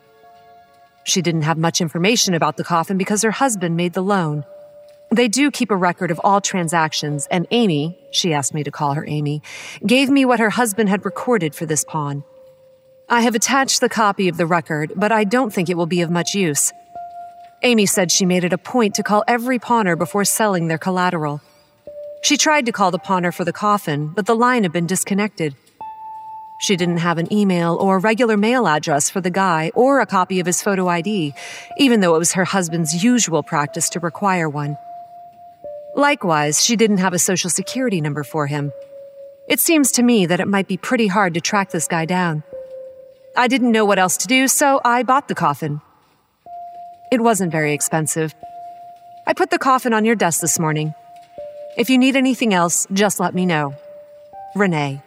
She 1.05 1.21
didn't 1.21 1.43
have 1.43 1.57
much 1.57 1.81
information 1.81 2.33
about 2.33 2.57
the 2.57 2.63
coffin 2.63 2.97
because 2.97 3.21
her 3.21 3.31
husband 3.31 3.77
made 3.77 3.93
the 3.93 4.01
loan. 4.01 4.43
They 5.11 5.27
do 5.27 5.51
keep 5.51 5.69
a 5.69 5.75
record 5.75 6.09
of 6.09 6.19
all 6.23 6.41
transactions, 6.41 7.27
and 7.29 7.47
Amy, 7.51 7.97
she 8.11 8.33
asked 8.33 8.55
me 8.55 8.63
to 8.63 8.71
call 8.71 8.93
her 8.93 9.05
Amy, 9.07 9.41
gave 9.85 10.09
me 10.09 10.25
what 10.25 10.39
her 10.39 10.49
husband 10.49 10.89
had 10.89 11.05
recorded 11.05 11.53
for 11.53 11.67
this 11.67 11.83
pawn. 11.83 12.23
I 13.07 13.21
have 13.21 13.35
attached 13.35 13.81
the 13.81 13.89
copy 13.89 14.27
of 14.27 14.37
the 14.37 14.47
record, 14.47 14.93
but 14.95 15.11
I 15.11 15.23
don't 15.23 15.53
think 15.53 15.69
it 15.69 15.77
will 15.77 15.85
be 15.85 16.01
of 16.01 16.09
much 16.09 16.33
use. 16.33 16.73
Amy 17.61 17.85
said 17.85 18.11
she 18.11 18.25
made 18.25 18.43
it 18.43 18.51
a 18.51 18.57
point 18.57 18.95
to 18.95 19.03
call 19.03 19.23
every 19.27 19.59
pawner 19.59 19.95
before 19.95 20.25
selling 20.25 20.67
their 20.67 20.79
collateral. 20.79 21.39
She 22.23 22.35
tried 22.35 22.65
to 22.65 22.71
call 22.71 22.89
the 22.89 22.99
pawner 22.99 23.31
for 23.31 23.45
the 23.45 23.53
coffin, 23.53 24.07
but 24.07 24.25
the 24.25 24.35
line 24.35 24.63
had 24.63 24.71
been 24.71 24.87
disconnected. 24.87 25.55
She 26.59 26.75
didn't 26.75 26.97
have 26.97 27.17
an 27.17 27.31
email 27.31 27.75
or 27.75 27.99
regular 27.99 28.37
mail 28.37 28.67
address 28.67 29.09
for 29.09 29.21
the 29.21 29.29
guy 29.29 29.71
or 29.75 29.99
a 29.99 30.05
copy 30.05 30.39
of 30.39 30.45
his 30.45 30.61
photo 30.61 30.87
ID, 30.87 31.33
even 31.77 31.99
though 31.99 32.15
it 32.15 32.19
was 32.19 32.33
her 32.33 32.45
husband's 32.45 33.03
usual 33.03 33.43
practice 33.43 33.89
to 33.89 33.99
require 33.99 34.49
one. 34.49 34.77
Likewise, 35.95 36.63
she 36.63 36.75
didn't 36.75 36.97
have 36.97 37.13
a 37.13 37.19
social 37.19 37.49
security 37.49 38.01
number 38.01 38.23
for 38.23 38.47
him. 38.47 38.71
It 39.47 39.59
seems 39.59 39.91
to 39.93 40.03
me 40.03 40.25
that 40.25 40.39
it 40.39 40.47
might 40.47 40.67
be 40.67 40.77
pretty 40.77 41.07
hard 41.07 41.33
to 41.35 41.41
track 41.41 41.71
this 41.71 41.87
guy 41.87 42.05
down. 42.05 42.43
I 43.37 43.47
didn't 43.47 43.71
know 43.71 43.85
what 43.85 43.99
else 43.99 44.17
to 44.17 44.27
do, 44.27 44.47
so 44.47 44.79
I 44.83 45.03
bought 45.03 45.27
the 45.27 45.35
coffin. 45.35 45.81
It 47.11 47.21
wasn't 47.21 47.51
very 47.51 47.73
expensive. 47.73 48.33
I 49.27 49.33
put 49.33 49.51
the 49.51 49.59
coffin 49.59 49.93
on 49.93 50.05
your 50.05 50.15
desk 50.15 50.41
this 50.41 50.57
morning. 50.57 50.93
If 51.77 51.89
you 51.89 51.97
need 51.97 52.15
anything 52.15 52.53
else, 52.53 52.87
just 52.93 53.19
let 53.19 53.35
me 53.35 53.45
know. 53.45 53.75
Renee. 54.55 55.01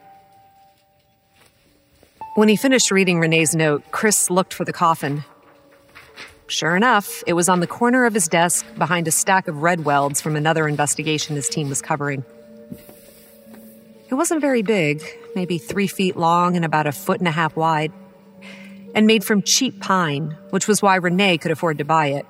When 2.39 2.49
he 2.49 2.55
finished 2.55 2.93
reading 2.93 3.19
Renee's 3.19 3.57
note, 3.57 3.83
Chris 3.91 4.31
looked 4.31 4.55
for 4.55 4.65
the 4.65 4.73
coffin. 4.73 5.25
Sure 6.47 6.77
enough, 6.77 7.25
it 7.27 7.33
was 7.33 7.49
on 7.49 7.59
the 7.59 7.67
corner 7.67 8.05
of 8.05 8.15
his 8.15 8.29
desk 8.29 8.65
behind 8.79 9.09
a 9.09 9.11
stack 9.11 9.49
of 9.49 9.57
redwelds 9.57 10.23
from 10.23 10.37
another 10.37 10.69
investigation 10.69 11.35
his 11.35 11.49
team 11.49 11.69
was 11.69 11.83
covering. 11.83 12.25
It 14.09 14.15
wasn't 14.15 14.41
very 14.41 14.63
big, 14.63 15.03
maybe 15.35 15.59
three 15.59 15.89
feet 15.89 16.17
long 16.17 16.55
and 16.55 16.65
about 16.65 16.87
a 16.87 16.93
foot 16.93 17.19
and 17.19 17.27
a 17.27 17.33
half 17.33 17.57
wide, 17.57 17.91
and 18.95 19.05
made 19.05 19.25
from 19.25 19.43
cheap 19.43 19.81
pine, 19.81 20.37
which 20.51 20.69
was 20.69 20.81
why 20.81 20.95
Renee 20.95 21.39
could 21.39 21.51
afford 21.51 21.79
to 21.79 21.85
buy 21.85 22.07
it. 22.07 22.27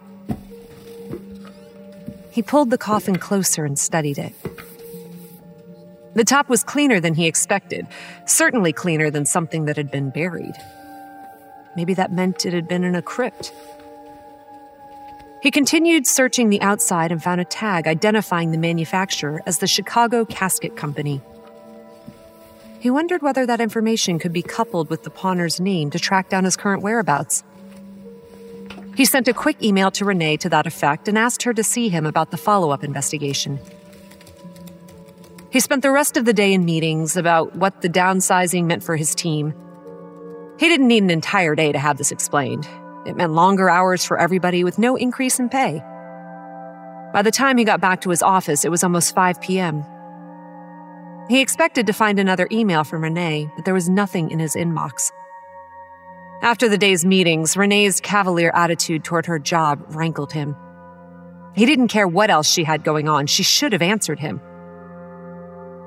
He 2.31 2.41
pulled 2.41 2.71
the 2.71 2.79
coffin 2.79 3.17
closer 3.17 3.67
and 3.67 3.79
studied 3.79 4.17
it. 4.17 4.33
The 6.19 6.24
top 6.24 6.49
was 6.49 6.65
cleaner 6.65 6.99
than 6.99 7.15
he 7.15 7.28
expected, 7.28 7.86
certainly 8.24 8.73
cleaner 8.73 9.09
than 9.09 9.24
something 9.24 9.66
that 9.66 9.77
had 9.77 9.89
been 9.89 10.11
buried. 10.11 10.57
Maybe 11.77 11.95
that 11.95 12.11
meant 12.11 12.45
it 12.45 12.53
had 12.53 12.66
been 12.66 12.82
in 12.82 12.97
a 12.97 13.03
crypt. 13.03 13.53
He 15.45 15.53
continued 15.53 16.09
searching 16.09 16.49
the 16.51 16.61
outside 16.61 17.12
and 17.12 17.23
found 17.23 17.40
a 17.40 17.45
tag 17.45 17.86
identifying 17.86 18.51
the 18.51 18.59
manufacturer 18.59 19.43
as 19.47 19.59
the 19.59 19.69
Chicago 19.69 20.24
Casket 20.24 20.77
Company. 20.77 21.20
He 22.81 22.90
wondered 22.90 23.23
whether 23.23 23.47
that 23.47 23.61
information 23.61 24.19
could 24.19 24.32
be 24.32 24.43
coupled 24.43 24.90
with 24.90 25.05
the 25.05 25.11
pawner's 25.11 25.61
name 25.61 25.89
to 25.90 26.01
track 26.01 26.31
down 26.31 26.43
his 26.43 26.57
current 26.57 26.82
whereabouts. 26.82 27.45
He 28.97 29.05
sent 29.05 29.28
a 29.28 29.32
quick 29.32 29.62
email 29.62 29.93
to 29.93 30.05
Renee 30.05 30.39
to 30.39 30.49
that 30.49 30.66
effect 30.66 31.07
and 31.07 31.16
asked 31.16 31.45
her 31.45 31.55
to 31.55 31.62
see 31.62 31.89
him 31.89 32.05
about 32.05 32.32
the 32.32 32.36
follow 32.36 32.70
up 32.70 32.82
investigation. 32.82 33.61
He 35.51 35.61
spent 35.61 35.83
the 35.83 35.91
rest 35.91 36.16
of 36.19 36.27
the 36.27 36.35
day 36.35 36.53
in 36.53 36.65
meetings 36.65 37.16
about 37.16 37.57
what 37.57 37.81
the 37.81 37.89
downsizing 37.89 38.66
meant 38.66 38.83
for 38.83 38.97
his 38.97 39.15
team. 39.15 39.55
He 40.59 40.69
didn't 40.69 40.89
need 40.89 41.03
an 41.03 41.11
entire 41.11 41.55
day 41.55 41.73
to 41.73 41.79
have 41.79 41.97
this 41.97 42.12
explained. 42.12 42.69
It 43.07 43.16
meant 43.16 43.33
longer 43.33 43.70
hours 43.70 44.05
for 44.05 44.19
everybody 44.19 44.62
with 44.62 44.79
no 44.79 44.97
increase 44.97 45.39
in 45.39 45.49
pay. 45.49 45.83
By 47.15 47.23
the 47.23 47.31
time 47.31 47.57
he 47.57 47.65
got 47.65 47.81
back 47.81 48.03
to 48.03 48.11
his 48.11 48.23
office, 48.23 48.66
it 48.66 48.70
was 48.70 48.85
almost 48.85 49.15
5 49.15 49.41
p.m. 49.41 49.85
He 51.31 51.41
expected 51.41 51.87
to 51.87 51.95
find 51.95 52.19
another 52.19 52.47
email 52.53 52.85
from 52.85 53.03
Renee, 53.03 53.51
but 53.57 53.65
there 53.65 53.75
was 53.75 53.89
nothing 53.89 54.31
in 54.31 54.39
his 54.39 54.55
inbox. 54.55 55.11
After 56.43 56.69
the 56.69 56.79
day's 56.79 57.07
meetings, 57.07 57.57
Renee's 57.57 58.01
cavalier 58.01 58.51
attitude 58.55 59.03
toward 59.03 59.25
her 59.27 59.39
job 59.39 59.83
rankled 59.95 60.33
him. 60.33 60.55
He 61.55 61.65
didn't 61.65 61.89
care 61.89 62.07
what 62.07 62.31
else 62.31 62.51
she 62.51 62.65
had 62.65 62.85
going 62.85 63.09
on, 63.09 63.27
she 63.27 63.43
should 63.43 63.73
have 63.73 63.83
answered 63.83 64.20
him. 64.20 64.41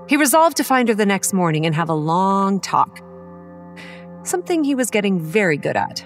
He 0.08 0.18
resolved 0.18 0.58
to 0.58 0.64
find 0.64 0.90
her 0.90 0.96
the 0.96 1.06
next 1.06 1.34
morning 1.34 1.66
and 1.66 1.74
have 1.76 1.90
a 1.90 1.94
long 1.94 2.60
talk. 2.60 3.02
Something 4.24 4.64
he 4.64 4.76
was 4.76 4.90
getting 4.90 5.20
very 5.20 5.58
good 5.58 5.76
at. 5.76 6.06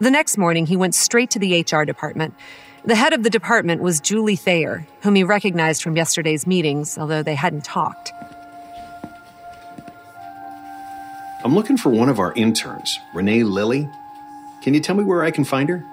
The 0.00 0.12
next 0.12 0.38
morning, 0.38 0.66
he 0.66 0.76
went 0.76 0.94
straight 0.94 1.30
to 1.30 1.40
the 1.40 1.60
HR 1.60 1.84
department. 1.84 2.34
The 2.84 2.94
head 2.94 3.12
of 3.12 3.24
the 3.24 3.30
department 3.30 3.82
was 3.82 3.98
Julie 3.98 4.36
Thayer, 4.36 4.86
whom 5.02 5.16
he 5.16 5.24
recognized 5.24 5.82
from 5.82 5.96
yesterday's 5.96 6.46
meetings, 6.46 6.96
although 6.96 7.24
they 7.24 7.34
hadn't 7.34 7.64
talked. 7.64 8.12
I'm 11.44 11.54
looking 11.54 11.76
for 11.76 11.90
one 11.90 12.08
of 12.08 12.20
our 12.20 12.32
interns, 12.34 12.96
Renee 13.12 13.42
Lilly. 13.42 13.88
Can 14.62 14.72
you 14.72 14.80
tell 14.80 14.94
me 14.94 15.02
where 15.02 15.24
I 15.24 15.32
can 15.32 15.44
find 15.44 15.68
her? 15.68 15.84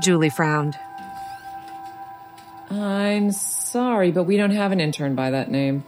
Julie 0.00 0.30
frowned. 0.30 0.76
I'm 2.70 3.32
sorry, 3.32 4.10
but 4.10 4.24
we 4.24 4.36
don't 4.36 4.50
have 4.50 4.72
an 4.72 4.80
intern 4.80 5.14
by 5.14 5.30
that 5.30 5.50
name. 5.50 5.84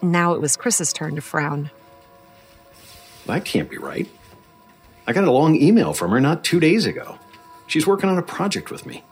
Now 0.00 0.34
it 0.34 0.40
was 0.40 0.56
Chris's 0.56 0.92
turn 0.92 1.16
to 1.16 1.20
frown. 1.20 1.70
That 3.26 3.44
can't 3.44 3.68
be 3.68 3.78
right. 3.78 4.08
I 5.06 5.12
got 5.12 5.24
a 5.24 5.32
long 5.32 5.60
email 5.60 5.92
from 5.92 6.12
her 6.12 6.20
not 6.20 6.44
two 6.44 6.60
days 6.60 6.86
ago. 6.86 7.18
She's 7.66 7.86
working 7.86 8.08
on 8.08 8.18
a 8.18 8.22
project 8.22 8.70
with 8.70 8.86
me. 8.86 9.04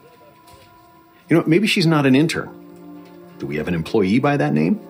You 1.29 1.37
know, 1.37 1.45
maybe 1.47 1.67
she's 1.67 1.87
not 1.87 2.07
an 2.07 2.15
intern. 2.15 2.51
Do 3.39 3.47
we 3.47 3.57
have 3.57 3.69
an 3.69 3.75
employee 3.75 4.19
by 4.19 4.37
that 4.37 4.55
name? 4.55 4.81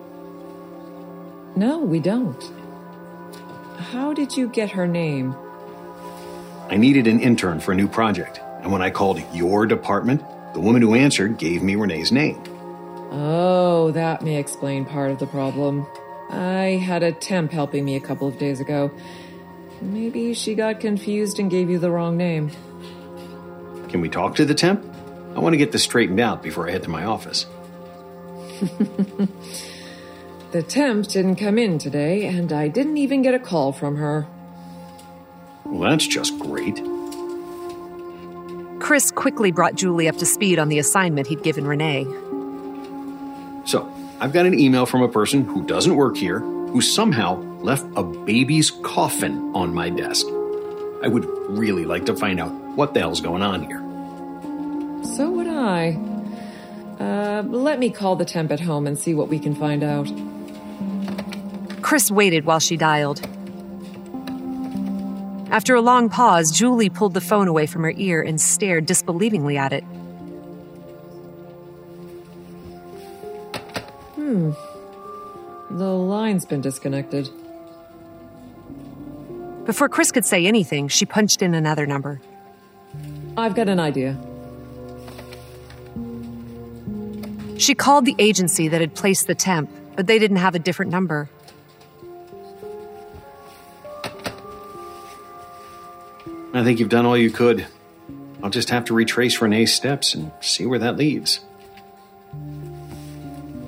No, 1.55 1.79
we 1.79 1.99
don't. 1.99 2.51
How 3.77 4.13
did 4.13 4.37
you 4.37 4.47
get 4.49 4.69
her 4.71 4.87
name? 4.87 5.35
I 6.69 6.75
needed 6.75 7.07
an 7.07 7.21
intern 7.21 7.61
for 7.61 7.71
a 7.71 7.75
new 7.75 7.87
project, 7.87 8.41
and 8.61 8.71
when 8.71 8.81
I 8.81 8.89
called 8.89 9.21
your 9.33 9.65
department, 9.65 10.21
the 10.53 10.59
woman 10.59 10.81
who 10.81 10.95
answered 10.95 11.37
gave 11.37 11.63
me 11.63 11.75
Renee's 11.75 12.11
name. 12.11 12.43
Oh, 13.09 13.91
that 13.91 14.21
may 14.21 14.37
explain 14.37 14.83
part 14.83 15.11
of 15.11 15.19
the 15.19 15.27
problem. 15.27 15.87
I 16.29 16.77
had 16.83 17.03
a 17.03 17.13
temp 17.13 17.51
helping 17.51 17.85
me 17.85 17.95
a 17.95 18.01
couple 18.01 18.27
of 18.27 18.37
days 18.37 18.59
ago. 18.59 18.91
Maybe 19.81 20.33
she 20.33 20.55
got 20.55 20.81
confused 20.81 21.39
and 21.39 21.49
gave 21.49 21.69
you 21.69 21.79
the 21.79 21.89
wrong 21.89 22.17
name. 22.17 22.51
Can 23.87 24.01
we 24.01 24.09
talk 24.09 24.35
to 24.35 24.45
the 24.45 24.53
temp? 24.53 24.83
I 25.35 25.39
want 25.39 25.53
to 25.53 25.57
get 25.57 25.71
this 25.71 25.83
straightened 25.83 26.19
out 26.19 26.43
before 26.43 26.67
I 26.67 26.71
head 26.71 26.83
to 26.83 26.89
my 26.89 27.05
office. 27.05 27.45
the 30.51 30.63
temp 30.67 31.07
didn't 31.07 31.37
come 31.37 31.57
in 31.57 31.79
today, 31.79 32.25
and 32.25 32.51
I 32.51 32.67
didn't 32.67 32.97
even 32.97 33.21
get 33.21 33.33
a 33.35 33.39
call 33.39 33.71
from 33.71 33.95
her. 33.95 34.27
Well, 35.69 35.89
that's 35.89 36.07
just 36.07 36.37
great. 36.39 36.81
Chris 38.79 39.11
quickly 39.11 39.51
brought 39.51 39.75
Julie 39.75 40.07
up 40.07 40.17
to 40.17 40.25
speed 40.25 40.59
on 40.59 40.69
the 40.69 40.79
assignment 40.79 41.27
he'd 41.27 41.43
given 41.43 41.67
Renee. 41.67 42.05
So, 43.65 43.91
I've 44.19 44.33
got 44.33 44.45
an 44.45 44.57
email 44.57 44.85
from 44.85 45.01
a 45.01 45.09
person 45.09 45.43
who 45.45 45.63
doesn't 45.65 45.95
work 45.95 46.15
here 46.15 46.39
who 46.39 46.81
somehow 46.81 47.41
left 47.59 47.85
a 47.95 48.03
baby's 48.03 48.71
coffin 48.71 49.51
on 49.55 49.73
my 49.73 49.89
desk. 49.89 50.25
I 51.03 51.07
would 51.07 51.25
really 51.49 51.85
like 51.85 52.05
to 52.05 52.15
find 52.15 52.39
out 52.39 52.51
what 52.75 52.93
the 52.93 53.01
hell's 53.01 53.21
going 53.21 53.41
on 53.41 53.63
here. 53.63 53.79
So 55.15 55.29
would 55.31 55.47
I. 55.47 55.97
Uh, 56.99 57.43
let 57.43 57.79
me 57.79 57.89
call 57.89 58.15
the 58.15 58.25
temp 58.25 58.51
at 58.51 58.59
home 58.59 58.87
and 58.87 58.97
see 58.97 59.13
what 59.13 59.27
we 59.27 59.37
can 59.39 59.53
find 59.53 59.83
out. 59.83 60.07
Chris 61.81 62.09
waited 62.09 62.45
while 62.45 62.59
she 62.59 62.75
dialed. 62.75 63.21
After 65.49 65.75
a 65.75 65.81
long 65.81 66.09
pause, 66.09 66.51
Julie 66.51 66.89
pulled 66.89 67.13
the 67.13 67.21
phone 67.21 67.47
away 67.47 67.67
from 67.67 67.83
her 67.83 67.93
ear 67.95 68.21
and 68.21 68.39
stared 68.39 68.85
disbelievingly 68.85 69.57
at 69.57 69.71
it. 69.71 69.83
Hmm. 74.15 74.51
The 75.71 75.85
line's 75.85 76.45
been 76.45 76.61
disconnected. 76.61 77.29
Before 79.65 79.87
Chris 79.89 80.11
could 80.11 80.25
say 80.25 80.45
anything, 80.45 80.87
she 80.87 81.05
punched 81.05 81.41
in 81.41 81.53
another 81.53 81.85
number. 81.85 82.19
I've 83.37 83.55
got 83.55 83.69
an 83.69 83.79
idea. 83.79 84.17
She 87.57 87.73
called 87.73 88.05
the 88.05 88.15
agency 88.19 88.67
that 88.67 88.81
had 88.81 88.95
placed 88.95 89.27
the 89.27 89.35
temp, 89.35 89.69
but 89.95 90.07
they 90.07 90.19
didn't 90.19 90.37
have 90.37 90.55
a 90.55 90.59
different 90.59 90.91
number. 90.91 91.29
I 96.57 96.63
think 96.63 96.79
you've 96.79 96.89
done 96.89 97.05
all 97.05 97.17
you 97.17 97.29
could. 97.29 97.67
I'll 98.41 98.49
just 98.49 98.69
have 98.69 98.85
to 98.85 98.93
retrace 98.93 99.41
Renee's 99.41 99.73
steps 99.73 100.15
and 100.15 100.31
see 100.41 100.65
where 100.65 100.79
that 100.79 100.97
leads. 100.97 101.39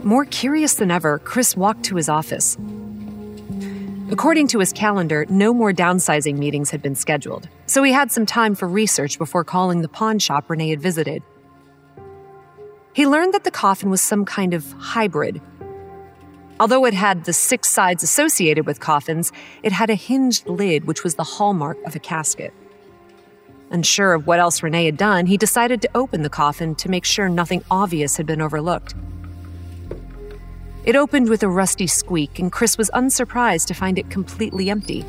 More 0.03 0.25
curious 0.25 0.75
than 0.75 0.89
ever, 0.89 1.19
Chris 1.19 1.57
walked 1.57 1.83
to 1.85 1.95
his 1.95 2.09
office. 2.09 2.57
According 4.11 4.47
to 4.47 4.59
his 4.59 4.73
calendar, 4.73 5.25
no 5.29 5.53
more 5.53 5.71
downsizing 5.71 6.37
meetings 6.37 6.71
had 6.71 6.81
been 6.81 6.95
scheduled, 6.95 7.47
so 7.67 7.83
he 7.83 7.91
had 7.91 8.11
some 8.11 8.25
time 8.25 8.55
for 8.55 8.67
research 8.67 9.19
before 9.19 9.43
calling 9.43 9.81
the 9.81 9.87
pawn 9.87 10.17
shop 10.17 10.49
Renee 10.49 10.69
had 10.69 10.81
visited. 10.81 11.21
He 12.93 13.05
learned 13.05 13.33
that 13.35 13.43
the 13.43 13.51
coffin 13.51 13.91
was 13.91 14.01
some 14.01 14.25
kind 14.25 14.53
of 14.53 14.71
hybrid. 14.73 15.41
Although 16.59 16.85
it 16.85 16.93
had 16.95 17.25
the 17.25 17.33
six 17.33 17.69
sides 17.69 18.01
associated 18.01 18.65
with 18.65 18.79
coffins, 18.79 19.31
it 19.61 19.71
had 19.71 19.91
a 19.91 19.95
hinged 19.95 20.47
lid, 20.47 20.85
which 20.85 21.03
was 21.03 21.15
the 21.15 21.23
hallmark 21.23 21.77
of 21.85 21.95
a 21.95 21.99
casket. 21.99 22.53
Unsure 23.71 24.13
of 24.13 24.25
what 24.25 24.39
else 24.39 24.63
Renee 24.63 24.85
had 24.85 24.97
done, 24.97 25.27
he 25.27 25.37
decided 25.37 25.81
to 25.81 25.89
open 25.93 26.23
the 26.23 26.29
coffin 26.29 26.73
to 26.75 26.89
make 26.89 27.05
sure 27.05 27.29
nothing 27.29 27.63
obvious 27.69 28.17
had 28.17 28.25
been 28.25 28.41
overlooked. 28.41 28.95
It 30.85 30.95
opened 30.95 31.29
with 31.29 31.43
a 31.43 31.49
rusty 31.49 31.85
squeak, 31.85 32.39
and 32.39 32.51
Chris 32.51 32.77
was 32.77 32.89
unsurprised 32.93 33.67
to 33.67 33.73
find 33.75 33.99
it 33.99 34.09
completely 34.09 34.69
empty. 34.69 35.05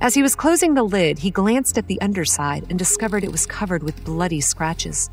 As 0.00 0.14
he 0.14 0.22
was 0.22 0.34
closing 0.34 0.74
the 0.74 0.82
lid, 0.82 1.20
he 1.20 1.30
glanced 1.30 1.78
at 1.78 1.86
the 1.86 2.00
underside 2.00 2.66
and 2.68 2.78
discovered 2.78 3.22
it 3.22 3.30
was 3.30 3.46
covered 3.46 3.82
with 3.82 4.04
bloody 4.04 4.40
scratches. 4.40 5.10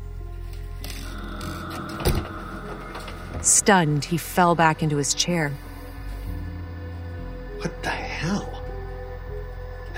Stunned, 3.40 4.04
he 4.04 4.18
fell 4.18 4.54
back 4.54 4.82
into 4.82 4.96
his 4.96 5.14
chair. 5.14 5.52
What 7.58 7.82
the 7.82 7.90
hell? 7.90 8.51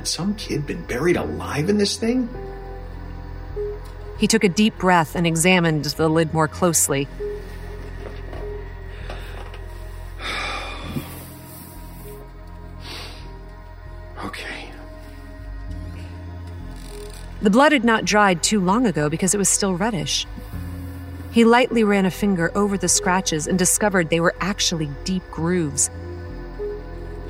Had 0.04 0.08
some 0.10 0.34
kid 0.34 0.66
been 0.66 0.84
buried 0.84 1.16
alive 1.16 1.70
in 1.70 1.78
this 1.78 1.96
thing? 1.96 2.28
He 4.18 4.26
took 4.26 4.44
a 4.44 4.50
deep 4.50 4.76
breath 4.76 5.16
and 5.16 5.26
examined 5.26 5.82
the 5.86 6.10
lid 6.10 6.34
more 6.34 6.46
closely. 6.46 7.08
Okay. 14.22 14.70
The 17.40 17.48
blood 17.48 17.72
had 17.72 17.84
not 17.84 18.04
dried 18.04 18.42
too 18.42 18.60
long 18.60 18.86
ago 18.86 19.08
because 19.08 19.34
it 19.34 19.38
was 19.38 19.48
still 19.48 19.74
reddish. 19.74 20.26
He 21.30 21.46
lightly 21.46 21.82
ran 21.82 22.04
a 22.04 22.10
finger 22.10 22.52
over 22.54 22.76
the 22.76 22.88
scratches 22.88 23.46
and 23.46 23.58
discovered 23.58 24.10
they 24.10 24.20
were 24.20 24.34
actually 24.42 24.90
deep 25.04 25.22
grooves. 25.30 25.88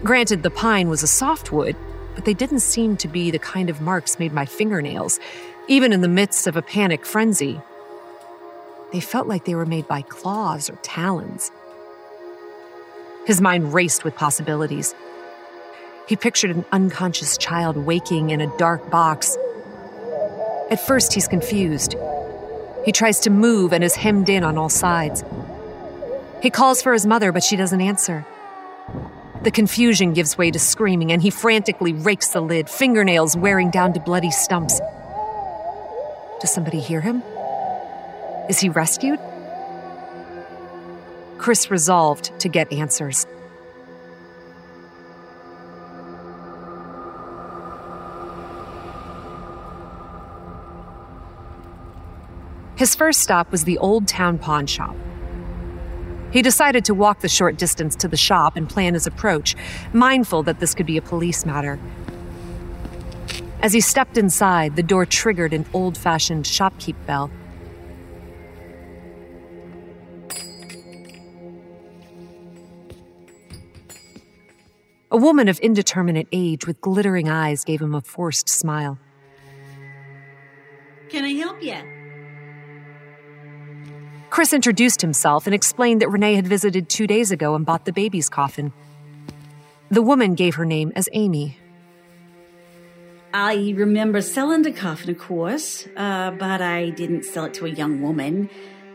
Granted, 0.03 0.43
the 0.43 0.51
pine 0.51 0.89
was 0.89 1.05
a 1.05 1.07
softwood, 1.07 1.77
but 2.15 2.25
they 2.25 2.35
didn't 2.35 2.61
seem 2.61 2.97
to 2.99 3.09
be 3.09 3.31
the 3.31 3.39
kind 3.39 3.71
of 3.71 3.81
marks 3.81 4.19
made 4.19 4.35
by 4.35 4.45
fingernails, 4.45 5.19
even 5.69 5.93
in 5.93 6.01
the 6.01 6.09
midst 6.09 6.47
of 6.47 6.57
a 6.57 6.63
panic 6.63 7.05
frenzy. 7.05 7.61
They 8.93 9.01
felt 9.01 9.27
like 9.27 9.45
they 9.45 9.55
were 9.55 9.67
made 9.67 9.89
by 9.89 10.03
claws 10.03 10.71
or 10.71 10.77
talons. 10.83 11.51
His 13.27 13.41
mind 13.41 13.73
raced 13.73 14.05
with 14.05 14.15
possibilities. 14.15 14.95
He 16.07 16.17
pictured 16.17 16.51
an 16.51 16.65
unconscious 16.71 17.39
child 17.39 17.77
waking 17.77 18.31
in 18.31 18.41
a 18.41 18.57
dark 18.59 18.91
box. 18.91 19.37
At 20.71 20.85
first, 20.87 21.15
he's 21.15 21.27
confused. 21.27 21.97
He 22.85 22.93
tries 22.93 23.21
to 23.21 23.31
move 23.31 23.73
and 23.73 23.83
is 23.83 23.97
hemmed 23.97 24.29
in 24.29 24.45
on 24.45 24.59
all 24.59 24.69
sides. 24.69 25.25
He 26.43 26.51
calls 26.51 26.83
for 26.83 26.93
his 26.93 27.07
mother, 27.07 27.33
but 27.33 27.43
she 27.43 27.57
doesn't 27.57 27.81
answer. 27.81 28.27
The 29.45 29.51
confusion 29.51 30.15
gives 30.15 30.39
way 30.39 30.51
to 30.51 30.59
screaming, 30.59 31.13
and 31.13 31.21
he 31.21 31.29
frantically 31.29 31.93
rakes 31.93 32.29
the 32.29 32.41
lid, 32.41 32.67
fingernails 32.67 33.37
wearing 33.37 33.71
down 33.71 33.93
to 33.93 34.01
bloody 34.01 34.31
stumps. 34.31 34.81
Does 36.41 36.51
somebody 36.51 36.81
hear 36.81 37.03
him? 37.03 37.23
Is 38.49 38.59
he 38.59 38.71
rescued? 38.71 39.19
Chris 41.37 41.71
resolved 41.71 42.33
to 42.41 42.49
get 42.49 42.73
answers. 42.73 43.27
His 52.77 52.95
first 52.95 53.21
stop 53.21 53.53
was 53.53 53.65
the 53.65 53.77
Old 53.77 54.09
Town 54.09 54.39
Pawn 54.39 54.67
Shop. 54.67 54.97
He 56.35 56.43
decided 56.43 56.85
to 56.87 56.95
walk 56.95 57.21
the 57.21 57.29
short 57.29 57.57
distance 57.59 57.95
to 57.95 58.09
the 58.09 58.17
shop 58.17 58.57
and 58.57 58.69
plan 58.69 58.95
his 58.95 59.07
approach, 59.07 59.55
mindful 59.93 60.43
that 60.43 60.59
this 60.59 60.75
could 60.75 60.85
be 60.85 60.97
a 60.97 61.01
police 61.01 61.47
matter. 61.47 61.79
As 63.63 63.73
he 63.73 63.81
stepped 63.81 64.19
inside, 64.19 64.75
the 64.75 64.83
door 64.83 65.07
triggered 65.07 65.53
an 65.53 65.65
old 65.73 65.97
fashioned 65.97 66.45
shopkeep 66.45 66.97
bell. 67.07 67.31
A 75.13 75.17
woman 75.17 75.47
of 75.47 75.61
indeterminate 75.61 76.27
age 76.33 76.67
with 76.67 76.81
glittering 76.81 77.29
eyes 77.29 77.65
gave 77.65 77.81
him 77.81 77.95
a 77.95 78.01
forced 78.01 78.49
smile. 78.49 78.99
Can 81.11 81.25
I 81.25 81.35
help 81.35 81.63
you? 81.63 81.94
Chris 84.35 84.53
introduced 84.53 85.01
himself 85.01 85.47
and 85.47 85.55
explained 85.55 86.03
that 86.03 86.09
Renee 86.09 86.35
had 86.35 86.45
visited 86.45 86.89
two 86.89 87.07
days 87.07 87.31
ago 87.31 87.55
and 87.55 87.65
bought 87.65 87.85
the 87.85 87.93
baby's 87.93 88.29
coffin. 88.29 88.73
The 89.93 90.03
woman 90.03 90.35
gave 90.35 90.57
her 90.57 90.65
name 90.65 90.91
as 90.97 91.09
Amy. 91.13 91.57
I 93.33 93.73
remember 93.77 94.21
selling 94.21 94.63
the 94.63 94.73
coffin, 94.73 95.11
of 95.11 95.19
course, 95.19 95.87
uh, 95.97 96.33
but 96.33 96.61
I 96.61 96.91
didn't 96.91 97.25
sell 97.25 97.45
it 97.45 97.55
to 97.55 97.67
a 97.67 97.69
young 97.69 98.03
woman. 98.03 98.51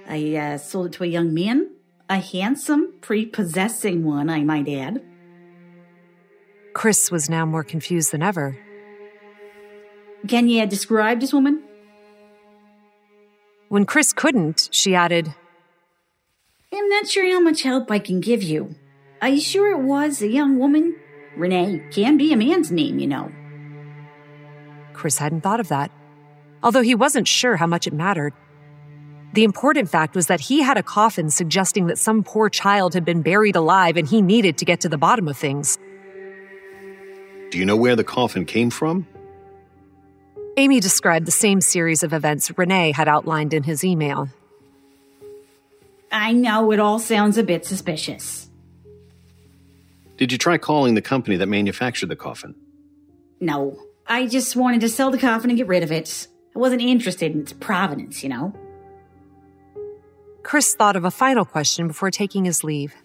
I 0.10 0.36
uh, 0.36 0.58
sold 0.58 0.88
it 0.88 0.92
to 0.98 1.06
a 1.06 1.08
young 1.08 1.34
man, 1.34 1.70
a 2.10 2.18
handsome, 2.18 2.96
prepossessing 3.00 4.04
one, 4.04 4.30
I 4.30 4.44
might 4.44 4.68
add. 4.68 5.02
Chris 6.74 7.12
was 7.12 7.30
now 7.30 7.46
more 7.46 7.64
confused 7.64 8.12
than 8.12 8.22
ever. 8.22 8.60
Can 10.28 10.50
you 10.50 10.66
describe 10.66 11.22
this 11.22 11.32
woman? 11.32 11.64
When 13.70 13.86
Chris 13.86 14.14
couldn't, 14.14 14.68
she 14.72 14.96
added, 14.96 15.32
I'm 16.74 16.90
not 16.90 17.08
sure 17.08 17.32
how 17.32 17.40
much 17.40 17.62
help 17.62 17.92
I 17.92 18.00
can 18.00 18.20
give 18.20 18.42
you. 18.42 18.74
Are 19.22 19.30
you 19.30 19.40
sure 19.40 19.72
it 19.72 19.84
was 19.84 20.24
a 20.24 20.28
young 20.28 20.58
woman? 20.58 20.96
Renee 21.38 21.84
can 21.92 22.18
be 22.18 22.34
a 22.34 22.36
man's 22.36 22.72
name, 22.72 22.98
you 22.98 23.06
know. 23.06 23.32
Chris 24.94 25.20
hadn't 25.20 25.42
thought 25.42 25.60
of 25.60 25.68
that, 25.68 25.92
although 26.64 26.82
he 26.82 26.96
wasn't 26.96 27.28
sure 27.28 27.58
how 27.58 27.68
much 27.68 27.86
it 27.86 27.94
mattered. 27.94 28.34
The 29.34 29.44
important 29.44 29.88
fact 29.88 30.16
was 30.16 30.26
that 30.28 30.40
he 30.40 30.64
had 30.64 30.78
a 30.78 30.84
coffin 30.84 31.30
suggesting 31.30 31.86
that 31.88 32.00
some 32.00 32.24
poor 32.24 32.50
child 32.50 32.96
had 32.96 33.06
been 33.06 33.22
buried 33.22 33.56
alive 33.56 33.98
and 33.98 34.08
he 34.08 34.24
needed 34.24 34.58
to 34.58 34.66
get 34.66 34.82
to 34.82 34.90
the 34.90 34.98
bottom 34.98 35.28
of 35.28 35.38
things. 35.38 35.78
Do 37.52 37.60
you 37.60 37.66
know 37.66 37.78
where 37.78 37.96
the 37.96 38.04
coffin 38.04 38.46
came 38.46 38.72
from? 38.72 39.06
Amy 40.58 40.80
described 40.80 41.26
the 41.26 41.32
same 41.32 41.62
series 41.62 42.04
of 42.04 42.14
events 42.14 42.58
Renee 42.58 42.92
had 42.92 43.08
outlined 43.08 43.54
in 43.54 43.64
his 43.64 43.84
email. 43.84 44.30
I 46.12 46.32
know 46.32 46.72
it 46.72 46.80
all 46.80 47.00
sounds 47.00 47.38
a 47.38 47.44
bit 47.44 47.66
suspicious. 47.66 48.50
Did 50.18 50.32
you 50.32 50.38
try 50.38 50.58
calling 50.58 50.96
the 50.96 51.02
company 51.02 51.38
that 51.38 51.48
manufactured 51.48 52.08
the 52.10 52.16
coffin? 52.16 52.56
No, 53.40 53.80
I 54.06 54.28
just 54.28 54.56
wanted 54.56 54.82
to 54.82 54.90
sell 54.90 55.12
the 55.12 55.18
coffin 55.18 55.50
and 55.50 55.58
get 55.58 55.68
rid 55.68 55.84
of 55.84 55.92
it. 55.92 56.28
I 56.56 56.60
wasn't 56.60 56.82
interested 56.82 57.32
in 57.32 57.42
its 57.42 57.54
provenance, 57.54 58.24
you 58.24 58.30
know? 58.30 58.54
Chris 60.44 60.74
thought 60.76 60.96
of 60.96 61.06
a 61.06 61.12
final 61.12 61.46
question 61.46 61.88
before 61.88 62.12
taking 62.12 62.44
his 62.44 62.64
leave. 62.64 62.96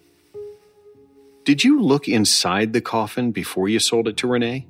Did 1.44 1.62
you 1.62 1.82
look 1.82 2.08
inside 2.08 2.72
the 2.72 2.80
coffin 2.80 3.30
before 3.30 3.68
you 3.68 3.78
sold 3.78 4.08
it 4.08 4.16
to 4.16 4.26
Renee? 4.26 4.66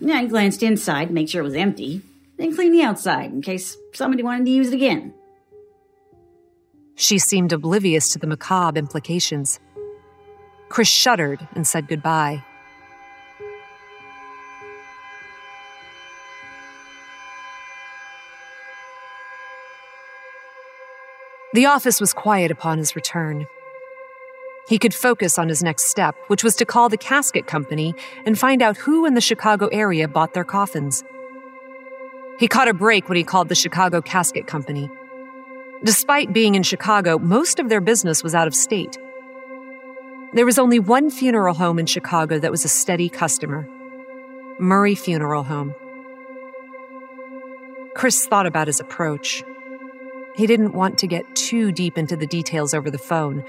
Yeah, 0.00 0.16
I 0.16 0.26
glanced 0.26 0.62
inside 0.62 1.08
to 1.08 1.12
make 1.12 1.28
sure 1.28 1.42
it 1.42 1.44
was 1.44 1.54
empty, 1.54 2.00
then 2.38 2.54
cleaned 2.54 2.74
the 2.74 2.82
outside 2.82 3.30
in 3.32 3.42
case 3.42 3.76
somebody 3.92 4.22
wanted 4.22 4.46
to 4.46 4.50
use 4.50 4.68
it 4.68 4.74
again. 4.74 5.12
She 6.94 7.18
seemed 7.18 7.52
oblivious 7.52 8.12
to 8.12 8.18
the 8.18 8.26
macabre 8.26 8.78
implications. 8.78 9.60
Chris 10.68 10.88
shuddered 10.88 11.46
and 11.54 11.66
said 11.66 11.86
goodbye. 11.88 12.42
The 21.52 21.66
office 21.66 22.00
was 22.00 22.12
quiet 22.12 22.50
upon 22.50 22.78
his 22.78 22.94
return. 22.94 23.46
He 24.70 24.78
could 24.78 24.94
focus 24.94 25.36
on 25.36 25.48
his 25.48 25.64
next 25.64 25.86
step, 25.86 26.14
which 26.28 26.44
was 26.44 26.54
to 26.54 26.64
call 26.64 26.88
the 26.88 26.96
casket 26.96 27.48
company 27.48 27.92
and 28.24 28.38
find 28.38 28.62
out 28.62 28.76
who 28.76 29.04
in 29.04 29.14
the 29.14 29.20
Chicago 29.20 29.66
area 29.72 30.06
bought 30.06 30.32
their 30.32 30.44
coffins. 30.44 31.02
He 32.38 32.46
caught 32.46 32.68
a 32.68 32.72
break 32.72 33.08
when 33.08 33.16
he 33.16 33.24
called 33.24 33.48
the 33.48 33.56
Chicago 33.56 34.00
Casket 34.00 34.46
Company. 34.46 34.88
Despite 35.82 36.32
being 36.32 36.54
in 36.54 36.62
Chicago, 36.62 37.18
most 37.18 37.58
of 37.58 37.68
their 37.68 37.80
business 37.80 38.22
was 38.22 38.32
out 38.32 38.46
of 38.46 38.54
state. 38.54 38.96
There 40.34 40.46
was 40.46 40.56
only 40.56 40.78
one 40.78 41.10
funeral 41.10 41.54
home 41.54 41.80
in 41.80 41.86
Chicago 41.86 42.38
that 42.38 42.52
was 42.52 42.64
a 42.64 42.68
steady 42.68 43.08
customer 43.08 43.66
Murray 44.60 44.94
Funeral 44.94 45.42
Home. 45.42 45.74
Chris 47.96 48.24
thought 48.24 48.46
about 48.46 48.68
his 48.68 48.78
approach. 48.78 49.42
He 50.36 50.46
didn't 50.46 50.74
want 50.74 50.96
to 50.98 51.08
get 51.08 51.34
too 51.34 51.72
deep 51.72 51.98
into 51.98 52.16
the 52.16 52.26
details 52.26 52.72
over 52.72 52.88
the 52.88 52.98
phone, 52.98 53.44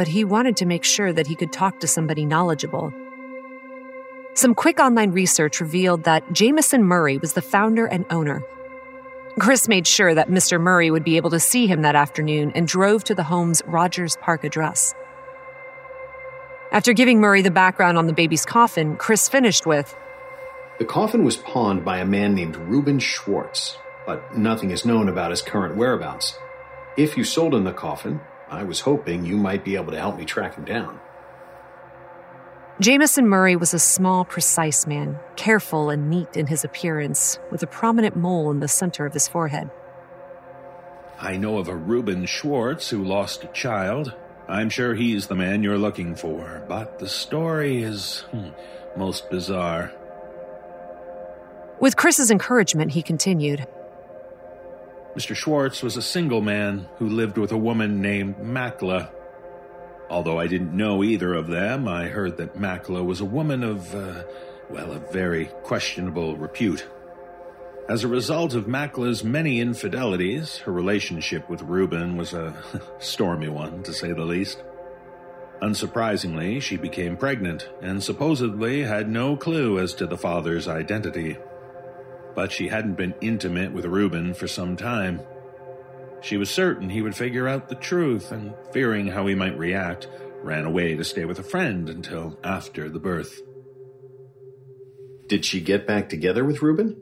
but 0.00 0.08
he 0.08 0.24
wanted 0.24 0.56
to 0.56 0.64
make 0.64 0.82
sure 0.82 1.12
that 1.12 1.26
he 1.26 1.34
could 1.34 1.52
talk 1.52 1.78
to 1.78 1.86
somebody 1.86 2.24
knowledgeable. 2.24 2.90
Some 4.32 4.54
quick 4.54 4.80
online 4.80 5.10
research 5.10 5.60
revealed 5.60 6.04
that 6.04 6.32
Jamison 6.32 6.82
Murray 6.84 7.18
was 7.18 7.34
the 7.34 7.42
founder 7.42 7.84
and 7.84 8.06
owner. 8.08 8.42
Chris 9.38 9.68
made 9.68 9.86
sure 9.86 10.14
that 10.14 10.30
Mr. 10.30 10.58
Murray 10.58 10.90
would 10.90 11.04
be 11.04 11.18
able 11.18 11.28
to 11.28 11.38
see 11.38 11.66
him 11.66 11.82
that 11.82 11.96
afternoon 11.96 12.50
and 12.54 12.66
drove 12.66 13.04
to 13.04 13.14
the 13.14 13.24
home's 13.24 13.60
Rogers 13.66 14.16
Park 14.22 14.42
address. 14.42 14.94
After 16.72 16.94
giving 16.94 17.20
Murray 17.20 17.42
the 17.42 17.50
background 17.50 17.98
on 17.98 18.06
the 18.06 18.14
baby's 18.14 18.46
coffin, 18.46 18.96
Chris 18.96 19.28
finished 19.28 19.66
with 19.66 19.94
The 20.78 20.86
coffin 20.86 21.24
was 21.24 21.36
pawned 21.36 21.84
by 21.84 21.98
a 21.98 22.06
man 22.06 22.34
named 22.34 22.56
Reuben 22.56 23.00
Schwartz, 23.00 23.76
but 24.06 24.34
nothing 24.34 24.70
is 24.70 24.86
known 24.86 25.10
about 25.10 25.30
his 25.30 25.42
current 25.42 25.76
whereabouts. 25.76 26.38
If 26.96 27.18
you 27.18 27.24
sold 27.24 27.54
him 27.54 27.64
the 27.64 27.74
coffin, 27.74 28.22
I 28.50 28.64
was 28.64 28.80
hoping 28.80 29.24
you 29.24 29.36
might 29.36 29.64
be 29.64 29.76
able 29.76 29.92
to 29.92 29.98
help 29.98 30.18
me 30.18 30.24
track 30.24 30.56
him 30.56 30.64
down. 30.64 30.98
Jamison 32.80 33.28
Murray 33.28 33.56
was 33.56 33.74
a 33.74 33.78
small, 33.78 34.24
precise 34.24 34.86
man, 34.86 35.18
careful 35.36 35.90
and 35.90 36.08
neat 36.08 36.36
in 36.36 36.46
his 36.46 36.64
appearance, 36.64 37.38
with 37.50 37.62
a 37.62 37.66
prominent 37.66 38.16
mole 38.16 38.50
in 38.50 38.60
the 38.60 38.68
center 38.68 39.04
of 39.06 39.12
his 39.12 39.28
forehead. 39.28 39.70
I 41.18 41.36
know 41.36 41.58
of 41.58 41.68
a 41.68 41.76
Reuben 41.76 42.24
Schwartz 42.24 42.88
who 42.88 43.04
lost 43.04 43.44
a 43.44 43.48
child. 43.48 44.14
I'm 44.48 44.70
sure 44.70 44.94
he's 44.94 45.26
the 45.26 45.34
man 45.36 45.62
you're 45.62 45.78
looking 45.78 46.16
for, 46.16 46.64
but 46.66 46.98
the 46.98 47.08
story 47.08 47.82
is 47.82 48.20
hmm, 48.30 48.48
most 48.96 49.30
bizarre. 49.30 49.92
With 51.78 51.96
Chris's 51.96 52.30
encouragement, 52.30 52.92
he 52.92 53.02
continued. 53.02 53.66
Mr. 55.20 55.36
Schwartz 55.36 55.82
was 55.82 55.98
a 55.98 56.02
single 56.02 56.40
man 56.40 56.88
who 56.96 57.06
lived 57.06 57.36
with 57.36 57.52
a 57.52 57.58
woman 57.58 58.00
named 58.00 58.36
Makla. 58.38 59.10
Although 60.08 60.40
I 60.40 60.46
didn't 60.46 60.74
know 60.74 61.04
either 61.04 61.34
of 61.34 61.46
them, 61.46 61.86
I 61.86 62.06
heard 62.06 62.38
that 62.38 62.56
Makla 62.56 63.04
was 63.04 63.20
a 63.20 63.26
woman 63.26 63.62
of, 63.62 63.94
uh, 63.94 64.22
well, 64.70 64.92
a 64.92 64.98
very 65.12 65.50
questionable 65.62 66.38
repute. 66.38 66.86
As 67.86 68.02
a 68.02 68.08
result 68.08 68.54
of 68.54 68.64
Makla's 68.64 69.22
many 69.22 69.60
infidelities, 69.60 70.56
her 70.64 70.72
relationship 70.72 71.50
with 71.50 71.60
Reuben 71.60 72.16
was 72.16 72.32
a 72.32 72.54
stormy 72.98 73.50
one, 73.50 73.82
to 73.82 73.92
say 73.92 74.14
the 74.14 74.24
least. 74.24 74.62
Unsurprisingly, 75.60 76.62
she 76.62 76.78
became 76.78 77.18
pregnant 77.18 77.68
and 77.82 78.02
supposedly 78.02 78.84
had 78.84 79.10
no 79.10 79.36
clue 79.36 79.78
as 79.80 79.92
to 79.92 80.06
the 80.06 80.16
father's 80.16 80.66
identity. 80.66 81.36
But 82.34 82.52
she 82.52 82.68
hadn't 82.68 82.94
been 82.94 83.14
intimate 83.20 83.72
with 83.72 83.84
Reuben 83.84 84.34
for 84.34 84.46
some 84.46 84.76
time. 84.76 85.20
She 86.22 86.36
was 86.36 86.50
certain 86.50 86.90
he 86.90 87.02
would 87.02 87.16
figure 87.16 87.48
out 87.48 87.68
the 87.68 87.74
truth 87.74 88.30
and, 88.30 88.54
fearing 88.72 89.08
how 89.08 89.26
he 89.26 89.34
might 89.34 89.58
react, 89.58 90.06
ran 90.42 90.64
away 90.64 90.96
to 90.96 91.04
stay 91.04 91.24
with 91.24 91.38
a 91.38 91.44
friend 91.44 91.88
until 91.88 92.38
after 92.44 92.88
the 92.88 92.98
birth. 92.98 93.40
Did 95.28 95.44
she 95.44 95.60
get 95.60 95.86
back 95.86 96.08
together 96.08 96.44
with 96.44 96.62
Reuben? 96.62 97.00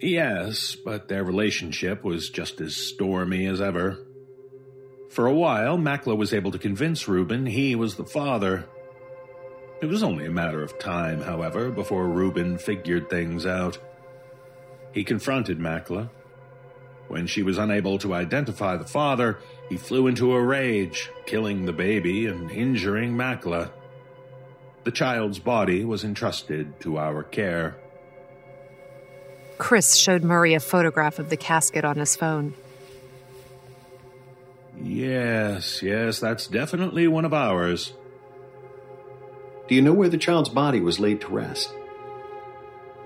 Yes, 0.00 0.74
but 0.74 1.08
their 1.08 1.24
relationship 1.24 2.04
was 2.04 2.30
just 2.30 2.60
as 2.60 2.76
stormy 2.76 3.46
as 3.46 3.60
ever. 3.60 3.98
For 5.10 5.26
a 5.26 5.34
while, 5.34 5.78
Makla 5.78 6.16
was 6.16 6.34
able 6.34 6.50
to 6.50 6.58
convince 6.58 7.06
Reuben 7.06 7.46
he 7.46 7.74
was 7.74 7.94
the 7.94 8.04
father. 8.04 8.66
It 9.80 9.86
was 9.86 10.02
only 10.02 10.26
a 10.26 10.30
matter 10.30 10.62
of 10.62 10.78
time, 10.78 11.20
however, 11.20 11.70
before 11.70 12.08
Reuben 12.08 12.58
figured 12.58 13.10
things 13.10 13.44
out. 13.44 13.78
He 14.92 15.04
confronted 15.04 15.58
Makla. 15.58 16.08
When 17.08 17.26
she 17.26 17.42
was 17.42 17.58
unable 17.58 17.98
to 17.98 18.14
identify 18.14 18.76
the 18.76 18.86
father, 18.86 19.38
he 19.68 19.76
flew 19.76 20.06
into 20.06 20.32
a 20.32 20.42
rage, 20.42 21.10
killing 21.26 21.66
the 21.66 21.72
baby 21.72 22.26
and 22.26 22.50
injuring 22.50 23.14
Makla. 23.14 23.70
The 24.84 24.90
child's 24.90 25.38
body 25.38 25.84
was 25.84 26.04
entrusted 26.04 26.80
to 26.80 26.98
our 26.98 27.22
care. 27.22 27.76
Chris 29.58 29.94
showed 29.96 30.22
Murray 30.22 30.54
a 30.54 30.60
photograph 30.60 31.18
of 31.18 31.30
the 31.30 31.36
casket 31.36 31.84
on 31.84 31.96
his 31.96 32.16
phone. 32.16 32.54
Yes, 34.82 35.82
yes, 35.82 36.20
that's 36.20 36.46
definitely 36.46 37.06
one 37.06 37.24
of 37.24 37.32
ours. 37.32 37.92
Do 39.66 39.74
you 39.74 39.82
know 39.82 39.94
where 39.94 40.10
the 40.10 40.18
child's 40.18 40.50
body 40.50 40.80
was 40.80 41.00
laid 41.00 41.22
to 41.22 41.28
rest? 41.28 41.72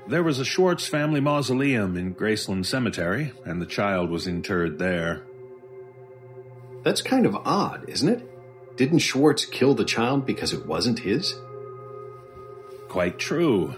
There 0.09 0.23
was 0.23 0.39
a 0.39 0.45
Schwartz 0.45 0.89
family 0.89 1.21
mausoleum 1.21 1.97
in 1.97 2.15
Graceland 2.15 2.67
Cemetery, 2.67 3.33
and 3.45 3.61
the 3.61 3.67
child 3.67 4.11
was 4.11 4.27
interred 4.27 4.79
there. 4.79 5.23
That's 6.83 7.03
kind 7.03 7.27
of 7.27 7.37
odd, 7.37 7.89
isn't 7.89 8.09
it? 8.09 8.77
Didn't 8.77 9.01
Schwartz 9.01 9.45
kill 9.45 9.75
the 9.75 9.85
child 9.85 10.25
because 10.25 10.53
it 10.53 10.67
wasn't 10.67 11.01
his? 11.01 11.35
Quite 12.89 13.19
true. 13.19 13.75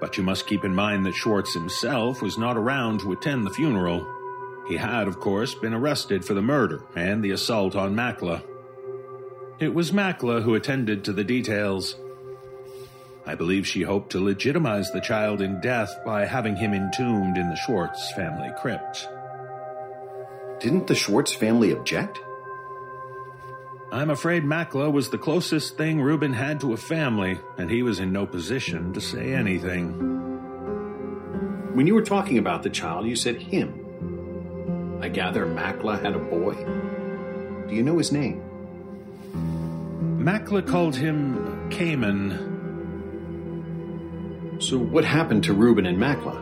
But 0.00 0.16
you 0.16 0.22
must 0.22 0.46
keep 0.46 0.64
in 0.64 0.74
mind 0.74 1.06
that 1.06 1.14
Schwartz 1.14 1.54
himself 1.54 2.20
was 2.20 2.36
not 2.36 2.56
around 2.56 3.00
to 3.00 3.12
attend 3.12 3.46
the 3.46 3.50
funeral. 3.50 4.06
He 4.66 4.76
had, 4.76 5.06
of 5.06 5.20
course, 5.20 5.54
been 5.54 5.74
arrested 5.74 6.24
for 6.24 6.34
the 6.34 6.42
murder 6.42 6.82
and 6.96 7.22
the 7.22 7.30
assault 7.30 7.76
on 7.76 7.94
Makla. 7.94 8.42
It 9.60 9.74
was 9.74 9.90
Makla 9.92 10.42
who 10.42 10.54
attended 10.54 11.04
to 11.04 11.12
the 11.12 11.22
details. 11.22 11.94
I 13.26 13.34
believe 13.34 13.66
she 13.66 13.82
hoped 13.82 14.12
to 14.12 14.24
legitimize 14.24 14.90
the 14.90 15.02
child 15.02 15.42
in 15.42 15.60
death 15.60 15.94
by 16.02 16.24
having 16.24 16.56
him 16.56 16.72
entombed 16.72 17.36
in 17.36 17.50
the 17.50 17.56
Schwartz 17.56 18.10
family 18.12 18.48
crypt. 18.58 19.06
Didn't 20.60 20.86
the 20.86 20.94
Schwartz 20.94 21.34
family 21.34 21.72
object? 21.72 22.18
I'm 23.92 24.08
afraid 24.08 24.44
Makla 24.44 24.90
was 24.90 25.10
the 25.10 25.18
closest 25.18 25.76
thing 25.76 26.00
Reuben 26.00 26.32
had 26.32 26.60
to 26.60 26.72
a 26.72 26.78
family, 26.78 27.38
and 27.58 27.70
he 27.70 27.82
was 27.82 28.00
in 28.00 28.12
no 28.12 28.24
position 28.24 28.94
to 28.94 29.00
say 29.02 29.34
anything. 29.34 29.92
When 31.74 31.86
you 31.86 31.94
were 31.94 32.00
talking 32.00 32.38
about 32.38 32.62
the 32.62 32.70
child, 32.70 33.06
you 33.06 33.14
said 33.14 33.36
him. 33.36 34.98
I 35.02 35.10
gather 35.10 35.44
Makla 35.44 36.02
had 36.02 36.14
a 36.14 36.18
boy. 36.18 36.54
Do 37.68 37.74
you 37.74 37.82
know 37.82 37.98
his 37.98 38.10
name? 38.10 38.49
Makla 40.20 40.66
called 40.66 40.94
him 40.96 41.70
Camon. 41.70 42.58
So, 44.60 44.76
what 44.76 45.02
happened 45.06 45.44
to 45.44 45.54
Reuben 45.54 45.86
and 45.86 45.96
Makla? 45.96 46.36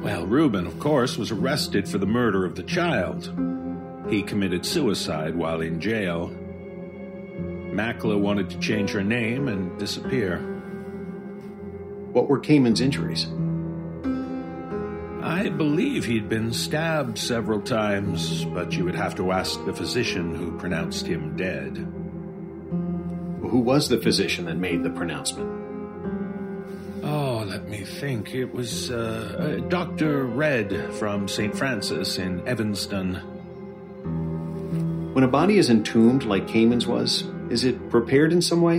Well, 0.00 0.24
Reuben, 0.26 0.66
of 0.66 0.78
course, 0.78 1.18
was 1.18 1.30
arrested 1.30 1.86
for 1.86 1.98
the 1.98 2.06
murder 2.06 2.46
of 2.46 2.54
the 2.54 2.62
child. 2.62 3.30
He 4.08 4.22
committed 4.22 4.64
suicide 4.64 5.34
while 5.34 5.60
in 5.60 5.80
jail. 5.80 6.30
Makla 7.74 8.18
wanted 8.18 8.48
to 8.50 8.58
change 8.58 8.92
her 8.92 9.04
name 9.04 9.46
and 9.46 9.78
disappear. 9.78 10.38
What 12.12 12.30
were 12.30 12.38
Camon's 12.38 12.80
injuries? 12.80 13.26
I 15.22 15.50
believe 15.50 16.06
he'd 16.06 16.30
been 16.30 16.54
stabbed 16.54 17.18
several 17.18 17.60
times, 17.60 18.46
but 18.46 18.72
you 18.72 18.86
would 18.86 18.94
have 18.94 19.14
to 19.16 19.30
ask 19.30 19.62
the 19.66 19.74
physician 19.74 20.34
who 20.34 20.56
pronounced 20.56 21.06
him 21.06 21.36
dead. 21.36 21.93
Who 23.54 23.60
was 23.60 23.88
the 23.88 23.98
physician 23.98 24.46
that 24.46 24.56
made 24.56 24.82
the 24.82 24.90
pronouncement? 24.90 25.48
Oh, 27.04 27.44
let 27.46 27.68
me 27.68 27.84
think. 27.84 28.34
It 28.34 28.52
was 28.52 28.90
uh, 28.90 29.60
uh, 29.62 29.68
Dr. 29.68 30.24
Redd 30.24 30.92
from 30.94 31.28
St. 31.28 31.56
Francis 31.56 32.18
in 32.18 32.44
Evanston. 32.48 33.14
When 35.14 35.22
a 35.22 35.28
body 35.28 35.58
is 35.58 35.70
entombed 35.70 36.24
like 36.24 36.48
Camon's 36.48 36.88
was, 36.88 37.28
is 37.48 37.62
it 37.62 37.90
prepared 37.90 38.32
in 38.32 38.42
some 38.42 38.60
way? 38.60 38.78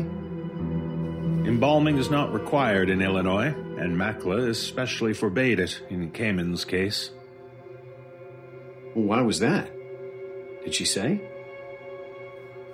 Embalming 1.50 1.98
is 1.98 2.10
not 2.10 2.34
required 2.34 2.90
in 2.90 3.02
Illinois, 3.02 3.56
and 3.80 3.96
Makla 3.96 4.50
especially 4.50 5.14
forbade 5.14 5.62
it 5.62 5.82
in 5.90 6.12
Camon's 6.12 6.66
case. 6.66 7.12
Why 8.94 9.22
was 9.22 9.40
that? 9.40 9.72
Did 10.66 10.76
she 10.76 10.84
say? 10.84 11.22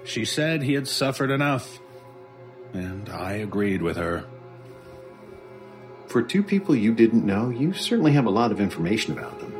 She 0.03 0.25
said 0.25 0.63
he 0.63 0.73
had 0.73 0.87
suffered 0.87 1.29
enough, 1.29 1.79
and 2.73 3.10
I 3.10 3.34
agreed 3.34 3.81
with 3.81 3.98
her. 3.98 4.26
For 6.07 6.22
two 6.22 6.43
people 6.43 6.76
you 6.76 6.93
didn't 6.93 7.26
know, 7.26 7.49
you 7.49 7.73
certainly 7.73 8.11
have 8.14 8.26
a 8.26 8.31
lot 8.31 8.52
of 8.52 8.60
information 8.60 9.14
about 9.14 9.39
them. 9.39 9.52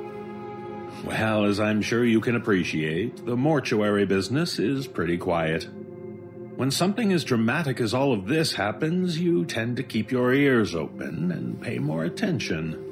Well, 1.06 1.46
as 1.46 1.60
I'm 1.60 1.82
sure 1.82 2.06
you 2.06 2.22
can 2.22 2.36
appreciate, 2.36 3.26
the 3.26 3.38
mortuary 3.38 4.06
business 4.06 4.60
is 4.60 4.86
pretty 4.88 5.18
quiet. 5.18 5.68
When 6.58 6.70
something 6.70 7.12
as 7.12 7.24
dramatic 7.24 7.80
as 7.80 7.94
all 7.94 8.14
of 8.14 8.28
this 8.28 8.54
happens, 8.54 9.18
you 9.18 9.46
tend 9.46 9.78
to 9.78 9.84
keep 9.84 10.12
your 10.12 10.34
ears 10.34 10.76
open 10.76 11.32
and 11.32 11.60
pay 11.60 11.80
more 11.80 12.04
attention. 12.04 12.88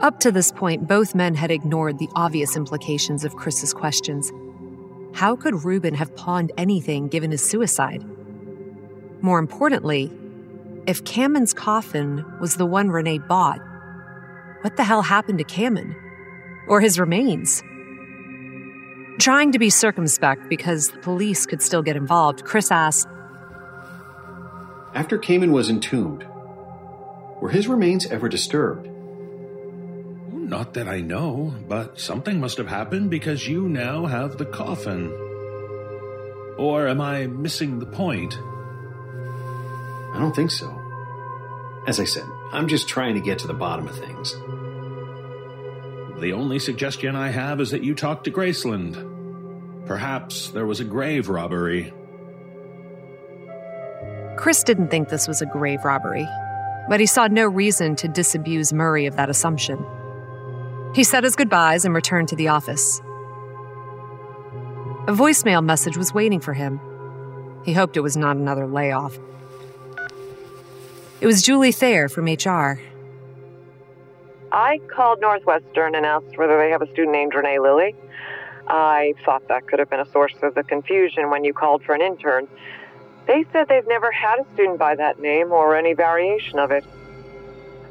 Up 0.00 0.20
to 0.20 0.30
this 0.30 0.52
point, 0.52 0.86
both 0.86 1.14
men 1.14 1.34
had 1.34 1.50
ignored 1.50 1.98
the 1.98 2.10
obvious 2.14 2.56
implications 2.56 3.24
of 3.24 3.36
Chris's 3.36 3.72
questions. 3.72 4.30
How 5.14 5.34
could 5.34 5.64
Reuben 5.64 5.94
have 5.94 6.14
pawned 6.14 6.52
anything 6.58 7.08
given 7.08 7.30
his 7.30 7.48
suicide? 7.48 8.04
More 9.20 9.38
importantly, 9.38 10.12
if 10.86 11.04
Cameron's 11.04 11.52
coffin 11.52 12.24
was 12.40 12.56
the 12.56 12.66
one 12.66 12.90
Renee 12.90 13.18
bought, 13.18 13.60
what 14.62 14.76
the 14.76 14.84
hell 14.84 15.02
happened 15.02 15.38
to 15.38 15.44
Cameron? 15.44 15.94
Or 16.68 16.80
his 16.80 16.98
remains? 16.98 17.62
Trying 19.18 19.52
to 19.52 19.58
be 19.58 19.70
circumspect 19.70 20.48
because 20.48 20.90
the 20.90 20.98
police 20.98 21.46
could 21.46 21.62
still 21.62 21.82
get 21.82 21.96
involved, 21.96 22.44
Chris 22.44 22.70
asked 22.70 23.08
After 24.94 25.18
Camon 25.18 25.50
was 25.50 25.68
entombed, 25.68 26.24
were 27.40 27.50
his 27.50 27.68
remains 27.68 28.06
ever 28.06 28.28
disturbed? 28.28 28.88
Not 30.32 30.74
that 30.74 30.88
I 30.88 31.00
know, 31.00 31.54
but 31.68 32.00
something 32.00 32.40
must 32.40 32.58
have 32.58 32.68
happened 32.68 33.10
because 33.10 33.46
you 33.46 33.68
now 33.68 34.06
have 34.06 34.38
the 34.38 34.46
coffin. 34.46 35.10
Or 36.56 36.88
am 36.88 37.00
I 37.00 37.26
missing 37.26 37.78
the 37.78 37.86
point? 37.86 38.38
I 40.18 40.20
don't 40.20 40.34
think 40.34 40.50
so. 40.50 40.68
As 41.86 42.00
I 42.00 42.04
said, 42.04 42.24
I'm 42.50 42.66
just 42.66 42.88
trying 42.88 43.14
to 43.14 43.20
get 43.20 43.38
to 43.38 43.46
the 43.46 43.54
bottom 43.54 43.86
of 43.86 43.96
things. 43.96 44.32
The 46.20 46.32
only 46.32 46.58
suggestion 46.58 47.14
I 47.14 47.28
have 47.28 47.60
is 47.60 47.70
that 47.70 47.84
you 47.84 47.94
talk 47.94 48.24
to 48.24 48.32
Graceland. 48.32 49.86
Perhaps 49.86 50.48
there 50.48 50.66
was 50.66 50.80
a 50.80 50.84
grave 50.84 51.28
robbery. 51.28 51.92
Chris 54.36 54.64
didn't 54.64 54.88
think 54.88 55.08
this 55.08 55.28
was 55.28 55.40
a 55.40 55.46
grave 55.46 55.84
robbery, 55.84 56.26
but 56.88 56.98
he 56.98 57.06
saw 57.06 57.28
no 57.28 57.46
reason 57.46 57.94
to 57.94 58.08
disabuse 58.08 58.72
Murray 58.72 59.06
of 59.06 59.14
that 59.14 59.30
assumption. 59.30 59.78
He 60.96 61.04
said 61.04 61.22
his 61.22 61.36
goodbyes 61.36 61.84
and 61.84 61.94
returned 61.94 62.26
to 62.30 62.36
the 62.36 62.48
office. 62.48 62.98
A 65.06 65.12
voicemail 65.12 65.64
message 65.64 65.96
was 65.96 66.12
waiting 66.12 66.40
for 66.40 66.54
him. 66.54 66.80
He 67.64 67.72
hoped 67.72 67.96
it 67.96 68.00
was 68.00 68.16
not 68.16 68.36
another 68.36 68.66
layoff. 68.66 69.16
It 71.20 71.26
was 71.26 71.42
Julie 71.42 71.72
Thayer 71.72 72.08
from 72.08 72.26
HR. 72.26 72.80
I 74.52 74.78
called 74.94 75.20
Northwestern 75.20 75.96
and 75.96 76.06
asked 76.06 76.38
whether 76.38 76.56
they 76.56 76.70
have 76.70 76.80
a 76.80 76.86
student 76.92 77.10
named 77.10 77.34
Renee 77.34 77.58
Lilly. 77.58 77.96
I 78.68 79.14
thought 79.24 79.48
that 79.48 79.66
could 79.66 79.80
have 79.80 79.90
been 79.90 80.00
a 80.00 80.10
source 80.10 80.34
of 80.42 80.54
the 80.54 80.62
confusion 80.62 81.28
when 81.28 81.42
you 81.42 81.52
called 81.52 81.82
for 81.82 81.94
an 81.94 82.02
intern. 82.02 82.46
They 83.26 83.44
said 83.52 83.68
they've 83.68 83.86
never 83.88 84.12
had 84.12 84.38
a 84.38 84.44
student 84.54 84.78
by 84.78 84.94
that 84.94 85.20
name 85.20 85.50
or 85.50 85.76
any 85.76 85.92
variation 85.92 86.60
of 86.60 86.70
it. 86.70 86.84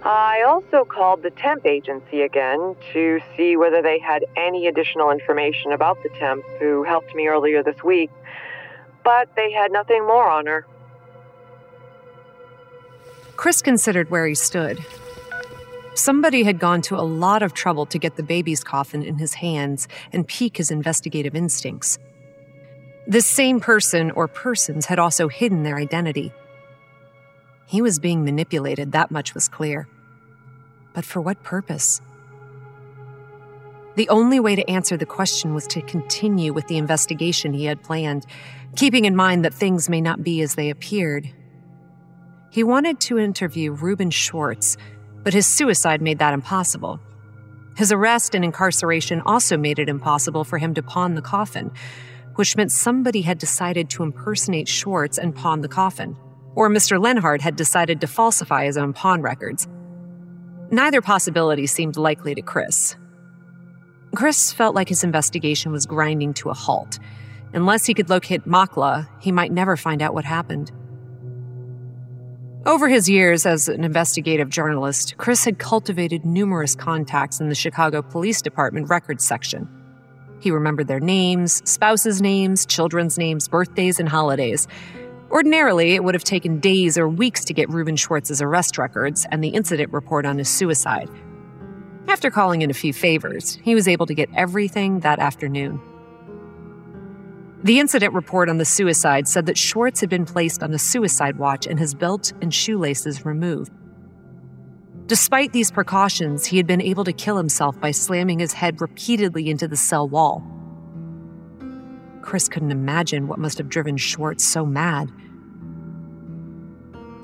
I 0.03 0.43
also 0.47 0.85
called 0.85 1.21
the 1.21 1.31
temp 1.31 1.65
agency 1.65 2.21
again 2.21 2.75
to 2.93 3.19
see 3.35 3.57
whether 3.57 3.81
they 3.81 3.99
had 3.99 4.23
any 4.37 4.67
additional 4.67 5.11
information 5.11 5.73
about 5.73 6.01
the 6.01 6.09
temp 6.17 6.45
who 6.59 6.83
helped 6.83 7.13
me 7.13 7.27
earlier 7.27 7.61
this 7.61 7.83
week, 7.83 8.09
but 9.03 9.35
they 9.35 9.51
had 9.51 9.71
nothing 9.71 10.07
more 10.07 10.29
on 10.29 10.45
her. 10.45 10.65
Chris 13.38 13.61
considered 13.61 14.09
where 14.09 14.27
he 14.27 14.35
stood. 14.35 14.84
Somebody 15.93 16.43
had 16.43 16.59
gone 16.59 16.81
to 16.84 16.95
a 16.95 17.01
lot 17.01 17.41
of 17.41 17.53
trouble 17.53 17.85
to 17.88 17.97
get 17.97 18.18
the 18.18 18.23
baby's 18.23 18.64
coffin 18.64 19.01
in 19.01 19.18
his 19.18 19.35
hands 19.35 19.88
and 20.11 20.27
pique 20.27 20.57
his 20.57 20.69
investigative 20.69 21.35
instincts. 21.35 21.97
This 23.07 23.26
same 23.26 23.59
person 23.59 24.11
or 24.11 24.27
persons 24.27 24.88
had 24.88 24.99
also 24.99 25.27
hidden 25.27 25.64
their 25.64 25.77
identity. 25.77 26.34
He 27.65 27.81
was 27.81 27.99
being 27.99 28.26
manipulated, 28.26 28.91
that 28.91 29.11
much 29.11 29.34
was 29.34 29.47
clear. 29.47 29.88
But 30.93 31.05
for 31.05 31.22
what 31.22 31.41
purpose? 31.43 32.01
The 33.95 34.09
only 34.09 34.39
way 34.39 34.55
to 34.55 34.69
answer 34.69 34.97
the 34.97 35.05
question 35.05 35.53
was 35.53 35.65
to 35.68 35.81
continue 35.81 36.53
with 36.53 36.68
the 36.68 36.77
investigation 36.77 37.53
he 37.53 37.65
had 37.65 37.81
planned, 37.81 38.26
keeping 38.76 39.05
in 39.05 39.15
mind 39.15 39.45
that 39.45 39.53
things 39.53 39.89
may 39.89 40.01
not 40.01 40.23
be 40.23 40.41
as 40.41 40.55
they 40.55 40.69
appeared. 40.69 41.31
He 42.49 42.64
wanted 42.64 42.99
to 43.02 43.19
interview 43.19 43.72
Reuben 43.72 44.10
Schwartz, 44.10 44.78
but 45.24 45.34
his 45.34 45.45
suicide 45.45 46.02
made 46.02 46.19
that 46.19 46.34
impossible. 46.34 46.99
His 47.76 47.91
arrest 47.91 48.34
and 48.34 48.44
incarceration 48.44 49.22
also 49.26 49.57
made 49.57 49.80
it 49.80 49.90
impossible 49.90 50.44
for 50.44 50.57
him 50.57 50.74
to 50.74 50.82
pawn 50.82 51.15
the 51.15 51.22
coffin, 51.22 51.72
which 52.36 52.56
meant 52.56 52.72
somebody 52.72 53.22
had 53.22 53.38
decided 53.38 53.90
to 53.91 54.03
impersonate 54.03 54.68
Schwartz 54.68 55.18
and 55.18 55.36
pawn 55.36 55.61
the 55.61 55.68
coffin 55.68 56.15
or 56.57 56.72
Mr. 56.72 56.99
Leonhardt 56.99 57.40
had 57.40 57.56
decided 57.56 58.02
to 58.02 58.07
falsify 58.07 58.65
his 58.65 58.78
own 58.78 58.91
pawn 58.91 59.22
records. 59.22 59.68
Neither 60.72 61.02
possibility 61.02 61.68
seemed 61.68 61.98
likely 61.98 62.34
to 62.34 62.41
Chris. 62.41 62.95
Chris 64.15 64.52
felt 64.52 64.74
like 64.74 64.90
his 64.90 65.03
investigation 65.03 65.72
was 65.72 65.86
grinding 65.86 66.34
to 66.34 66.49
a 66.49 66.56
halt. 66.56 66.98
Unless 67.53 67.86
he 67.86 67.94
could 67.94 68.10
locate 68.10 68.45
Makla, 68.45 69.07
he 69.22 69.32
might 69.32 69.52
never 69.52 69.78
find 69.78 70.02
out 70.02 70.15
what 70.15 70.26
happened. 70.26 70.72
Over 72.65 72.89
his 72.89 73.07
years 73.07 73.45
as 73.45 73.69
an 73.69 73.84
investigative 73.84 74.49
journalist, 74.49 75.15
Chris 75.17 75.45
had 75.45 75.59
cultivated 75.59 76.25
numerous 76.25 76.75
contacts 76.75 77.39
in 77.39 77.49
the 77.49 77.55
Chicago 77.55 78.01
Police 78.01 78.41
Department 78.41 78.89
records 78.89 79.23
section. 79.23 79.69
He 80.39 80.51
remembered 80.51 80.88
their 80.88 80.99
names, 80.99 81.61
spouses' 81.69 82.21
names, 82.21 82.65
children's 82.65 83.17
names, 83.17 83.47
birthdays, 83.47 83.99
and 83.99 84.09
holidays, 84.09 84.67
Ordinarily, 85.29 85.93
it 85.93 86.03
would 86.03 86.15
have 86.15 86.23
taken 86.23 86.59
days 86.59 86.97
or 86.97 87.07
weeks 87.09 87.43
to 87.45 87.53
get 87.53 87.69
Reuben 87.69 87.97
Schwartz's 87.97 88.41
arrest 88.41 88.77
records 88.77 89.27
and 89.29 89.43
the 89.43 89.49
incident 89.49 89.91
report 89.91 90.25
on 90.25 90.38
his 90.38 90.47
suicide. 90.47 91.09
After 92.07 92.31
calling 92.31 92.61
in 92.61 92.69
a 92.69 92.73
few 92.73 92.93
favors, 92.93 93.59
he 93.61 93.75
was 93.75 93.89
able 93.89 94.05
to 94.05 94.13
get 94.13 94.29
everything 94.34 95.01
that 95.01 95.19
afternoon. 95.19 95.81
The 97.63 97.79
incident 97.79 98.13
report 98.13 98.49
on 98.49 98.57
the 98.57 98.65
suicide 98.65 99.27
said 99.27 99.47
that 99.47 99.57
Schwartz 99.57 99.99
had 99.99 100.09
been 100.09 100.25
placed 100.25 100.61
on 100.61 100.73
a 100.73 100.79
suicide 100.79 101.38
watch 101.38 101.65
and 101.65 101.79
his 101.79 101.95
belt 101.95 102.31
and 102.41 102.53
shoelaces 102.53 103.25
removed. 103.25 103.71
Despite 105.07 105.53
these 105.53 105.71
precautions, 105.71 106.45
he 106.45 106.57
had 106.57 106.67
been 106.67 106.81
able 106.81 107.03
to 107.05 107.13
kill 107.13 107.38
himself 107.38 107.79
by 107.79 107.91
slamming 107.91 108.39
his 108.39 108.53
head 108.53 108.79
repeatedly 108.79 109.49
into 109.49 109.67
the 109.67 109.77
cell 109.77 110.07
wall. 110.07 110.43
Chris 112.21 112.47
couldn't 112.47 112.71
imagine 112.71 113.27
what 113.27 113.39
must 113.39 113.57
have 113.57 113.69
driven 113.69 113.97
Schwartz 113.97 114.43
so 114.43 114.65
mad. 114.65 115.09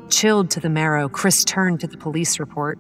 Chilled 0.10 0.49
to 0.51 0.60
the 0.60 0.69
marrow, 0.69 1.10
Chris 1.10 1.43
turned 1.43 1.81
to 1.81 1.88
the 1.88 1.97
police 1.97 2.39
report. 2.39 2.80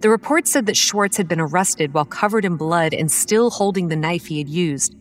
The 0.00 0.10
report 0.10 0.48
said 0.48 0.66
that 0.66 0.76
Schwartz 0.76 1.16
had 1.16 1.28
been 1.28 1.40
arrested 1.40 1.94
while 1.94 2.04
covered 2.04 2.44
in 2.44 2.56
blood 2.56 2.94
and 2.94 3.12
still 3.12 3.50
holding 3.50 3.88
the 3.88 3.96
knife 3.96 4.26
he 4.26 4.38
had 4.38 4.48
used. 4.48 4.96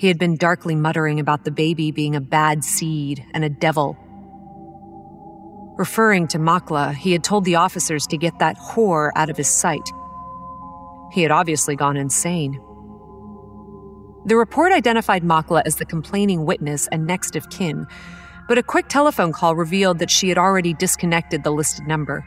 He 0.00 0.08
had 0.08 0.18
been 0.18 0.38
darkly 0.38 0.74
muttering 0.74 1.20
about 1.20 1.44
the 1.44 1.50
baby 1.50 1.90
being 1.90 2.16
a 2.16 2.22
bad 2.22 2.64
seed 2.64 3.22
and 3.34 3.44
a 3.44 3.50
devil. 3.50 3.98
Referring 5.76 6.26
to 6.28 6.38
Makla, 6.38 6.94
he 6.94 7.12
had 7.12 7.22
told 7.22 7.44
the 7.44 7.56
officers 7.56 8.06
to 8.06 8.16
get 8.16 8.38
that 8.38 8.56
whore 8.56 9.10
out 9.14 9.28
of 9.28 9.36
his 9.36 9.50
sight. 9.50 9.86
He 11.12 11.20
had 11.20 11.30
obviously 11.30 11.76
gone 11.76 11.98
insane. 11.98 12.52
The 14.24 14.36
report 14.36 14.72
identified 14.72 15.22
Makla 15.22 15.64
as 15.66 15.76
the 15.76 15.84
complaining 15.84 16.46
witness 16.46 16.88
and 16.90 17.06
next 17.06 17.36
of 17.36 17.50
kin, 17.50 17.86
but 18.48 18.56
a 18.56 18.62
quick 18.62 18.88
telephone 18.88 19.34
call 19.34 19.54
revealed 19.54 19.98
that 19.98 20.10
she 20.10 20.30
had 20.30 20.38
already 20.38 20.72
disconnected 20.72 21.44
the 21.44 21.52
listed 21.52 21.86
number. 21.86 22.24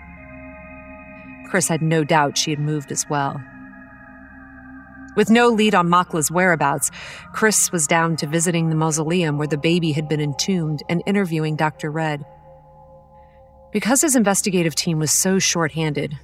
Chris 1.50 1.70
had 1.70 1.82
no 1.82 2.04
doubt 2.04 2.38
she 2.38 2.52
had 2.52 2.60
moved 2.60 2.92
as 2.92 3.10
well. 3.10 3.42
With 5.16 5.30
no 5.30 5.50
lead 5.50 5.76
on 5.76 5.90
Makla's 5.90 6.32
whereabouts, 6.32 6.90
Chris 7.34 7.72
was 7.72 7.86
down 7.86 8.16
to 8.18 8.28
visiting 8.28 8.70
the 8.70 8.76
mausoleum 8.76 9.38
where 9.38 9.48
the 9.48 9.58
baby 9.58 9.92
had 9.92 10.10
been 10.10 10.20
entombed 10.20 10.82
and 10.90 11.04
interviewing 11.06 11.56
Dr. 11.56 11.92
Redd. 11.92 12.26
Because 13.72 14.02
his 14.02 14.16
investigative 14.16 14.76
team 14.76 15.00
was 15.00 15.12
so 15.12 15.40
short-handed, 15.40 16.18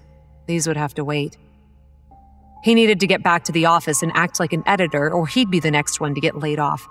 these 0.48 0.68
would 0.68 0.78
have 0.78 0.94
to 0.96 1.04
wait. 1.04 1.38
He 2.64 2.74
needed 2.74 3.00
to 3.00 3.08
get 3.08 3.24
back 3.24 3.44
to 3.46 3.52
the 3.52 3.68
office 3.68 4.02
and 4.02 4.12
act 4.16 4.40
like 4.40 4.54
an 4.54 4.64
editor, 4.66 5.12
or 5.12 5.28
he'd 5.28 5.52
be 5.52 5.60
the 5.60 5.72
next 5.72 6.00
one 6.00 6.16
to 6.16 6.22
get 6.22 6.40
laid 6.40 6.60
off. 6.60 6.88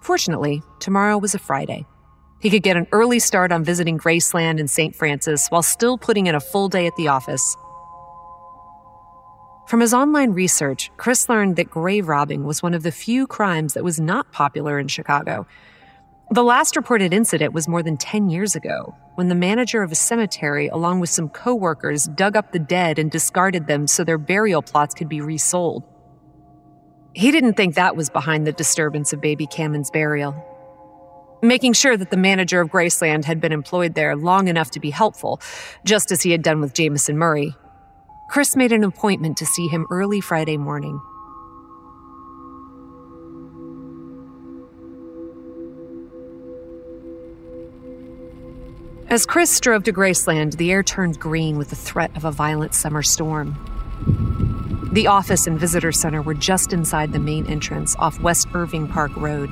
Fortunately, 0.00 0.62
tomorrow 0.78 1.18
was 1.18 1.34
a 1.34 1.38
Friday. 1.38 1.86
He 2.40 2.50
could 2.50 2.62
get 2.62 2.76
an 2.76 2.86
early 2.92 3.18
start 3.18 3.50
on 3.50 3.64
visiting 3.64 3.98
Graceland 3.98 4.60
and 4.60 4.70
St. 4.70 4.94
Francis 4.94 5.48
while 5.48 5.62
still 5.62 5.98
putting 5.98 6.28
in 6.28 6.36
a 6.36 6.40
full 6.40 6.68
day 6.68 6.86
at 6.86 6.94
the 6.96 7.08
office. 7.08 7.56
From 9.68 9.80
his 9.80 9.92
online 9.92 10.30
research, 10.30 10.90
Chris 10.96 11.28
learned 11.28 11.56
that 11.56 11.70
grave 11.70 12.08
robbing 12.08 12.44
was 12.44 12.62
one 12.62 12.72
of 12.72 12.82
the 12.82 12.90
few 12.90 13.26
crimes 13.26 13.74
that 13.74 13.84
was 13.84 14.00
not 14.00 14.32
popular 14.32 14.78
in 14.78 14.88
Chicago, 14.88 15.46
the 16.30 16.42
last 16.42 16.74
reported 16.74 17.12
incident 17.12 17.52
was 17.52 17.68
more 17.68 17.82
than 17.82 17.98
10 17.98 18.30
years 18.30 18.56
ago, 18.56 18.94
when 19.16 19.28
the 19.28 19.34
manager 19.34 19.82
of 19.82 19.92
a 19.92 19.94
cemetery, 19.94 20.68
along 20.68 21.00
with 21.00 21.10
some 21.10 21.28
coworkers, 21.28 22.04
dug 22.04 22.34
up 22.34 22.52
the 22.52 22.58
dead 22.58 22.98
and 22.98 23.10
discarded 23.10 23.66
them 23.66 23.86
so 23.86 24.04
their 24.04 24.16
burial 24.16 24.62
plots 24.62 24.94
could 24.94 25.08
be 25.10 25.20
resold. 25.20 25.84
He 27.12 27.30
didn't 27.30 27.54
think 27.54 27.74
that 27.74 27.94
was 27.94 28.08
behind 28.08 28.46
the 28.46 28.52
disturbance 28.52 29.12
of 29.12 29.20
baby 29.20 29.46
Cameron's 29.46 29.90
burial. 29.90 30.34
Making 31.42 31.74
sure 31.74 31.98
that 31.98 32.10
the 32.10 32.16
manager 32.16 32.62
of 32.62 32.70
Graceland 32.70 33.26
had 33.26 33.38
been 33.38 33.52
employed 33.52 33.94
there 33.94 34.16
long 34.16 34.48
enough 34.48 34.70
to 34.70 34.80
be 34.80 34.88
helpful, 34.90 35.42
just 35.84 36.10
as 36.10 36.22
he 36.22 36.30
had 36.30 36.42
done 36.42 36.62
with 36.62 36.72
Jamison 36.72 37.18
Murray, 37.18 37.54
Chris 38.28 38.54
made 38.54 38.72
an 38.72 38.84
appointment 38.84 39.38
to 39.38 39.46
see 39.46 39.68
him 39.68 39.86
early 39.90 40.20
Friday 40.20 40.58
morning. 40.58 41.00
As 49.08 49.24
Chris 49.24 49.58
drove 49.58 49.84
to 49.84 49.92
Graceland, 49.94 50.58
the 50.58 50.70
air 50.70 50.82
turned 50.82 51.18
green 51.18 51.56
with 51.56 51.70
the 51.70 51.76
threat 51.76 52.14
of 52.14 52.26
a 52.26 52.30
violent 52.30 52.74
summer 52.74 53.02
storm. 53.02 53.56
The 54.92 55.06
office 55.06 55.46
and 55.46 55.58
visitor 55.58 55.92
center 55.92 56.20
were 56.20 56.34
just 56.34 56.74
inside 56.74 57.14
the 57.14 57.18
main 57.18 57.46
entrance 57.46 57.96
off 57.98 58.20
West 58.20 58.48
Irving 58.52 58.88
Park 58.88 59.16
Road. 59.16 59.48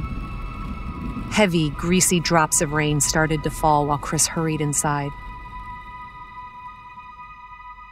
Heavy, 1.31 1.71
greasy 1.71 2.21
drops 2.21 2.61
of 2.61 2.73
rain 2.73 3.01
started 3.01 3.43
to 3.45 3.51
fall 3.51 3.87
while 3.87 3.99
Chris 3.99 4.27
hurried 4.27 4.61
inside. 4.61 5.11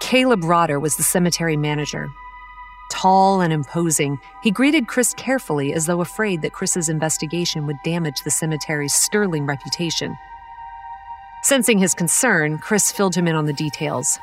Caleb 0.05 0.44
Rotter 0.44 0.78
was 0.78 0.97
the 0.97 1.02
cemetery 1.02 1.56
manager. 1.56 2.12
Tall 2.90 3.40
and 3.40 3.51
imposing, 3.51 4.20
he 4.43 4.51
greeted 4.51 4.86
Chris 4.86 5.14
carefully 5.14 5.72
as 5.72 5.86
though 5.86 6.02
afraid 6.02 6.43
that 6.43 6.52
Chris's 6.52 6.90
investigation 6.90 7.66
would 7.66 7.78
damage 7.82 8.20
the 8.22 8.31
cemetery's 8.31 8.93
sterling 8.93 9.47
reputation. 9.47 10.14
Sensing 11.43 11.78
his 11.78 11.94
concern, 11.94 12.59
Chris 12.59 12.93
filled 12.93 13.14
him 13.14 13.26
in 13.26 13.35
on 13.35 13.47
the 13.47 13.55
details. 13.55 14.18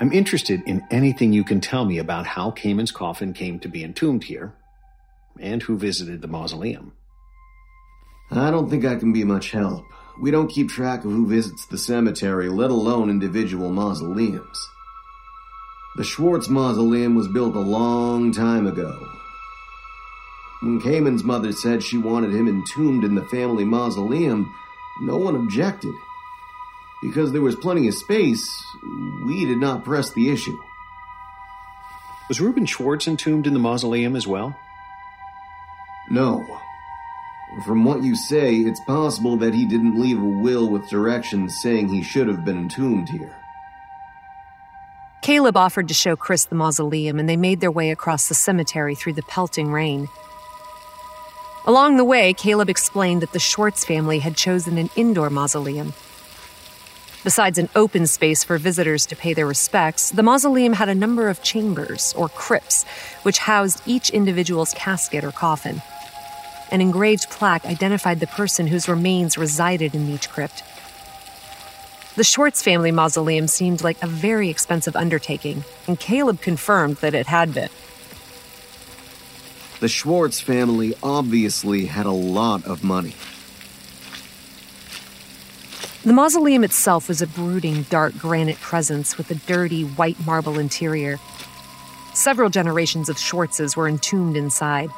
I'm 0.00 0.12
interested 0.12 0.62
in 0.62 0.84
anything 0.90 1.32
you 1.32 1.44
can 1.44 1.60
tell 1.60 1.84
me 1.84 1.98
about 1.98 2.26
how 2.26 2.50
Camon's 2.50 2.90
coffin 2.90 3.32
came 3.32 3.60
to 3.60 3.68
be 3.68 3.84
entombed 3.84 4.24
here, 4.24 4.52
and 5.38 5.62
who 5.62 5.78
visited 5.78 6.22
the 6.22 6.28
mausoleum. 6.28 6.92
I 8.32 8.50
don't 8.50 8.68
think 8.68 8.84
I 8.84 8.96
can 8.96 9.12
be 9.12 9.22
much 9.22 9.52
help. 9.52 9.84
We 10.20 10.30
don't 10.30 10.48
keep 10.48 10.68
track 10.68 11.04
of 11.04 11.12
who 11.12 11.26
visits 11.26 11.66
the 11.66 11.78
cemetery, 11.78 12.48
let 12.48 12.70
alone 12.70 13.08
individual 13.08 13.70
mausoleums. 13.70 14.68
The 15.96 16.04
Schwartz 16.04 16.48
mausoleum 16.48 17.14
was 17.14 17.28
built 17.28 17.54
a 17.54 17.60
long 17.60 18.32
time 18.32 18.66
ago. 18.66 18.98
When 20.60 20.80
Camon's 20.80 21.22
mother 21.22 21.52
said 21.52 21.82
she 21.82 21.98
wanted 21.98 22.32
him 22.32 22.48
entombed 22.48 23.04
in 23.04 23.14
the 23.14 23.24
family 23.26 23.64
mausoleum, 23.64 24.52
no 25.02 25.16
one 25.16 25.36
objected. 25.36 25.94
Because 27.00 27.30
there 27.30 27.42
was 27.42 27.54
plenty 27.54 27.86
of 27.86 27.94
space, 27.94 28.64
we 29.24 29.44
did 29.44 29.58
not 29.58 29.84
press 29.84 30.12
the 30.12 30.30
issue. 30.30 30.58
Was 32.28 32.40
Reuben 32.40 32.66
Schwartz 32.66 33.06
entombed 33.06 33.46
in 33.46 33.52
the 33.52 33.60
mausoleum 33.60 34.16
as 34.16 34.26
well? 34.26 34.56
No. 36.10 36.60
From 37.64 37.84
what 37.84 38.02
you 38.02 38.14
say, 38.14 38.56
it's 38.56 38.80
possible 38.80 39.36
that 39.38 39.54
he 39.54 39.66
didn't 39.66 40.00
leave 40.00 40.20
a 40.20 40.24
will 40.24 40.68
with 40.68 40.88
directions 40.88 41.60
saying 41.60 41.88
he 41.88 42.02
should 42.02 42.28
have 42.28 42.44
been 42.44 42.58
entombed 42.58 43.08
here. 43.08 43.34
Caleb 45.22 45.56
offered 45.56 45.88
to 45.88 45.94
show 45.94 46.14
Chris 46.14 46.44
the 46.44 46.54
mausoleum, 46.54 47.18
and 47.18 47.28
they 47.28 47.36
made 47.36 47.60
their 47.60 47.70
way 47.70 47.90
across 47.90 48.28
the 48.28 48.34
cemetery 48.34 48.94
through 48.94 49.14
the 49.14 49.22
pelting 49.22 49.72
rain. 49.72 50.08
Along 51.66 51.96
the 51.96 52.04
way, 52.04 52.32
Caleb 52.32 52.70
explained 52.70 53.22
that 53.22 53.32
the 53.32 53.38
Schwartz 53.38 53.84
family 53.84 54.20
had 54.20 54.36
chosen 54.36 54.78
an 54.78 54.90
indoor 54.94 55.28
mausoleum. 55.28 55.92
Besides 57.24 57.58
an 57.58 57.68
open 57.74 58.06
space 58.06 58.44
for 58.44 58.58
visitors 58.58 59.04
to 59.06 59.16
pay 59.16 59.34
their 59.34 59.46
respects, 59.46 60.10
the 60.10 60.22
mausoleum 60.22 60.72
had 60.72 60.88
a 60.88 60.94
number 60.94 61.28
of 61.28 61.42
chambers, 61.42 62.14
or 62.16 62.28
crypts, 62.28 62.84
which 63.22 63.38
housed 63.38 63.82
each 63.86 64.10
individual's 64.10 64.72
casket 64.74 65.24
or 65.24 65.32
coffin. 65.32 65.82
An 66.70 66.80
engraved 66.80 67.30
plaque 67.30 67.64
identified 67.64 68.20
the 68.20 68.26
person 68.26 68.66
whose 68.66 68.88
remains 68.88 69.38
resided 69.38 69.94
in 69.94 70.08
each 70.08 70.28
crypt. 70.28 70.62
The 72.16 72.24
Schwartz 72.24 72.62
family 72.62 72.90
mausoleum 72.90 73.46
seemed 73.46 73.82
like 73.82 74.02
a 74.02 74.06
very 74.06 74.48
expensive 74.48 74.96
undertaking, 74.96 75.64
and 75.86 75.98
Caleb 76.00 76.40
confirmed 76.40 76.96
that 76.96 77.14
it 77.14 77.26
had 77.26 77.54
been. 77.54 77.70
The 79.80 79.88
Schwartz 79.88 80.40
family 80.40 80.94
obviously 81.02 81.86
had 81.86 82.06
a 82.06 82.10
lot 82.10 82.64
of 82.64 82.82
money. 82.82 83.14
The 86.02 86.12
mausoleum 86.12 86.64
itself 86.64 87.06
was 87.06 87.22
a 87.22 87.26
brooding, 87.26 87.82
dark 87.84 88.16
granite 88.18 88.60
presence 88.60 89.16
with 89.16 89.30
a 89.30 89.34
dirty, 89.34 89.82
white 89.82 90.18
marble 90.26 90.58
interior. 90.58 91.20
Several 92.14 92.50
generations 92.50 93.08
of 93.08 93.16
Schwartzes 93.16 93.76
were 93.76 93.86
entombed 93.86 94.36
inside. 94.36 94.90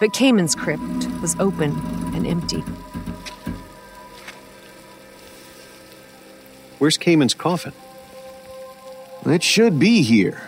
But 0.00 0.14
Camon's 0.14 0.54
crypt 0.54 1.06
was 1.20 1.38
open 1.38 1.78
and 2.14 2.26
empty. 2.26 2.64
Where's 6.78 6.96
Camon's 6.96 7.34
coffin? 7.34 7.74
It 9.26 9.42
should 9.42 9.78
be 9.78 10.00
here. 10.00 10.42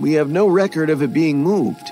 We 0.00 0.12
have 0.12 0.30
no 0.30 0.46
record 0.46 0.88
of 0.88 1.02
it 1.02 1.12
being 1.12 1.42
moved. 1.42 1.90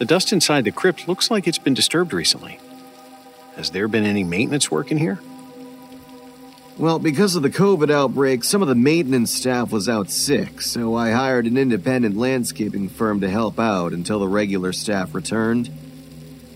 The 0.00 0.04
dust 0.04 0.32
inside 0.32 0.64
the 0.64 0.72
crypt 0.72 1.06
looks 1.06 1.30
like 1.30 1.46
it's 1.46 1.58
been 1.58 1.74
disturbed 1.74 2.12
recently. 2.12 2.58
Has 3.54 3.70
there 3.70 3.86
been 3.86 4.02
any 4.02 4.24
maintenance 4.24 4.68
work 4.68 4.90
in 4.90 4.98
here? 4.98 5.20
Well, 6.78 6.98
because 6.98 7.36
of 7.36 7.42
the 7.42 7.50
COVID 7.50 7.90
outbreak, 7.90 8.42
some 8.44 8.62
of 8.62 8.68
the 8.68 8.74
maintenance 8.74 9.30
staff 9.30 9.70
was 9.70 9.88
out 9.88 10.10
sick, 10.10 10.62
so 10.62 10.94
I 10.94 11.10
hired 11.10 11.46
an 11.46 11.58
independent 11.58 12.16
landscaping 12.16 12.88
firm 12.88 13.20
to 13.20 13.28
help 13.28 13.60
out 13.60 13.92
until 13.92 14.20
the 14.20 14.26
regular 14.26 14.72
staff 14.72 15.14
returned. 15.14 15.70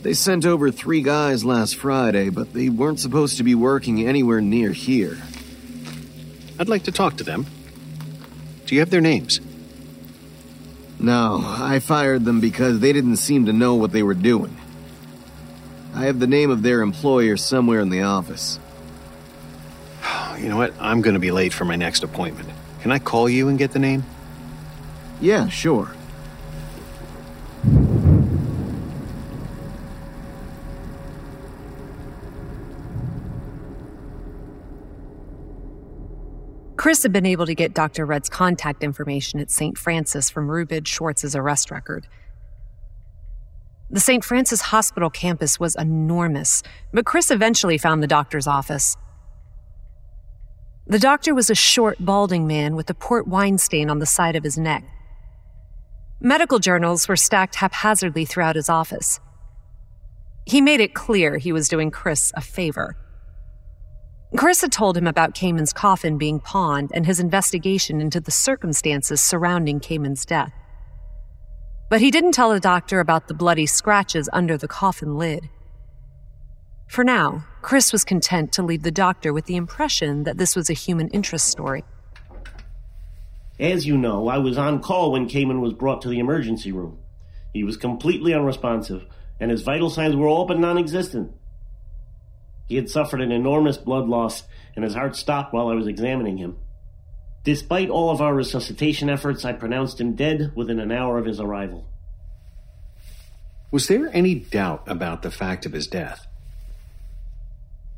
They 0.03 0.15
sent 0.15 0.47
over 0.47 0.71
three 0.71 1.03
guys 1.03 1.45
last 1.45 1.77
Friday, 1.77 2.31
but 2.31 2.55
they 2.55 2.71
weren't 2.71 2.99
supposed 2.99 3.37
to 3.37 3.43
be 3.43 3.55
working 3.55 4.07
anywhere 4.07 4.41
near 4.41 4.73
here. 4.73 5.19
I'd 6.59 6.69
like 6.69 6.85
to 6.85 6.93
talk 6.93 7.19
to 7.19 7.25
them. 7.25 7.47
Do 8.65 8.75
you 8.75 8.81
have 8.81 8.91
their 8.91 9.03
names? 9.03 9.41
No, 10.99 11.43
I 11.45 11.79
fired 11.79 12.25
them 12.25 12.41
because 12.41 12.81
they 12.81 12.95
didn't 12.95 13.17
seem 13.17 13.47
to 13.47 13.53
know 13.53 13.75
what 13.75 13.93
they 13.93 14.03
were 14.03 14.15
doing. 14.15 14.57
I 15.95 16.05
have 16.05 16.21
the 16.21 16.27
name 16.27 16.51
of 16.51 16.63
their 16.63 16.81
employer 16.81 17.37
somewhere 17.37 17.81
in 17.81 17.91
the 17.91 18.03
office. 18.03 18.59
You 20.37 20.51
know 20.51 20.59
what? 20.59 20.75
I'm 20.79 21.01
going 21.01 21.15
to 21.15 21.21
be 21.21 21.31
late 21.31 21.55
for 21.55 21.65
my 21.65 21.77
next 21.77 22.03
appointment. 22.03 22.51
Can 22.83 22.93
I 22.93 22.99
call 22.99 23.27
you 23.27 23.49
and 23.49 23.59
get 23.59 23.73
the 23.73 23.79
name? 23.79 24.05
Yeah, 25.19 25.49
sure. 25.49 25.91
Chris 36.77 37.03
had 37.03 37.13
been 37.13 37.27
able 37.27 37.47
to 37.47 37.55
get 37.55 37.75
Dr. 37.75 38.07
Redd's 38.07 38.29
contact 38.29 38.85
information 38.85 39.41
at 39.41 39.51
St. 39.51 39.77
Francis 39.77 40.31
from 40.31 40.49
Reuben 40.49 40.85
Schwartz's 40.85 41.35
arrest 41.35 41.71
record. 41.73 42.07
The 43.91 43.99
St. 43.99 44.25
Francis 44.25 44.61
Hospital 44.61 45.11
campus 45.11 45.59
was 45.59 45.75
enormous, 45.75 46.63
but 46.93 47.05
Chris 47.05 47.31
eventually 47.31 47.79
found 47.79 48.03
the 48.03 48.07
doctor's 48.07 48.47
office. 48.47 48.97
The 50.89 50.99
doctor 51.01 51.35
was 51.35 51.51
a 51.51 51.55
short, 51.55 51.97
balding 51.99 52.47
man 52.47 52.77
with 52.77 52.89
a 52.91 52.95
port 52.95 53.27
wine 53.27 53.59
stain 53.59 53.91
on 53.91 53.99
the 53.99 54.07
side 54.07 54.37
of 54.37 54.45
his 54.45 54.57
neck. 54.57 54.85
Medical 56.21 56.61
journals 56.61 57.09
were 57.09 57.17
stacked 57.17 57.57
haphazardly 57.57 58.25
throughout 58.25 58.57
his 58.57 58.69
office. 58.69 59.19
He 60.47 60.61
made 60.61 60.81
it 60.81 60.95
clear 60.95 61.39
he 61.39 61.53
was 61.53 61.69
doing 61.69 61.91
Chris 61.91 62.33
a 62.37 62.41
favor. 62.41 62.97
Chris 64.37 64.61
had 64.61 64.71
told 64.71 64.97
him 64.97 65.09
about 65.09 65.35
Camon's 65.35 65.73
coffin 65.73 66.19
being 66.19 66.39
pawned 66.39 66.91
and 66.95 67.05
his 67.05 67.19
investigation 67.19 68.01
into 68.01 68.21
the 68.21 68.31
circumstances 68.31 69.21
surrounding 69.21 69.81
Camon's 69.81 70.25
death. 70.25 70.53
But 71.91 72.01
he 72.01 72.11
didn't 72.11 72.33
tell 72.33 72.53
the 72.53 72.61
doctor 72.61 73.01
about 73.01 73.27
the 73.27 73.35
bloody 73.35 73.67
scratches 73.67 74.29
under 74.33 74.57
the 74.57 74.69
coffin 74.69 75.17
lid. 75.17 75.49
For 76.89 77.03
now, 77.03 77.45
Chris 77.67 77.93
was 77.93 78.05
content 78.05 78.53
to 78.53 78.63
leave 78.63 78.85
the 78.85 78.93
doctor 78.93 79.33
with 79.33 79.47
the 79.47 79.57
impression 79.57 80.23
that 80.23 80.39
this 80.39 80.55
was 80.55 80.71
a 80.71 80.73
human 80.73 81.09
interest 81.09 81.49
story. 81.49 81.83
As 83.59 83.85
you 83.85 83.99
know, 83.99 84.29
I 84.29 84.39
was 84.39 84.57
on 84.57 84.81
call 84.81 85.11
when 85.11 85.29
Camon 85.29 85.61
was 85.61 85.73
brought 85.73 86.01
to 86.03 86.09
the 86.09 86.21
emergency 86.21 86.71
room. 86.71 87.01
He 87.53 87.65
was 87.65 87.77
completely 87.77 88.33
unresponsive, 88.33 89.05
and 89.41 89.51
his 89.51 89.63
vital 89.63 89.91
signs 89.91 90.15
were 90.15 90.29
all 90.29 90.47
but 90.47 90.61
non 90.61 90.79
existent. 90.79 91.33
He 92.69 92.77
had 92.77 92.89
suffered 92.89 93.21
an 93.21 93.33
enormous 93.33 93.79
blood 93.79 94.07
loss, 94.07 94.45
and 94.77 94.85
his 94.85 94.95
heart 94.95 95.17
stopped 95.17 95.53
while 95.53 95.67
I 95.67 95.75
was 95.75 95.89
examining 95.89 96.37
him. 96.37 96.59
Despite 97.43 97.91
all 97.91 98.11
of 98.11 98.21
our 98.21 98.33
resuscitation 98.33 99.11
efforts, 99.11 99.45
I 99.45 99.55
pronounced 99.55 100.01
him 100.01 100.15
dead 100.15 100.53
within 100.55 100.79
an 100.79 100.93
hour 100.93 101.19
of 101.19 101.27
his 101.27 101.41
arrival. 101.41 101.91
Was 103.73 103.89
there 103.89 104.09
any 104.13 104.37
doubt 104.37 104.85
about 104.87 105.23
the 105.23 105.33
fact 105.33 105.67
of 105.67 105.73
his 105.73 105.89
death? 105.89 106.29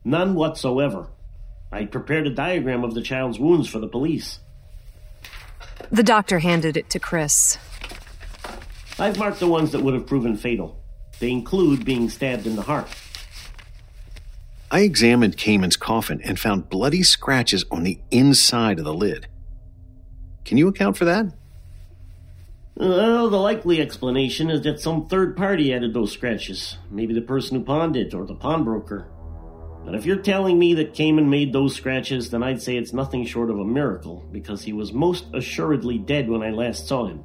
None 0.05 0.35
whatsoever. 0.35 1.09
I 1.71 1.85
prepared 1.85 2.27
a 2.27 2.35
diagram 2.35 2.85
of 2.85 2.95
the 2.95 3.03
child's 3.03 3.39
wounds 3.39 3.69
for 3.69 3.79
the 3.79 3.89
police. 3.89 4.41
The 5.91 6.03
doctor 6.03 6.39
handed 6.39 6.77
it 6.77 6.91
to 6.91 6.99
Chris. 6.99 7.59
I've 8.99 9.19
marked 9.19 9.41
the 9.41 9.47
ones 9.47 9.73
that 9.73 9.81
would 9.81 9.95
have 9.95 10.07
proven 10.07 10.37
fatal. 10.37 10.83
They 11.21 11.31
include 11.31 11.85
being 11.85 12.09
stabbed 12.09 12.47
in 12.47 12.57
the 12.57 12.63
heart. 12.63 12.89
I 14.71 14.81
examined 14.81 15.37
Camon's 15.37 15.77
coffin 15.77 16.21
and 16.23 16.39
found 16.39 16.69
bloody 16.69 17.03
scratches 17.03 17.65
on 17.71 17.85
the 17.85 18.01
inside 18.11 18.79
of 18.79 18.85
the 18.85 18.95
lid. 18.95 19.27
Can 20.45 20.59
you 20.59 20.69
account 20.69 20.97
for 20.97 21.05
that? 21.07 21.27
Well, 22.75 23.29
the 23.29 23.39
likely 23.39 23.81
explanation 23.81 24.51
is 24.51 24.63
that 24.63 24.81
some 24.81 25.09
third 25.09 25.37
party 25.37 25.75
added 25.75 25.95
those 25.95 26.13
scratches. 26.13 26.77
Maybe 26.91 27.13
the 27.13 27.21
person 27.21 27.59
who 27.59 27.65
pawned 27.65 27.97
it 27.97 28.15
or 28.15 28.25
the 28.25 28.35
pawnbroker. 28.35 29.09
But 29.89 29.95
if 29.95 30.05
you're 30.05 30.17
telling 30.17 30.59
me 30.59 30.75
that 30.75 30.93
Camon 30.93 31.31
made 31.31 31.51
those 31.51 31.75
scratches, 31.75 32.29
then 32.29 32.43
I'd 32.43 32.61
say 32.61 32.77
it's 32.77 32.93
nothing 32.93 33.25
short 33.25 33.49
of 33.49 33.59
a 33.59 33.65
miracle, 33.65 34.23
because 34.31 34.63
he 34.63 34.75
was 34.75 34.93
most 34.93 35.25
assuredly 35.33 35.97
dead 35.97 36.29
when 36.29 36.43
I 36.43 36.51
last 36.51 36.87
saw 36.87 37.07
him. 37.07 37.25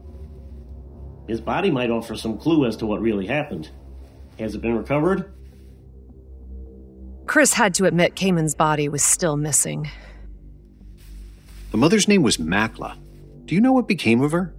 His 1.27 1.41
body 1.41 1.69
might 1.69 1.89
offer 1.89 2.15
some 2.15 2.37
clue 2.37 2.65
as 2.65 2.77
to 2.77 2.85
what 2.85 3.01
really 3.01 3.27
happened. 3.27 3.69
Has 4.39 4.55
it 4.55 4.61
been 4.61 4.77
recovered? 4.77 5.33
Chris 7.25 7.51
had 7.51 7.73
to 7.73 7.85
admit 7.85 8.15
Camon's 8.15 8.55
body 8.55 8.87
was 8.87 9.03
still 9.03 9.35
missing. 9.35 9.91
The 11.71 11.77
mother's 11.77 12.07
name 12.07 12.23
was 12.23 12.37
Makla. 12.37 12.95
Do 13.43 13.55
you 13.55 13.59
know 13.59 13.73
what 13.73 13.89
became 13.89 14.21
of 14.21 14.31
her? 14.31 14.55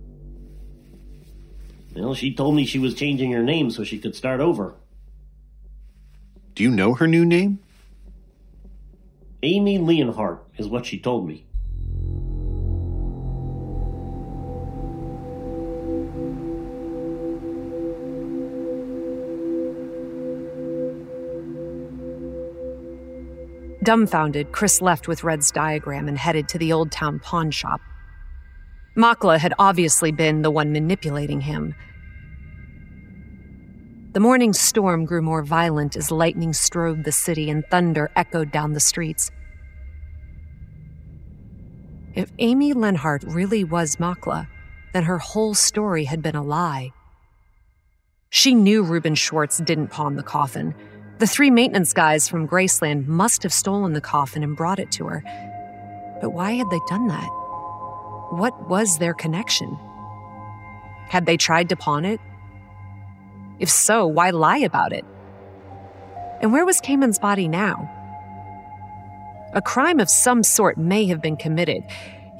Well, 1.96 2.12
she 2.12 2.34
told 2.34 2.54
me 2.54 2.66
she 2.66 2.78
was 2.78 2.92
changing 2.92 3.32
her 3.32 3.42
name 3.42 3.70
so 3.70 3.82
she 3.82 3.98
could 3.98 4.14
start 4.14 4.40
over. 4.40 4.74
Do 6.54 6.62
you 6.62 6.70
know 6.70 6.92
her 6.92 7.06
new 7.06 7.24
name? 7.24 7.60
Amy 9.44 9.76
Leonhardt 9.76 10.42
is 10.56 10.68
what 10.68 10.86
she 10.86 10.98
told 10.98 11.28
me. 11.28 11.44
Dumbfounded, 23.84 24.50
Chris 24.50 24.80
left 24.80 25.08
with 25.08 25.22
Redd's 25.22 25.50
diagram 25.50 26.08
and 26.08 26.16
headed 26.16 26.48
to 26.48 26.56
the 26.56 26.72
Old 26.72 26.90
Town 26.90 27.18
pawn 27.18 27.50
shop. 27.50 27.82
Makla 28.96 29.38
had 29.38 29.52
obviously 29.58 30.10
been 30.10 30.40
the 30.40 30.50
one 30.50 30.72
manipulating 30.72 31.42
him. 31.42 31.74
The 34.14 34.20
morning 34.20 34.52
storm 34.52 35.06
grew 35.06 35.22
more 35.22 35.42
violent 35.42 35.96
as 35.96 36.12
lightning 36.12 36.52
strode 36.52 37.02
the 37.02 37.10
city 37.10 37.50
and 37.50 37.64
thunder 37.68 38.12
echoed 38.14 38.52
down 38.52 38.72
the 38.72 38.78
streets. 38.78 39.32
If 42.14 42.30
Amy 42.38 42.74
Leonhardt 42.74 43.24
really 43.24 43.64
was 43.64 43.96
Makla, 43.96 44.46
then 44.92 45.02
her 45.02 45.18
whole 45.18 45.52
story 45.52 46.04
had 46.04 46.22
been 46.22 46.36
a 46.36 46.44
lie. 46.44 46.92
She 48.30 48.54
knew 48.54 48.84
Reuben 48.84 49.16
Schwartz 49.16 49.58
didn't 49.58 49.88
pawn 49.88 50.14
the 50.14 50.22
coffin. 50.22 50.76
The 51.18 51.26
three 51.26 51.50
maintenance 51.50 51.92
guys 51.92 52.28
from 52.28 52.46
Graceland 52.46 53.08
must 53.08 53.42
have 53.42 53.52
stolen 53.52 53.94
the 53.94 54.00
coffin 54.00 54.44
and 54.44 54.56
brought 54.56 54.78
it 54.78 54.92
to 54.92 55.06
her. 55.06 55.24
But 56.20 56.30
why 56.30 56.52
had 56.52 56.70
they 56.70 56.80
done 56.86 57.08
that? 57.08 57.28
What 58.30 58.68
was 58.68 58.98
their 58.98 59.14
connection? 59.14 59.76
Had 61.08 61.26
they 61.26 61.36
tried 61.36 61.68
to 61.70 61.76
pawn 61.76 62.04
it? 62.04 62.20
If 63.60 63.70
so, 63.70 64.06
why 64.06 64.30
lie 64.30 64.58
about 64.58 64.92
it? 64.92 65.04
And 66.40 66.52
where 66.52 66.66
was 66.66 66.80
Camon's 66.80 67.18
body 67.18 67.48
now? 67.48 67.90
A 69.54 69.62
crime 69.62 70.00
of 70.00 70.10
some 70.10 70.42
sort 70.42 70.76
may 70.76 71.06
have 71.06 71.22
been 71.22 71.36
committed, 71.36 71.84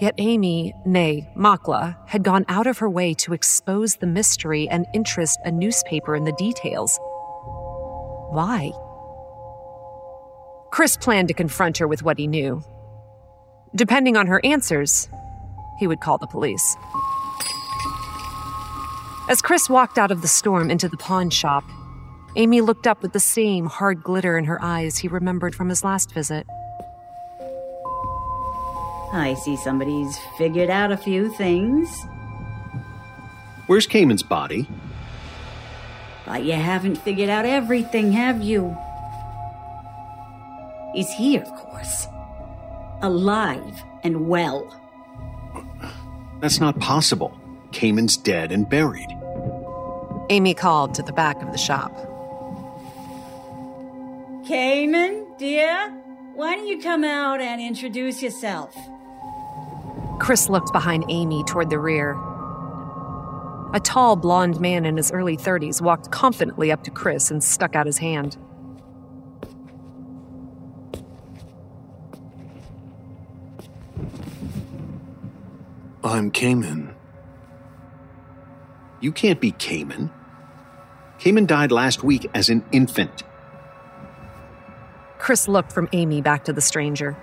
yet 0.01 0.15
Amy, 0.19 0.75
nay, 0.85 1.29
Makla, 1.37 1.97
had 2.09 2.25
gone 2.25 2.45
out 2.49 2.67
of 2.67 2.79
her 2.79 2.91
way 2.91 3.15
to 3.15 3.33
expose 3.33 3.97
the 3.97 4.07
mystery 4.07 4.69
and 4.69 4.87
interest 4.93 5.39
a 5.45 5.53
newspaper 5.53 6.17
in 6.17 6.25
the 6.25 6.33
details. 6.33 6.99
Why? 8.31 8.73
Chris 10.73 10.97
planned 10.97 11.29
to 11.29 11.35
confront 11.35 11.79
her 11.79 11.87
with 11.87 12.03
what 12.03 12.19
he 12.19 12.27
knew. 12.27 12.61
Depending 13.77 14.17
on 14.17 14.27
her 14.27 14.41
answers, 14.45 15.09
he 15.79 15.87
would 15.87 16.01
call 16.01 16.19
the 16.19 16.27
police. 16.27 16.77
As 19.29 19.41
Chris 19.41 19.71
walked 19.71 19.97
out 19.99 20.11
of 20.11 20.21
the 20.23 20.29
storm 20.29 20.71
into 20.71 20.89
the 20.89 20.97
pawn 20.99 21.31
shop, 21.31 21.65
Amy 22.37 22.61
looked 22.61 22.87
up 22.87 23.01
with 23.03 23.13
the 23.13 23.21
same 23.21 23.67
hard 23.67 24.03
glitter 24.03 24.37
in 24.37 24.45
her 24.45 24.63
eyes 24.63 24.99
he 24.99 25.09
remembered 25.09 25.55
from 25.55 25.69
his 25.69 25.83
last 25.83 26.13
visit. 26.13 26.47
I 29.13 29.35
see 29.45 29.57
somebody's 29.57 30.19
figured 30.37 30.71
out 30.71 30.91
a 30.93 30.97
few 30.97 31.31
things, 31.31 31.89
Where's 33.67 33.87
Camon's 33.87 34.23
body? 34.23 34.69
but 36.27 36.45
you 36.45 36.53
haven't 36.53 36.97
figured 36.97 37.29
out 37.31 37.45
everything, 37.47 38.13
have 38.13 38.43
you? 38.43 38.77
He's 40.95 41.11
here, 41.13 41.43
of 41.43 41.55
course. 41.55 42.07
Alive 43.03 43.83
and 44.03 44.27
well. 44.27 44.75
That's 46.41 46.61
not 46.61 46.79
possible. 46.79 47.39
Camon's 47.75 48.17
dead 48.17 48.53
and 48.53 48.69
buried. 48.69 49.11
Amy 50.31 50.55
called 50.55 50.95
to 50.95 51.03
the 51.03 51.13
back 51.13 51.43
of 51.43 51.53
the 51.53 51.59
shop. 51.59 51.93
Camon, 54.47 55.27
dear, 55.37 55.91
why 56.35 56.55
don't 56.55 56.67
you 56.67 56.81
come 56.81 57.05
out 57.05 57.41
and 57.41 57.61
introduce 57.61 58.23
yourself? 58.23 58.75
Chris 60.21 60.49
looked 60.49 60.73
behind 60.73 61.05
Amy 61.09 61.45
toward 61.45 61.69
the 61.69 61.79
rear. 61.79 62.13
A 63.75 63.81
tall, 63.81 64.15
blond 64.15 64.61
man 64.61 64.87
in 64.87 64.97
his 64.97 65.11
early 65.11 65.37
30s 65.37 65.83
walked 65.83 66.13
confidently 66.13 66.71
up 66.71 66.85
to 66.85 66.91
Chris 66.91 67.31
and 67.31 67.43
stuck 67.43 67.75
out 67.75 67.87
his 67.87 67.99
hand. 67.99 68.37
I'm 76.05 76.31
Camon. 76.31 76.94
You 79.05 79.13
can't 79.13 79.39
be 79.39 79.51
Camon. 79.51 80.11
Camon 81.19 81.45
died 81.45 81.71
last 81.71 82.03
week 82.03 82.27
as 82.33 82.49
an 82.49 82.65
infant. 82.73 83.23
Chris 85.19 85.47
looked 85.47 85.73
from 85.73 85.91
Amy 85.93 86.23
back 86.23 86.45
to 86.45 86.55
the 86.55 86.63
stranger. 86.63 87.15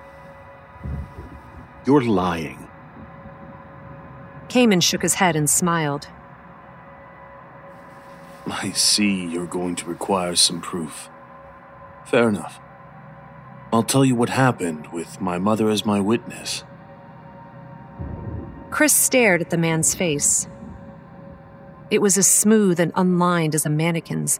You're 1.87 2.03
lying. 2.03 2.67
Camon 4.47 4.79
shook 4.79 5.01
his 5.01 5.15
head 5.15 5.35
and 5.35 5.49
smiled. 5.49 6.07
I 8.45 8.73
see 8.73 9.25
you're 9.25 9.47
going 9.47 9.75
to 9.77 9.87
require 9.87 10.35
some 10.35 10.61
proof. 10.61 11.09
Fair 12.05 12.29
enough. 12.29 12.59
I'll 13.73 13.81
tell 13.81 14.05
you 14.05 14.13
what 14.13 14.29
happened 14.29 14.93
with 14.93 15.19
my 15.19 15.39
mother 15.39 15.67
as 15.67 15.83
my 15.83 15.99
witness. 15.99 16.63
Chris 18.69 18.95
stared 18.95 19.41
at 19.41 19.49
the 19.49 19.57
man's 19.57 19.95
face. 19.95 20.47
It 21.91 22.01
was 22.01 22.17
as 22.17 22.25
smooth 22.25 22.79
and 22.79 22.93
unlined 22.95 23.53
as 23.53 23.65
a 23.65 23.69
mannequin's, 23.69 24.39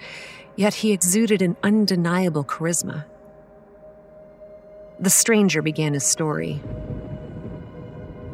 yet 0.56 0.76
he 0.76 0.94
exuded 0.94 1.42
an 1.42 1.58
undeniable 1.62 2.46
charisma. 2.46 3.04
The 5.00 5.10
stranger 5.10 5.62
began 5.62 5.94
his 5.94 6.06
story. 6.06 6.62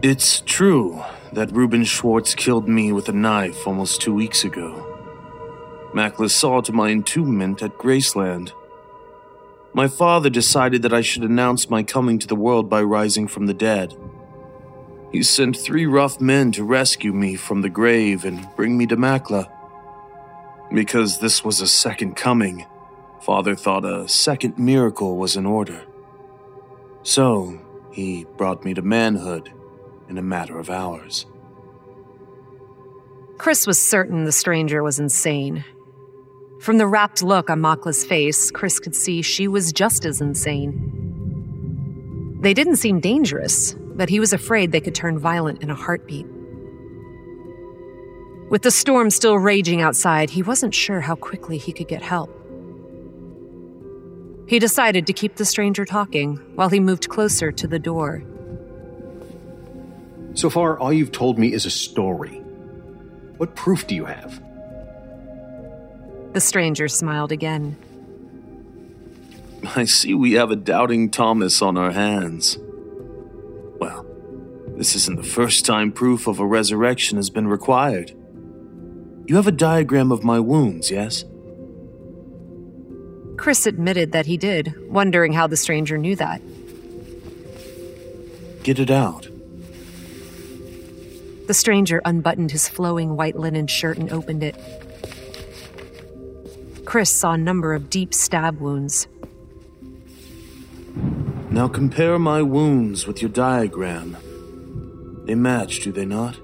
It's 0.04 0.42
true 0.42 1.04
that 1.34 1.52
Reuben 1.52 1.84
Schwartz 1.84 2.36
killed 2.36 2.70
me 2.70 2.92
with 2.92 3.10
a 3.10 3.14
knife 3.14 3.66
almost 3.66 4.02
two 4.02 4.14
weeks 4.14 4.44
ago. 4.44 4.86
Makla 5.94 6.30
saw 6.30 6.62
to 6.62 6.72
my 6.72 6.92
entombment 6.92 7.64
at 7.64 7.78
Graceland. 7.80 8.52
My 9.74 9.88
father 9.88 10.30
decided 10.30 10.84
that 10.84 10.94
I 10.94 11.02
should 11.02 11.24
announce 11.24 11.70
my 11.70 11.82
coming 11.82 12.20
to 12.20 12.28
the 12.28 12.36
world 12.36 12.70
by 12.70 12.84
rising 12.84 13.28
from 13.28 13.48
the 13.48 13.54
dead. 13.54 13.96
He 15.12 15.24
sent 15.24 15.58
three 15.58 15.86
rough 15.86 16.20
men 16.20 16.52
to 16.54 16.64
rescue 16.64 17.14
me 17.14 17.36
from 17.36 17.62
the 17.62 17.70
grave 17.70 18.26
and 18.26 18.48
bring 18.56 18.78
me 18.78 18.86
to 18.88 18.98
Makla. 18.98 19.50
Because 20.74 21.20
this 21.20 21.44
was 21.46 21.62
a 21.62 21.68
second 21.68 22.16
coming, 22.16 22.66
Father 23.22 23.56
thought 23.56 23.86
a 23.86 24.08
second 24.08 24.58
miracle 24.58 25.18
was 25.18 25.36
in 25.36 25.46
order. 25.46 25.86
So, 27.04 27.60
he 27.92 28.26
brought 28.36 28.66
me 28.66 28.74
to 28.74 28.82
manhood 28.82 29.52
in 30.10 30.18
a 30.18 30.22
matter 30.22 30.60
of 30.60 30.70
hours. 30.70 31.26
Chris 33.38 33.66
was 33.66 33.80
certain 33.80 34.26
the 34.26 34.32
stranger 34.32 34.84
was 34.84 35.00
insane. 35.00 35.64
From 36.60 36.80
the 36.80 36.88
rapt 36.88 37.24
look 37.24 37.50
on 37.50 37.62
Makla's 37.62 38.04
face, 38.04 38.52
Chris 38.52 38.80
could 38.80 38.96
see 38.96 39.22
she 39.22 39.48
was 39.48 39.72
just 39.72 40.06
as 40.06 40.22
insane. 40.22 40.94
They 42.42 42.54
didn't 42.54 42.78
seem 42.78 43.00
dangerous, 43.00 43.76
but 43.98 44.10
he 44.10 44.20
was 44.20 44.32
afraid 44.32 44.72
they 44.72 44.80
could 44.80 44.96
turn 44.96 45.20
violent 45.20 45.62
in 45.62 45.70
a 45.70 45.76
heartbeat. 45.76 46.28
With 48.50 48.62
the 48.62 48.72
storm 48.72 49.10
still 49.10 49.38
raging 49.38 49.82
outside, 49.82 50.30
he 50.30 50.42
wasn't 50.42 50.74
sure 50.74 51.02
how 51.02 51.16
quickly 51.16 51.58
he 51.58 51.74
could 51.74 51.90
get 51.90 52.02
help. 52.02 52.34
He 54.48 54.60
decided 54.60 55.06
to 55.08 55.14
keep 55.14 55.36
the 55.36 55.44
stranger 55.44 55.84
talking 55.84 56.38
while 56.56 56.70
he 56.70 56.80
moved 56.80 57.10
closer 57.10 57.52
to 57.52 57.68
the 57.68 57.80
door. 57.80 58.24
So 60.36 60.50
far, 60.50 60.80
all 60.80 60.94
you've 60.94 61.12
told 61.12 61.38
me 61.38 61.52
is 61.52 61.66
a 61.66 61.70
story. 61.70 62.42
What 63.38 63.56
proof 63.56 63.86
do 63.88 63.96
you 63.96 64.06
have? 64.06 64.42
The 66.34 66.40
stranger 66.40 66.88
smiled 66.88 67.32
again. 67.32 67.76
I 69.76 69.86
see 69.86 70.14
we 70.14 70.34
have 70.34 70.52
a 70.52 70.56
doubting 70.56 71.10
Thomas 71.10 71.62
on 71.62 71.78
our 71.78 71.92
hands. 71.92 72.58
This 74.78 74.94
isn't 74.94 75.18
the 75.18 75.24
first 75.24 75.66
time 75.66 75.92
proof 75.92 76.28
of 76.28 76.40
a 76.40 76.46
resurrection 76.46 77.18
has 77.18 77.32
been 77.32 77.48
required. 77.48 78.12
You 79.26 79.36
have 79.36 79.48
a 79.48 79.52
diagram 79.52 80.12
of 80.12 80.24
my 80.24 80.40
wounds, 80.40 80.92
yes? 80.92 81.26
Chris 83.38 83.66
admitted 83.66 84.12
that 84.12 84.28
he 84.28 84.38
did, 84.38 84.76
wondering 84.88 85.34
how 85.34 85.48
the 85.48 85.58
stranger 85.58 85.98
knew 85.98 86.16
that. 86.18 86.44
Get 88.62 88.78
it 88.78 88.92
out. 88.92 89.28
The 91.48 91.56
stranger 91.56 92.00
unbuttoned 92.06 92.52
his 92.52 92.70
flowing 92.70 93.18
white 93.18 93.36
linen 93.36 93.66
shirt 93.66 93.98
and 93.98 94.12
opened 94.12 94.44
it. 94.44 94.56
Chris 96.86 97.12
saw 97.12 97.34
a 97.34 97.38
number 97.38 97.74
of 97.74 97.90
deep 97.90 98.14
stab 98.14 98.60
wounds. 98.60 99.08
Now 101.50 101.68
compare 101.68 102.20
my 102.20 102.44
wounds 102.44 103.08
with 103.08 103.24
your 103.24 103.32
diagram. 103.32 104.18
They 105.28 105.36
match, 105.36 105.82
do 105.82 105.92
they 105.92 106.06
not? 106.06 106.40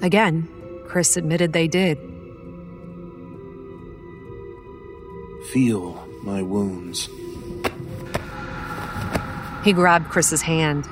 Again, 0.00 0.48
Chris 0.86 1.16
admitted 1.16 1.52
they 1.52 1.66
did. 1.66 1.98
Feel 5.52 6.06
my 6.22 6.40
wounds. 6.40 7.08
He 9.64 9.72
grabbed 9.72 10.08
Chris's 10.08 10.42
hand. 10.42 10.88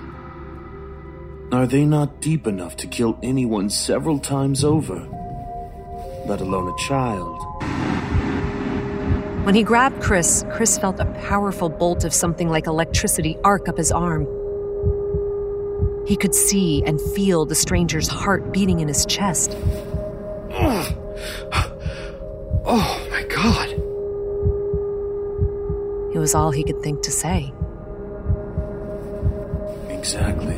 Are 1.52 1.68
they 1.68 1.84
not 1.84 2.20
deep 2.20 2.48
enough 2.48 2.76
to 2.78 2.88
kill 2.88 3.20
anyone 3.22 3.70
several 3.70 4.18
times 4.18 4.64
over? 4.64 5.06
Let 6.26 6.40
alone 6.40 6.66
a 6.66 6.88
child. 6.88 7.40
When 9.47 9.55
he 9.55 9.62
grabbed 9.62 10.02
Chris, 10.02 10.44
Chris 10.51 10.78
felt 10.78 10.98
a 10.98 11.06
powerful 11.28 11.68
bolt 11.68 12.02
of 12.02 12.12
something 12.12 12.48
like 12.48 12.66
electricity 12.66 13.36
arc 13.44 13.68
up 13.68 13.78
his 13.78 13.92
arm. 13.92 14.26
He 16.10 16.16
could 16.16 16.34
see 16.34 16.82
and 16.82 17.00
feel 17.00 17.46
the 17.46 17.54
stranger's 17.54 18.08
heart 18.08 18.52
beating 18.52 18.80
in 18.80 18.88
his 18.88 19.06
chest. 19.06 19.56
Oh, 20.50 20.96
oh 22.66 23.08
my 23.12 23.22
god. 23.28 23.68
It 26.12 26.18
was 26.18 26.34
all 26.34 26.50
he 26.50 26.64
could 26.64 26.82
think 26.82 27.02
to 27.02 27.12
say. 27.12 27.52
Exactly. 29.88 30.56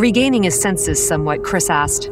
Regaining 0.00 0.44
his 0.44 0.60
senses 0.60 1.04
somewhat, 1.04 1.42
Chris 1.42 1.68
asked, 1.68 2.04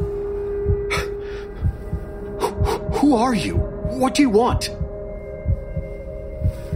Who 2.94 3.14
are 3.14 3.34
you? 3.34 3.54
What 3.54 4.16
do 4.16 4.22
you 4.22 4.30
want? 4.30 4.68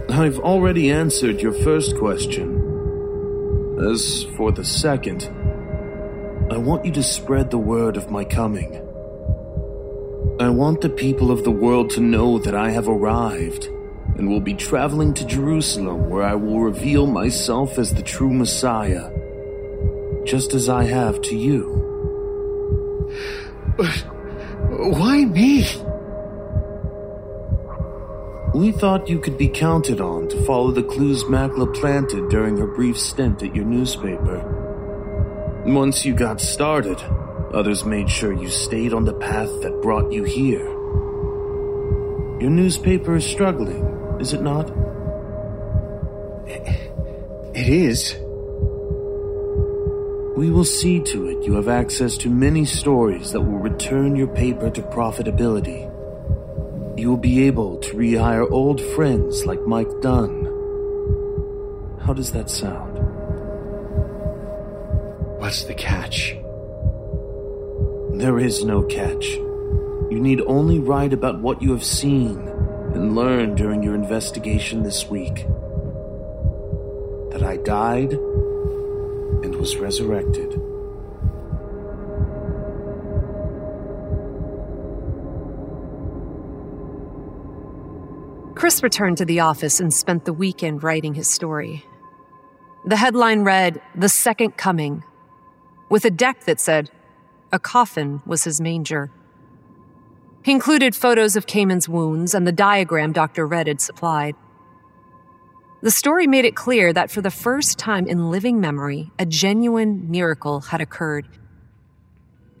I've 0.09 0.39
already 0.39 0.89
answered 0.89 1.41
your 1.41 1.51
first 1.51 1.97
question. 1.97 2.56
As 3.79 4.23
for 4.35 4.51
the 4.51 4.65
second, 4.65 5.29
I 6.51 6.57
want 6.57 6.85
you 6.85 6.91
to 6.93 7.03
spread 7.03 7.51
the 7.51 7.59
word 7.59 7.95
of 7.95 8.09
my 8.09 8.23
coming. 8.23 8.73
I 10.39 10.49
want 10.49 10.81
the 10.81 10.89
people 10.89 11.31
of 11.31 11.43
the 11.43 11.51
world 11.51 11.91
to 11.91 12.01
know 12.01 12.39
that 12.39 12.55
I 12.55 12.71
have 12.71 12.87
arrived 12.87 13.65
and 14.17 14.29
will 14.29 14.41
be 14.41 14.55
traveling 14.55 15.13
to 15.13 15.25
Jerusalem 15.25 16.09
where 16.09 16.23
I 16.23 16.33
will 16.33 16.59
reveal 16.59 17.05
myself 17.05 17.77
as 17.77 17.93
the 17.93 18.01
true 18.01 18.33
Messiah, 18.33 19.11
just 20.25 20.55
as 20.55 20.69
I 20.69 20.85
have 20.85 21.21
to 21.21 21.35
you. 21.37 23.07
But 23.77 24.05
Why 24.69 25.23
me? 25.23 25.65
We 28.53 28.71
thought 28.71 29.09
you 29.09 29.19
could 29.19 29.37
be 29.37 29.49
counted 29.49 29.99
on 29.99 30.29
to 30.29 30.45
follow 30.45 30.71
the 30.71 30.81
clues 30.81 31.25
Makla 31.25 31.75
planted 31.75 32.29
during 32.29 32.55
her 32.57 32.65
brief 32.65 32.97
stint 32.97 33.43
at 33.43 33.53
your 33.53 33.65
newspaper. 33.65 35.63
Once 35.65 36.05
you 36.05 36.13
got 36.15 36.39
started, 36.39 36.97
others 37.53 37.83
made 37.83 38.09
sure 38.09 38.31
you 38.31 38.49
stayed 38.49 38.93
on 38.93 39.03
the 39.03 39.13
path 39.13 39.49
that 39.61 39.81
brought 39.81 40.13
you 40.13 40.23
here. 40.23 40.65
Your 42.39 42.49
newspaper 42.49 43.17
is 43.17 43.25
struggling, 43.25 43.83
is 44.21 44.31
it 44.31 44.41
not? 44.41 44.71
It 46.47 47.67
is. 47.67 48.15
We 50.37 50.51
will 50.51 50.63
see 50.63 51.01
to 51.01 51.27
it 51.27 51.43
you 51.43 51.55
have 51.55 51.67
access 51.67 52.15
to 52.19 52.29
many 52.29 52.63
stories 52.63 53.31
that 53.33 53.41
will 53.41 53.59
return 53.59 54.15
your 54.15 54.27
paper 54.27 54.69
to 54.69 54.81
profitability. 54.83 55.91
You 56.97 57.09
will 57.09 57.17
be 57.17 57.45
able 57.45 57.77
to 57.77 57.95
rehire 57.95 58.49
old 58.49 58.81
friends 58.81 59.45
like 59.45 59.61
Mike 59.67 60.01
Dunn. 60.01 60.45
How 62.01 62.11
does 62.11 62.31
that 62.31 62.49
sound? 62.49 62.97
What's 65.37 65.65
the 65.65 65.75
catch? 65.75 66.35
There 68.13 68.39
is 68.39 68.65
no 68.65 68.81
catch. 68.81 69.27
You 70.09 70.17
need 70.19 70.41
only 70.47 70.79
write 70.79 71.13
about 71.13 71.39
what 71.39 71.61
you 71.61 71.71
have 71.71 71.83
seen 71.83 72.39
and 72.95 73.15
learned 73.15 73.57
during 73.57 73.83
your 73.83 73.93
investigation 73.93 74.81
this 74.81 75.07
week. 75.07 75.45
That 77.29 77.43
I 77.43 77.57
died 77.57 78.13
and 78.13 79.55
was 79.55 79.77
resurrected. 79.77 80.59
Chris 88.67 88.83
returned 88.83 89.17
to 89.17 89.23
the 89.23 89.39
office 89.39 89.79
and 89.79 89.93
spent 89.93 90.25
the 90.25 90.33
weekend 90.33 90.83
writing 90.83 91.13
his 91.13 91.29
story. 91.29 91.85
The 92.83 92.97
headline 92.97 93.43
read, 93.43 93.81
The 93.95 94.09
Second 94.09 94.57
Coming, 94.57 95.05
with 95.89 96.03
a 96.03 96.11
deck 96.11 96.43
that 96.43 96.59
said, 96.59 96.91
A 97.53 97.59
coffin 97.59 98.21
was 98.25 98.43
his 98.43 98.59
manger. 98.59 99.09
He 100.43 100.51
included 100.51 100.97
photos 100.97 101.37
of 101.37 101.47
Camon's 101.47 101.87
wounds 101.87 102.33
and 102.33 102.45
the 102.45 102.51
diagram 102.51 103.13
Dr. 103.13 103.47
Redd 103.47 103.67
had 103.67 103.79
supplied. 103.79 104.35
The 105.81 105.89
story 105.89 106.27
made 106.27 106.43
it 106.43 106.57
clear 106.57 106.91
that 106.91 107.09
for 107.09 107.21
the 107.21 107.31
first 107.31 107.79
time 107.79 108.05
in 108.05 108.31
living 108.31 108.59
memory, 108.59 109.11
a 109.17 109.25
genuine 109.25 110.11
miracle 110.11 110.59
had 110.59 110.81
occurred. 110.81 111.25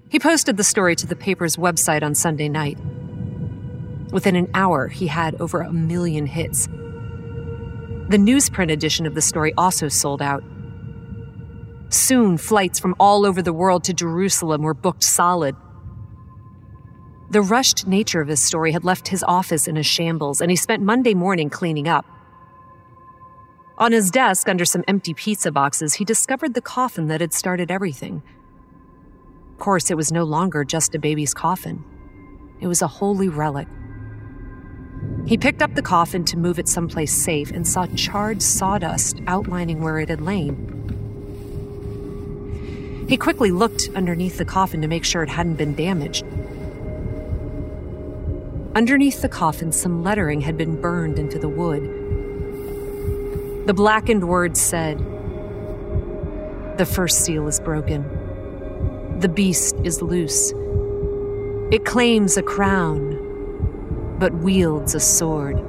He 0.07 0.19
posted 0.21 0.55
the 0.55 0.63
story 0.63 0.95
to 0.95 1.05
the 1.05 1.17
paper's 1.17 1.57
website 1.57 2.01
on 2.01 2.15
Sunday 2.15 2.47
night. 2.47 2.77
Within 4.11 4.35
an 4.35 4.49
hour, 4.53 4.87
he 4.87 5.07
had 5.07 5.35
over 5.41 5.61
a 5.61 5.73
million 5.73 6.25
hits. 6.25 6.67
The 8.09 8.17
newsprint 8.17 8.71
edition 8.71 9.05
of 9.05 9.15
the 9.15 9.21
story 9.21 9.53
also 9.57 9.89
sold 9.89 10.21
out. 10.21 10.43
Soon, 11.89 12.37
flights 12.37 12.79
from 12.79 12.95
all 12.99 13.25
over 13.25 13.41
the 13.41 13.53
world 13.53 13.83
to 13.85 13.93
Jerusalem 13.93 14.61
were 14.61 14.73
booked 14.73 15.03
solid. 15.03 15.55
The 17.29 17.41
rushed 17.41 17.85
nature 17.85 18.21
of 18.21 18.29
his 18.29 18.41
story 18.41 18.71
had 18.71 18.85
left 18.85 19.09
his 19.09 19.23
office 19.23 19.67
in 19.67 19.75
a 19.75 19.83
shambles, 19.83 20.39
and 20.39 20.49
he 20.49 20.55
spent 20.55 20.81
Monday 20.81 21.13
morning 21.13 21.49
cleaning 21.49 21.87
up. 21.87 22.05
On 23.77 23.91
his 23.91 24.09
desk, 24.09 24.47
under 24.47 24.65
some 24.65 24.83
empty 24.87 25.13
pizza 25.13 25.51
boxes, 25.51 25.95
he 25.95 26.05
discovered 26.05 26.53
the 26.53 26.61
coffin 26.61 27.07
that 27.09 27.21
had 27.21 27.33
started 27.33 27.69
everything. 27.69 28.23
Of 29.51 29.59
course, 29.59 29.91
it 29.91 29.97
was 29.97 30.11
no 30.11 30.23
longer 30.23 30.63
just 30.63 30.95
a 30.95 30.99
baby's 30.99 31.33
coffin, 31.33 31.83
it 32.61 32.67
was 32.67 32.81
a 32.81 32.87
holy 32.87 33.27
relic. 33.27 33.67
He 35.27 35.37
picked 35.37 35.61
up 35.61 35.75
the 35.75 35.81
coffin 35.81 36.23
to 36.25 36.37
move 36.37 36.57
it 36.57 36.69
someplace 36.69 37.11
safe 37.11 37.51
and 37.51 37.67
saw 37.67 37.85
charred 37.87 38.41
sawdust 38.41 39.21
outlining 39.27 39.81
where 39.81 39.99
it 39.99 40.07
had 40.07 40.21
lain. 40.21 40.73
He 43.09 43.17
quickly 43.17 43.51
looked 43.51 43.89
underneath 43.93 44.37
the 44.37 44.45
coffin 44.45 44.81
to 44.81 44.87
make 44.87 45.03
sure 45.03 45.23
it 45.23 45.29
hadn't 45.29 45.55
been 45.55 45.75
damaged. 45.75 46.23
Underneath 48.73 49.21
the 49.21 49.27
coffin, 49.27 49.73
some 49.73 50.01
lettering 50.01 50.39
had 50.39 50.57
been 50.57 50.79
burned 50.79 51.19
into 51.19 51.39
the 51.39 51.49
wood. 51.49 51.83
The 53.67 53.73
blackened 53.73 54.29
words 54.29 54.61
said, 54.61 54.99
The 56.77 56.85
first 56.85 57.25
seal 57.25 57.47
is 57.47 57.59
broken. 57.59 58.05
The 59.19 59.27
beast 59.27 59.75
is 59.83 60.01
loose. 60.01 60.53
It 61.69 61.83
claims 61.83 62.37
a 62.37 62.43
crown, 62.43 63.16
but 64.19 64.33
wields 64.33 64.95
a 64.95 64.99
sword. 64.99 65.63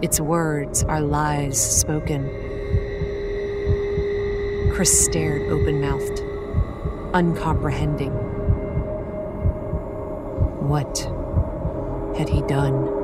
Its 0.00 0.20
words 0.20 0.84
are 0.84 1.00
lies 1.00 1.60
spoken. 1.80 2.24
Chris 4.72 5.04
stared 5.04 5.42
open 5.50 5.80
mouthed, 5.80 6.20
uncomprehending. 7.12 8.12
What 10.68 10.98
had 12.16 12.28
he 12.28 12.40
done? 12.42 13.01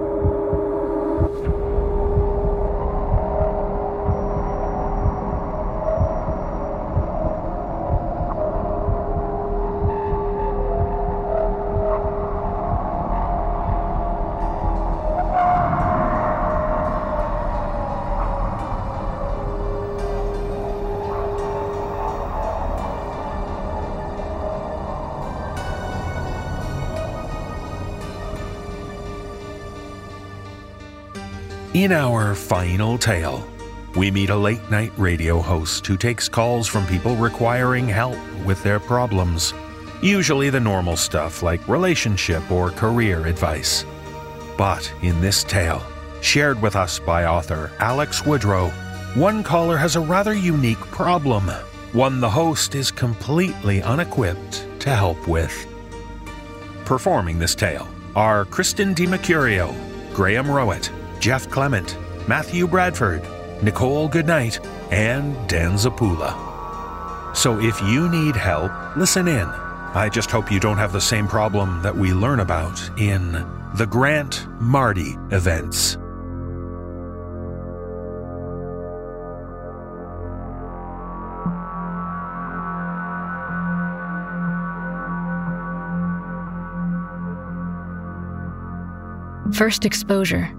In 31.89 31.93
our 31.93 32.35
final 32.35 32.99
tale, 32.99 33.49
we 33.97 34.11
meet 34.11 34.29
a 34.29 34.37
late 34.37 34.71
night 34.71 34.93
radio 34.99 35.41
host 35.41 35.87
who 35.87 35.97
takes 35.97 36.29
calls 36.29 36.69
from 36.69 36.87
people 36.87 37.17
requiring 37.17 37.89
help 37.89 38.19
with 38.45 38.63
their 38.63 38.79
problems. 38.79 39.55
Usually 40.03 40.51
the 40.51 40.61
normal 40.61 40.99
stuff 40.99 41.43
like 41.43 41.67
relationship 41.67 42.51
or 42.51 42.73
career 42.73 43.25
advice. 43.25 43.87
But 44.59 44.93
in 45.01 45.19
this 45.23 45.43
tale, 45.43 45.83
shared 46.21 46.61
with 46.61 46.77
us 46.77 46.99
by 46.99 47.25
author 47.25 47.73
Alex 47.79 48.21
Woodroe, 48.21 48.71
one 49.17 49.43
caller 49.43 49.79
has 49.79 49.97
a 49.97 50.01
rather 50.01 50.35
unique 50.35 50.85
problem, 50.91 51.49
one 51.95 52.21
the 52.21 52.29
host 52.29 52.75
is 52.75 52.91
completely 52.91 53.81
unequipped 53.81 54.67
to 54.81 54.95
help 54.95 55.27
with. 55.27 55.67
Performing 56.85 57.39
this 57.39 57.55
tale 57.55 57.89
are 58.15 58.45
Kristen 58.45 58.95
DiMercurio, 58.95 59.75
Graham 60.13 60.49
Rowat, 60.49 60.91
Jeff 61.21 61.49
Clement, 61.51 61.97
Matthew 62.29 62.67
Bradford, 62.67 63.23
Nichole 63.63 64.09
Goodnight, 64.11 64.61
and 64.91 65.35
Dan 65.49 65.73
Zappulla. 65.73 66.35
So 67.37 67.61
if 67.61 67.81
you 67.83 68.09
need 68.09 68.37
help, 68.37 68.73
listen 68.97 69.29
in. 69.29 69.47
I 69.95 70.09
just 70.13 70.31
hope 70.31 70.53
you 70.53 70.61
don't 70.61 70.77
have 70.77 70.93
the 70.93 71.01
same 71.01 71.27
problem 71.27 71.83
that 71.83 71.97
we 71.97 72.13
learn 72.13 72.41
about 72.41 72.79
in 72.99 73.33
the 73.75 73.87
Grant 73.87 74.47
Marty 74.61 75.17
events. 75.31 75.97
First 89.53 89.85
exposure. 89.85 90.58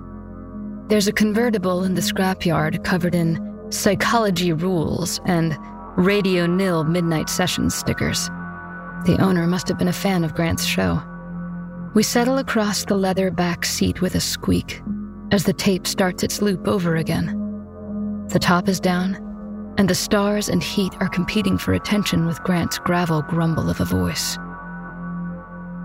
There's 0.90 1.08
a 1.08 1.14
convertible 1.14 1.84
in 1.84 1.94
the 1.94 2.02
scrapyard 2.02 2.84
covered 2.84 3.14
in 3.14 3.38
psychology 3.70 4.54
rules 4.54 5.22
and 5.26 5.56
Radio 5.96 6.48
Nil 6.48 6.84
Midnight 6.84 7.30
Sessions 7.30 7.76
stickers. 7.76 8.26
The 9.06 9.18
owner 9.20 9.46
must 9.46 9.68
have 9.68 9.78
been 9.78 9.88
a 9.88 9.94
fan 9.94 10.24
of 10.24 10.34
Grant's 10.34 10.66
show. 10.66 11.00
We 11.94 12.02
settle 12.02 12.40
across 12.40 12.86
the 12.86 12.96
leather 12.96 13.30
back 13.30 13.66
seat 13.66 14.02
with 14.02 14.16
a 14.16 14.20
squeak 14.20 14.82
as 15.32 15.44
the 15.44 15.54
tape 15.54 15.86
starts 15.86 16.24
its 16.24 16.42
loop 16.42 16.68
over 16.68 16.96
again. 16.96 17.36
The 18.30 18.40
top 18.40 18.68
is 18.68 18.80
down, 18.80 19.14
and 19.78 19.88
the 19.88 19.94
stars 19.94 20.50
and 20.50 20.64
heat 20.64 20.96
are 21.00 21.10
competing 21.10 21.60
for 21.60 21.74
attention 21.74 22.26
with 22.26 22.42
Grant's 22.42 22.80
gravel 22.80 23.22
grumble 23.22 23.70
of 23.70 23.80
a 23.80 23.86
voice. 23.86 24.40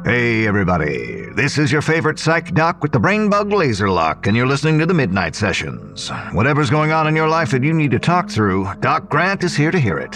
Hey, 0.04 0.46
everybody. 0.46 1.30
This 1.34 1.56
is 1.56 1.72
your 1.72 1.80
favorite 1.80 2.18
psych 2.18 2.52
doc 2.52 2.82
with 2.82 2.92
the 2.92 2.98
brain 2.98 3.30
bug 3.30 3.50
laser 3.50 3.88
lock, 3.88 4.26
and 4.26 4.36
you're 4.36 4.46
listening 4.46 4.78
to 4.80 4.84
the 4.84 4.92
Midnight 4.92 5.34
Sessions. 5.34 6.10
Whatever's 6.32 6.68
going 6.68 6.92
on 6.92 7.06
in 7.06 7.16
your 7.16 7.26
life 7.26 7.52
that 7.52 7.64
you 7.64 7.72
need 7.72 7.90
to 7.92 7.98
talk 7.98 8.28
through, 8.28 8.68
Doc 8.80 9.08
Grant 9.08 9.42
is 9.44 9.56
here 9.56 9.70
to 9.70 9.80
hear 9.80 9.96
it. 9.96 10.14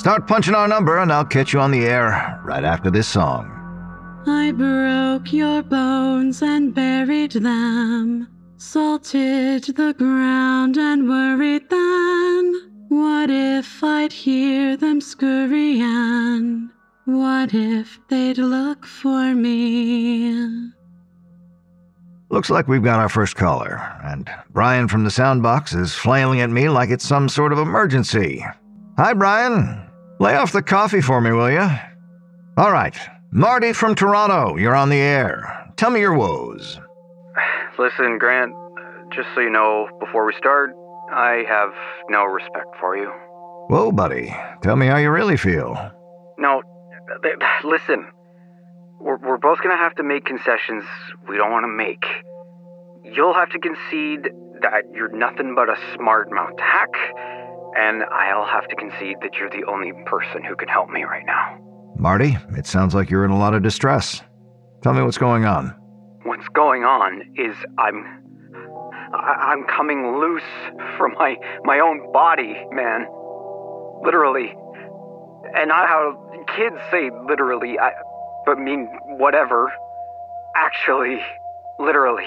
Start 0.00 0.26
punching 0.26 0.56
our 0.56 0.66
number, 0.66 0.98
and 0.98 1.12
I'll 1.12 1.24
catch 1.24 1.52
you 1.52 1.60
on 1.60 1.70
the 1.70 1.86
air 1.86 2.40
right 2.44 2.64
after 2.64 2.90
this 2.90 3.06
song. 3.06 3.46
I 4.26 4.50
broke 4.50 5.32
your 5.32 5.62
bones 5.62 6.42
and 6.42 6.74
buried 6.74 7.30
them, 7.30 8.26
salted 8.56 9.62
the 9.62 9.94
ground 9.96 10.76
and 10.76 11.08
worried 11.08 11.70
then. 11.70 12.70
What 12.88 13.30
if 13.30 13.84
I'd 13.84 14.12
hear 14.12 14.76
them 14.76 15.00
scurrying? 15.00 16.70
What 17.12 17.52
if 17.54 17.98
they'd 18.06 18.38
look 18.38 18.86
for 18.86 19.34
me? 19.34 20.70
Looks 22.28 22.50
like 22.50 22.68
we've 22.68 22.84
got 22.84 23.00
our 23.00 23.08
first 23.08 23.34
caller, 23.34 23.82
and 24.04 24.30
Brian 24.50 24.86
from 24.86 25.02
the 25.02 25.10
soundbox 25.10 25.76
is 25.76 25.92
flailing 25.92 26.40
at 26.40 26.50
me 26.50 26.68
like 26.68 26.88
it's 26.90 27.04
some 27.04 27.28
sort 27.28 27.52
of 27.52 27.58
emergency. 27.58 28.46
Hi, 28.96 29.12
Brian. 29.14 29.90
Lay 30.20 30.36
off 30.36 30.52
the 30.52 30.62
coffee 30.62 31.00
for 31.00 31.20
me, 31.20 31.32
will 31.32 31.50
you? 31.50 31.68
All 32.56 32.70
right. 32.70 32.96
Marty 33.32 33.72
from 33.72 33.96
Toronto, 33.96 34.56
you're 34.56 34.76
on 34.76 34.88
the 34.88 35.00
air. 35.00 35.72
Tell 35.76 35.90
me 35.90 35.98
your 35.98 36.14
woes. 36.14 36.78
Listen, 37.76 38.18
Grant, 38.18 38.52
just 39.12 39.26
so 39.34 39.40
you 39.40 39.50
know, 39.50 39.88
before 39.98 40.24
we 40.26 40.34
start, 40.38 40.70
I 41.10 41.42
have 41.48 41.70
no 42.08 42.24
respect 42.24 42.68
for 42.78 42.96
you. 42.96 43.10
Whoa, 43.66 43.90
buddy. 43.90 44.32
Tell 44.62 44.76
me 44.76 44.86
how 44.86 44.98
you 44.98 45.10
really 45.10 45.36
feel. 45.36 45.90
No, 46.38 46.62
th- 46.62 46.64
th- 46.64 46.69
listen. 47.64 48.06
We're, 49.00 49.16
we're 49.16 49.38
both 49.38 49.58
gonna 49.62 49.78
have 49.78 49.94
to 49.94 50.02
make 50.02 50.26
concessions 50.26 50.84
we 51.28 51.36
don't 51.38 51.50
want 51.50 51.64
to 51.64 51.68
make. 51.68 52.04
You'll 53.02 53.32
have 53.32 53.48
to 53.50 53.58
concede 53.58 54.28
that 54.60 54.84
you're 54.94 55.10
nothing 55.16 55.54
but 55.54 55.70
a 55.70 55.76
smart 55.94 56.30
mouth 56.30 56.58
hack, 56.58 56.90
and 57.78 58.02
I'll 58.04 58.44
have 58.46 58.68
to 58.68 58.76
concede 58.76 59.16
that 59.22 59.30
you're 59.38 59.48
the 59.48 59.64
only 59.66 59.92
person 60.04 60.44
who 60.44 60.54
can 60.54 60.68
help 60.68 60.90
me 60.90 61.04
right 61.04 61.24
now. 61.24 61.58
Marty, 61.96 62.36
it 62.58 62.66
sounds 62.66 62.94
like 62.94 63.08
you're 63.08 63.24
in 63.24 63.30
a 63.30 63.38
lot 63.38 63.54
of 63.54 63.62
distress. 63.62 64.20
Tell 64.82 64.92
me 64.92 65.02
what's 65.02 65.18
going 65.18 65.46
on. 65.46 65.74
What's 66.24 66.48
going 66.48 66.84
on 66.84 67.22
is 67.36 67.56
I'm 67.78 68.04
I- 69.14 69.52
I'm 69.52 69.64
coming 69.64 70.18
loose 70.18 70.42
from 70.98 71.14
my 71.18 71.36
my 71.64 71.80
own 71.80 72.12
body, 72.12 72.54
man. 72.70 73.06
Literally. 74.04 74.54
And 75.54 75.68
not 75.68 75.88
how 75.88 76.44
kids 76.56 76.76
say 76.90 77.10
literally, 77.26 77.78
I 77.78 77.92
but 78.46 78.58
mean 78.58 78.86
whatever. 79.18 79.72
Actually, 80.56 81.20
literally. 81.78 82.26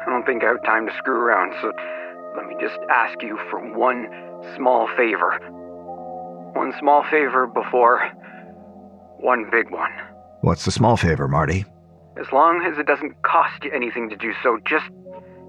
I 0.00 0.10
don't 0.10 0.24
think 0.26 0.42
I 0.42 0.48
have 0.48 0.62
time 0.64 0.86
to 0.86 0.92
screw 0.98 1.16
around, 1.16 1.54
so 1.60 1.72
let 2.36 2.46
me 2.46 2.54
just 2.60 2.78
ask 2.90 3.22
you 3.22 3.38
for 3.50 3.60
one 3.76 4.06
small 4.56 4.88
favor. 4.96 5.38
One 6.54 6.72
small 6.78 7.04
favor 7.10 7.46
before 7.46 8.10
one 9.18 9.48
big 9.50 9.70
one. 9.70 9.92
What's 10.40 10.64
the 10.64 10.72
small 10.72 10.96
favor, 10.96 11.28
Marty? 11.28 11.64
As 12.18 12.26
long 12.32 12.62
as 12.64 12.78
it 12.78 12.86
doesn't 12.86 13.22
cost 13.22 13.64
you 13.64 13.70
anything 13.72 14.10
to 14.10 14.16
do 14.16 14.32
so, 14.42 14.58
just 14.66 14.90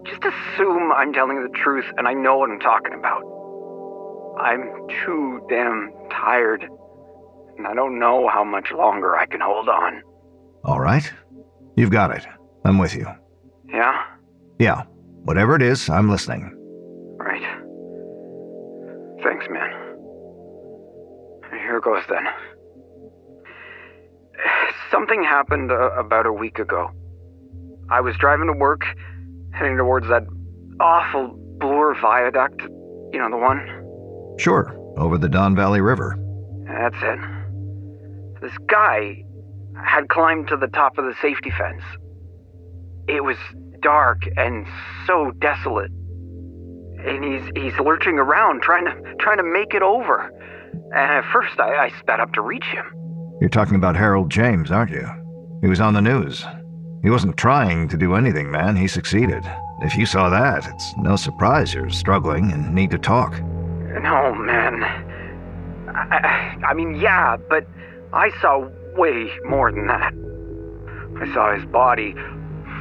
just 0.05 0.21
assume 0.23 0.91
I'm 0.91 1.13
telling 1.13 1.41
the 1.41 1.49
truth 1.49 1.85
and 1.97 2.07
I 2.07 2.13
know 2.13 2.37
what 2.37 2.49
I'm 2.51 2.59
talking 2.59 2.93
about. 2.93 3.23
I'm 4.39 4.87
too 5.05 5.45
damn 5.49 5.91
tired, 6.09 6.63
and 7.57 7.67
I 7.67 7.73
don't 7.73 7.99
know 7.99 8.27
how 8.27 8.43
much 8.43 8.71
longer 8.71 9.15
I 9.15 9.25
can 9.25 9.41
hold 9.41 9.69
on. 9.69 10.01
All 10.63 10.79
right. 10.79 11.11
You've 11.75 11.91
got 11.91 12.11
it. 12.15 12.25
I'm 12.65 12.77
with 12.77 12.95
you. 12.95 13.07
Yeah? 13.67 14.03
Yeah. 14.59 14.83
Whatever 15.23 15.55
it 15.55 15.61
is, 15.61 15.89
I'm 15.89 16.09
listening. 16.09 16.51
Right. 17.17 17.41
Thanks, 19.23 19.45
man. 19.49 19.71
Here 21.51 21.79
goes 21.81 22.03
then. 22.09 22.25
Something 24.91 25.23
happened 25.23 25.71
uh, 25.71 25.91
about 25.91 26.25
a 26.25 26.33
week 26.33 26.59
ago. 26.59 26.91
I 27.89 28.01
was 28.01 28.15
driving 28.17 28.47
to 28.47 28.53
work, 28.53 28.83
heading 29.51 29.77
towards 29.77 30.07
that 30.07 30.23
awful 30.79 31.35
Bloor 31.59 31.95
Viaduct. 31.99 32.61
You 33.11 33.19
know, 33.19 33.29
the 33.29 33.37
one? 33.37 33.82
Sure. 34.37 34.75
Over 34.97 35.17
the 35.17 35.29
Don 35.29 35.55
Valley 35.55 35.81
River. 35.81 36.17
That's 36.67 36.95
it. 37.01 37.19
This 38.41 38.57
guy 38.67 39.23
had 39.83 40.09
climbed 40.09 40.47
to 40.49 40.57
the 40.57 40.67
top 40.67 40.97
of 40.97 41.05
the 41.05 41.15
safety 41.21 41.49
fence. 41.51 41.83
It 43.07 43.23
was 43.23 43.37
dark 43.81 44.23
and 44.37 44.65
so 45.05 45.31
desolate. 45.39 45.91
And 47.05 47.23
he's 47.23 47.51
he's 47.55 47.77
lurching 47.79 48.17
around 48.17 48.61
trying 48.61 48.85
to 48.85 49.15
trying 49.19 49.37
to 49.37 49.43
make 49.43 49.73
it 49.73 49.81
over. 49.81 50.31
And 50.93 51.11
at 51.11 51.25
first 51.31 51.59
I, 51.59 51.85
I 51.85 51.89
sped 51.99 52.19
up 52.19 52.33
to 52.33 52.41
reach 52.41 52.65
him. 52.65 52.85
You're 53.41 53.49
talking 53.49 53.75
about 53.75 53.95
Harold 53.95 54.29
James, 54.29 54.71
aren't 54.71 54.91
you? 54.91 55.07
He 55.61 55.67
was 55.67 55.81
on 55.81 55.93
the 55.93 56.01
news. 56.01 56.45
He 57.03 57.09
wasn't 57.09 57.35
trying 57.35 57.89
to 57.89 57.97
do 57.97 58.15
anything, 58.15 58.49
man. 58.49 58.77
He 58.77 58.87
succeeded. 58.87 59.43
If 59.81 59.97
you 59.97 60.05
saw 60.05 60.29
that, 60.29 60.65
it's 60.65 60.93
no 60.97 61.17
surprise 61.17 61.73
you're 61.73 61.89
struggling 61.89 62.53
and 62.53 62.73
need 62.73 62.91
to 62.91 62.97
talk. 62.97 63.33
No, 64.01 64.33
man. 64.33 64.83
I, 65.95 66.57
I 66.67 66.73
mean, 66.73 66.95
yeah, 66.95 67.37
but 67.37 67.65
I 68.11 68.29
saw 68.41 68.67
way 68.95 69.31
more 69.45 69.71
than 69.71 69.87
that. 69.87 70.13
I 71.21 71.33
saw 71.33 71.55
his 71.55 71.65
body 71.65 72.15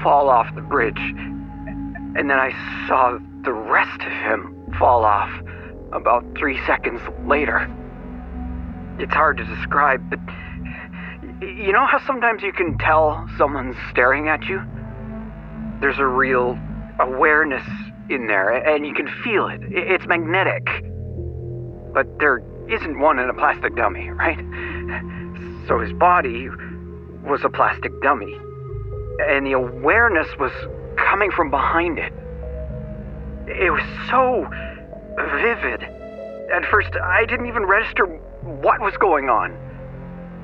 fall 0.02 0.28
off 0.28 0.54
the 0.54 0.62
bridge, 0.62 0.98
and 0.98 2.30
then 2.30 2.38
I 2.38 2.50
saw 2.88 3.18
the 3.44 3.52
rest 3.52 4.00
of 4.00 4.12
him 4.12 4.74
fall 4.78 5.04
off 5.04 5.30
about 5.92 6.24
three 6.36 6.58
seconds 6.66 7.00
later. 7.26 7.70
It's 8.98 9.12
hard 9.12 9.36
to 9.38 9.44
describe, 9.44 10.08
but 10.10 10.20
you 11.40 11.72
know 11.72 11.86
how 11.86 11.98
sometimes 12.06 12.42
you 12.42 12.52
can 12.52 12.78
tell 12.78 13.28
someone's 13.36 13.76
staring 13.90 14.28
at 14.28 14.44
you? 14.44 14.62
There's 15.80 15.98
a 15.98 16.06
real 16.06 16.58
awareness 17.00 17.66
in 18.08 18.26
there, 18.26 18.50
and 18.50 18.86
you 18.86 18.94
can 18.94 19.08
feel 19.22 19.48
it. 19.48 19.60
It's 19.70 20.06
magnetic. 20.06 20.62
But 21.92 22.18
there 22.18 22.42
isn't 22.68 22.98
one 22.98 23.18
in 23.18 23.28
a 23.28 23.34
plastic 23.34 23.76
dummy, 23.76 24.08
right? 24.10 24.38
So 25.68 25.78
his 25.78 25.92
body 25.92 26.48
was 27.24 27.44
a 27.44 27.48
plastic 27.48 27.92
dummy, 28.02 28.34
and 29.20 29.46
the 29.46 29.52
awareness 29.52 30.26
was 30.38 30.52
coming 30.96 31.30
from 31.30 31.50
behind 31.50 31.98
it. 31.98 32.12
It 33.46 33.70
was 33.70 33.82
so 34.10 34.46
vivid. 35.40 35.82
At 36.52 36.64
first, 36.70 36.90
I 36.96 37.24
didn't 37.26 37.46
even 37.46 37.64
register 37.64 38.06
what 38.06 38.80
was 38.80 38.96
going 38.96 39.28
on. 39.28 39.56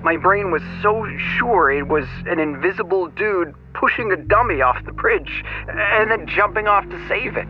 My 0.02 0.16
brain 0.16 0.50
was 0.50 0.62
so 0.82 1.06
sure 1.38 1.70
it 1.70 1.88
was 1.88 2.06
an 2.26 2.38
invisible 2.38 3.08
dude 3.08 3.54
pushing 3.74 4.12
a 4.12 4.16
dummy 4.16 4.60
off 4.62 4.84
the 4.84 4.92
bridge 4.92 5.44
and 5.68 6.10
then 6.10 6.26
jumping 6.26 6.68
off 6.68 6.88
to 6.88 7.08
save 7.08 7.36
it. 7.36 7.46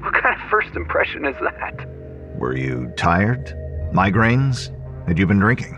What 0.00 0.14
kind 0.14 0.40
of 0.40 0.48
first 0.50 0.76
impression 0.76 1.24
is 1.24 1.34
that? 1.40 1.97
Were 2.38 2.56
you 2.56 2.92
tired? 2.96 3.46
Migraines? 3.92 4.70
Had 5.08 5.18
you 5.18 5.26
been 5.26 5.38
drinking? 5.40 5.74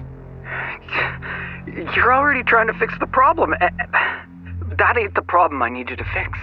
You're 1.94 2.12
already 2.12 2.42
trying 2.42 2.66
to 2.66 2.74
fix 2.74 2.92
the 3.00 3.06
problem. 3.06 3.54
Eh, 3.60 3.68
That 4.78 4.96
ain't 4.98 5.14
the 5.14 5.22
problem 5.22 5.62
I 5.62 5.68
need 5.68 5.88
you 5.90 5.96
to 5.96 6.04
fix. 6.04 6.38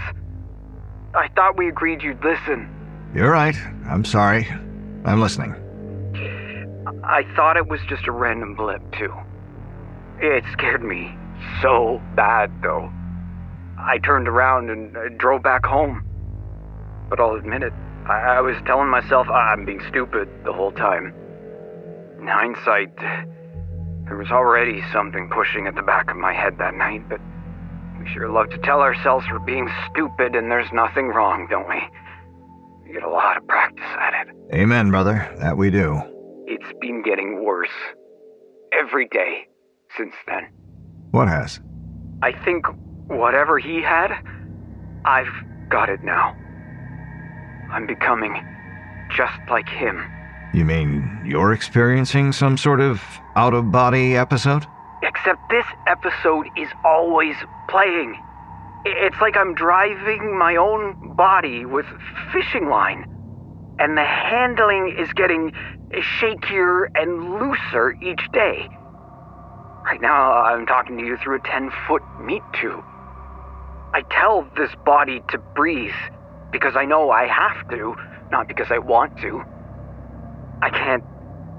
I 1.13 1.27
thought 1.35 1.57
we 1.57 1.67
agreed 1.67 2.01
you'd 2.01 2.23
listen. 2.23 2.69
You're 3.13 3.31
right. 3.31 3.55
I'm 3.87 4.05
sorry. 4.05 4.47
I'm 5.05 5.21
listening. 5.21 5.53
I 7.03 7.23
thought 7.35 7.57
it 7.57 7.67
was 7.67 7.79
just 7.87 8.07
a 8.07 8.11
random 8.11 8.55
blip, 8.55 8.81
too. 8.97 9.13
It 10.19 10.43
scared 10.51 10.83
me 10.83 11.15
so 11.61 12.01
bad, 12.15 12.51
though. 12.61 12.91
I 13.77 13.99
turned 13.99 14.27
around 14.27 14.69
and 14.69 14.95
uh, 14.97 15.09
drove 15.17 15.43
back 15.43 15.65
home. 15.65 16.03
But 17.09 17.19
I'll 17.19 17.35
admit 17.35 17.63
it, 17.63 17.73
I, 18.09 18.37
I 18.37 18.41
was 18.41 18.55
telling 18.65 18.89
myself 18.89 19.27
ah, 19.29 19.51
I'm 19.51 19.65
being 19.65 19.81
stupid 19.89 20.29
the 20.45 20.53
whole 20.53 20.71
time. 20.71 21.13
In 22.19 22.27
hindsight, 22.27 22.95
there 24.05 24.17
was 24.17 24.31
already 24.31 24.81
something 24.93 25.29
pushing 25.29 25.67
at 25.67 25.75
the 25.75 25.81
back 25.81 26.09
of 26.09 26.17
my 26.17 26.33
head 26.33 26.57
that 26.59 26.73
night, 26.73 27.07
but 27.09 27.19
we 27.99 28.07
sure 28.07 28.29
love 28.29 28.49
to 28.51 28.57
tell 28.59 28.81
ourselves 28.81 29.25
we're 29.29 29.39
being 29.39 29.69
stupid 29.91 30.35
and 30.35 30.49
there's 30.49 30.71
nothing 30.71 31.07
wrong, 31.07 31.47
don't 31.49 31.67
we? 31.67 31.81
We 32.85 32.93
get 32.93 33.03
a 33.03 33.09
lot 33.09 33.37
of 33.37 33.45
practice 33.47 33.83
at 33.99 34.27
it. 34.27 34.35
Amen, 34.53 34.89
brother. 34.89 35.35
That 35.39 35.57
we 35.57 35.69
do. 35.69 36.01
It's 36.45 36.71
been 36.79 37.03
getting 37.03 37.43
worse. 37.43 37.69
Every 38.71 39.07
day 39.09 39.47
since 39.97 40.13
then. 40.25 40.49
What 41.11 41.27
has? 41.27 41.59
I 42.21 42.31
think 42.45 42.65
whatever 43.07 43.59
he 43.59 43.81
had, 43.81 44.11
I've 45.05 45.27
got 45.69 45.89
it 45.89 46.03
now. 46.03 46.35
I'm 47.71 47.85
becoming 47.85 48.43
just 49.15 49.39
like 49.49 49.69
him. 49.69 50.09
You 50.53 50.65
mean 50.65 51.23
you're 51.25 51.53
experiencing 51.53 52.31
some 52.31 52.57
sort 52.57 52.79
of 52.79 53.03
out 53.35 53.53
of 53.53 53.71
body 53.71 54.15
episode? 54.15 54.65
Except 55.03 55.39
this 55.49 55.65
episode 55.85 56.49
is 56.57 56.69
always 56.83 57.35
playing. 57.69 58.23
It's 58.85 59.19
like 59.21 59.35
I'm 59.35 59.53
driving 59.53 60.37
my 60.37 60.55
own 60.55 61.15
body 61.15 61.65
with 61.65 61.85
fishing 62.31 62.69
line, 62.69 63.05
and 63.79 63.97
the 63.97 64.03
handling 64.03 64.95
is 64.97 65.11
getting 65.13 65.51
shakier 65.91 66.87
and 66.95 67.33
looser 67.33 67.91
each 68.01 68.31
day. 68.31 68.67
Right 69.85 70.01
now, 70.01 70.31
I'm 70.43 70.65
talking 70.65 70.97
to 70.97 71.03
you 71.05 71.17
through 71.17 71.37
a 71.37 71.41
10 71.41 71.71
foot 71.87 72.01
meat 72.21 72.43
tube. 72.59 72.83
I 73.93 74.03
tell 74.11 74.47
this 74.57 74.71
body 74.85 75.21
to 75.29 75.37
breathe 75.55 75.91
because 76.51 76.75
I 76.75 76.85
know 76.85 77.11
I 77.11 77.27
have 77.27 77.69
to, 77.69 77.95
not 78.31 78.47
because 78.47 78.67
I 78.71 78.77
want 78.77 79.17
to. 79.19 79.43
I 80.61 80.69
can't 80.69 81.03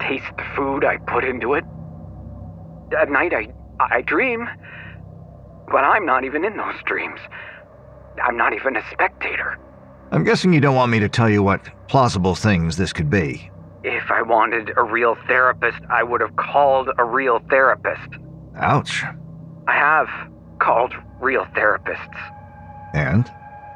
taste 0.01 0.37
the 0.37 0.45
food 0.57 0.85
I 0.85 0.97
put 0.99 1.25
into 1.25 1.55
it. 1.55 1.65
At 2.99 3.11
night, 3.11 3.33
I, 3.35 3.49
I 3.81 4.03
dream, 4.03 4.49
but 5.71 5.85
I'm 5.85 6.07
not 6.07 6.25
even 6.25 6.45
in 6.45 6.57
those 6.57 6.77
dreams. 6.85 7.21
I'm 8.23 8.37
not 8.37 8.53
even 8.53 8.77
a 8.77 8.83
spectator. 8.91 9.59
I'm 10.11 10.25
guessing 10.25 10.53
you 10.53 10.61
don't 10.61 10.75
want 10.75 10.91
me 10.91 11.01
to 11.01 11.09
tell 11.09 11.29
you 11.29 11.43
what 11.43 11.61
plausible 11.87 12.35
things 12.35 12.77
this 12.77 12.93
could 12.93 13.11
be. 13.11 13.51
If 13.85 14.11
I 14.11 14.23
wanted 14.23 14.73
a 14.77 14.83
real 14.83 15.17
therapist, 15.27 15.79
I 15.91 16.03
would 16.03 16.21
have 16.21 16.35
called 16.37 16.89
a 16.99 17.05
real 17.05 17.41
therapist. 17.51 18.09
Ouch. 18.57 19.05
I 19.69 19.73
have 19.73 20.09
called 20.59 20.95
real 21.21 21.45
therapists. 21.55 22.19
And? 22.95 23.31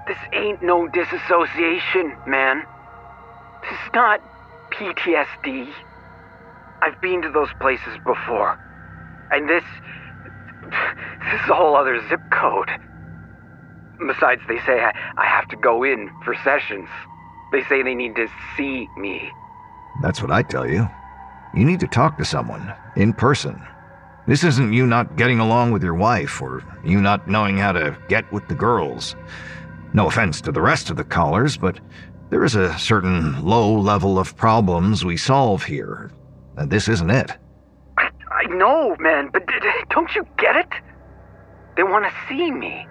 This 0.07 0.19
ain't 0.33 0.63
no 0.63 0.89
disassociation, 0.89 2.17
man. 2.27 2.65
This 3.63 3.73
is 3.73 3.91
not 3.95 4.21
PTSD. 4.73 5.73
I've 6.83 7.01
been 7.01 7.23
to 7.23 7.31
those 7.31 7.51
places 7.61 7.97
before. 8.05 8.59
And 9.31 9.49
this. 9.49 9.65
This 10.65 11.41
is 11.45 11.51
a 11.51 11.55
whole 11.55 11.77
other 11.77 12.01
zip 12.09 12.21
code. 12.33 12.71
Besides, 14.07 14.41
they 14.49 14.59
say 14.61 14.81
I, 14.81 14.93
I 15.17 15.27
have 15.27 15.49
to 15.49 15.57
go 15.57 15.85
in 15.85 16.11
for 16.25 16.35
sessions. 16.43 16.89
They 17.53 17.63
say 17.65 17.83
they 17.83 17.95
need 17.95 18.17
to 18.17 18.27
see 18.57 18.89
me. 18.97 19.31
That's 20.03 20.23
what 20.23 20.31
I 20.31 20.43
tell 20.43 20.69
you. 20.69 20.89
You 21.55 21.65
need 21.65 21.81
to 21.81 21.87
talk 21.87 22.17
to 22.19 22.25
someone, 22.25 22.73
in 22.97 23.13
person. 23.13 23.63
This 24.27 24.43
isn't 24.45 24.73
you 24.73 24.87
not 24.87 25.17
getting 25.17 25.39
along 25.39 25.73
with 25.73 25.83
your 25.83 25.95
wife, 25.95 26.41
or 26.41 26.65
you 26.85 27.01
not 27.01 27.29
knowing 27.29 27.59
how 27.59 27.73
to 27.73 27.97
get 28.09 28.31
with 28.33 28.49
the 28.49 28.55
girls. 28.55 29.15
No 29.95 30.07
offense 30.07 30.41
to 30.43 30.53
the 30.53 30.63
rest 30.63 30.91
of 30.91 30.97
the 30.97 31.05
callers, 31.05 31.57
but 31.57 31.79
there 32.31 32.45
is 32.45 32.55
a 32.55 32.79
certain 32.79 33.45
low 33.45 33.75
level 33.75 34.19
of 34.19 34.37
problems 34.37 35.05
we 35.05 35.19
solve 35.19 35.65
here, 35.65 36.11
and 36.57 36.71
this 36.71 36.89
isn't 36.89 37.11
it. 37.11 37.33
I, 37.99 38.09
I 38.31 38.45
know, 38.47 38.97
man, 38.99 39.29
but 39.31 39.47
don't 39.91 40.15
you 40.15 40.27
get 40.39 40.57
it? 40.57 40.69
They 41.77 41.83
want 41.83 42.07
to 42.07 42.13
see 42.29 42.51
me. 42.51 42.87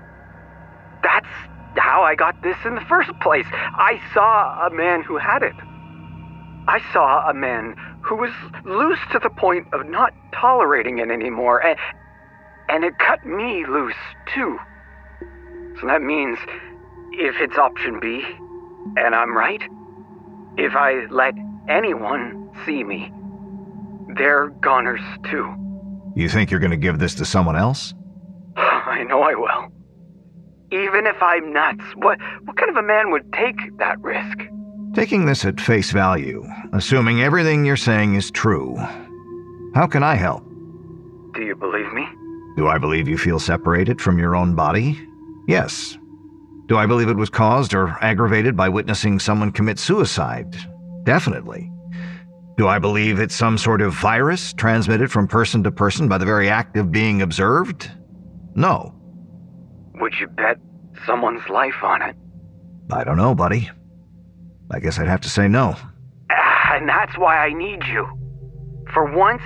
That's 1.01 1.27
how 1.75 2.03
I 2.03 2.13
got 2.13 2.41
this 2.43 2.57
in 2.65 2.75
the 2.75 2.81
first 2.81 3.09
place. 3.21 3.45
I 3.51 3.99
saw 4.13 4.67
a 4.67 4.69
man 4.69 5.01
who 5.01 5.17
had 5.17 5.41
it. 5.41 5.55
I 6.67 6.79
saw 6.93 7.27
a 7.27 7.33
man 7.33 7.75
who 8.03 8.15
was 8.15 8.31
loose 8.63 8.99
to 9.11 9.19
the 9.19 9.29
point 9.29 9.65
of 9.73 9.87
not 9.87 10.13
tolerating 10.33 10.99
it 10.99 11.09
anymore, 11.09 11.65
and, 11.65 11.79
and 12.69 12.83
it 12.83 12.99
cut 12.99 13.25
me 13.25 13.65
loose, 13.65 13.95
too. 14.35 14.59
So 15.79 15.87
that 15.87 16.03
means 16.03 16.37
if 17.11 17.35
it's 17.39 17.57
option 17.57 17.99
B, 17.99 18.23
and 18.97 19.15
I'm 19.15 19.35
right, 19.35 19.61
if 20.57 20.75
I 20.75 21.05
let 21.09 21.33
anyone 21.69 22.49
see 22.65 22.83
me, 22.83 23.11
they're 24.17 24.49
goners, 24.61 25.01
too. 25.29 25.53
You 26.15 26.27
think 26.27 26.51
you're 26.51 26.59
going 26.59 26.71
to 26.71 26.77
give 26.77 26.99
this 26.99 27.15
to 27.15 27.25
someone 27.25 27.55
else? 27.55 27.93
I 28.55 29.03
know 29.03 29.21
I 29.21 29.35
will. 29.35 29.71
Even 30.71 31.05
if 31.05 31.21
I'm 31.21 31.51
nuts, 31.53 31.83
what, 31.95 32.17
what 32.43 32.57
kind 32.57 32.69
of 32.69 32.77
a 32.77 32.83
man 32.83 33.11
would 33.11 33.31
take 33.33 33.77
that 33.77 33.99
risk? 34.01 34.39
Taking 34.93 35.25
this 35.25 35.45
at 35.45 35.59
face 35.59 35.91
value, 35.91 36.45
assuming 36.73 37.21
everything 37.21 37.65
you're 37.65 37.77
saying 37.77 38.15
is 38.15 38.31
true, 38.31 38.75
how 39.73 39.87
can 39.87 40.03
I 40.03 40.15
help? 40.15 40.43
Do 41.33 41.43
you 41.43 41.55
believe 41.55 41.91
me? 41.93 42.05
Do 42.57 42.67
I 42.67 42.77
believe 42.77 43.07
you 43.07 43.17
feel 43.17 43.39
separated 43.39 44.01
from 44.01 44.19
your 44.19 44.35
own 44.35 44.53
body? 44.53 44.99
Yes. 45.47 45.97
Do 46.71 46.77
I 46.77 46.85
believe 46.85 47.09
it 47.09 47.17
was 47.17 47.29
caused 47.29 47.73
or 47.73 47.97
aggravated 48.01 48.55
by 48.55 48.69
witnessing 48.69 49.19
someone 49.19 49.51
commit 49.51 49.77
suicide? 49.77 50.55
Definitely. 51.03 51.69
Do 52.55 52.69
I 52.69 52.79
believe 52.79 53.19
it's 53.19 53.35
some 53.35 53.57
sort 53.57 53.81
of 53.81 53.93
virus 53.93 54.53
transmitted 54.53 55.11
from 55.11 55.27
person 55.27 55.63
to 55.63 55.71
person 55.73 56.07
by 56.07 56.17
the 56.17 56.23
very 56.23 56.47
act 56.49 56.77
of 56.77 56.89
being 56.89 57.21
observed? 57.23 57.91
No. 58.55 58.95
Would 59.95 60.13
you 60.17 60.27
bet 60.27 60.59
someone's 61.05 61.45
life 61.49 61.83
on 61.83 62.03
it? 62.03 62.15
I 62.89 63.03
don't 63.03 63.17
know, 63.17 63.35
buddy. 63.35 63.69
I 64.71 64.79
guess 64.79 64.97
I'd 64.97 65.09
have 65.09 65.19
to 65.21 65.29
say 65.29 65.49
no. 65.49 65.75
Ah, 66.31 66.75
And 66.75 66.87
that's 66.87 67.17
why 67.17 67.35
I 67.45 67.51
need 67.51 67.83
you. 67.83 68.07
For 68.93 69.11
once, 69.13 69.43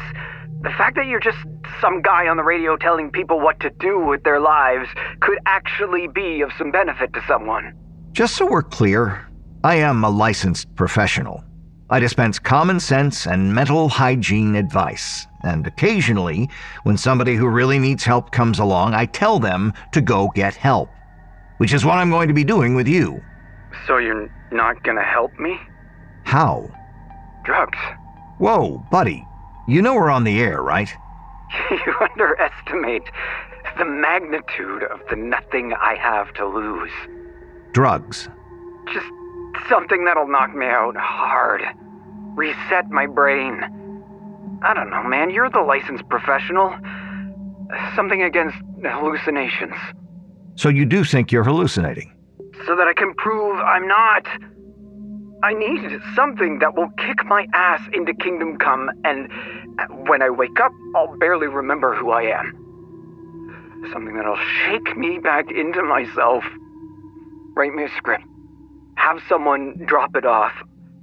the 0.66 0.72
fact 0.72 0.96
that 0.96 1.06
you're 1.06 1.20
just 1.20 1.38
some 1.80 2.02
guy 2.02 2.28
on 2.28 2.38
the 2.38 2.44
radio 2.44 2.76
telling 2.76 3.12
people 3.12 3.40
what 3.40 3.60
to 3.60 3.70
do 3.70 4.00
with 4.00 4.24
their 4.24 4.40
lives 4.40 4.90
could 5.20 5.38
actually 5.46 6.08
be 6.08 6.42
of 6.42 6.52
some 6.58 6.72
benefit 6.72 7.14
to 7.14 7.24
someone. 7.28 7.72
Just 8.14 8.36
so 8.36 8.48
we're 8.48 8.64
clear, 8.64 9.28
I 9.64 9.76
am 9.76 10.04
a 10.04 10.10
licensed 10.10 10.74
professional. 10.76 11.44
I 11.92 12.00
dispense 12.00 12.40
common 12.40 12.80
sense 12.80 13.28
and 13.28 13.54
mental 13.54 13.90
hygiene 13.90 14.56
advice, 14.56 15.28
and 15.44 15.68
occasionally, 15.68 16.50
when 16.82 16.98
somebody 16.98 17.36
who 17.36 17.48
really 17.48 17.78
needs 17.78 18.04
help 18.04 18.32
comes 18.32 18.58
along, 18.58 18.96
I 18.96 19.06
tell 19.06 19.38
them 19.38 19.72
to 19.92 20.02
go 20.02 20.32
get 20.34 20.56
help, 20.56 20.90
which 21.58 21.74
is 21.74 21.86
what 21.86 22.00
I'm 22.00 22.10
going 22.10 22.28
to 22.28 22.34
be 22.34 22.44
doing 22.44 22.74
with 22.74 22.88
you. 22.88 23.22
So 23.86 23.98
you're 23.98 24.32
not 24.52 24.82
gonna 24.82 25.04
help 25.04 25.38
me? 25.38 25.60
How? 26.24 26.72
Drugs. 27.44 27.78
Whoa, 28.40 28.84
buddy. 28.90 29.28
You 29.68 29.82
know 29.82 29.96
we're 29.96 30.12
on 30.12 30.24
the 30.24 30.40
air, 30.40 30.62
right? 30.62 30.90
you 31.72 31.94
underestimate 32.00 33.04
the 33.78 33.86
magnitude 33.86 34.84
of 34.84 35.02
the 35.10 35.16
nothing 35.16 35.74
I 35.74 35.96
have 35.96 36.34
to 36.36 36.46
lose. 36.48 36.92
Drugs. 37.72 38.30
Just 38.94 39.08
something 39.68 40.06
that'll 40.06 40.28
knock 40.28 40.56
me 40.56 40.68
out 40.68 40.96
hard. 40.96 41.62
Reset 42.36 42.90
my 42.90 43.08
brain. 43.08 43.64
I 44.62 44.74
don't 44.74 44.90
know, 44.90 45.04
man. 45.04 45.32
You're 45.32 45.50
the 45.50 45.62
licensed 45.62 46.08
professional. 46.10 46.76
Something 47.96 48.22
against 48.22 48.58
hallucinations. 48.84 49.76
So 50.56 50.70
you 50.70 50.86
do 50.86 51.04
think 51.04 51.32
you're 51.32 51.44
hallucinating? 51.44 52.14
So 52.66 52.76
that 52.76 52.88
I 52.88 52.94
can 52.94 53.14
prove 53.16 53.58
I'm 53.58 53.88
not. 53.88 54.26
I 55.46 55.54
need 55.54 56.02
something 56.16 56.58
that 56.58 56.76
will 56.76 56.90
kick 56.98 57.24
my 57.24 57.46
ass 57.54 57.80
into 57.94 58.16
Kingdom 58.16 58.58
Come, 58.58 58.90
and 59.04 59.30
uh, 59.78 59.86
when 59.94 60.24
I 60.24 60.32
wake 60.32 60.60
up, 60.60 60.72
I'll 60.96 61.16
barely 61.18 61.46
remember 61.46 61.94
who 61.94 62.10
I 62.10 62.24
am. 62.24 63.86
Something 63.94 64.16
that'll 64.16 64.40
shake 64.66 64.98
me 64.98 65.20
back 65.20 65.52
into 65.52 65.84
myself. 65.84 66.44
Write 67.56 67.76
me 67.76 67.84
a 67.84 67.90
script. 67.96 68.24
Have 68.96 69.22
someone 69.30 69.78
drop 69.86 70.16
it 70.16 70.26
off. 70.26 70.52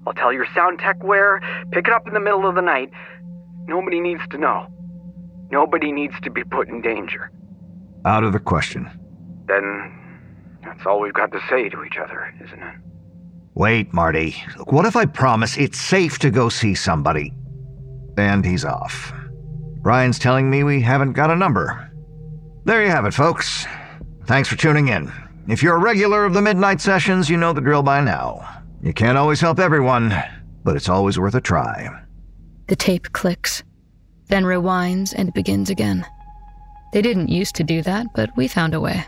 I'll 0.09 0.12
tell 0.12 0.32
your 0.32 0.48
sound 0.52 0.81
tech 0.81 1.05
where, 1.05 1.40
pick 1.70 1.86
it 1.86 1.93
up 1.93 2.09
in 2.09 2.12
the 2.12 2.19
middle 2.19 2.44
of 2.44 2.56
the 2.56 2.62
night. 2.62 2.90
Nobody 3.69 4.01
needs 4.01 4.23
to 4.31 4.39
know. 4.39 4.66
Nobody 5.52 5.93
needs 5.93 6.14
to 6.23 6.31
be 6.32 6.43
put 6.43 6.69
in 6.69 6.81
danger. 6.81 7.31
Out 8.05 8.24
of 8.24 8.32
the 8.32 8.40
question. 8.40 8.90
Then 9.47 9.97
that's 10.64 10.85
all 10.85 10.98
we've 10.98 11.14
got 11.14 11.31
to 11.31 11.40
say 11.48 11.69
to 11.69 11.85
each 11.85 11.97
other, 11.97 12.35
isn't 12.44 12.60
it? 12.60 12.74
Wait, 13.55 13.93
Marty. 13.93 14.37
Look, 14.57 14.73
what 14.73 14.87
if 14.87 14.97
I 14.97 15.05
promise 15.05 15.57
it's 15.57 15.81
safe 15.81 16.19
to 16.20 16.31
go 16.31 16.49
see 16.49 16.74
somebody? 16.74 17.35
And 18.16 18.45
he's 18.45 18.65
off. 18.65 19.12
Brian's 19.83 20.19
telling 20.19 20.49
me 20.49 20.65
we 20.65 20.81
haven't 20.81 21.12
got 21.12 21.31
a 21.31 21.37
number. 21.37 21.91
There 22.65 22.83
you 22.83 22.89
have 22.89 23.05
it, 23.05 23.15
folks. 23.15 23.66
Thanks 24.27 24.49
for 24.49 24.57
tuning 24.57 24.89
in. 24.89 25.12
If 25.49 25.62
you're 25.62 25.77
a 25.77 25.81
regular 25.81 26.24
of 26.24 26.35
the 26.35 26.43
midnight 26.43 26.81
sessions, 26.81 27.29
you 27.29 27.37
know 27.37 27.53
the 27.53 27.61
drill 27.61 27.83
by 27.83 28.01
now. 28.01 28.49
You 28.81 28.93
can't 28.93 29.19
always 29.19 29.41
help 29.41 29.59
everyone, 29.59 30.15
but 30.65 30.77
it's 30.77 30.89
always 30.89 31.19
worth 31.19 31.35
a 31.35 31.41
try. 31.41 31.89
The 32.69 32.77
tape 32.77 33.12
clicks, 33.12 33.65
then 34.29 34.45
rewinds 34.45 35.12
and 35.16 35.35
begins 35.35 35.69
again. 35.69 36.07
They 36.93 37.03
didn't 37.03 37.29
used 37.29 37.55
to 37.57 37.65
do 37.65 37.83
that, 37.83 38.07
but 38.15 38.31
we 38.37 38.49
found 38.49 38.74
a 38.74 38.81
way. 38.81 39.05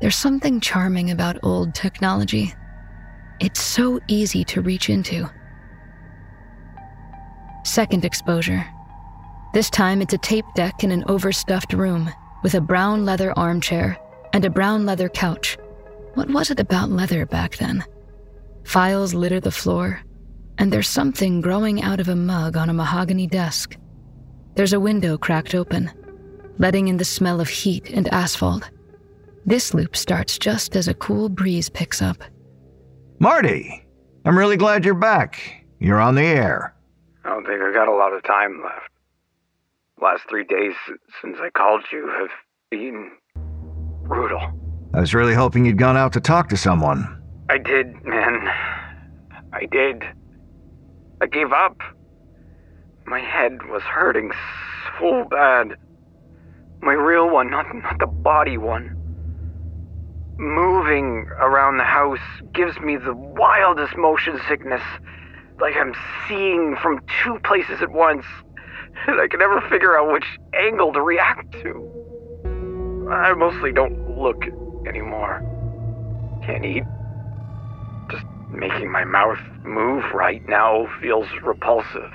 There's 0.00 0.16
something 0.16 0.60
charming 0.60 1.10
about 1.10 1.42
old 1.42 1.74
technology. 1.74 2.54
It's 3.40 3.60
so 3.60 4.00
easy 4.08 4.44
to 4.44 4.62
reach 4.62 4.90
into. 4.90 5.30
Second 7.64 8.04
exposure. 8.04 8.66
This 9.54 9.70
time 9.70 10.02
it's 10.02 10.14
a 10.14 10.18
tape 10.18 10.44
deck 10.54 10.82
in 10.82 10.90
an 10.90 11.04
overstuffed 11.06 11.72
room 11.72 12.10
with 12.42 12.54
a 12.54 12.60
brown 12.60 13.04
leather 13.04 13.32
armchair 13.38 13.96
and 14.32 14.44
a 14.44 14.50
brown 14.50 14.86
leather 14.86 15.08
couch. 15.08 15.56
What 16.14 16.30
was 16.30 16.50
it 16.50 16.58
about 16.58 16.90
leather 16.90 17.26
back 17.26 17.56
then? 17.58 17.84
Files 18.64 19.14
litter 19.14 19.40
the 19.40 19.52
floor, 19.52 20.00
and 20.58 20.72
there's 20.72 20.88
something 20.88 21.40
growing 21.40 21.80
out 21.82 22.00
of 22.00 22.08
a 22.08 22.16
mug 22.16 22.56
on 22.56 22.68
a 22.68 22.74
mahogany 22.74 23.28
desk. 23.28 23.76
There's 24.56 24.72
a 24.72 24.80
window 24.80 25.16
cracked 25.16 25.54
open, 25.54 25.90
letting 26.58 26.88
in 26.88 26.96
the 26.96 27.04
smell 27.04 27.40
of 27.40 27.48
heat 27.48 27.90
and 27.90 28.08
asphalt. 28.08 28.68
This 29.46 29.72
loop 29.72 29.96
starts 29.96 30.38
just 30.38 30.74
as 30.74 30.88
a 30.88 30.94
cool 30.94 31.28
breeze 31.28 31.68
picks 31.68 32.02
up. 32.02 32.22
Marty, 33.20 33.84
I'm 34.24 34.38
really 34.38 34.56
glad 34.56 34.84
you're 34.84 34.94
back. 34.94 35.64
You're 35.80 36.00
on 36.00 36.14
the 36.14 36.22
air. 36.22 36.74
I 37.24 37.30
don't 37.30 37.44
think 37.44 37.60
I've 37.60 37.74
got 37.74 37.88
a 37.88 37.94
lot 37.94 38.12
of 38.12 38.22
time 38.22 38.62
left. 38.62 38.90
Last 40.00 40.22
three 40.28 40.44
days 40.44 40.74
since 41.20 41.36
I 41.40 41.50
called 41.50 41.82
you 41.90 42.08
have 42.16 42.28
been 42.70 43.10
brutal. 44.04 44.40
I 44.94 45.00
was 45.00 45.14
really 45.14 45.34
hoping 45.34 45.66
you'd 45.66 45.78
gone 45.78 45.96
out 45.96 46.12
to 46.12 46.20
talk 46.20 46.48
to 46.50 46.56
someone. 46.56 47.20
I 47.50 47.58
did, 47.58 48.04
man. 48.04 48.48
I 49.52 49.66
did. 49.70 50.04
I 51.20 51.26
gave 51.26 51.52
up. 51.52 51.80
My 53.04 53.18
head 53.18 53.66
was 53.68 53.82
hurting 53.82 54.30
so 55.00 55.24
bad. 55.28 55.76
My 56.80 56.92
real 56.92 57.28
one, 57.28 57.50
not, 57.50 57.66
not 57.74 57.98
the 57.98 58.06
body 58.06 58.58
one. 58.58 58.97
Moving 60.38 61.26
around 61.40 61.78
the 61.78 61.84
house 61.84 62.20
gives 62.52 62.78
me 62.78 62.96
the 62.96 63.12
wildest 63.12 63.96
motion 63.96 64.40
sickness. 64.48 64.82
Like 65.60 65.74
I'm 65.76 65.94
seeing 66.28 66.76
from 66.80 67.00
two 67.24 67.40
places 67.40 67.82
at 67.82 67.90
once. 67.90 68.24
And 69.08 69.20
I 69.20 69.26
can 69.26 69.40
never 69.40 69.60
figure 69.68 69.98
out 69.98 70.12
which 70.12 70.24
angle 70.54 70.92
to 70.92 71.02
react 71.02 71.52
to. 71.62 73.08
I 73.10 73.32
mostly 73.34 73.72
don't 73.72 74.16
look 74.16 74.44
anymore. 74.86 75.42
Can't 76.46 76.64
eat. 76.64 76.84
Just 78.10 78.24
making 78.50 78.92
my 78.92 79.04
mouth 79.04 79.40
move 79.64 80.04
right 80.14 80.46
now 80.48 80.88
feels 81.00 81.26
repulsive. 81.42 82.12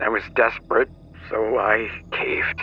I 0.00 0.08
was 0.08 0.22
desperate, 0.36 0.90
so 1.28 1.58
I 1.58 1.88
caved. 2.12 2.62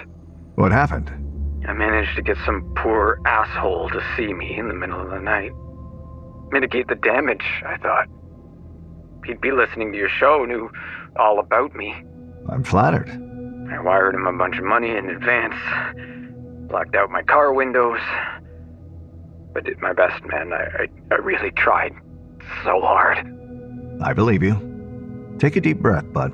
What 0.56 0.72
happened? 0.72 1.21
I 1.68 1.74
managed 1.74 2.16
to 2.16 2.22
get 2.22 2.38
some 2.46 2.74
poor 2.76 3.20
asshole 3.26 3.90
to 3.90 4.04
see 4.16 4.34
me 4.34 4.58
in 4.58 4.68
the 4.68 4.74
middle 4.74 5.00
of 5.00 5.10
the 5.10 5.20
night. 5.20 5.52
Mitigate 6.52 6.88
the 6.88 6.96
damage, 6.96 7.46
I 7.66 7.78
thought. 7.78 8.08
He'd 9.26 9.40
be 9.42 9.52
listening 9.52 9.92
to 9.92 9.98
your 9.98 10.10
show, 10.10 10.44
knew 10.46 10.72
all 11.18 11.40
about 11.40 11.76
me. 11.76 11.94
I'm 12.50 12.64
flattered. 12.64 13.10
I 13.72 13.80
wired 13.80 14.16
him 14.16 14.26
a 14.26 14.34
bunch 14.34 14.58
of 14.58 14.64
money 14.64 14.90
in 14.90 15.10
advance, 15.10 15.56
blocked 16.68 16.96
out 16.96 17.10
my 17.10 17.22
car 17.22 17.54
windows. 17.54 18.00
I 19.56 19.60
did 19.64 19.80
my 19.80 19.94
best, 19.94 20.24
man. 20.26 20.52
I, 20.52 20.84
I, 20.84 20.88
I 21.12 21.16
really 21.18 21.52
tried 21.52 21.94
so 22.64 22.82
hard. 22.82 23.18
I 24.02 24.14
believe 24.14 24.42
you. 24.42 24.56
Take 25.40 25.56
a 25.56 25.62
deep 25.62 25.80
breath, 25.80 26.12
bud. 26.12 26.34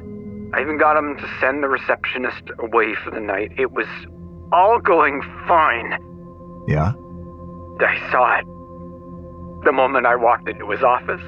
I 0.54 0.62
even 0.62 0.78
got 0.78 0.98
him 0.98 1.18
to 1.18 1.30
send 1.42 1.62
the 1.62 1.68
receptionist 1.68 2.44
away 2.60 2.96
for 2.96 3.12
the 3.12 3.20
night. 3.20 3.52
It 3.58 3.74
was 3.74 3.88
all 4.52 4.80
going 4.80 5.22
fine. 5.48 5.92
Yeah? 6.68 6.94
I 7.80 8.12
saw 8.12 8.40
it. 8.40 8.46
The 9.66 9.72
moment 9.72 10.06
I 10.06 10.16
walked 10.16 10.50
into 10.50 10.70
his 10.70 10.84
office. 10.84 11.22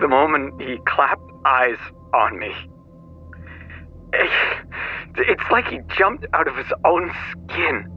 The 0.00 0.08
moment 0.08 0.60
he 0.60 0.78
clapped 0.86 1.30
eyes 1.44 1.78
on 2.12 2.38
me. 2.38 2.52
Eh, 4.12 4.28
it's 5.16 5.50
like 5.50 5.66
he 5.66 5.80
jumped 5.96 6.26
out 6.32 6.46
of 6.46 6.56
his 6.56 6.72
own 6.84 7.10
skin. 7.30 7.90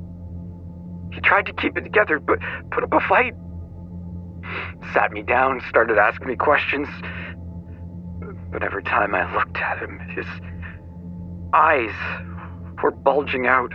He 1.14 1.22
tried 1.22 1.46
to 1.46 1.54
keep 1.54 1.78
it 1.78 1.82
together, 1.82 2.20
but 2.20 2.40
put 2.72 2.84
up 2.84 2.94
a 2.94 3.00
fight. 3.08 3.34
Sat 4.94 5.12
me 5.12 5.22
down, 5.22 5.62
started 5.70 5.98
asking 5.98 6.28
me 6.28 6.36
questions. 6.36 6.88
But 8.52 8.64
every 8.64 8.84
time 8.84 9.14
I 9.14 9.32
looked 9.36 9.58
at 9.58 9.80
him, 9.80 10.00
his 10.16 10.26
eyes 11.54 11.94
were 12.82 12.92
bulging 12.92 13.48
out, 13.48 13.74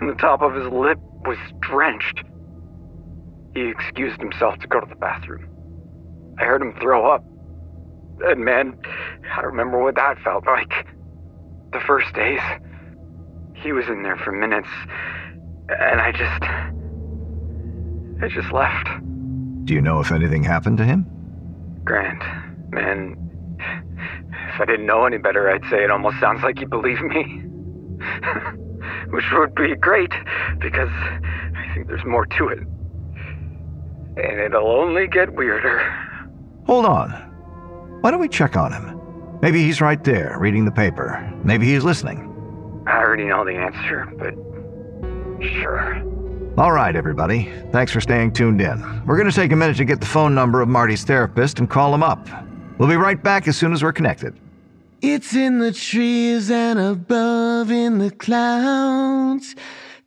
and 0.00 0.10
the 0.10 0.14
top 0.14 0.42
of 0.42 0.54
his 0.54 0.66
lip 0.66 0.98
was 1.24 1.38
drenched. 1.60 2.22
He 3.54 3.68
excused 3.68 4.20
himself 4.20 4.58
to 4.58 4.66
go 4.66 4.80
to 4.80 4.86
the 4.86 4.96
bathroom. 4.96 5.48
I 6.38 6.44
heard 6.44 6.60
him 6.60 6.74
throw 6.80 7.10
up. 7.10 7.24
And 8.20 8.44
man, 8.44 8.78
I 9.34 9.40
remember 9.40 9.82
what 9.82 9.94
that 9.94 10.18
felt 10.22 10.46
like. 10.46 10.86
The 11.72 11.80
first 11.80 12.12
days, 12.14 12.40
he 13.54 13.72
was 13.72 13.86
in 13.88 14.02
there 14.02 14.16
for 14.16 14.32
minutes, 14.32 14.68
and 15.68 16.00
I 16.00 16.12
just. 16.12 16.42
I 18.22 18.28
just 18.28 18.50
left. 18.52 18.88
Do 19.64 19.74
you 19.74 19.82
know 19.82 20.00
if 20.00 20.10
anything 20.10 20.42
happened 20.42 20.78
to 20.78 20.84
him? 20.84 21.06
Grant, 21.84 22.22
man, 22.70 23.16
if 24.54 24.60
I 24.60 24.64
didn't 24.64 24.86
know 24.86 25.04
any 25.04 25.18
better, 25.18 25.50
I'd 25.50 25.64
say 25.70 25.84
it 25.84 25.90
almost 25.90 26.18
sounds 26.18 26.42
like 26.42 26.60
you 26.60 26.66
believe 26.66 27.02
me. 27.02 27.42
Which 29.10 29.24
would 29.32 29.54
be 29.54 29.74
great, 29.76 30.12
because 30.58 30.90
I 30.90 31.72
think 31.74 31.86
there's 31.88 32.04
more 32.04 32.26
to 32.26 32.48
it. 32.48 32.58
And 32.58 34.40
it'll 34.40 34.66
only 34.66 35.06
get 35.06 35.32
weirder. 35.32 35.80
Hold 36.66 36.86
on. 36.86 37.10
Why 38.00 38.10
don't 38.10 38.20
we 38.20 38.28
check 38.28 38.56
on 38.56 38.72
him? 38.72 39.00
Maybe 39.42 39.62
he's 39.62 39.80
right 39.80 40.02
there, 40.02 40.36
reading 40.40 40.64
the 40.64 40.70
paper. 40.70 41.32
Maybe 41.44 41.66
he's 41.66 41.84
listening. 41.84 42.22
I 42.86 42.98
already 42.98 43.24
know 43.24 43.44
the 43.44 43.54
answer, 43.54 44.06
but 44.18 44.34
sure. 45.44 46.02
All 46.58 46.72
right, 46.72 46.96
everybody. 46.96 47.52
Thanks 47.70 47.92
for 47.92 48.00
staying 48.00 48.32
tuned 48.32 48.62
in. 48.62 48.80
We're 49.04 49.18
going 49.18 49.30
to 49.30 49.34
take 49.34 49.52
a 49.52 49.56
minute 49.56 49.76
to 49.76 49.84
get 49.84 50.00
the 50.00 50.06
phone 50.06 50.34
number 50.34 50.62
of 50.62 50.68
Marty's 50.68 51.04
therapist 51.04 51.58
and 51.58 51.68
call 51.68 51.94
him 51.94 52.02
up. 52.02 52.26
We'll 52.78 52.88
be 52.88 52.96
right 52.96 53.22
back 53.22 53.46
as 53.46 53.56
soon 53.56 53.72
as 53.72 53.82
we're 53.82 53.92
connected. 53.92 54.34
It's 55.02 55.34
in 55.34 55.58
the 55.58 55.72
trees 55.72 56.50
and 56.50 56.78
above 56.78 57.70
in 57.70 57.98
the 57.98 58.10
clouds. 58.10 59.54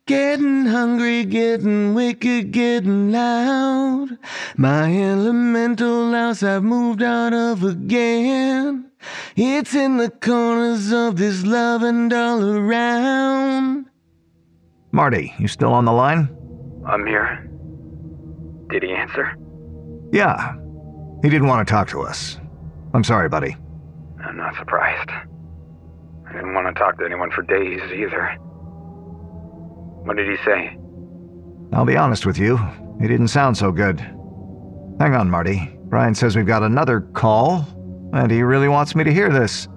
Getting 0.06 0.66
hungry, 0.66 1.24
getting 1.24 1.94
wicked, 1.94 2.50
getting 2.50 3.12
loud. 3.12 4.18
My 4.56 4.92
elemental 4.92 6.10
house 6.10 6.42
I've 6.42 6.64
moved 6.64 7.02
out 7.02 7.32
of 7.32 7.62
again. 7.62 8.90
It's 9.36 9.74
in 9.74 9.98
the 9.98 10.10
corners 10.10 10.92
of 10.92 11.16
this 11.16 11.44
love 11.44 11.82
and 11.84 12.12
all 12.12 12.44
around. 12.44 13.86
Marty, 14.90 15.32
you 15.38 15.46
still 15.46 15.72
on 15.72 15.84
the 15.84 15.92
line? 15.92 16.28
I'm 16.84 17.06
here. 17.06 17.48
Did 18.68 18.82
he 18.82 18.90
answer? 18.92 19.36
Yeah. 20.10 20.54
He 21.22 21.28
didn't 21.30 21.46
want 21.46 21.66
to 21.66 21.70
talk 21.70 21.88
to 21.90 22.00
us. 22.02 22.38
I'm 22.92 23.04
sorry, 23.04 23.28
buddy. 23.28 23.56
I'm 24.24 24.36
not 24.36 24.56
surprised. 24.56 25.10
I 25.10 26.32
didn't 26.32 26.54
want 26.54 26.68
to 26.68 26.78
talk 26.78 26.98
to 26.98 27.04
anyone 27.04 27.30
for 27.30 27.42
days 27.42 27.80
either. 27.92 28.36
What 30.04 30.16
did 30.16 30.28
he 30.28 30.36
say? 30.44 30.76
I'll 31.72 31.84
be 31.84 31.96
honest 31.96 32.26
with 32.26 32.38
you, 32.38 32.58
he 33.00 33.08
didn't 33.08 33.28
sound 33.28 33.56
so 33.56 33.70
good. 33.72 34.00
Hang 34.98 35.14
on, 35.14 35.30
Marty. 35.30 35.76
Brian 35.84 36.14
says 36.14 36.36
we've 36.36 36.46
got 36.46 36.62
another 36.62 37.00
call, 37.00 37.66
and 38.12 38.30
he 38.30 38.42
really 38.42 38.68
wants 38.68 38.94
me 38.94 39.04
to 39.04 39.12
hear 39.12 39.30
this. 39.30 39.68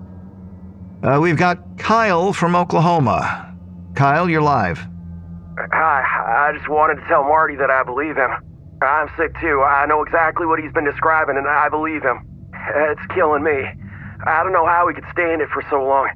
Uh, 1.02 1.20
we've 1.22 1.38
got 1.38 1.78
Kyle 1.78 2.34
from 2.34 2.56
Oklahoma. 2.56 3.56
Kyle, 3.96 4.30
you're 4.30 4.42
live. 4.42 4.80
Hi, 5.58 6.50
I 6.50 6.58
just 6.58 6.70
wanted 6.70 7.02
to 7.02 7.08
tell 7.08 7.24
Marty 7.24 7.56
that 7.56 7.70
I 7.70 7.84
believe 7.84 8.16
him. 8.16 8.32
I'm 8.82 9.10
sick 9.18 9.34
too. 9.40 9.62
I 9.62 9.86
know 9.86 10.02
exactly 10.04 10.46
what 10.46 10.60
he's 10.60 10.72
been 10.72 10.86
describing, 10.86 11.38
and 11.38 11.48
I 11.48 11.70
believe 11.70 12.04
him. 12.04 12.28
It's 12.54 13.06
killing 13.14 13.44
me. 13.44 13.64
I 14.26 14.44
don't 14.44 14.54
know 14.54 14.66
how 14.66 14.88
we 14.88 14.94
could 14.94 15.06
stand 15.12 15.42
it 15.42 15.50
for 15.50 15.64
so 15.70 15.84
long. 15.84 16.10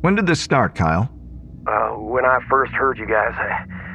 When 0.00 0.14
did 0.14 0.26
this 0.26 0.40
start, 0.40 0.74
Kyle? 0.74 1.10
Uh, 1.66 1.90
when 1.90 2.24
I 2.24 2.40
first 2.50 2.72
heard 2.72 2.98
you 2.98 3.06
guys. 3.06 3.34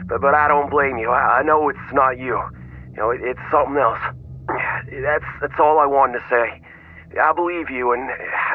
But, 0.07 0.21
but 0.21 0.33
I 0.33 0.47
don't 0.47 0.69
blame 0.69 0.97
you. 0.97 1.09
I, 1.09 1.39
I 1.39 1.43
know 1.43 1.67
it's 1.69 1.79
not 1.93 2.17
you. 2.17 2.39
You 2.91 2.97
know, 2.97 3.11
it, 3.11 3.19
it's 3.21 3.39
something 3.51 3.77
else. 3.77 3.99
That's, 4.47 5.25
that's 5.41 5.59
all 5.59 5.79
I 5.79 5.85
wanted 5.85 6.19
to 6.19 6.25
say. 6.29 6.61
I 7.21 7.33
believe 7.33 7.69
you, 7.69 7.91
and 7.91 8.09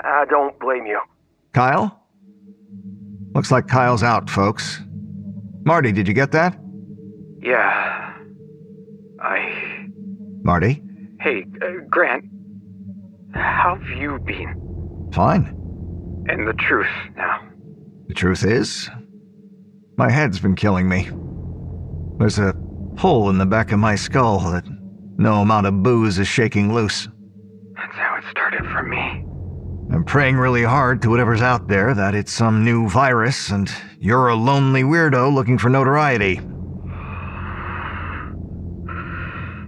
I 0.05 0.25
don't 0.29 0.59
blame 0.59 0.87
you. 0.87 0.99
Kyle? 1.53 2.03
Looks 3.35 3.51
like 3.51 3.69
Kyle's 3.69 4.03
out, 4.03 4.31
folks. 4.31 4.81
Marty, 5.65 5.93
did 5.93 6.09
you 6.09 6.15
get 6.15 6.33
that? 6.33 6.59
Yeah. 7.41 8.15
I. 9.21 9.87
Marty? 10.43 10.83
Hey, 11.21 11.45
uh, 11.63 11.85
Grant. 11.91 12.25
How 13.35 13.77
have 13.77 13.99
you 13.99 14.19
been? 14.19 14.72
Fine. 15.13 15.47
And 16.29 16.47
the 16.47 16.55
truth 16.55 16.87
now. 17.17 17.41
The 18.09 18.15
truth 18.15 18.45
is, 18.45 18.89
my 19.97 20.11
head's 20.11 20.41
been 20.41 20.57
killing 20.57 20.89
me. 20.89 21.11
There's 22.19 22.39
a 22.39 22.55
hole 22.97 23.31
in 23.31 23.39
the 23.39 23.47
back 23.47 23.73
of 23.73 23.79
my 23.79 23.95
skull 23.95 24.39
that 24.51 24.65
No 25.19 25.43
amount 25.43 25.67
of 25.67 25.83
booze 25.83 26.19
is 26.19 26.27
shaking 26.27 26.73
loose. 26.73 27.09
That's 27.77 27.95
how 27.95 28.17
it 28.17 28.25
started 28.31 28.65
for 28.73 28.83
me. 28.83 29.25
I'm 29.93 30.05
praying 30.05 30.37
really 30.37 30.65
hard 30.65 31.03
to 31.03 31.11
whatever's 31.11 31.43
out 31.43 31.69
there 31.69 31.95
that 31.95 32.15
it's 32.15 32.33
some 32.33 32.65
new 32.65 32.89
virus 32.89 33.51
and 33.51 33.71
you're 34.01 34.29
a 34.29 34.35
lonely 34.35 34.83
weirdo 34.83 35.33
looking 35.33 35.59
for 35.59 35.69
notoriety. 35.69 36.41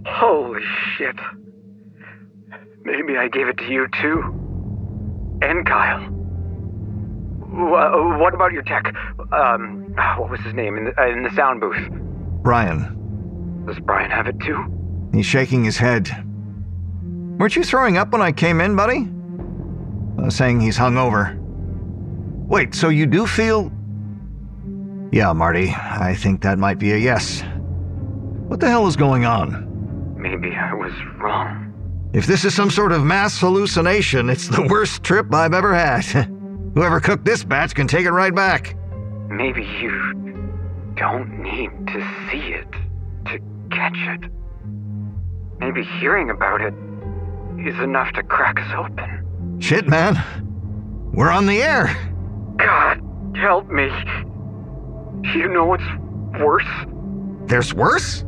Holy 0.07 0.63
shit. 0.97 1.17
Maybe 2.85 3.17
I 3.19 3.29
gave 3.29 3.49
it 3.49 3.59
to 3.59 3.71
you 3.71 3.87
too. 4.01 4.44
And 5.45 5.67
Kyle. 5.67 6.09
Wha- 7.53 8.19
What 8.19 8.35
about 8.35 8.53
your 8.53 8.63
tech? 8.63 8.95
Um, 9.33 9.95
what 10.17 10.31
was 10.31 10.41
his 10.41 10.55
name 10.55 10.77
in 10.79 10.85
the, 10.87 11.01
uh, 11.01 11.07
in 11.09 11.23
the 11.23 11.31
sound 11.35 11.61
booth? 11.61 11.77
Brian, 12.43 13.63
Does 13.67 13.79
Brian 13.81 14.11
have 14.11 14.27
it 14.27 14.39
too? 14.41 14.65
he's 15.13 15.27
shaking 15.27 15.65
his 15.65 15.77
head. 15.79 16.09
Weren't 17.39 17.57
you 17.57 17.63
throwing 17.65 17.97
up 17.99 18.11
when 18.13 18.21
I 18.23 18.33
came 18.33 18.61
in, 18.61 18.75
buddy? 18.77 19.09
Uh, 20.19 20.31
saying 20.31 20.61
he's 20.61 20.77
hungover. 20.79 21.37
Wait, 22.49 22.75
so 22.75 22.89
you 22.89 23.07
do 23.07 23.27
feel. 23.27 23.71
Yeah, 25.13 25.33
Marty, 25.33 25.71
I 25.71 26.15
think 26.15 26.43
that 26.43 26.59
might 26.59 26.79
be 26.79 26.93
a 26.93 26.97
yes. 26.97 27.43
What 28.49 28.61
the 28.61 28.69
hell 28.69 28.87
is 28.87 28.97
going 28.97 29.25
on? 29.25 30.15
Maybe 30.17 30.55
I 30.55 30.73
was 30.75 30.93
wrong. 31.21 31.64
If 32.15 32.27
this 32.27 32.45
is 32.45 32.55
some 32.55 32.71
sort 32.71 32.93
of 32.93 33.03
mass 33.03 33.41
hallucination, 33.41 34.31
it's 34.31 34.47
the 34.47 34.63
worst 34.71 35.03
trip 35.03 35.35
I've 35.35 35.53
ever 35.53 35.75
had. 35.75 36.05
Whoever 36.75 37.01
cooked 37.01 37.25
this 37.25 37.43
batch 37.43 37.75
can 37.75 37.89
take 37.89 38.07
it 38.07 38.13
right 38.13 38.33
back. 38.33 38.77
Maybe 39.29 39.65
you 39.65 40.95
don't 40.97 41.43
need 41.43 41.71
to 41.89 42.29
see 42.31 42.53
it 42.53 42.71
to 43.27 43.41
catch 43.73 43.97
it. 43.97 44.31
Maybe 45.59 45.83
hearing 45.99 46.31
about 46.31 46.61
it 46.61 46.73
is 47.59 47.77
enough 47.81 48.13
to 48.13 48.23
crack 48.23 48.61
us 48.61 48.73
open. 48.77 49.59
Shit, 49.61 49.89
man. 49.89 50.17
We're 51.13 51.33
on 51.33 51.47
the 51.47 51.63
air. 51.63 51.97
God, 52.59 53.01
help 53.35 53.69
me. 53.69 53.91
You 55.35 55.49
know 55.49 55.65
what's 55.65 55.83
worse? 56.39 56.87
There's 57.47 57.75
worse? 57.75 58.25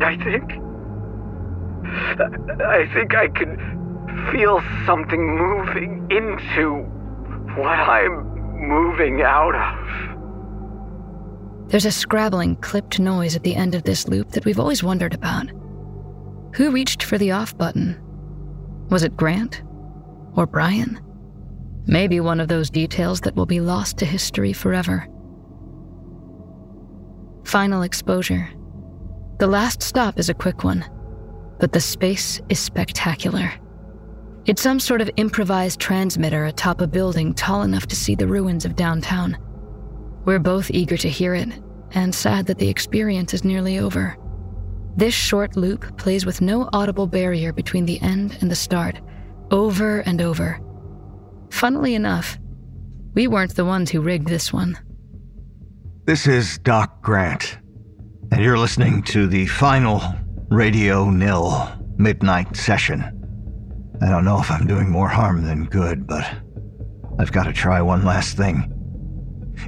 I 0.00 0.16
think. 0.16 0.61
I 1.92 2.88
think 2.94 3.14
I 3.14 3.28
can 3.28 3.56
feel 4.32 4.62
something 4.86 5.36
moving 5.36 6.06
into 6.10 6.84
what 7.56 7.78
I'm 7.78 8.24
moving 8.58 9.22
out 9.22 9.54
of. 9.54 10.10
There's 11.70 11.86
a 11.86 11.92
scrabbling, 11.92 12.56
clipped 12.56 12.98
noise 13.00 13.34
at 13.34 13.44
the 13.44 13.54
end 13.54 13.74
of 13.74 13.84
this 13.84 14.06
loop 14.06 14.30
that 14.32 14.44
we've 14.44 14.60
always 14.60 14.82
wondered 14.82 15.14
about. 15.14 15.50
Who 16.54 16.70
reached 16.70 17.02
for 17.02 17.16
the 17.16 17.32
off 17.32 17.56
button? 17.56 17.98
Was 18.90 19.02
it 19.02 19.16
Grant? 19.16 19.62
Or 20.36 20.46
Brian? 20.46 21.00
Maybe 21.86 22.20
one 22.20 22.40
of 22.40 22.48
those 22.48 22.68
details 22.70 23.20
that 23.22 23.34
will 23.34 23.46
be 23.46 23.60
lost 23.60 23.96
to 23.98 24.04
history 24.04 24.52
forever. 24.52 25.08
Final 27.44 27.82
exposure. 27.82 28.48
The 29.38 29.46
last 29.46 29.82
stop 29.82 30.18
is 30.18 30.28
a 30.28 30.34
quick 30.34 30.62
one, 30.62 30.84
but 31.62 31.70
the 31.70 31.80
space 31.80 32.40
is 32.48 32.58
spectacular. 32.58 33.48
It's 34.46 34.60
some 34.60 34.80
sort 34.80 35.00
of 35.00 35.08
improvised 35.16 35.78
transmitter 35.78 36.46
atop 36.46 36.80
a 36.80 36.88
building 36.88 37.34
tall 37.34 37.62
enough 37.62 37.86
to 37.86 37.94
see 37.94 38.16
the 38.16 38.26
ruins 38.26 38.64
of 38.64 38.74
downtown. 38.74 39.38
We're 40.24 40.40
both 40.40 40.72
eager 40.72 40.96
to 40.96 41.08
hear 41.08 41.36
it, 41.36 41.50
and 41.92 42.12
sad 42.12 42.46
that 42.46 42.58
the 42.58 42.68
experience 42.68 43.32
is 43.32 43.44
nearly 43.44 43.78
over. 43.78 44.16
This 44.96 45.14
short 45.14 45.56
loop 45.56 45.96
plays 45.98 46.26
with 46.26 46.40
no 46.40 46.68
audible 46.72 47.06
barrier 47.06 47.52
between 47.52 47.86
the 47.86 48.02
end 48.02 48.38
and 48.40 48.50
the 48.50 48.56
start, 48.56 49.00
over 49.52 50.00
and 50.00 50.20
over. 50.20 50.58
Funnily 51.52 51.94
enough, 51.94 52.40
we 53.14 53.28
weren't 53.28 53.54
the 53.54 53.64
ones 53.64 53.88
who 53.88 54.00
rigged 54.00 54.26
this 54.26 54.52
one. 54.52 54.76
This 56.06 56.26
is 56.26 56.58
Doc 56.58 57.02
Grant, 57.02 57.56
and 58.32 58.42
you're 58.42 58.58
listening 58.58 59.04
to 59.04 59.28
the 59.28 59.46
final 59.46 60.02
Radio 60.52 61.08
Nil 61.08 61.66
midnight 61.96 62.54
session. 62.54 63.00
I 64.02 64.10
don't 64.10 64.26
know 64.26 64.38
if 64.38 64.50
I'm 64.50 64.66
doing 64.66 64.90
more 64.90 65.08
harm 65.08 65.44
than 65.44 65.64
good, 65.64 66.06
but 66.06 66.30
I've 67.18 67.32
got 67.32 67.44
to 67.44 67.54
try 67.54 67.80
one 67.80 68.04
last 68.04 68.36
thing. 68.36 68.70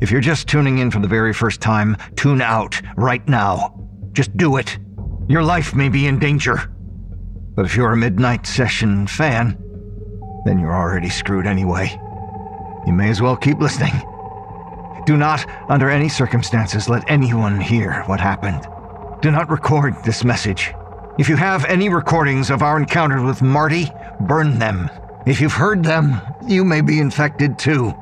If 0.02 0.10
you're 0.10 0.20
just 0.20 0.46
tuning 0.46 0.78
in 0.78 0.90
for 0.90 1.00
the 1.00 1.08
very 1.08 1.32
first 1.32 1.62
time, 1.62 1.96
tune 2.16 2.42
out 2.42 2.82
right 2.96 3.26
now. 3.26 3.88
Just 4.12 4.36
do 4.36 4.58
it. 4.58 4.76
Your 5.26 5.42
life 5.42 5.74
may 5.74 5.88
be 5.88 6.06
in 6.06 6.18
danger. 6.18 6.70
But 7.54 7.64
if 7.64 7.74
you're 7.76 7.92
a 7.92 7.96
midnight 7.96 8.46
session 8.46 9.06
fan, 9.06 9.56
then 10.44 10.58
you're 10.58 10.76
already 10.76 11.08
screwed 11.08 11.46
anyway. 11.46 11.98
You 12.86 12.92
may 12.92 13.08
as 13.08 13.22
well 13.22 13.38
keep 13.38 13.58
listening. 13.58 13.94
Do 15.06 15.16
not, 15.16 15.46
under 15.70 15.88
any 15.88 16.10
circumstances, 16.10 16.90
let 16.90 17.10
anyone 17.10 17.58
hear 17.58 18.02
what 18.02 18.20
happened. 18.20 18.66
Do 19.24 19.30
not 19.30 19.48
record 19.48 19.94
this 20.04 20.22
message. 20.22 20.74
If 21.18 21.30
you 21.30 21.36
have 21.36 21.64
any 21.64 21.88
recordings 21.88 22.50
of 22.50 22.60
our 22.60 22.76
encounter 22.76 23.22
with 23.22 23.40
Marty, 23.40 23.90
burn 24.20 24.58
them. 24.58 24.90
If 25.26 25.40
you've 25.40 25.54
heard 25.54 25.82
them, 25.82 26.20
you 26.46 26.62
may 26.62 26.82
be 26.82 27.00
infected 27.00 27.58
too. 27.58 27.94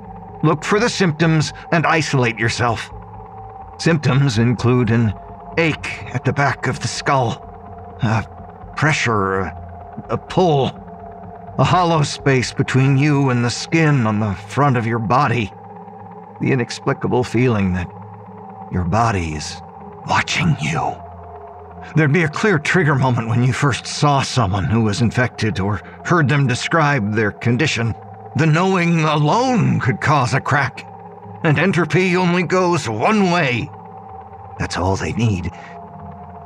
Look 0.42 0.64
for 0.64 0.80
the 0.80 0.88
symptoms 0.88 1.52
and 1.70 1.86
isolate 1.86 2.40
yourself. 2.40 2.90
Symptoms 3.78 4.38
include 4.38 4.90
an 4.90 5.14
ache 5.58 6.12
at 6.12 6.24
the 6.24 6.32
back 6.32 6.66
of 6.66 6.80
the 6.80 6.88
skull, 6.88 7.40
a 8.02 8.26
pressure, 8.74 9.42
a, 9.42 10.04
a 10.10 10.18
pull, 10.18 10.72
a 11.56 11.62
hollow 11.62 12.02
space 12.02 12.52
between 12.52 12.98
you 12.98 13.30
and 13.30 13.44
the 13.44 13.50
skin 13.50 14.08
on 14.08 14.18
the 14.18 14.34
front 14.34 14.76
of 14.76 14.88
your 14.88 14.98
body, 14.98 15.52
the 16.40 16.50
inexplicable 16.50 17.22
feeling 17.22 17.74
that 17.74 17.86
your 18.72 18.82
body 18.82 19.34
is 19.34 19.62
watching 20.08 20.56
you. 20.60 20.92
There'd 21.94 22.12
be 22.12 22.22
a 22.22 22.28
clear 22.28 22.58
trigger 22.58 22.94
moment 22.94 23.28
when 23.28 23.42
you 23.42 23.52
first 23.52 23.86
saw 23.86 24.22
someone 24.22 24.64
who 24.64 24.82
was 24.82 25.02
infected 25.02 25.60
or 25.60 25.76
heard 26.04 26.28
them 26.28 26.46
describe 26.46 27.14
their 27.14 27.32
condition. 27.32 27.94
The 28.36 28.46
knowing 28.46 29.00
alone 29.00 29.78
could 29.78 30.00
cause 30.00 30.32
a 30.32 30.40
crack, 30.40 30.86
and 31.44 31.58
entropy 31.58 32.16
only 32.16 32.44
goes 32.44 32.88
one 32.88 33.30
way. 33.30 33.68
That's 34.58 34.78
all 34.78 34.96
they 34.96 35.12
need. 35.12 35.50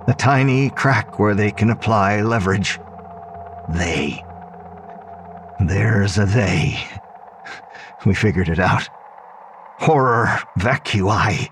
A 0.09 0.15
tiny 0.19 0.71
crack 0.71 1.19
where 1.19 1.35
they 1.35 1.53
can 1.53 1.71
apply 1.71 2.23
leverage. 2.23 2.81
They. 3.69 4.25
There's 5.61 6.19
a 6.19 6.27
they. 6.27 6.79
We 8.05 8.15
figured 8.15 8.49
it 8.49 8.59
out. 8.59 8.89
Horror 9.79 10.41
vacui. 10.59 11.51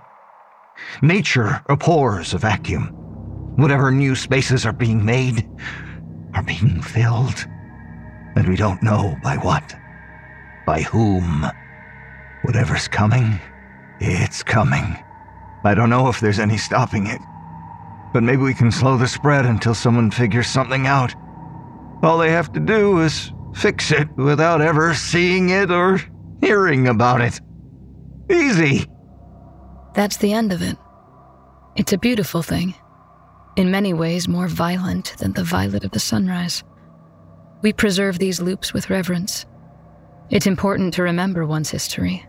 Nature 1.02 1.62
abhors 1.68 2.34
a 2.34 2.38
vacuum. 2.38 3.03
Whatever 3.56 3.90
new 3.90 4.16
spaces 4.16 4.66
are 4.66 4.72
being 4.72 5.04
made 5.04 5.48
are 6.34 6.42
being 6.42 6.82
filled. 6.82 7.46
And 8.36 8.48
we 8.48 8.56
don't 8.56 8.82
know 8.82 9.16
by 9.22 9.36
what, 9.36 9.74
by 10.66 10.82
whom. 10.82 11.46
Whatever's 12.42 12.88
coming, 12.88 13.38
it's 14.00 14.42
coming. 14.42 14.96
I 15.64 15.74
don't 15.74 15.88
know 15.88 16.08
if 16.08 16.20
there's 16.20 16.40
any 16.40 16.58
stopping 16.58 17.06
it. 17.06 17.20
But 18.12 18.22
maybe 18.22 18.42
we 18.42 18.54
can 18.54 18.70
slow 18.70 18.96
the 18.96 19.08
spread 19.08 19.46
until 19.46 19.74
someone 19.74 20.10
figures 20.10 20.48
something 20.48 20.86
out. 20.86 21.14
All 22.02 22.18
they 22.18 22.30
have 22.30 22.52
to 22.52 22.60
do 22.60 23.00
is 23.00 23.32
fix 23.54 23.92
it 23.92 24.08
without 24.16 24.60
ever 24.60 24.94
seeing 24.94 25.50
it 25.50 25.70
or 25.70 26.00
hearing 26.40 26.88
about 26.88 27.20
it. 27.20 27.40
Easy. 28.30 28.86
That's 29.94 30.16
the 30.18 30.32
end 30.32 30.52
of 30.52 30.60
it. 30.60 30.76
It's 31.76 31.92
a 31.92 31.98
beautiful 31.98 32.42
thing. 32.42 32.74
In 33.56 33.70
many 33.70 33.92
ways, 33.92 34.26
more 34.26 34.48
violent 34.48 35.14
than 35.18 35.32
the 35.32 35.44
violet 35.44 35.84
of 35.84 35.92
the 35.92 36.00
sunrise. 36.00 36.64
We 37.62 37.72
preserve 37.72 38.18
these 38.18 38.40
loops 38.40 38.72
with 38.72 38.90
reverence. 38.90 39.46
It's 40.28 40.46
important 40.46 40.94
to 40.94 41.04
remember 41.04 41.46
one's 41.46 41.70
history, 41.70 42.26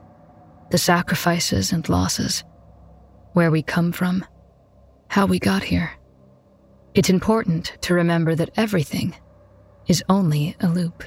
the 0.70 0.78
sacrifices 0.78 1.72
and 1.72 1.88
losses, 1.90 2.44
where 3.34 3.50
we 3.50 3.64
come 3.64 3.92
from, 3.92 4.24
how 5.08 5.26
we 5.26 5.40
got 5.40 5.64
here. 5.64 5.92
It's 6.94 7.10
important 7.10 7.76
to 7.82 7.96
remember 7.96 8.36
that 8.36 8.52
everything 8.56 9.16
is 9.88 10.04
only 10.10 10.56
a 10.60 10.68
loop. 10.68 11.04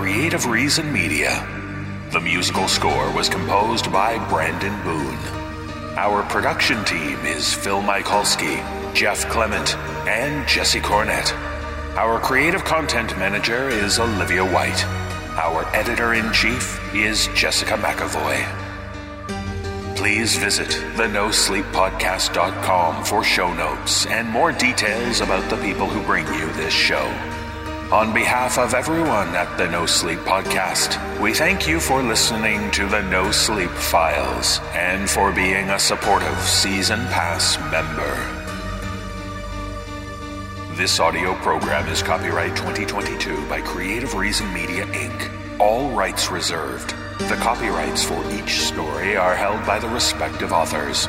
Creative 0.00 0.46
Reason 0.46 0.90
Media. 0.90 1.46
The 2.10 2.20
musical 2.20 2.66
score 2.68 3.14
was 3.14 3.28
composed 3.28 3.92
by 3.92 4.16
Brandon 4.30 4.72
Boone. 4.82 5.18
Our 5.98 6.22
production 6.22 6.82
team 6.86 7.18
is 7.26 7.52
Phil 7.52 7.82
Michalski, 7.82 8.64
Jeff 8.94 9.28
Clement, 9.28 9.76
and 10.08 10.48
Jesse 10.48 10.80
Cornett. 10.80 11.34
Our 11.98 12.18
creative 12.18 12.64
content 12.64 13.18
manager 13.18 13.68
is 13.68 13.98
Olivia 13.98 14.42
White. 14.42 14.82
Our 15.36 15.66
editor 15.76 16.14
in 16.14 16.32
chief 16.32 16.80
is 16.94 17.28
Jessica 17.34 17.74
McAvoy. 17.74 18.42
Please 19.96 20.34
visit 20.34 20.68
thenosleeppodcast.com 20.96 23.04
for 23.04 23.22
show 23.22 23.52
notes 23.52 24.06
and 24.06 24.26
more 24.30 24.52
details 24.52 25.20
about 25.20 25.50
the 25.50 25.58
people 25.58 25.86
who 25.86 26.02
bring 26.04 26.26
you 26.28 26.50
this 26.54 26.72
show. 26.72 27.29
On 27.92 28.14
behalf 28.14 28.56
of 28.56 28.72
everyone 28.72 29.34
at 29.34 29.58
the 29.58 29.68
No 29.68 29.84
Sleep 29.84 30.20
Podcast, 30.20 30.94
we 31.20 31.34
thank 31.34 31.66
you 31.66 31.80
for 31.80 32.00
listening 32.04 32.70
to 32.70 32.86
the 32.86 33.02
No 33.02 33.32
Sleep 33.32 33.70
Files 33.70 34.60
and 34.74 35.10
for 35.10 35.32
being 35.32 35.68
a 35.70 35.76
supportive 35.76 36.38
Season 36.38 37.00
Pass 37.06 37.58
member. 37.72 38.14
This 40.76 41.00
audio 41.00 41.34
program 41.34 41.88
is 41.88 42.00
copyright 42.00 42.54
2022 42.54 43.48
by 43.48 43.60
Creative 43.60 44.14
Reason 44.14 44.54
Media 44.54 44.86
Inc., 44.86 45.58
all 45.58 45.90
rights 45.90 46.30
reserved. 46.30 46.94
The 47.18 47.36
copyrights 47.40 48.04
for 48.04 48.24
each 48.30 48.60
story 48.60 49.16
are 49.16 49.34
held 49.34 49.66
by 49.66 49.80
the 49.80 49.88
respective 49.88 50.52
authors. 50.52 51.08